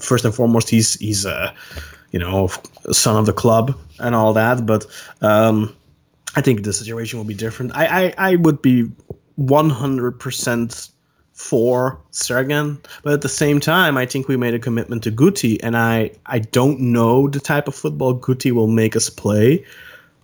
First 0.00 0.24
and 0.24 0.34
foremost, 0.34 0.70
he's 0.70 0.94
he's 0.94 1.24
a 1.24 1.54
you 2.10 2.18
know 2.18 2.48
son 2.90 3.16
of 3.16 3.26
the 3.26 3.32
club 3.32 3.76
and 3.98 4.14
all 4.14 4.32
that. 4.32 4.66
But 4.66 4.86
um, 5.20 5.74
I 6.36 6.40
think 6.40 6.64
the 6.64 6.72
situation 6.72 7.18
will 7.18 7.26
be 7.26 7.34
different. 7.34 7.72
I 7.74 8.06
I, 8.06 8.14
I 8.18 8.36
would 8.36 8.62
be 8.62 8.90
100 9.36 10.18
percent 10.18 10.88
for 11.32 11.98
Sergen, 12.12 12.78
but 13.02 13.14
at 13.14 13.22
the 13.22 13.28
same 13.28 13.58
time, 13.58 13.96
I 13.96 14.06
think 14.06 14.28
we 14.28 14.36
made 14.36 14.54
a 14.54 14.58
commitment 14.58 15.02
to 15.04 15.10
Guti, 15.10 15.58
and 15.62 15.76
I 15.76 16.10
I 16.26 16.40
don't 16.40 16.78
know 16.80 17.28
the 17.28 17.40
type 17.40 17.68
of 17.68 17.74
football 17.74 18.18
Guti 18.18 18.52
will 18.52 18.68
make 18.68 18.94
us 18.96 19.10
play 19.10 19.64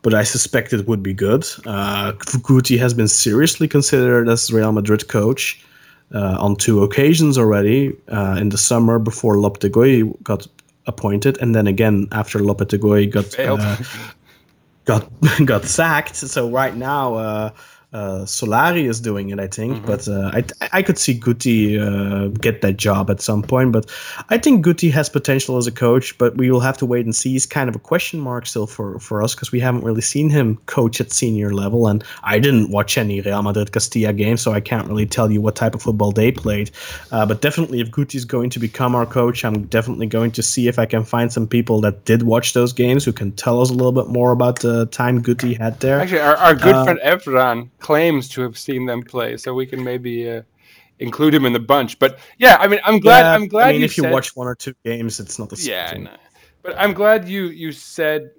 but 0.09 0.19
I 0.19 0.23
suspect 0.23 0.73
it 0.73 0.89
would 0.89 1.03
be 1.03 1.13
good. 1.13 1.43
Uh, 1.67 2.13
Guti 2.49 2.79
has 2.79 2.95
been 2.95 3.09
seriously 3.09 3.69
considered 3.69 4.27
as 4.27 4.51
Real 4.51 4.73
Madrid 4.73 5.07
coach 5.09 5.63
uh, 6.15 6.39
on 6.41 6.57
two 6.57 6.83
occasions 6.83 7.37
already 7.37 7.95
uh, 8.11 8.39
in 8.41 8.49
the 8.49 8.57
summer 8.57 8.99
before 8.99 9.35
Lopetegui 9.35 10.11
got 10.23 10.47
appointed, 10.87 11.37
and 11.43 11.55
then 11.55 11.67
again 11.67 12.09
after 12.13 12.39
Lopetegui 12.39 13.11
got 13.11 13.39
uh, 13.39 13.77
got 14.87 15.05
got 15.45 15.65
sacked. 15.67 16.17
So 16.17 16.49
right 16.49 16.75
now, 16.75 17.53
uh, 17.93 18.21
Solari 18.27 18.85
is 18.89 19.01
doing 19.01 19.31
it, 19.31 19.41
I 19.41 19.47
think. 19.47 19.87
But 19.87 20.07
uh, 20.09 20.31
I 20.35 20.45
I 20.73 20.83
could 20.83 20.99
see 20.99 21.19
Guti 21.19 21.81
uh, 21.81 22.29
get 22.41 22.61
that 22.61 22.77
job 22.77 23.11
at 23.11 23.21
some 23.21 23.43
point. 23.43 23.73
But 23.73 23.91
I 24.29 24.39
think 24.39 24.65
Guti 24.65 24.91
has 24.91 25.09
potential 25.09 25.57
as 25.57 25.67
a 25.67 25.73
coach, 25.73 26.17
but 26.19 26.37
we 26.37 26.51
will 26.51 26.61
have 26.61 26.77
to 26.79 26.87
wait 26.87 27.07
and 27.07 27.15
see. 27.17 27.33
He's 27.33 27.47
kind 27.47 27.69
of 27.69 27.77
a 27.77 27.79
question 27.79 28.21
mark 28.21 28.47
still 28.47 28.67
for 28.67 28.99
for 28.99 29.23
us 29.23 29.35
because 29.35 29.53
we 29.53 29.61
haven't 29.61 29.85
really 29.85 30.03
seen 30.03 30.29
him 30.29 30.57
coach 30.67 31.01
at 31.01 31.13
senior 31.13 31.55
level, 31.55 31.87
and 31.87 32.05
I 32.25 32.39
didn't 32.39 32.71
watch 32.71 32.99
any 32.99 33.21
Real 33.23 33.43
Madrid 33.43 33.73
Castilla 33.73 34.13
games, 34.13 34.43
so 34.43 34.53
I 34.53 34.61
can't 34.61 34.87
really 34.87 35.07
tell 35.07 35.31
you 35.31 35.41
what 35.41 35.57
type 35.57 35.75
of 35.75 35.83
football 35.83 36.13
they 36.13 36.31
played. 36.31 36.71
Uh, 37.11 37.25
but 37.25 37.41
definitely, 37.41 37.81
if 37.81 37.91
Guti 37.91 38.17
is 38.17 38.25
going 38.25 38.51
to 38.51 38.59
become 38.59 38.95
our 38.95 39.07
coach, 39.07 39.45
I'm 39.45 39.63
definitely 39.67 40.07
going 40.07 40.31
to 40.33 40.43
see 40.43 40.69
if 40.69 40.79
I 40.79 40.87
can 40.87 41.05
find 41.05 41.33
some 41.33 41.47
people 41.47 41.81
that 41.81 42.05
did 42.05 42.23
watch 42.23 42.53
those 42.53 42.73
games 42.73 43.05
who 43.05 43.13
can 43.13 43.33
tell 43.33 43.63
us 43.63 43.71
a 43.71 43.75
little 43.75 43.93
bit 43.93 44.09
more 44.09 44.33
about 44.33 44.61
the 44.61 44.87
time 44.87 45.23
Guti 45.23 45.57
had 45.59 45.81
there. 45.81 46.01
Actually, 46.01 46.21
our, 46.21 46.37
our 46.37 46.55
good 46.55 46.75
Uh, 46.75 46.85
friend 46.85 47.01
Evran 47.05 47.69
claims 47.79 48.29
to 48.31 48.43
have 48.43 48.59
seen 48.59 48.87
them 48.87 49.03
play, 49.03 49.37
so 49.37 49.55
we 49.55 49.67
can 49.67 49.83
maybe 49.83 50.31
uh, 50.31 50.43
include 50.99 51.35
him 51.35 51.45
in 51.45 51.53
the 51.53 51.61
bunch. 51.61 51.99
But 51.99 52.19
yeah, 52.39 52.57
I 52.61 52.67
mean, 52.67 52.81
I'm 52.85 53.01
glad. 53.01 53.21
Yeah, 53.21 53.35
I'm 53.35 53.49
glad 53.49 53.69
I 53.69 53.73
mean, 53.73 53.81
you 53.81 53.85
if 53.87 53.97
you 53.97 54.09
watch 54.09 54.37
one 54.37 54.47
or 54.47 54.55
two 54.55 54.75
games, 54.85 55.21
it's 55.21 55.39
not 55.39 55.49
the 55.49 55.57
same. 55.57 56.05
Yeah. 56.05 56.17
But 56.63 56.79
I'm 56.79 56.93
glad 56.93 57.29
you 57.29 57.47
you 57.47 57.73
said 57.73 58.31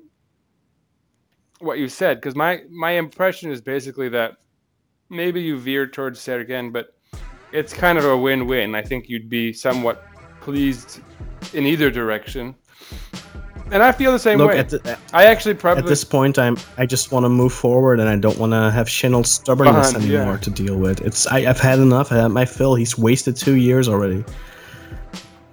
what 1.60 1.78
you 1.78 1.88
said 1.88 2.18
because 2.18 2.36
my 2.36 2.62
my 2.70 2.92
impression 2.92 3.52
is 3.52 3.62
basically 3.62 4.10
that 4.10 4.38
maybe 5.10 5.42
you 5.42 5.58
veered 5.58 5.94
towards 5.94 6.20
Sergen, 6.20 6.72
but 6.72 6.96
it's 7.52 7.74
kind 7.74 7.98
of 7.98 8.06
a 8.06 8.16
win-win. 8.16 8.76
I 8.76 8.82
think 8.82 9.10
you'd 9.10 9.30
be 9.30 9.52
somewhat 9.52 10.06
pleased 10.42 11.02
in 11.54 11.66
either 11.66 11.90
direction, 11.90 12.56
and 13.72 13.84
I 13.84 13.92
feel 13.92 14.12
the 14.12 14.20
same 14.20 14.38
Look 14.38 14.52
way. 14.52 14.60
at 14.60 14.70
the, 14.70 14.94
uh, 14.94 14.98
I 15.14 15.26
actually 15.26 15.56
probably 15.56 15.84
at 15.84 15.90
this 15.90 16.04
point, 16.04 16.38
I'm 16.38 16.58
I 16.78 16.86
just 16.86 17.12
want 17.12 17.26
to 17.26 17.30
move 17.30 17.54
forward, 17.54 18.00
and 18.00 18.10
I 18.10 18.18
don't 18.18 18.38
want 18.38 18.54
to 18.54 18.72
have 18.72 18.88
Şenol's 18.88 19.32
stubbornness 19.32 19.94
yeah. 19.94 20.20
anymore 20.20 20.38
to 20.38 20.50
deal 20.50 20.78
with. 20.78 21.02
It's 21.02 21.28
I, 21.28 21.40
I've 21.40 21.60
had 21.60 21.80
enough. 21.80 22.12
I 22.12 22.18
had 22.18 22.30
my 22.30 22.46
fill. 22.46 22.76
He's 22.76 22.98
wasted 22.98 23.36
two 23.36 23.56
years 23.56 23.88
already. 23.88 24.24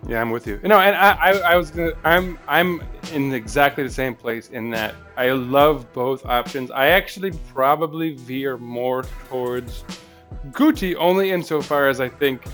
Yeah, 0.08 0.20
I'm 0.20 0.30
with 0.30 0.46
you. 0.46 0.60
No, 0.62 0.78
and 0.78 0.94
I, 0.94 1.12
I, 1.14 1.30
I 1.52 1.56
was 1.56 1.72
gonna, 1.72 1.92
I'm, 2.04 2.38
I'm 2.46 2.80
in 3.12 3.32
exactly 3.32 3.82
the 3.82 3.90
same 3.90 4.14
place 4.14 4.50
in 4.50 4.70
that 4.70 4.94
I 5.16 5.30
love 5.30 5.92
both 5.92 6.24
options. 6.26 6.70
I 6.70 6.88
actually 6.88 7.32
probably 7.52 8.14
veer 8.14 8.56
more 8.56 9.04
towards 9.28 9.84
Guti 10.52 10.94
only 10.96 11.32
insofar 11.32 11.88
as 11.88 12.00
I 12.00 12.08
think, 12.08 12.44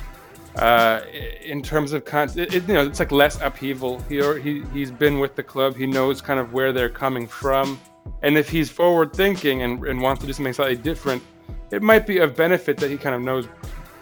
uh, 0.57 1.01
in 1.43 1.63
terms 1.63 1.93
of 1.93 2.05
con, 2.05 2.29
it, 2.37 2.55
it- 2.55 2.69
you 2.69 2.75
know, 2.75 2.85
it's 2.87 2.99
like 3.01 3.13
less 3.13 3.41
upheaval. 3.41 4.01
He, 4.09 4.21
or, 4.21 4.39
he, 4.39 4.63
he's 4.73 4.91
been 4.91 5.19
with 5.19 5.35
the 5.35 5.43
club. 5.43 5.77
He 5.77 5.87
knows 5.87 6.21
kind 6.21 6.39
of 6.39 6.53
where 6.53 6.73
they're 6.73 6.91
coming 6.91 7.27
from, 7.27 7.81
and 8.23 8.37
if 8.37 8.49
he's 8.51 8.71
forward 8.71 9.13
thinking 9.15 9.63
and, 9.63 9.85
and 9.87 10.01
wants 10.01 10.21
to 10.21 10.27
do 10.27 10.33
something 10.33 10.53
slightly 10.53 10.77
different, 10.77 11.23
it 11.71 11.83
might 11.83 12.07
be 12.07 12.19
of 12.19 12.37
benefit 12.37 12.77
that 12.79 12.91
he 12.91 12.97
kind 12.99 13.15
of 13.15 13.23
knows 13.23 13.47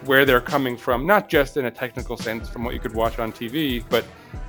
where 0.05 0.25
they're 0.25 0.41
coming 0.41 0.75
from, 0.75 1.05
not 1.05 1.29
just 1.29 1.57
in 1.57 1.65
a 1.65 1.71
technical 1.71 2.17
sense 2.17 2.49
from 2.49 2.63
what 2.65 2.73
you 2.73 2.79
could 2.79 2.93
watch 2.95 3.19
on 3.19 3.31
TV, 3.31 3.83
but 3.89 4.03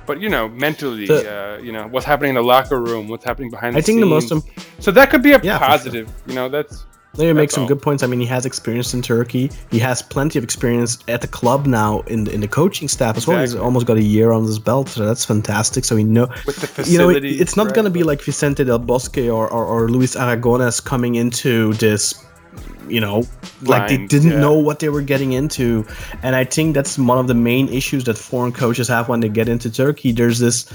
but 0.05 0.19
you 0.19 0.27
know 0.27 0.49
mentally, 0.49 1.05
The- 1.05 1.31
uh, 1.31 1.57
you 1.61 1.71
know 1.71 1.87
what's 1.87 2.05
happening 2.05 2.29
in 2.29 2.35
the 2.35 2.43
locker 2.43 2.81
room, 2.81 3.07
what's 3.07 3.23
happening 3.23 3.49
behind 3.49 3.75
the 3.75 3.79
I 3.79 3.81
think 3.81 3.99
the 4.01 4.05
most 4.05 4.29
scenes. 4.29 4.43
so 4.79 4.91
that 4.91 5.09
could 5.09 5.21
be 5.23 5.31
a 5.33 5.39
Yeah, 5.41 5.57
for 5.57 5.63
sure. 5.63 5.67
positive. 5.69 6.11
You 6.27 6.33
know, 6.35 6.49
that's 6.49 6.85
They 7.15 7.31
make 7.31 7.49
That's 7.49 7.53
some 7.53 7.63
all. 7.63 7.67
good 7.67 7.81
points. 7.81 8.01
I 8.01 8.07
mean, 8.07 8.19
he 8.19 8.25
has 8.25 8.45
experience 8.45 8.93
in 8.95 9.03
Turkey. 9.03 9.51
He 9.69 9.77
has 9.79 10.01
plenty 10.01 10.39
of 10.39 10.43
experience 10.43 10.97
at 11.07 11.21
the 11.21 11.27
club 11.27 11.67
now 11.67 11.99
in 12.07 12.23
the, 12.23 12.33
in 12.33 12.41
the 12.41 12.47
coaching 12.47 12.87
staff 12.87 13.17
as 13.17 13.27
well. 13.27 13.39
He's 13.39 13.53
almost 13.53 13.85
got 13.85 13.97
a 13.97 14.01
year 14.01 14.31
on 14.31 14.43
his 14.45 14.57
belt, 14.57 14.89
so 14.89 15.05
that's 15.05 15.23
fantastic. 15.23 15.85
So 15.85 15.95
he 15.95 16.03
know 16.03 16.27
with 16.47 16.75
the 16.75 16.89
you 16.89 16.97
know, 16.97 17.09
it, 17.09 17.23
it's 17.23 17.55
not 17.55 17.67
right? 17.67 17.75
going 17.75 17.85
to 17.85 17.91
be 17.91 18.01
like 18.01 18.19
Vicente 18.21 18.63
del 18.63 18.79
Bosque 18.79 19.19
or, 19.19 19.47
or, 19.47 19.65
or 19.65 19.89
Luis 19.89 20.15
Aragones 20.15 20.83
coming 20.83 21.15
into 21.15 21.73
this 21.73 22.25
you 22.87 22.99
know, 22.99 23.23
like 23.61 23.87
they 23.87 24.05
didn't 24.07 24.31
yeah. 24.31 24.39
know 24.39 24.53
what 24.53 24.79
they 24.79 24.89
were 24.89 25.01
getting 25.01 25.33
into. 25.33 25.85
And 26.21 26.35
I 26.35 26.43
think 26.43 26.75
that's 26.75 26.97
one 26.97 27.17
of 27.17 27.27
the 27.27 27.33
main 27.33 27.69
issues 27.69 28.03
that 28.05 28.17
foreign 28.17 28.51
coaches 28.51 28.87
have 28.87 29.09
when 29.09 29.19
they 29.19 29.29
get 29.29 29.47
into 29.47 29.71
Turkey. 29.71 30.11
There's 30.11 30.39
this, 30.39 30.71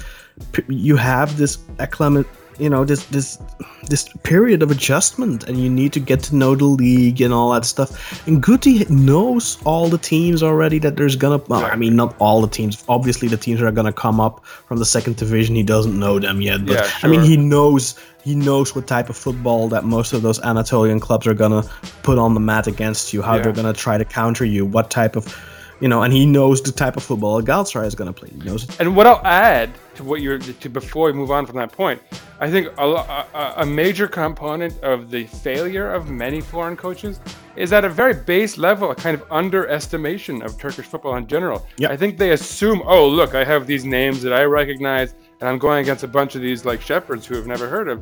you 0.67 0.95
have 0.95 1.37
this 1.37 1.59
acclimate, 1.79 2.27
you 2.59 2.69
know, 2.69 2.83
this 2.85 3.05
this 3.05 3.39
this 3.87 4.07
period 4.23 4.61
of 4.61 4.69
adjustment, 4.69 5.45
and 5.45 5.57
you 5.57 5.69
need 5.69 5.93
to 5.93 5.99
get 5.99 6.21
to 6.23 6.35
know 6.35 6.55
the 6.55 6.65
league 6.65 7.21
and 7.21 7.33
all 7.33 7.51
that 7.53 7.65
stuff. 7.65 8.27
And 8.27 8.43
Guti 8.43 8.89
knows 8.89 9.57
all 9.63 9.87
the 9.87 9.97
teams 9.97 10.43
already 10.43 10.77
that 10.79 10.95
there's 10.97 11.15
gonna. 11.15 11.37
Well, 11.47 11.65
I 11.65 11.75
mean, 11.75 11.95
not 11.95 12.15
all 12.19 12.41
the 12.41 12.47
teams. 12.47 12.83
Obviously, 12.89 13.27
the 13.27 13.37
teams 13.37 13.59
that 13.61 13.67
are 13.67 13.71
gonna 13.71 13.93
come 13.93 14.19
up 14.19 14.45
from 14.45 14.77
the 14.77 14.85
second 14.85 15.15
division, 15.15 15.55
he 15.55 15.63
doesn't 15.63 15.97
know 15.97 16.19
them 16.19 16.41
yet. 16.41 16.65
But 16.65 16.75
Yeah, 16.75 16.89
I 17.01 17.07
mean, 17.07 17.21
he 17.21 17.37
knows 17.37 17.95
he 18.23 18.35
knows 18.35 18.75
what 18.75 18.85
type 18.85 19.09
of 19.09 19.15
football 19.15 19.69
that 19.69 19.85
most 19.85 20.11
of 20.13 20.21
those 20.21 20.39
Anatolian 20.41 20.99
clubs 20.99 21.25
are 21.25 21.33
gonna 21.33 21.63
put 22.03 22.17
on 22.17 22.33
the 22.33 22.39
mat 22.39 22.67
against 22.67 23.13
you. 23.13 23.21
How 23.21 23.35
Yeah. 23.35 23.43
they're 23.43 23.53
gonna 23.53 23.73
try 23.73 23.97
to 23.97 24.05
counter 24.05 24.43
you. 24.43 24.65
What 24.65 24.89
type 24.89 25.15
of, 25.15 25.33
you 25.79 25.87
know, 25.87 26.03
and 26.03 26.13
he 26.13 26.25
knows 26.25 26.61
the 26.61 26.73
type 26.73 26.97
of 26.97 27.03
football 27.03 27.41
Galatasaray 27.41 27.85
is 27.87 27.95
gonna 27.95 28.11
play. 28.13 28.29
He 28.29 28.45
knows. 28.47 28.67
And 28.79 28.95
what 28.95 29.07
I'll 29.07 29.21
add 29.23 29.69
to 29.99 30.03
what 30.05 30.21
you're 30.21 30.39
to 30.39 30.69
before 30.69 31.07
we 31.07 31.13
move 31.13 31.29
on 31.29 31.45
from 31.45 31.57
that 31.57 31.71
point, 31.73 32.01
I 32.39 32.49
think 32.49 32.67
a, 32.77 32.85
a, 32.85 33.53
a 33.57 33.65
major 33.65 34.07
component 34.07 34.73
of 34.81 35.11
the 35.11 35.25
failure 35.25 35.91
of 35.91 36.09
many 36.09 36.39
foreign 36.39 36.77
coaches 36.77 37.19
is 37.57 37.73
at 37.73 37.83
a 37.83 37.89
very 37.89 38.13
base 38.13 38.57
level 38.57 38.91
a 38.91 38.95
kind 38.95 39.13
of 39.13 39.23
underestimation 39.29 40.41
of 40.41 40.57
Turkish 40.57 40.85
football 40.85 41.17
in 41.17 41.27
general. 41.27 41.67
Yep. 41.77 41.91
I 41.91 41.97
think 41.97 42.17
they 42.17 42.31
assume, 42.31 42.81
oh 42.85 43.07
look, 43.09 43.35
I 43.35 43.43
have 43.43 43.67
these 43.67 43.83
names 43.83 44.21
that 44.21 44.31
I 44.31 44.43
recognize, 44.43 45.15
and 45.41 45.49
I'm 45.49 45.57
going 45.57 45.81
against 45.81 46.03
a 46.05 46.07
bunch 46.07 46.35
of 46.35 46.41
these 46.41 46.63
like 46.63 46.81
shepherds 46.81 47.25
who 47.25 47.35
have 47.35 47.45
never 47.45 47.67
heard 47.67 47.89
of. 47.89 48.01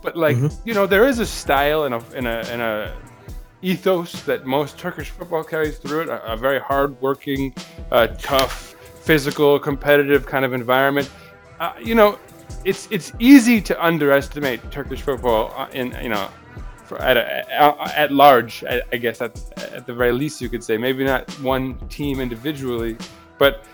But 0.00 0.16
like 0.16 0.38
you 0.64 0.72
know, 0.72 0.86
there 0.86 1.06
is 1.06 1.18
a 1.18 1.26
style 1.26 1.84
and 1.84 1.94
a 1.94 2.02
and 2.16 2.26
a 2.26 2.38
and 2.52 2.62
a 2.62 2.96
ethos 3.60 4.22
that 4.22 4.46
most 4.46 4.78
Turkish 4.78 5.10
football 5.10 5.44
carries 5.44 5.76
through 5.76 6.02
it. 6.04 6.08
A, 6.08 6.32
a 6.32 6.36
very 6.36 6.60
hard-working, 6.60 7.54
uh, 7.90 8.06
tough, 8.18 8.74
physical, 9.04 9.58
competitive 9.58 10.24
kind 10.24 10.44
of 10.46 10.54
environment. 10.54 11.10
Uh, 11.60 11.72
you 11.80 11.94
know, 11.94 12.18
it's 12.64 12.88
it's 12.90 13.12
easy 13.18 13.60
to 13.60 13.84
underestimate 13.84 14.70
Turkish 14.70 15.02
football 15.02 15.52
uh, 15.56 15.68
in 15.72 15.96
you 16.02 16.08
know. 16.08 16.28
For 16.84 17.00
at, 17.00 17.16
a, 17.16 17.50
at, 17.50 17.96
at 17.96 18.12
large, 18.12 18.62
I, 18.64 18.82
I 18.92 18.98
guess 18.98 19.22
at, 19.22 19.40
at 19.72 19.86
the 19.86 19.94
very 19.94 20.12
least 20.12 20.42
you 20.42 20.50
could 20.50 20.62
say 20.62 20.76
maybe 20.76 21.02
not 21.02 21.30
one 21.40 21.78
team 21.88 22.20
individually, 22.20 22.98
but 23.38 23.64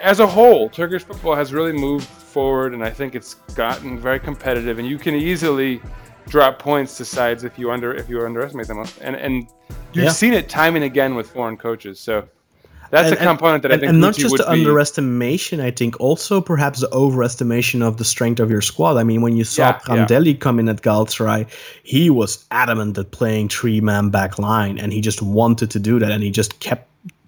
as 0.00 0.20
a 0.20 0.26
whole, 0.26 0.70
Turkish 0.70 1.04
football 1.04 1.34
has 1.34 1.52
really 1.52 1.72
moved 1.72 2.06
forward, 2.06 2.72
and 2.72 2.82
I 2.82 2.88
think 2.88 3.14
it's 3.14 3.34
gotten 3.54 3.98
very 3.98 4.18
competitive. 4.18 4.78
And 4.78 4.88
you 4.88 4.98
can 4.98 5.14
easily 5.14 5.82
drop 6.28 6.58
points 6.58 6.96
to 6.96 7.04
sides 7.04 7.44
if 7.44 7.58
you 7.58 7.70
under 7.70 7.92
if 7.94 8.08
you 8.08 8.24
underestimate 8.24 8.68
them. 8.68 8.86
And 9.02 9.16
and 9.16 9.46
you've 9.92 10.06
Yeah. 10.06 10.10
seen 10.10 10.32
it 10.32 10.48
time 10.48 10.76
and 10.76 10.84
again 10.84 11.14
with 11.14 11.30
foreign 11.30 11.58
coaches. 11.58 12.00
So 12.00 12.26
that's 12.90 13.10
And- 13.10 13.20
a 13.20 13.24
component 13.24 13.62
that 13.62 13.72
and, 13.72 13.78
I 13.78 13.80
think 13.80 13.90
and 13.90 14.00
not 14.00 14.16
just 14.16 14.36
the 14.36 14.44
be. 14.44 14.48
underestimation. 14.48 15.60
I 15.60 15.70
think 15.70 15.98
also 16.00 16.40
perhaps 16.40 16.80
the 16.80 16.88
overestimation 16.88 17.82
of 17.82 17.96
the 17.96 18.04
strength 18.04 18.40
of 18.40 18.50
your 18.50 18.60
squad. 18.60 18.96
I 18.96 19.04
mean, 19.04 19.22
when 19.22 19.36
you 19.36 19.44
saw 19.44 19.62
Yeah, 19.62 19.78
yeah. 19.88 20.06
Prandelli 20.06 20.38
come 20.38 20.58
in 20.58 20.68
at 20.68 20.82
Galatasaray, 20.82 21.46
he 21.82 22.10
was 22.10 22.44
adamant 22.50 22.98
at 22.98 23.10
playing 23.10 23.48
three 23.48 23.80
man 23.80 24.10
back 24.10 24.38
line, 24.38 24.78
and 24.78 24.92
he 24.92 25.00
just 25.00 25.22
wanted 25.22 25.70
to 25.70 25.78
do 25.78 25.98
that, 25.98 26.10
and 26.10 26.22
he 26.22 26.30
just 26.30 26.60
kept 26.60 26.86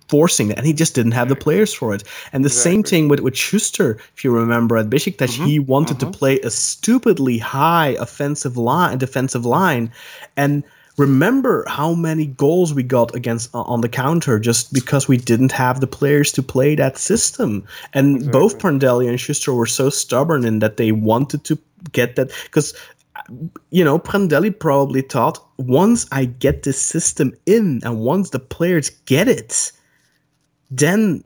forcing 0.09 0.51
it, 0.51 0.59
and 0.59 0.67
he 0.67 0.75
just 0.75 0.95
didn't 0.95 1.13
have 1.13 1.31
the 1.31 1.37
players 1.37 1.73
for 1.73 1.95
it. 1.95 2.05
And 2.35 2.45
the 2.45 2.51
same 2.51 2.83
thing 2.83 3.09
with 3.09 3.21
with 3.21 3.37
Schuster, 3.37 3.97
if 4.15 4.25
you 4.25 4.31
remember 4.31 4.77
at 4.77 4.91
Besiktas, 4.91 5.33
mm-hmm. 5.37 5.47
he 5.47 5.59
wanted 5.59 5.99
to 6.01 6.07
mm-hmm. 6.07 6.19
play 6.19 6.41
a 6.41 6.51
stupidly 6.51 7.39
high 7.39 7.97
offensive 7.99 8.59
line, 8.59 8.99
defensive 8.99 9.47
line, 9.47 9.91
and 10.37 10.65
remember 10.97 11.65
how 11.69 11.95
many 11.95 12.27
goals 12.27 12.75
we 12.75 12.83
got 12.83 13.15
against 13.15 13.55
uh, 13.55 13.63
on 13.63 13.81
the 13.81 13.89
counter 13.89 14.39
just 14.39 14.73
because 14.73 15.09
we 15.09 15.17
didn't 15.17 15.53
have 15.53 15.81
the 15.81 15.87
players 15.87 16.33
to 16.33 16.43
play 16.43 16.75
that 16.75 16.99
system. 16.99 17.65
And 17.93 18.31
both 18.31 18.59
Prandelli 18.59 19.09
and 19.09 19.19
Schuster 19.19 19.53
were 19.53 19.67
so 19.67 19.91
stubborn 19.91 20.45
in 20.45 20.59
that 20.59 20.77
they 20.77 20.93
wanted 20.93 21.45
to 21.45 21.59
get 21.93 22.17
that 22.17 22.31
because 22.45 22.75
you 23.71 23.85
know, 23.85 23.99
Prandelli 23.99 24.59
probably 24.59 25.03
thought 25.03 25.45
once 25.59 26.07
I 26.13 26.25
get 26.25 26.63
this 26.63 26.81
system 26.81 27.35
in 27.47 27.81
and 27.85 28.01
once 28.01 28.31
the 28.31 28.39
players 28.39 28.91
get 29.07 29.29
it, 29.29 29.73
then 30.71 31.23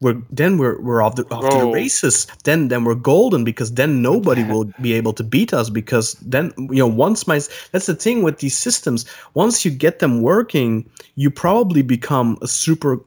we're 0.00 0.16
then 0.30 0.56
we're 0.58 0.80
we're 0.80 1.02
off 1.02 1.16
the 1.16 1.24
off 1.30 1.42
to 1.50 1.58
the 1.58 1.64
Oh. 1.64 1.72
races. 1.72 2.26
Then 2.44 2.68
then 2.68 2.84
we're 2.84 2.94
golden 2.94 3.44
because 3.44 3.72
then 3.74 4.00
nobody 4.02 4.42
will 4.44 4.64
be 4.80 4.94
able 4.94 5.12
to 5.14 5.22
beat 5.24 5.52
us 5.52 5.68
because 5.70 6.14
then 6.22 6.52
you 6.58 6.76
know 6.82 6.86
once 6.86 7.26
my 7.26 7.40
that's 7.72 7.86
the 7.86 7.94
thing 7.94 8.22
with 8.22 8.38
these 8.38 8.56
systems. 8.56 9.04
Once 9.34 9.64
you 9.64 9.70
get 9.70 9.98
them 9.98 10.22
working, 10.22 10.88
you 11.16 11.30
probably 11.30 11.82
become 11.82 12.38
a 12.42 12.48
super 12.48 12.98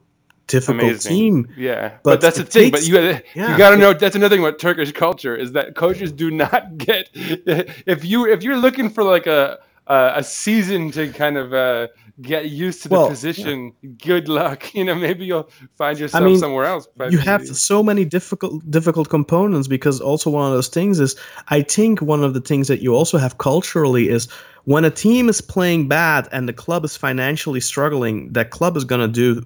difficult 0.46 0.82
Amazing. 0.82 1.10
team. 1.12 1.48
Yeah, 1.56 1.88
but, 2.02 2.02
But 2.04 2.20
that's 2.20 2.36
the 2.36 2.44
thing. 2.44 2.70
takes- 2.70 2.80
but 2.80 2.86
you 2.86 2.94
gotta, 2.94 3.22
yeah. 3.34 3.50
you 3.52 3.56
gotta 3.58 3.76
know 3.76 3.92
that's 3.94 4.14
another 4.14 4.36
thing 4.36 4.44
about 4.44 4.58
Turkish 4.58 4.92
culture 4.92 5.34
is 5.34 5.52
that 5.52 5.74
coaches 5.74 6.12
do 6.12 6.30
not 6.30 6.76
get 6.86 7.08
if 7.14 8.04
you 8.04 8.26
if 8.30 8.42
you're 8.42 8.58
looking 8.58 8.88
for 8.90 9.02
like 9.02 9.26
a 9.26 9.58
a, 9.86 10.12
a 10.16 10.22
season 10.22 10.90
to 10.92 11.08
kind 11.12 11.36
of 11.36 11.52
uh, 11.52 11.88
get 12.20 12.50
used 12.50 12.82
to 12.82 12.88
the 12.88 12.94
Well, 12.94 13.08
position. 13.08 13.72
Good 13.98 14.28
luck. 14.28 14.64
You 14.74 14.84
know, 14.84 14.94
maybe 14.94 15.24
you'll 15.24 15.48
find 15.76 15.98
yourself 15.98 16.24
mean, 16.24 16.38
somewhere 16.38 16.64
else. 16.64 16.88
But 16.96 17.12
you 17.12 17.18
have 17.18 17.46
so 17.46 17.82
many 17.82 18.04
difficult 18.04 18.68
difficult 18.70 19.08
components 19.08 19.68
because 19.68 20.00
also 20.00 20.30
one 20.30 20.46
of 20.46 20.52
those 20.52 20.68
things 20.68 20.98
is 21.00 21.14
I 21.48 21.62
think 21.62 22.02
one 22.02 22.24
of 22.24 22.34
the 22.34 22.40
things 22.40 22.68
that 22.68 22.80
you 22.80 22.94
also 22.94 23.18
have 23.18 23.38
culturally 23.38 24.08
is 24.08 24.28
when 24.64 24.84
a 24.84 24.90
team 24.90 25.28
is 25.28 25.40
playing 25.40 25.88
bad 25.88 26.28
and 26.32 26.48
the 26.48 26.52
club 26.52 26.84
is 26.84 26.96
financially 26.96 27.60
struggling, 27.60 28.32
that 28.32 28.50
club 28.50 28.76
is 28.76 28.84
going 28.84 29.00
to 29.00 29.08
do 29.08 29.44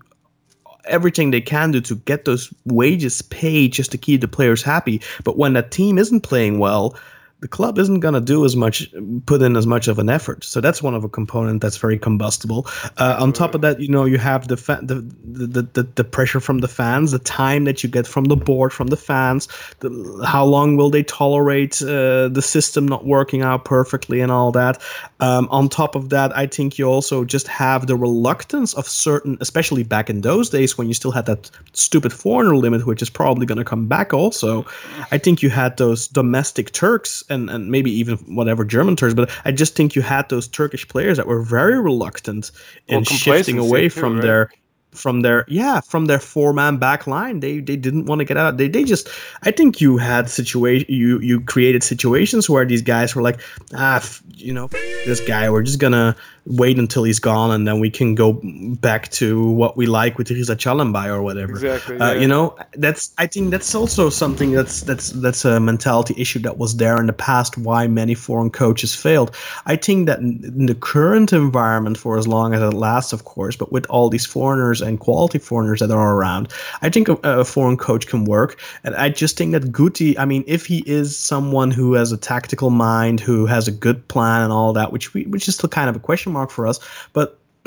everything 0.84 1.30
they 1.30 1.40
can 1.40 1.70
do 1.70 1.80
to 1.82 1.96
get 1.96 2.24
those 2.24 2.52
wages 2.64 3.20
paid 3.22 3.72
just 3.72 3.90
to 3.92 3.98
keep 3.98 4.20
the 4.20 4.28
players 4.28 4.62
happy. 4.62 5.00
But 5.24 5.36
when 5.36 5.52
that 5.52 5.70
team 5.70 5.98
isn't 5.98 6.22
playing 6.22 6.58
well, 6.58 6.96
the 7.40 7.48
club 7.48 7.78
isn't 7.78 8.00
going 8.00 8.14
to 8.14 8.20
do 8.20 8.44
as 8.44 8.56
much, 8.56 8.92
put 9.26 9.42
in 9.42 9.56
as 9.56 9.66
much 9.66 9.86
of 9.86 9.98
an 9.98 10.08
effort. 10.08 10.44
So 10.44 10.60
that's 10.60 10.82
one 10.82 10.94
of 10.94 11.04
a 11.04 11.08
component 11.08 11.62
that's 11.62 11.76
very 11.76 11.98
combustible. 11.98 12.66
Uh, 12.96 13.16
on 13.18 13.32
top 13.32 13.54
of 13.54 13.60
that, 13.60 13.80
you 13.80 13.88
know, 13.88 14.04
you 14.04 14.18
have 14.18 14.48
the, 14.48 14.56
fa- 14.56 14.80
the, 14.82 14.96
the, 15.24 15.62
the 15.62 15.88
the 15.94 16.04
pressure 16.04 16.40
from 16.40 16.58
the 16.58 16.68
fans, 16.68 17.12
the 17.12 17.18
time 17.18 17.64
that 17.64 17.82
you 17.82 17.88
get 17.88 18.06
from 18.06 18.24
the 18.24 18.36
board, 18.36 18.72
from 18.72 18.88
the 18.88 18.96
fans, 18.96 19.48
the, 19.80 20.24
how 20.26 20.44
long 20.44 20.76
will 20.76 20.90
they 20.90 21.02
tolerate 21.02 21.80
uh, 21.82 22.28
the 22.28 22.42
system 22.42 22.86
not 22.86 23.04
working 23.04 23.42
out 23.42 23.64
perfectly 23.64 24.20
and 24.20 24.32
all 24.32 24.52
that. 24.52 24.82
Um, 25.20 25.48
on 25.50 25.68
top 25.68 25.94
of 25.94 26.08
that, 26.10 26.36
I 26.36 26.46
think 26.46 26.78
you 26.78 26.86
also 26.86 27.24
just 27.24 27.48
have 27.48 27.86
the 27.86 27.96
reluctance 27.96 28.74
of 28.74 28.88
certain, 28.88 29.36
especially 29.40 29.82
back 29.82 30.10
in 30.10 30.22
those 30.22 30.50
days 30.50 30.78
when 30.78 30.88
you 30.88 30.94
still 30.94 31.12
had 31.12 31.26
that 31.26 31.50
stupid 31.72 32.12
foreigner 32.12 32.56
limit, 32.56 32.86
which 32.86 33.02
is 33.02 33.10
probably 33.10 33.46
going 33.46 33.58
to 33.58 33.64
come 33.64 33.86
back 33.86 34.12
also. 34.12 34.64
I 35.10 35.18
think 35.18 35.42
you 35.42 35.50
had 35.50 35.76
those 35.76 36.08
domestic 36.08 36.72
Turks 36.72 37.24
and, 37.30 37.50
and 37.50 37.70
maybe 37.70 37.90
even 37.90 38.16
whatever 38.34 38.64
German 38.64 38.96
Turks, 38.96 39.14
but 39.14 39.30
I 39.44 39.52
just 39.52 39.74
think 39.76 39.94
you 39.94 40.02
had 40.02 40.28
those 40.28 40.48
Turkish 40.48 40.86
players 40.88 41.16
that 41.16 41.26
were 41.26 41.42
very 41.42 41.80
reluctant 41.80 42.50
in 42.86 42.96
Well, 42.96 43.04
shifting 43.04 43.58
away 43.58 43.88
too, 43.88 44.00
from 44.00 44.14
right? 44.14 44.22
their 44.22 44.50
from 44.92 45.20
their 45.20 45.44
yeah 45.48 45.80
from 45.82 46.06
their 46.06 46.18
four 46.18 46.54
man 46.54 46.78
back 46.78 47.06
line 47.06 47.40
they 47.40 47.60
they 47.60 47.76
didn't 47.76 48.06
want 48.06 48.20
to 48.20 48.24
get 48.24 48.38
out 48.38 48.56
they, 48.56 48.68
they 48.68 48.82
just 48.82 49.06
i 49.42 49.50
think 49.50 49.82
you 49.82 49.98
had 49.98 50.30
situation 50.30 50.86
you 50.88 51.20
you 51.20 51.42
created 51.42 51.82
situations 51.82 52.48
where 52.48 52.64
these 52.64 52.80
guys 52.80 53.14
were 53.14 53.20
like 53.20 53.38
ah 53.74 53.96
f- 53.96 54.22
you 54.34 54.52
know 54.52 54.66
this 55.04 55.20
guy 55.20 55.48
we're 55.50 55.62
just 55.62 55.78
gonna 55.78 56.16
wait 56.48 56.78
until 56.78 57.04
he's 57.04 57.18
gone 57.18 57.50
and 57.50 57.68
then 57.68 57.78
we 57.78 57.90
can 57.90 58.14
go 58.14 58.40
back 58.80 59.10
to 59.10 59.50
what 59.50 59.76
we 59.76 59.84
like 59.86 60.16
with 60.16 60.28
Rıza 60.28 60.56
Çalımbay 60.56 61.06
or 61.06 61.20
whatever. 61.20 61.52
Exactly, 61.52 61.98
uh, 61.98 62.12
yeah. 62.12 62.20
you 62.20 62.26
know 62.26 62.56
that's 62.74 63.12
i 63.18 63.26
think 63.26 63.50
that's 63.50 63.74
also 63.74 64.08
something 64.08 64.52
that's 64.52 64.80
that's 64.82 65.10
that's 65.10 65.44
a 65.44 65.60
mentality 65.60 66.14
issue 66.16 66.38
that 66.38 66.56
was 66.56 66.76
there 66.76 66.96
in 66.96 67.06
the 67.06 67.12
past 67.12 67.58
why 67.58 67.86
many 67.86 68.14
foreign 68.14 68.50
coaches 68.50 68.94
failed. 68.94 69.34
I 69.66 69.76
think 69.76 70.06
that 70.06 70.20
in, 70.20 70.40
in 70.44 70.66
the 70.66 70.74
current 70.74 71.32
environment 71.32 71.98
for 71.98 72.16
as 72.16 72.26
long 72.26 72.54
as 72.54 72.62
it 72.62 72.74
lasts 72.74 73.12
of 73.12 73.24
course 73.24 73.56
but 73.56 73.70
with 73.70 73.86
all 73.90 74.08
these 74.08 74.24
foreigners 74.24 74.80
and 74.80 75.00
quality 75.00 75.38
foreigners 75.38 75.80
that 75.80 75.90
are 75.90 76.14
around 76.16 76.50
i 76.80 76.88
think 76.88 77.08
a, 77.08 77.14
a 77.24 77.44
foreign 77.44 77.76
coach 77.76 78.06
can 78.06 78.24
work. 78.24 78.58
And 78.84 78.94
i 78.96 79.10
just 79.10 79.36
think 79.36 79.52
that 79.52 79.64
guti 79.64 80.18
i 80.18 80.24
mean 80.24 80.44
if 80.46 80.64
he 80.64 80.78
is 80.86 81.16
someone 81.16 81.70
who 81.70 81.92
has 81.94 82.10
a 82.10 82.16
tactical 82.16 82.70
mind 82.70 83.20
who 83.20 83.44
has 83.46 83.68
a 83.68 83.72
good 83.72 84.06
plan 84.08 84.42
and 84.42 84.52
all 84.52 84.72
that 84.72 84.92
which 84.92 85.12
we 85.12 85.24
which 85.24 85.46
is 85.48 85.54
still 85.54 85.68
kind 85.68 85.90
of 85.90 85.96
a 85.96 86.00
question 86.00 86.32
mark 86.32 86.37
for 86.46 86.66
us 86.66 86.78
but 87.12 87.38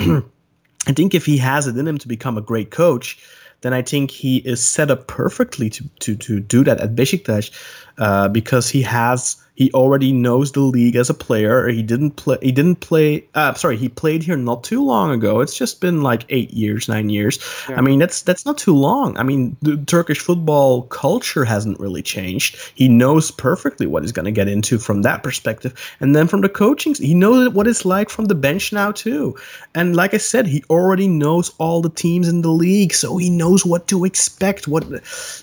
I 0.86 0.92
think 0.92 1.14
if 1.14 1.24
he 1.24 1.38
has 1.38 1.66
it 1.66 1.76
in 1.76 1.86
him 1.86 1.98
to 1.98 2.08
become 2.08 2.36
a 2.36 2.40
great 2.40 2.70
coach, 2.70 3.18
then 3.60 3.72
I 3.72 3.82
think 3.82 4.10
he 4.10 4.38
is 4.38 4.64
set 4.64 4.90
up 4.90 5.06
perfectly 5.06 5.70
to 5.70 5.88
to 6.00 6.16
to 6.16 6.40
do 6.40 6.64
that 6.64 6.80
at 6.80 6.96
Besiktas, 6.96 7.50
uh, 7.98 8.28
because 8.28 8.68
he 8.68 8.82
has 8.82 9.36
He 9.54 9.70
already 9.72 10.12
knows 10.12 10.52
the 10.52 10.60
league 10.60 10.96
as 10.96 11.10
a 11.10 11.14
player. 11.14 11.68
He 11.68 11.82
didn't 11.82 12.12
play. 12.12 12.38
He 12.40 12.52
didn't 12.52 12.76
play. 12.76 13.28
Uh, 13.34 13.52
sorry, 13.52 13.76
he 13.76 13.88
played 13.88 14.22
here 14.22 14.36
not 14.36 14.64
too 14.64 14.82
long 14.82 15.10
ago. 15.10 15.40
It's 15.40 15.54
just 15.54 15.80
been 15.80 16.02
like 16.02 16.24
eight 16.30 16.52
years, 16.52 16.88
nine 16.88 17.10
years. 17.10 17.38
I 17.68 17.82
mean, 17.82 17.98
that's 17.98 18.22
that's 18.22 18.46
not 18.46 18.56
too 18.56 18.74
long. 18.74 19.16
I 19.18 19.22
mean, 19.22 19.54
the 19.60 19.76
Turkish 19.76 20.20
football 20.20 20.82
culture 20.84 21.44
hasn't 21.44 21.78
really 21.78 22.00
changed. 22.00 22.56
He 22.74 22.88
knows 22.88 23.30
perfectly 23.30 23.86
what 23.86 24.02
he's 24.02 24.12
going 24.12 24.24
to 24.24 24.32
get 24.32 24.48
into 24.48 24.78
from 24.78 25.02
that 25.02 25.22
perspective, 25.22 25.74
and 26.00 26.16
then 26.16 26.28
from 26.28 26.40
the 26.40 26.48
coaching, 26.48 26.94
he 26.94 27.12
knows 27.12 27.50
what 27.50 27.66
it's 27.66 27.84
like 27.84 28.08
from 28.08 28.24
the 28.26 28.34
bench 28.34 28.72
now 28.72 28.90
too. 28.90 29.36
And 29.74 29.94
like 29.94 30.14
I 30.14 30.18
said, 30.18 30.46
he 30.46 30.64
already 30.70 31.08
knows 31.08 31.52
all 31.58 31.82
the 31.82 31.90
teams 31.90 32.26
in 32.26 32.40
the 32.40 32.50
league, 32.50 32.94
so 32.94 33.18
he 33.18 33.28
knows 33.28 33.66
what 33.66 33.86
to 33.88 34.06
expect. 34.06 34.66
What 34.66 34.84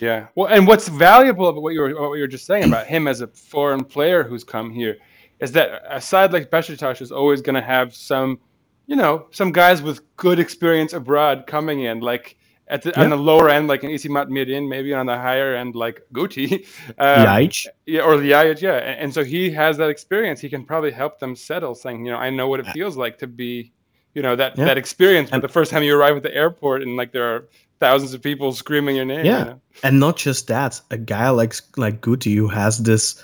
Yeah. 0.02 0.28
Well, 0.34 0.48
and 0.48 0.66
what's 0.66 0.88
valuable 0.88 1.48
about 1.48 1.62
what 1.62 1.74
you 1.76 1.82
were 1.82 2.10
what 2.10 2.16
you 2.16 2.22
were 2.22 2.28
just 2.28 2.48
saying 2.48 2.64
about 2.64 2.88
him 2.88 3.08
as 3.08 3.22
a 3.22 3.28
foreign 3.28 3.84
player 3.84 3.99
who's 4.24 4.44
come 4.44 4.72
here 4.72 4.98
is 5.40 5.52
that 5.54 5.82
a 5.90 6.02
side 6.02 6.34
like 6.34 6.50
Besiktas 6.50 7.02
is 7.02 7.12
always 7.12 7.42
going 7.42 7.56
to 7.56 7.62
have 7.62 7.96
some, 7.96 8.40
you 8.88 8.96
know, 8.96 9.28
some 9.32 9.52
guys 9.52 9.82
with 9.82 10.02
good 10.18 10.40
experience 10.40 10.94
abroad 10.94 11.46
coming 11.48 11.82
in, 11.82 12.00
like 12.02 12.36
at 12.68 12.82
the, 12.84 13.00
on 13.02 13.10
the 13.10 13.16
lower 13.18 13.50
end, 13.50 13.68
like 13.68 13.84
an 13.84 13.90
Isimat 13.90 14.28
Mirin, 14.28 14.68
maybe 14.68 14.94
on 14.94 15.06
the 15.06 15.16
higher 15.16 15.56
end, 15.56 15.76
like 15.76 16.02
Guti. 16.14 16.68
Um. 17.00 17.50
Yeah, 17.86 18.02
or 18.02 18.16
Ljajic, 18.18 18.62
yeah. 18.62 18.76
And, 18.78 19.00
and 19.00 19.14
so 19.14 19.24
he 19.24 19.50
has 19.52 19.78
that 19.78 19.90
experience. 19.90 20.40
He 20.40 20.50
can 20.50 20.64
probably 20.66 20.92
help 20.92 21.20
them 21.20 21.36
settle, 21.36 21.74
saying, 21.74 22.06
you 22.06 22.12
know, 22.12 22.18
I 22.18 22.30
know 22.30 22.48
what 22.48 22.60
it 22.60 22.68
feels 22.68 22.98
like 22.98 23.18
to 23.20 23.28
be, 23.28 23.72
you 24.14 24.22
know, 24.22 24.36
that 24.36 24.58
Yeah. 24.58 24.66
that 24.66 24.78
experience. 24.78 25.30
But 25.30 25.42
the 25.42 25.48
first 25.48 25.72
time 25.72 25.84
you 25.84 25.98
arrive 25.98 26.18
at 26.18 26.24
the 26.24 26.36
airport 26.36 26.84
and 26.84 26.96
like 26.98 27.12
there 27.12 27.28
are 27.34 27.48
thousands 27.80 28.14
of 28.14 28.22
people 28.22 28.52
screaming 28.52 28.96
your 28.98 29.06
name. 29.06 29.26
Yeah, 29.26 29.40
you 29.40 29.46
know? 29.46 29.62
and 29.84 30.00
not 30.00 30.18
just 30.18 30.48
that, 30.48 30.82
a 30.92 30.98
guy 30.98 31.30
like 31.30 31.54
like 31.78 32.02
Guti 32.02 32.36
who 32.36 32.50
has 32.50 32.80
this 32.80 33.24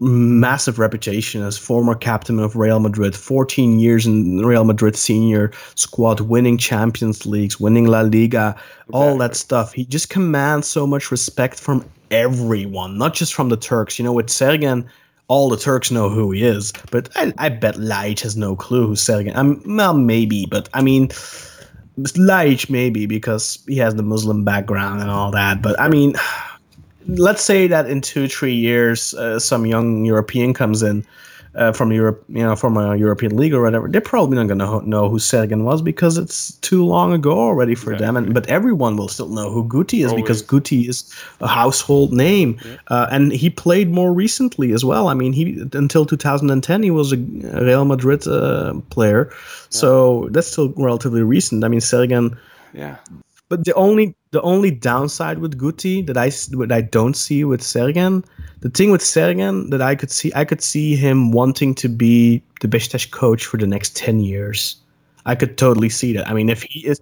massive 0.00 0.78
reputation 0.78 1.42
as 1.42 1.58
former 1.58 1.94
captain 1.94 2.38
of 2.38 2.56
Real 2.56 2.80
Madrid, 2.80 3.14
14 3.14 3.78
years 3.78 4.06
in 4.06 4.38
Real 4.38 4.64
Madrid 4.64 4.96
senior 4.96 5.52
squad, 5.74 6.20
winning 6.20 6.56
Champions 6.56 7.26
Leagues, 7.26 7.60
winning 7.60 7.86
La 7.86 8.00
Liga, 8.00 8.56
all 8.92 9.18
that 9.18 9.36
stuff. 9.36 9.72
He 9.72 9.84
just 9.84 10.08
commands 10.08 10.66
so 10.66 10.86
much 10.86 11.10
respect 11.10 11.60
from 11.60 11.84
everyone, 12.10 12.96
not 12.96 13.14
just 13.14 13.34
from 13.34 13.50
the 13.50 13.56
Turks. 13.56 13.98
You 13.98 14.04
know, 14.04 14.12
with 14.12 14.26
Sergen, 14.26 14.86
all 15.28 15.50
the 15.50 15.58
Turks 15.58 15.90
know 15.90 16.08
who 16.08 16.30
he 16.30 16.44
is, 16.44 16.72
but 16.90 17.10
I, 17.16 17.34
I 17.38 17.50
bet 17.50 17.76
Ljajic 17.76 18.20
has 18.20 18.36
no 18.36 18.56
clue 18.56 18.86
who 18.86 18.94
Sergen. 18.94 19.36
I'm 19.36 19.62
well, 19.76 19.94
maybe, 19.94 20.46
but 20.46 20.68
I 20.74 20.82
mean. 20.82 21.10
Ljajic 21.98 22.70
maybe 22.70 23.04
because 23.04 23.62
he 23.68 23.76
has 23.76 23.94
the 23.94 24.02
Muslim 24.02 24.42
background 24.42 25.02
and 25.02 25.10
all 25.10 25.30
that. 25.32 25.60
But 25.60 25.78
I 25.78 25.88
mean, 25.88 26.14
let's 27.06 27.42
say 27.42 27.66
that 27.66 27.88
in 27.88 28.00
two 28.00 28.28
three 28.28 28.54
years, 28.54 29.14
uh, 29.14 29.38
some 29.38 29.66
young 29.66 30.04
European 30.04 30.54
comes 30.54 30.82
in 30.82 31.04
uh, 31.54 31.72
from 31.72 31.90
Europe, 31.92 32.24
you 32.28 32.42
know, 32.44 32.54
from 32.54 32.76
a 32.76 32.96
European 32.96 33.36
league 33.36 33.52
or 33.52 33.62
whatever. 33.62 33.88
They're 33.88 34.00
probably 34.00 34.36
not 34.36 34.46
going 34.46 34.58
to 34.58 34.88
know 34.88 35.08
who 35.08 35.18
Sergen 35.18 35.64
was 35.64 35.82
because 35.82 36.16
it's 36.16 36.52
too 36.58 36.84
long 36.84 37.12
ago 37.12 37.32
already 37.32 37.74
for 37.74 37.96
them. 37.96 38.16
And 38.16 38.32
but 38.32 38.46
everyone 38.48 38.96
will 38.96 39.08
still 39.08 39.28
know 39.28 39.50
who 39.50 39.64
Guti 39.64 40.04
is 40.04 40.12
because 40.12 40.42
Guti 40.42 40.88
is 40.88 41.12
a 41.40 41.48
household 41.48 42.12
name, 42.12 42.58
uh, 42.88 43.08
and 43.10 43.32
he 43.32 43.50
played 43.50 43.90
more 43.90 44.12
recently 44.12 44.72
as 44.72 44.84
well. 44.84 45.08
I 45.08 45.14
mean, 45.14 45.32
he 45.32 45.60
until 45.72 46.06
2010 46.06 46.82
he 46.82 46.90
was 46.90 47.12
a 47.12 47.16
Real 47.16 47.84
Madrid 47.84 48.26
uh, 48.28 48.74
player, 48.90 49.30
so 49.70 50.28
that's 50.30 50.46
still 50.46 50.72
relatively 50.76 51.22
recent. 51.22 51.64
I 51.64 51.68
mean, 51.68 51.80
Sergen. 51.80 52.36
Yeah. 52.72 52.96
But 53.50 53.64
the 53.64 53.74
only 53.74 54.14
the 54.30 54.40
only 54.42 54.70
downside 54.70 55.40
with 55.40 55.58
Guti 55.58 56.06
that 56.06 56.16
I 56.16 56.30
that 56.56 56.72
I 56.72 56.80
don't 56.80 57.16
see 57.16 57.44
with 57.44 57.60
Sergen, 57.60 58.24
the 58.60 58.70
thing 58.70 58.92
with 58.92 59.02
Sergen 59.02 59.70
that 59.70 59.82
I 59.82 59.96
could 59.96 60.10
see, 60.10 60.30
I 60.36 60.44
could 60.44 60.62
see 60.62 60.94
him 60.94 61.32
wanting 61.32 61.74
to 61.74 61.88
be 61.88 62.40
the 62.60 62.68
Beşiktaş 62.68 63.10
coach 63.10 63.44
for 63.44 63.58
the 63.58 63.66
next 63.66 63.96
ten 63.96 64.20
years. 64.20 64.76
I 65.26 65.34
could 65.34 65.58
totally 65.58 65.88
see 65.88 66.12
that. 66.12 66.30
I 66.30 66.32
mean, 66.32 66.48
if 66.48 66.62
he 66.62 66.86
is, 66.86 67.00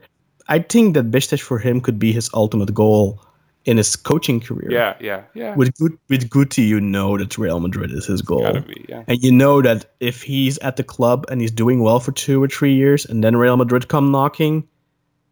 I 0.49 0.59
think 0.59 0.95
that 0.95 1.11
Beşiktaş 1.11 1.43
for 1.43 1.59
him 1.59 1.81
could 1.83 1.99
be 1.99 2.13
his 2.13 2.31
ultimate 2.33 2.73
goal 2.73 3.21
in 3.67 3.77
his 3.77 3.95
coaching 3.97 4.41
career. 4.41 4.71
Yeah. 4.71 4.95
Yeah. 5.01 5.23
Yeah. 5.35 5.55
With 5.55 5.77
Gut, 5.79 5.93
with 6.09 6.31
Guti, 6.31 6.67
you 6.67 6.81
know 6.81 7.19
that 7.19 7.37
Real 7.37 7.61
Madrid 7.61 7.93
is 7.93 8.07
his 8.07 8.23
goal. 8.23 8.61
Be. 8.61 8.87
Yeah. 8.89 9.05
And 9.07 9.23
you 9.23 9.31
know 9.31 9.61
that 9.61 9.85
if 10.01 10.23
he's 10.23 10.57
at 10.59 10.77
the 10.77 10.83
club 10.83 11.27
and 11.29 11.43
he's 11.43 11.51
doing 11.51 11.83
well 11.83 12.01
for 12.01 12.13
two 12.13 12.43
or 12.43 12.49
three 12.49 12.75
years, 12.75 13.05
and 13.05 13.23
then 13.23 13.37
Real 13.37 13.59
Madrid 13.59 13.89
come 13.89 14.11
knocking, 14.11 14.67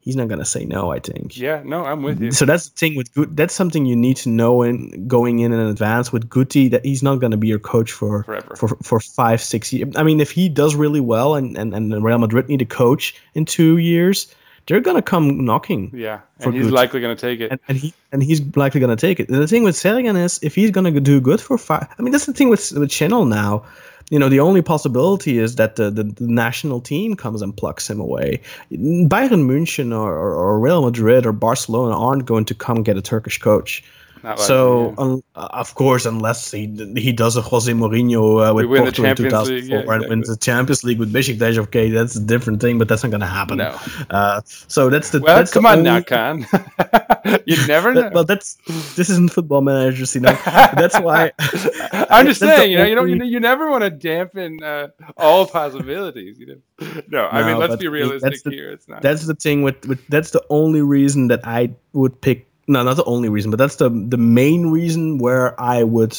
he's 0.06 0.16
not 0.16 0.28
gonna 0.28 0.46
say 0.46 0.64
no. 0.64 0.90
I 0.90 1.00
think. 1.00 1.36
Yeah. 1.36 1.60
No, 1.64 1.84
I'm 1.84 2.02
with 2.02 2.22
you. 2.22 2.30
So 2.30 2.46
that's 2.46 2.70
the 2.70 2.76
thing 2.78 2.96
with 2.96 3.12
Gut. 3.12 3.36
That's 3.36 3.54
something 3.54 3.84
you 3.84 3.96
need 3.96 4.16
to 4.18 4.30
know 4.30 4.62
in 4.62 5.06
going 5.06 5.40
in 5.40 5.52
in 5.52 5.60
advance 5.60 6.12
with 6.12 6.30
Guti 6.30 6.70
that 6.70 6.82
he's 6.84 7.02
not 7.02 7.16
going 7.16 7.32
to 7.32 7.36
be 7.36 7.48
your 7.48 7.58
coach 7.58 7.92
for 7.92 8.22
Forever. 8.22 8.56
for 8.56 8.68
for 8.82 9.00
five 9.00 9.42
six 9.42 9.72
years. 9.72 9.94
I 9.96 10.02
mean, 10.02 10.20
if 10.20 10.30
he 10.30 10.48
does 10.48 10.74
really 10.74 11.00
well 11.00 11.34
and 11.34 11.58
and 11.58 11.74
and 11.74 12.02
Real 12.02 12.18
Madrid 12.18 12.48
need 12.48 12.62
a 12.62 12.64
coach 12.64 13.14
in 13.34 13.44
two 13.44 13.76
years, 13.76 14.34
they're 14.66 14.80
going 14.80 14.96
to 14.96 15.02
come 15.02 15.44
knocking. 15.44 15.90
Yeah. 15.92 16.20
And 16.40 16.54
he's 16.54 16.66
good. 16.66 16.72
likely 16.72 17.00
going 17.00 17.16
to 17.16 17.20
take 17.20 17.40
it. 17.40 17.50
And, 17.50 17.60
and 17.68 17.78
he 17.78 17.94
and 18.12 18.22
he's 18.22 18.40
likely 18.56 18.80
going 18.80 18.96
to 18.96 19.00
take 19.00 19.20
it. 19.20 19.28
And 19.28 19.42
the 19.42 19.48
thing 19.48 19.64
with 19.64 19.76
Sergen 19.76 20.16
is, 20.22 20.38
if 20.42 20.54
he's 20.54 20.70
going 20.70 20.92
to 20.92 21.00
do 21.00 21.20
good 21.20 21.40
for 21.40 21.58
five, 21.58 21.86
I 21.98 22.02
mean, 22.02 22.12
that's 22.12 22.26
the 22.26 22.32
thing 22.32 22.48
with 22.48 22.72
with 22.72 22.90
Şenol 22.90 23.28
now. 23.28 23.64
You 24.10 24.20
know, 24.20 24.28
the 24.28 24.38
only 24.38 24.62
possibility 24.62 25.38
is 25.38 25.56
that 25.56 25.76
the, 25.76 25.90
the, 25.90 26.04
the 26.04 26.28
national 26.28 26.80
team 26.80 27.16
comes 27.16 27.42
and 27.42 27.56
plucks 27.56 27.90
him 27.90 27.98
away. 27.98 28.40
Bayern 28.70 29.46
München 29.46 29.92
or, 29.92 30.12
or, 30.12 30.34
or 30.34 30.60
Real 30.60 30.82
Madrid 30.82 31.26
or 31.26 31.32
Barcelona 31.32 31.98
aren't 31.98 32.24
going 32.24 32.44
to 32.44 32.54
come 32.54 32.84
get 32.84 32.96
a 32.96 33.02
Turkish 33.02 33.38
coach. 33.38 33.82
Not 34.22 34.38
So, 34.40 35.22
uh, 35.34 35.48
of 35.52 35.74
course, 35.74 36.06
unless 36.06 36.50
he 36.50 36.66
he 36.96 37.12
does 37.12 37.36
a 37.36 37.42
Jose 37.42 37.70
Mourinho 37.72 38.48
uh, 38.48 38.54
with 38.54 38.66
Porto 38.66 38.86
in 38.86 38.92
Champions 38.92 39.48
League, 39.48 39.64
2004 39.68 39.68
yeah, 39.68 40.00
and 40.00 40.08
wins 40.08 40.28
the 40.28 40.36
Champions 40.36 40.84
League 40.84 40.98
with 40.98 41.12
Besiktas, 41.12 41.58
okay, 41.58 41.90
that's 41.90 42.16
a 42.16 42.20
different 42.20 42.60
thing, 42.60 42.78
but 42.78 42.88
that's 42.88 43.02
not 43.02 43.10
going 43.10 43.20
to 43.20 43.26
happen. 43.26 43.58
No. 43.58 43.78
Uh, 44.10 44.40
so 44.46 44.90
that's 44.90 45.10
the 45.10 45.20
well, 45.20 45.36
that's 45.36 45.52
come 45.52 45.64
the 45.64 45.68
on 45.68 45.78
only, 45.78 45.90
now, 45.90 46.00
Kaan. 46.00 47.42
you 47.46 47.56
never 47.66 47.92
know. 47.92 48.02
that- 48.02 48.12
well, 48.12 48.24
that's 48.24 48.54
this 48.96 49.10
isn't 49.10 49.32
football 49.32 49.60
managers, 49.60 50.14
you 50.14 50.20
know. 50.20 50.32
That's 50.76 50.98
why. 51.00 51.32
I'm 52.10 52.26
just 52.26 52.40
saying, 52.40 52.70
you 52.72 52.78
know, 52.78 52.84
you 52.84 52.94
don't, 52.94 53.08
you, 53.08 53.16
know, 53.16 53.24
you 53.24 53.40
never 53.40 53.70
want 53.70 53.82
to 53.84 53.90
dampen 53.90 54.62
uh, 54.62 54.88
all 55.16 55.46
possibilities. 55.46 56.38
You 56.38 56.46
know, 56.78 57.02
no, 57.08 57.28
I 57.28 57.46
mean, 57.46 57.58
let's 57.58 57.76
be 57.76 57.88
realistic 57.88 58.30
that's 58.30 58.42
the- 58.42 58.50
here. 58.50 58.70
It's 58.70 58.88
not. 58.88 59.02
That's 59.02 59.26
the 59.26 59.34
thing 59.34 59.62
with, 59.62 59.86
with 59.86 60.06
that's 60.08 60.30
the 60.30 60.44
only 60.50 60.82
reason 60.82 61.28
that 61.28 61.46
I 61.46 61.74
would 61.92 62.20
pick. 62.20 62.48
No, 62.68 62.82
not 62.82 62.96
the 62.96 63.04
only 63.04 63.28
reason, 63.28 63.50
but 63.50 63.58
that's 63.58 63.76
the 63.76 63.90
the 63.90 64.16
main 64.16 64.70
reason 64.70 65.18
where 65.18 65.58
I 65.60 65.84
would 65.84 66.16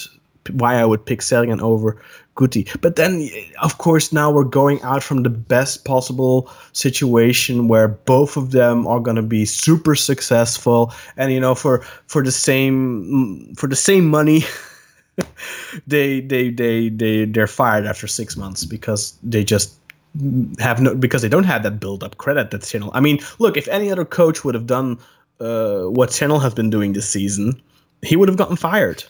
why 0.52 0.76
I 0.76 0.86
would 0.86 1.06
pick 1.06 1.19
Sergen 1.19 1.61
over 1.61 2.02
Guti. 2.36 2.69
But 2.82 2.95
then, 2.95 3.30
of 3.61 3.80
course, 3.80 4.14
now 4.14 4.32
we're 4.32 4.44
going 4.44 4.82
out 4.82 5.03
from 5.03 5.24
the 5.24 5.30
best 5.30 5.84
possible 5.84 6.49
situation 6.72 7.68
where 7.68 7.88
both 7.88 8.38
of 8.38 8.52
them 8.52 8.88
are 8.88 8.99
going 8.99 9.18
to 9.18 9.22
be 9.22 9.45
super 9.45 9.95
successful, 9.95 10.94
and 11.18 11.34
you 11.34 11.40
know, 11.40 11.56
for 11.56 11.80
for 12.07 12.24
the 12.24 12.32
same 12.32 13.53
for 13.56 13.68
the 13.68 13.76
same 13.76 14.07
money. 14.07 14.44
they 15.88 16.22
they 16.22 16.52
they 16.52 16.90
they 16.90 17.26
they're 17.26 17.48
fired 17.48 17.86
after 17.86 18.07
six 18.07 18.38
months 18.38 18.65
because 18.65 19.18
they 19.24 19.44
just 19.44 19.74
have 20.60 20.80
no 20.80 20.95
because 20.95 21.22
they 21.22 21.30
don't 21.30 21.44
have 21.44 21.64
that 21.64 21.80
build 21.80 22.03
up 22.03 22.18
credit 22.18 22.52
that's 22.52 22.72
that 22.72 22.80
Şenol. 22.80 22.91
I 22.94 22.99
mean, 22.99 23.19
look, 23.40 23.57
if 23.57 23.68
any 23.68 23.91
other 23.91 24.06
coach 24.06 24.44
would 24.44 24.56
have 24.56 24.68
done 24.68 24.99
uh, 25.39 25.84
what 25.84 26.09
Şenol 26.09 26.41
has 26.41 26.53
been 26.53 26.69
doing 26.69 26.93
this 26.93 27.09
season, 27.09 27.61
he 28.01 28.15
would 28.15 28.30
have 28.30 28.38
gotten 28.38 28.55
fired. 28.55 29.03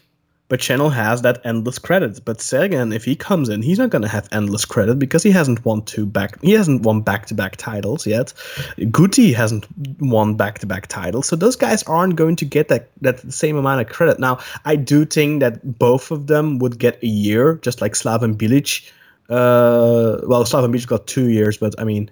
But 0.50 0.62
Şenol 0.62 0.94
has 0.94 1.24
that 1.24 1.42
endless 1.46 1.78
credit. 1.78 2.24
But 2.24 2.38
Sergen, 2.38 2.96
if 2.96 3.04
he 3.04 3.18
comes 3.18 3.50
in, 3.50 3.62
he's 3.62 3.80
not 3.80 3.90
going 3.90 4.04
to 4.04 4.08
have 4.08 4.30
endless 4.32 4.64
credit 4.64 4.98
because 4.98 5.22
he 5.22 5.30
hasn't 5.30 5.66
won 5.66 5.82
two 5.84 6.06
back. 6.06 6.42
He 6.42 6.52
hasn't 6.52 6.84
won 6.84 7.02
back 7.02 7.26
to 7.28 7.34
back 7.34 7.58
titles 7.58 8.08
yet. 8.08 8.34
Guti 8.78 9.34
hasn't 9.36 9.68
won 10.00 10.36
back 10.36 10.60
to 10.60 10.66
back 10.66 10.88
titles. 10.88 11.28
So 11.28 11.36
those 11.36 11.58
guys 11.58 11.84
aren't 11.84 12.16
going 12.16 12.38
to 12.38 12.46
get 12.46 12.70
that 12.70 12.90
that 13.02 13.30
same 13.32 13.58
amount 13.58 13.82
of 13.82 13.90
credit. 13.90 14.20
Now, 14.20 14.40
I 14.64 14.78
do 14.78 15.04
think 15.06 15.42
that 15.42 15.78
both 15.78 16.12
of 16.12 16.28
them 16.28 16.60
would 16.60 16.80
get 16.80 17.04
a 17.04 17.08
year, 17.08 17.56
just 17.56 17.82
like 17.82 17.94
Slaven 17.94 18.36
Bilic 18.36 18.90
uh, 19.30 20.22
well, 20.24 20.46
Slaven 20.46 20.74
Bilic 20.74 20.88
got 20.88 21.06
two 21.08 21.30
years, 21.30 21.58
but 21.58 21.76
I 21.78 21.84
mean, 21.84 22.10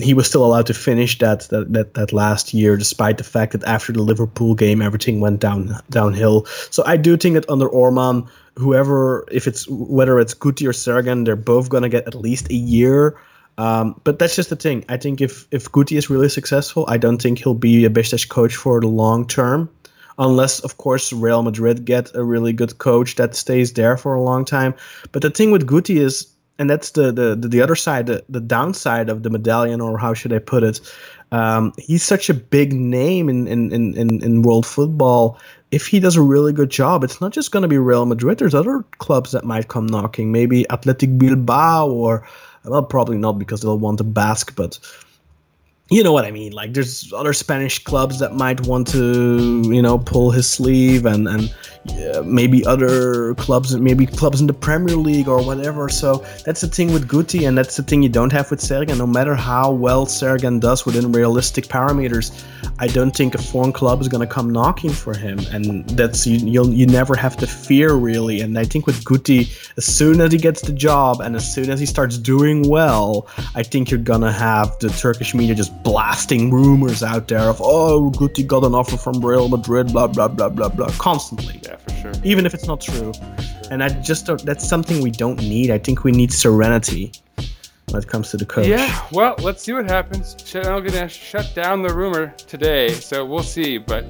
he 0.00 0.14
was 0.14 0.28
still 0.28 0.44
allowed 0.44 0.66
to 0.66 0.74
finish 0.74 1.18
that, 1.18 1.48
that 1.48 1.72
that 1.72 1.94
that 1.94 2.12
last 2.12 2.54
year, 2.54 2.76
despite 2.76 3.18
the 3.18 3.24
fact 3.24 3.52
that 3.52 3.64
after 3.64 3.92
the 3.92 4.02
Liverpool 4.02 4.54
game, 4.54 4.80
everything 4.80 5.20
went 5.20 5.40
down 5.40 5.76
downhill. 5.90 6.44
So 6.70 6.84
I 6.86 6.96
do 6.96 7.16
think 7.16 7.34
that 7.34 7.48
under 7.50 7.66
Orman, 7.66 8.24
whoever, 8.56 9.24
if 9.32 9.48
it's 9.48 9.66
whether 9.68 10.20
it's 10.20 10.32
Guti 10.32 10.66
or 10.66 10.72
Sergen, 10.72 11.24
they're 11.24 11.34
both 11.34 11.70
gonna 11.70 11.88
get 11.88 12.06
at 12.06 12.14
least 12.14 12.48
a 12.50 12.54
year. 12.54 13.18
Um, 13.58 14.00
but 14.04 14.20
that's 14.20 14.36
just 14.36 14.50
the 14.50 14.56
thing. 14.56 14.84
I 14.88 14.96
think 14.96 15.20
if 15.20 15.48
if 15.50 15.70
Guti 15.72 15.96
is 15.96 16.08
really 16.08 16.28
successful, 16.28 16.84
I 16.86 16.98
don't 16.98 17.20
think 17.20 17.38
he'll 17.38 17.54
be 17.54 17.84
a 17.84 17.90
Besiktas 17.90 18.28
coach 18.28 18.54
for 18.54 18.80
the 18.80 18.88
long 18.88 19.26
term 19.26 19.68
unless 20.18 20.60
of 20.60 20.76
course 20.76 21.12
Real 21.12 21.42
Madrid 21.42 21.84
get 21.84 22.14
a 22.14 22.22
really 22.22 22.52
good 22.52 22.78
coach 22.78 23.16
that 23.16 23.34
stays 23.34 23.72
there 23.72 23.96
for 23.96 24.14
a 24.14 24.22
long 24.22 24.44
time. 24.44 24.72
But 25.10 25.22
the 25.22 25.30
thing 25.30 25.50
with 25.50 25.66
Guti 25.66 25.96
is 25.96 26.33
and 26.58 26.70
that's 26.70 26.90
the 26.90 27.12
the 27.12 27.34
the, 27.34 27.48
the 27.48 27.62
other 27.62 27.74
side, 27.74 28.06
the, 28.06 28.24
the 28.28 28.40
downside 28.40 29.08
of 29.08 29.22
the 29.22 29.30
medallion, 29.30 29.80
or 29.80 29.98
how 29.98 30.14
should 30.14 30.32
I 30.32 30.38
put 30.38 30.62
it? 30.62 30.80
Um, 31.32 31.72
he's 31.78 32.02
such 32.02 32.30
a 32.30 32.34
big 32.34 32.72
name 32.72 33.28
in 33.28 33.46
in, 33.48 33.72
in, 33.72 34.22
in 34.22 34.42
world 34.42 34.66
football. 34.66 35.38
If 35.70 35.86
he 35.88 35.98
does 35.98 36.16
a 36.16 36.22
really 36.22 36.52
good 36.52 36.70
job, 36.70 37.02
it's 37.02 37.20
not 37.20 37.32
just 37.32 37.50
going 37.50 37.62
to 37.62 37.68
be 37.68 37.78
Real 37.78 38.06
Madrid. 38.06 38.38
There's 38.38 38.54
other 38.54 38.84
clubs 38.98 39.32
that 39.32 39.44
might 39.44 39.68
come 39.68 39.86
knocking. 39.86 40.30
Maybe 40.30 40.70
Athletic 40.70 41.18
Bilbao, 41.18 41.88
or 41.90 42.26
well, 42.64 42.82
probably 42.84 43.18
not 43.18 43.38
because 43.38 43.62
they'll 43.62 43.78
want 43.78 43.98
to 43.98 44.04
bask, 44.04 44.54
but 44.54 44.78
you 45.90 46.02
know 46.02 46.12
what 46.12 46.24
I 46.24 46.30
mean. 46.30 46.52
Like 46.52 46.72
there's 46.72 47.12
other 47.12 47.34
Spanish 47.34 47.78
clubs 47.84 48.18
that 48.18 48.34
might 48.34 48.66
want 48.66 48.86
to, 48.88 49.62
you 49.66 49.82
know, 49.82 49.98
pull 49.98 50.30
his 50.30 50.48
sleeve, 50.48 51.04
and 51.04 51.28
and 51.28 51.54
yeah, 51.84 52.22
maybe 52.24 52.64
other 52.64 53.34
clubs, 53.34 53.76
maybe 53.76 54.06
clubs 54.06 54.40
in 54.40 54.46
the 54.46 54.54
Premier 54.54 54.96
League 54.96 55.28
or 55.28 55.44
whatever. 55.44 55.90
So 55.90 56.24
that's 56.46 56.62
the 56.62 56.68
thing 56.68 56.94
with 56.94 57.06
Guti, 57.06 57.46
and 57.46 57.58
that's 57.58 57.76
the 57.76 57.82
thing 57.82 58.02
you 58.02 58.08
don't 58.08 58.32
have 58.32 58.50
with 58.50 58.60
Sergen. 58.60 58.96
No 58.96 59.06
matter 59.06 59.34
how 59.34 59.72
well 59.72 60.06
Sergen 60.06 60.58
does 60.58 60.86
within 60.86 61.12
realistic 61.12 61.66
parameters, 61.66 62.44
I 62.78 62.86
don't 62.86 63.14
think 63.14 63.34
a 63.34 63.42
foreign 63.42 63.72
club 63.72 64.00
is 64.00 64.08
going 64.08 64.26
to 64.26 64.32
come 64.34 64.48
knocking 64.48 64.90
for 64.90 65.14
him, 65.14 65.38
and 65.52 65.86
that's 65.90 66.26
you 66.26 66.38
you'll 66.38 66.72
you 66.72 66.86
never 66.86 67.14
have 67.14 67.36
to 67.36 67.46
fear 67.46 67.92
really. 67.92 68.40
And 68.40 68.58
I 68.58 68.64
think 68.64 68.86
with 68.86 69.04
Guti, 69.04 69.54
as 69.76 69.84
soon 69.84 70.22
as 70.22 70.32
he 70.32 70.38
gets 70.38 70.62
the 70.62 70.72
job 70.72 71.20
and 71.20 71.36
as 71.36 71.52
soon 71.54 71.68
as 71.68 71.78
he 71.78 71.84
starts 71.84 72.16
doing 72.16 72.66
well, 72.66 73.28
I 73.54 73.62
think 73.62 73.90
you're 73.90 74.00
gonna 74.00 74.32
have 74.32 74.78
the 74.78 74.88
Turkish 74.88 75.34
media 75.34 75.54
just 75.54 75.73
blasting 75.82 76.50
rumors 76.50 77.02
out 77.02 77.28
there 77.28 77.40
of 77.40 77.60
oh 77.62 78.10
Guti 78.10 78.46
got 78.46 78.64
an 78.64 78.74
offer 78.74 78.96
from 78.96 79.24
Real 79.24 79.48
Madrid, 79.48 79.92
blah 79.92 80.06
blah 80.06 80.28
blah 80.28 80.48
blah 80.48 80.68
blah, 80.68 80.88
constantly. 80.98 81.60
Yeah, 81.62 81.76
for 81.76 81.90
sure. 81.90 82.12
Even 82.24 82.46
if 82.46 82.54
it's 82.54 82.66
not 82.66 82.80
true, 82.80 83.12
and 83.70 83.82
I 83.82 83.88
just 83.88 84.26
don't, 84.26 84.44
that's 84.44 84.66
something 84.66 85.02
we 85.02 85.10
don't 85.10 85.38
need. 85.38 85.70
I 85.70 85.78
think 85.78 86.04
we 86.04 86.12
need 86.12 86.32
serenity 86.32 87.12
when 87.90 88.02
it 88.02 88.08
comes 88.08 88.30
to 88.30 88.36
the 88.36 88.46
coach. 88.46 88.66
Yeah, 88.66 89.06
well, 89.12 89.34
let's 89.38 89.62
see 89.62 89.72
what 89.72 89.88
happens. 89.88 90.34
Şenol 90.36 90.84
gonna 90.86 91.08
shut 91.08 91.54
down 91.54 91.82
the 91.82 91.94
rumor 91.94 92.34
today, 92.46 92.90
so 92.92 93.24
we'll 93.24 93.42
see. 93.42 93.78
But 93.78 94.04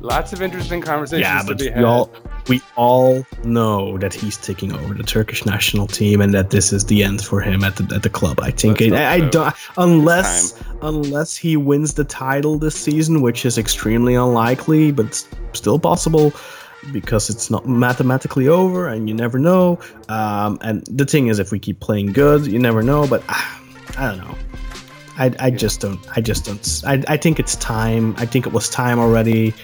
lots 0.00 0.32
of 0.32 0.42
interesting 0.42 0.80
conversations 0.80 1.22
Yeah, 1.22 1.40
to 1.40 1.46
but 1.46 1.58
be 1.58 1.64
we 1.66 1.70
had. 1.70 1.84
all 1.84 2.10
we 2.48 2.60
all 2.76 3.26
know 3.44 3.98
that 3.98 4.14
he's 4.14 4.36
taking 4.36 4.72
over 4.72 4.94
the 4.94 5.02
Turkish 5.02 5.44
national 5.44 5.86
team 5.88 6.20
and 6.20 6.32
that 6.32 6.50
this 6.50 6.72
is 6.72 6.84
the 6.84 7.02
end 7.02 7.22
for 7.22 7.40
him 7.40 7.64
at 7.64 7.76
the 7.76 7.94
at 7.94 8.02
the 8.02 8.10
club. 8.10 8.38
I 8.40 8.50
think 8.50 8.80
it, 8.80 8.92
I, 8.92 9.14
I 9.14 9.20
don't 9.20 9.54
unless 9.78 10.62
unless 10.82 11.36
he 11.36 11.56
wins 11.56 11.94
the 11.94 12.04
title 12.04 12.58
this 12.58 12.76
season, 12.76 13.20
which 13.22 13.44
is 13.44 13.58
extremely 13.58 14.14
unlikely, 14.14 14.92
but 14.92 15.26
still 15.54 15.78
possible 15.78 16.32
because 16.92 17.28
it's 17.28 17.50
not 17.50 17.66
mathematically 17.66 18.46
over 18.46 18.86
and 18.86 19.08
you 19.08 19.14
never 19.14 19.38
know. 19.40 19.78
Um, 20.08 20.58
and 20.60 20.86
the 20.86 21.04
thing 21.04 21.26
is, 21.26 21.40
if 21.40 21.50
we 21.50 21.58
keep 21.58 21.80
playing 21.80 22.12
good, 22.12 22.46
you 22.46 22.58
never 22.60 22.82
know. 22.82 23.08
But 23.08 23.24
ah, 23.28 23.60
I 23.98 24.08
don't 24.08 24.18
know. 24.18 24.34
I, 25.18 25.34
I 25.40 25.50
just 25.50 25.80
don't. 25.80 25.98
I 26.16 26.20
just 26.20 26.44
don't. 26.44 26.82
I, 26.86 27.02
I 27.08 27.16
think 27.16 27.40
it's 27.40 27.56
time. 27.56 28.14
I 28.18 28.26
think 28.26 28.46
it 28.46 28.52
was 28.52 28.68
time 28.68 28.98
already. 28.98 29.54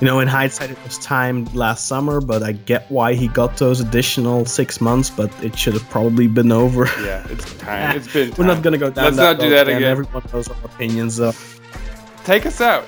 You 0.00 0.06
know, 0.06 0.20
in 0.20 0.28
hindsight, 0.28 0.70
it 0.70 0.84
was 0.84 0.98
time 0.98 1.46
last 1.54 1.86
summer, 1.86 2.20
but 2.20 2.42
I 2.42 2.52
get 2.52 2.90
why 2.90 3.14
he 3.14 3.28
got 3.28 3.56
those 3.56 3.80
additional 3.80 4.44
six 4.44 4.80
months. 4.80 5.08
But 5.08 5.32
it 5.42 5.58
should 5.58 5.72
have 5.72 5.88
probably 5.88 6.26
been 6.26 6.52
over. 6.52 6.84
Yeah, 7.02 7.26
it's 7.30 7.54
time. 7.58 7.96
It's 7.96 8.12
been. 8.12 8.30
Time. 8.30 8.38
We're 8.38 8.54
not 8.54 8.62
gonna 8.62 8.78
go 8.78 8.90
down. 8.90 9.04
Let's 9.04 9.16
that 9.16 9.38
not 9.38 9.40
do 9.40 9.50
that 9.50 9.68
again. 9.68 9.78
again. 9.78 9.90
Everyone 9.90 10.22
knows 10.32 10.48
our 10.48 10.56
opinions, 10.64 11.16
though. 11.16 11.32
Take 12.24 12.44
us 12.44 12.60
out. 12.60 12.84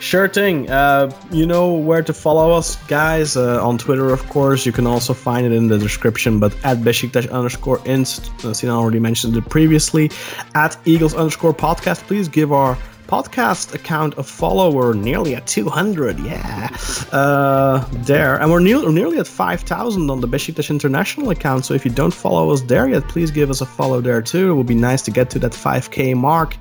Sure 0.00 0.28
thing. 0.28 0.70
Uh, 0.70 1.10
you 1.32 1.46
know 1.46 1.72
where 1.72 2.02
to 2.02 2.12
follow 2.12 2.50
us, 2.52 2.76
guys. 2.86 3.36
Uh, 3.36 3.64
on 3.66 3.78
Twitter, 3.78 4.12
of 4.12 4.28
course. 4.28 4.66
You 4.66 4.72
can 4.72 4.86
also 4.86 5.14
find 5.14 5.46
it 5.46 5.52
in 5.52 5.68
the 5.68 5.78
description. 5.78 6.38
But 6.38 6.54
at 6.64 6.78
Besiktas 6.78 7.30
underscore 7.30 7.80
inst, 7.86 8.30
uh, 8.44 8.52
Sina 8.52 8.78
already 8.78 9.00
mentioned 9.00 9.36
it 9.36 9.48
previously. 9.48 10.10
At 10.54 10.76
Eagles 10.84 11.14
underscore 11.14 11.54
podcast. 11.54 12.02
Please 12.02 12.28
give 12.28 12.52
our 12.52 12.76
podcast 13.06 13.74
account 13.74 14.14
a 14.18 14.22
follower 14.22 14.94
nearly 14.94 15.34
at 15.34 15.46
200. 15.46 16.18
Yeah, 16.18 16.68
uh, 17.12 17.86
there, 18.04 18.40
and 18.40 18.50
we're 18.50 18.60
near, 18.60 18.90
nearly 18.90 19.18
at 19.18 19.26
5,000 19.26 20.10
on 20.10 20.20
the 20.20 20.28
Besiktas 20.28 20.70
International 20.70 21.30
account. 21.30 21.64
So 21.64 21.74
if 21.74 21.84
you 21.84 21.90
don't 21.90 22.14
follow 22.14 22.50
us 22.50 22.62
there 22.62 22.88
yet, 22.88 23.08
please 23.08 23.30
give 23.30 23.50
us 23.50 23.60
a 23.60 23.66
follow 23.66 24.00
there 24.00 24.22
too. 24.22 24.50
It 24.50 24.54
would 24.54 24.66
be 24.66 24.74
nice 24.74 25.02
to 25.02 25.10
get 25.10 25.30
to 25.30 25.38
that 25.40 25.52
5K 25.52 26.16
mark. 26.16 26.56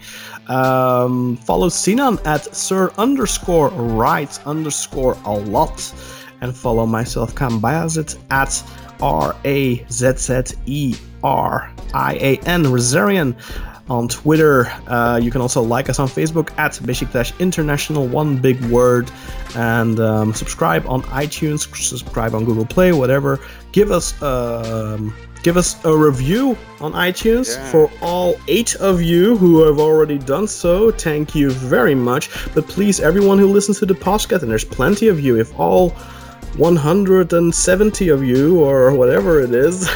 Um, 0.47 1.37
follow 1.37 1.69
Sinan 1.69 2.19
at 2.25 2.55
Sir 2.55 2.91
underscore 2.97 3.69
right 3.69 4.39
underscore 4.45 5.17
a 5.25 5.33
lot. 5.33 5.93
And 6.41 6.55
follow 6.55 6.85
myself, 6.85 7.33
Kaan 7.33 7.59
Bayazit, 7.59 8.17
at 8.29 8.61
R 9.01 9.35
A 9.45 9.85
Z 9.89 10.17
Z 10.17 10.55
E 10.65 10.95
R 11.23 11.71
I 11.93 12.13
A 12.15 12.37
N, 12.45 12.65
Razzerian 12.65 13.35
on 13.89 14.07
Twitter. 14.07 14.67
Uh, 14.87 15.19
you 15.21 15.31
can 15.31 15.41
also 15.41 15.61
like 15.61 15.89
us 15.89 15.99
on 15.99 16.07
Facebook 16.07 16.49
at 16.57 16.73
Besiktas 16.73 17.37
International, 17.39 18.07
one 18.07 18.37
big 18.37 18.63
word. 18.65 19.11
And 19.55 19.99
um, 19.99 20.33
subscribe 20.33 20.85
on 20.87 21.03
iTunes, 21.03 21.61
subscribe 21.75 22.33
on 22.33 22.45
Google 22.45 22.65
Play, 22.65 22.91
whatever. 22.91 23.39
Give 23.71 23.91
us 23.91 24.19
um, 24.21 25.13
give 25.43 25.57
us 25.57 25.83
a 25.85 25.95
review 25.95 26.57
on 26.81 26.93
iTunes 26.93 27.55
Yeah. 27.55 27.71
for 27.71 27.91
all 28.01 28.35
eight 28.47 28.75
of 28.77 29.01
you 29.01 29.37
who 29.37 29.63
have 29.63 29.79
already 29.79 30.17
done 30.17 30.47
so. 30.47 30.89
Thank 30.91 31.35
you 31.35 31.51
very 31.51 31.93
much. 31.95 32.29
But 32.55 32.67
please, 32.67 32.99
everyone 32.99 33.37
who 33.37 33.47
listens 33.47 33.77
to 33.79 33.85
the 33.85 33.93
podcast, 33.93 34.41
and 34.41 34.49
there's 34.49 34.65
plenty 34.65 35.07
of 35.07 35.19
you, 35.19 35.37
if 35.37 35.57
all 35.59 35.93
170 36.57 38.09
of 38.09 38.23
you 38.23 38.59
or 38.63 38.93
whatever 38.93 39.41
it 39.41 39.53
is. 39.53 39.89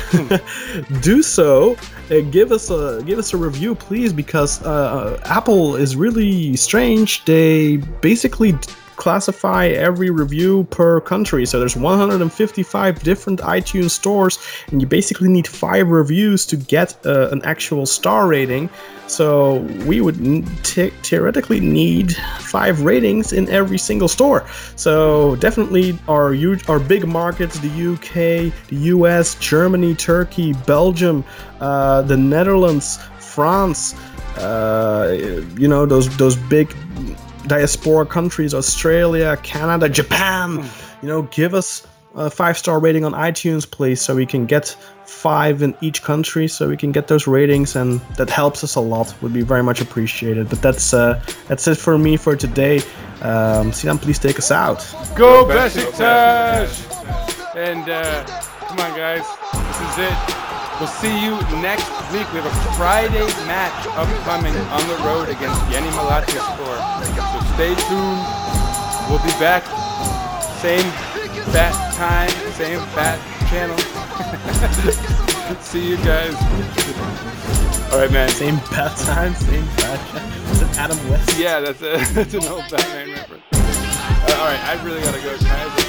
Do 1.01 1.21
so 1.21 1.75
uh, 2.11 2.21
give 2.31 2.51
us 2.51 2.69
a 2.69 3.01
give 3.05 3.19
us 3.19 3.33
a 3.33 3.37
review 3.37 3.75
please 3.75 4.11
because 4.11 4.61
uh, 4.63 5.19
apple 5.25 5.75
is 5.75 5.95
really 5.95 6.55
strange. 6.55 7.23
They 7.25 7.77
basically 7.77 8.57
classify 8.99 9.67
every 9.67 10.09
review 10.09 10.65
per 10.71 11.01
country 11.01 11.45
so 11.45 11.59
there's 11.59 11.75
155 11.75 13.01
different 13.01 13.39
itunes 13.41 13.91
stores 13.91 14.37
and 14.71 14.81
you 14.81 14.87
basically 14.87 15.29
need 15.29 15.47
five 15.47 15.87
reviews 15.87 16.45
to 16.45 16.55
get 16.55 16.95
uh, 17.05 17.29
an 17.31 17.41
actual 17.43 17.85
star 17.85 18.27
rating 18.27 18.69
so 19.09 19.55
we 19.87 20.01
would 20.01 20.17
te- 20.63 20.91
theoretically 21.01 21.59
need 21.59 22.15
five 22.39 22.81
ratings 22.81 23.33
in 23.33 23.49
every 23.49 23.79
single 23.79 24.07
store. 24.07 24.47
So 24.75 25.35
definitely 25.37 25.97
our 26.07 26.33
huge, 26.33 26.69
our 26.69 26.79
big 26.79 27.07
markets: 27.07 27.59
the 27.59 27.93
UK, 27.93 28.53
the 28.67 28.77
US, 28.93 29.35
Germany, 29.35 29.95
Turkey, 29.95 30.53
Belgium, 30.67 31.23
uh, 31.59 32.03
the 32.03 32.17
Netherlands, 32.17 32.99
France. 33.19 33.95
Uh, 34.37 35.41
you 35.57 35.67
know 35.67 35.85
those 35.85 36.15
those 36.17 36.35
big 36.35 36.73
diaspora 37.47 38.05
countries: 38.05 38.53
Australia, 38.53 39.37
Canada, 39.37 39.89
Japan. 39.89 40.65
You 41.01 41.07
know, 41.07 41.21
give 41.23 41.53
us 41.53 41.87
a 42.15 42.29
five 42.29 42.57
star 42.57 42.79
rating 42.79 43.05
on 43.05 43.13
iTunes, 43.13 43.69
please, 43.69 44.01
so 44.01 44.15
we 44.15 44.25
can 44.25 44.45
get 44.45 44.75
five 45.05 45.61
in 45.61 45.75
each 45.81 46.03
country, 46.03 46.47
so 46.47 46.67
we 46.67 46.77
can 46.77 46.91
get 46.91 47.07
those 47.07 47.27
ratings, 47.27 47.75
and 47.75 47.99
that 48.17 48.29
helps 48.29 48.63
us 48.63 48.75
a 48.75 48.79
lot. 48.79 49.13
Would 49.21 49.33
be 49.33 49.41
very 49.41 49.63
much 49.63 49.81
appreciated. 49.81 50.49
But 50.49 50.61
that's 50.61 50.93
uh, 50.93 51.21
that's 51.47 51.67
it 51.67 51.77
for 51.77 51.97
me 51.97 52.17
for 52.17 52.35
today. 52.35 52.81
Um, 53.21 53.73
Sinan, 53.73 53.97
please 53.97 54.19
take 54.19 54.37
us 54.37 54.51
out. 54.51 54.87
Go 55.15 55.45
Go 55.45 55.53
Besiktas! 55.53 56.85
And 57.55 57.89
uh, 57.89 58.25
come 58.67 58.79
on, 58.79 58.97
guys, 58.97 59.25
this 59.51 59.91
is 59.91 59.97
it. 60.07 60.48
We'll 60.79 60.87
see 60.87 61.11
you 61.11 61.35
next 61.59 61.89
week. 62.13 62.31
We 62.31 62.39
have 62.39 62.45
a 62.45 62.73
Friday 62.77 63.27
match 63.43 63.85
upcoming 63.99 64.55
on 64.55 64.87
the 64.87 64.95
road 65.03 65.27
against 65.27 65.59
Yeni 65.69 65.89
Malatya 65.91 66.39
score. 66.55 66.79
So 67.03 67.39
stay 67.55 67.75
tuned. 67.83 68.23
We'll 69.09 69.19
be 69.19 69.35
back. 69.43 69.67
Same 70.63 70.87
bat 71.51 71.75
time, 71.95 72.29
same 72.53 72.79
bat 72.95 73.19
channel. 73.49 73.77
see 75.61 75.85
you 75.85 75.97
guys. 75.97 76.33
All 77.91 77.99
right, 77.99 78.11
man. 78.11 78.29
Same 78.29 78.55
bad 78.71 78.95
time, 78.95 79.35
same 79.35 79.65
bad. 79.75 79.99
Is 80.51 80.61
it 80.61 80.77
Adam 80.77 81.09
West? 81.09 81.37
Yeah, 81.37 81.59
that's 81.59 81.81
a 81.81 81.97
that's 82.13 82.33
an 82.33 82.43
old 82.45 82.63
Batman 82.71 83.09
reference. 83.11 83.43
Uh, 83.51 84.37
all 84.39 84.45
right, 84.45 84.63
I 84.63 84.81
really 84.85 85.01
gotta 85.01 85.19
go. 85.19 85.37
Guys. 85.39 85.88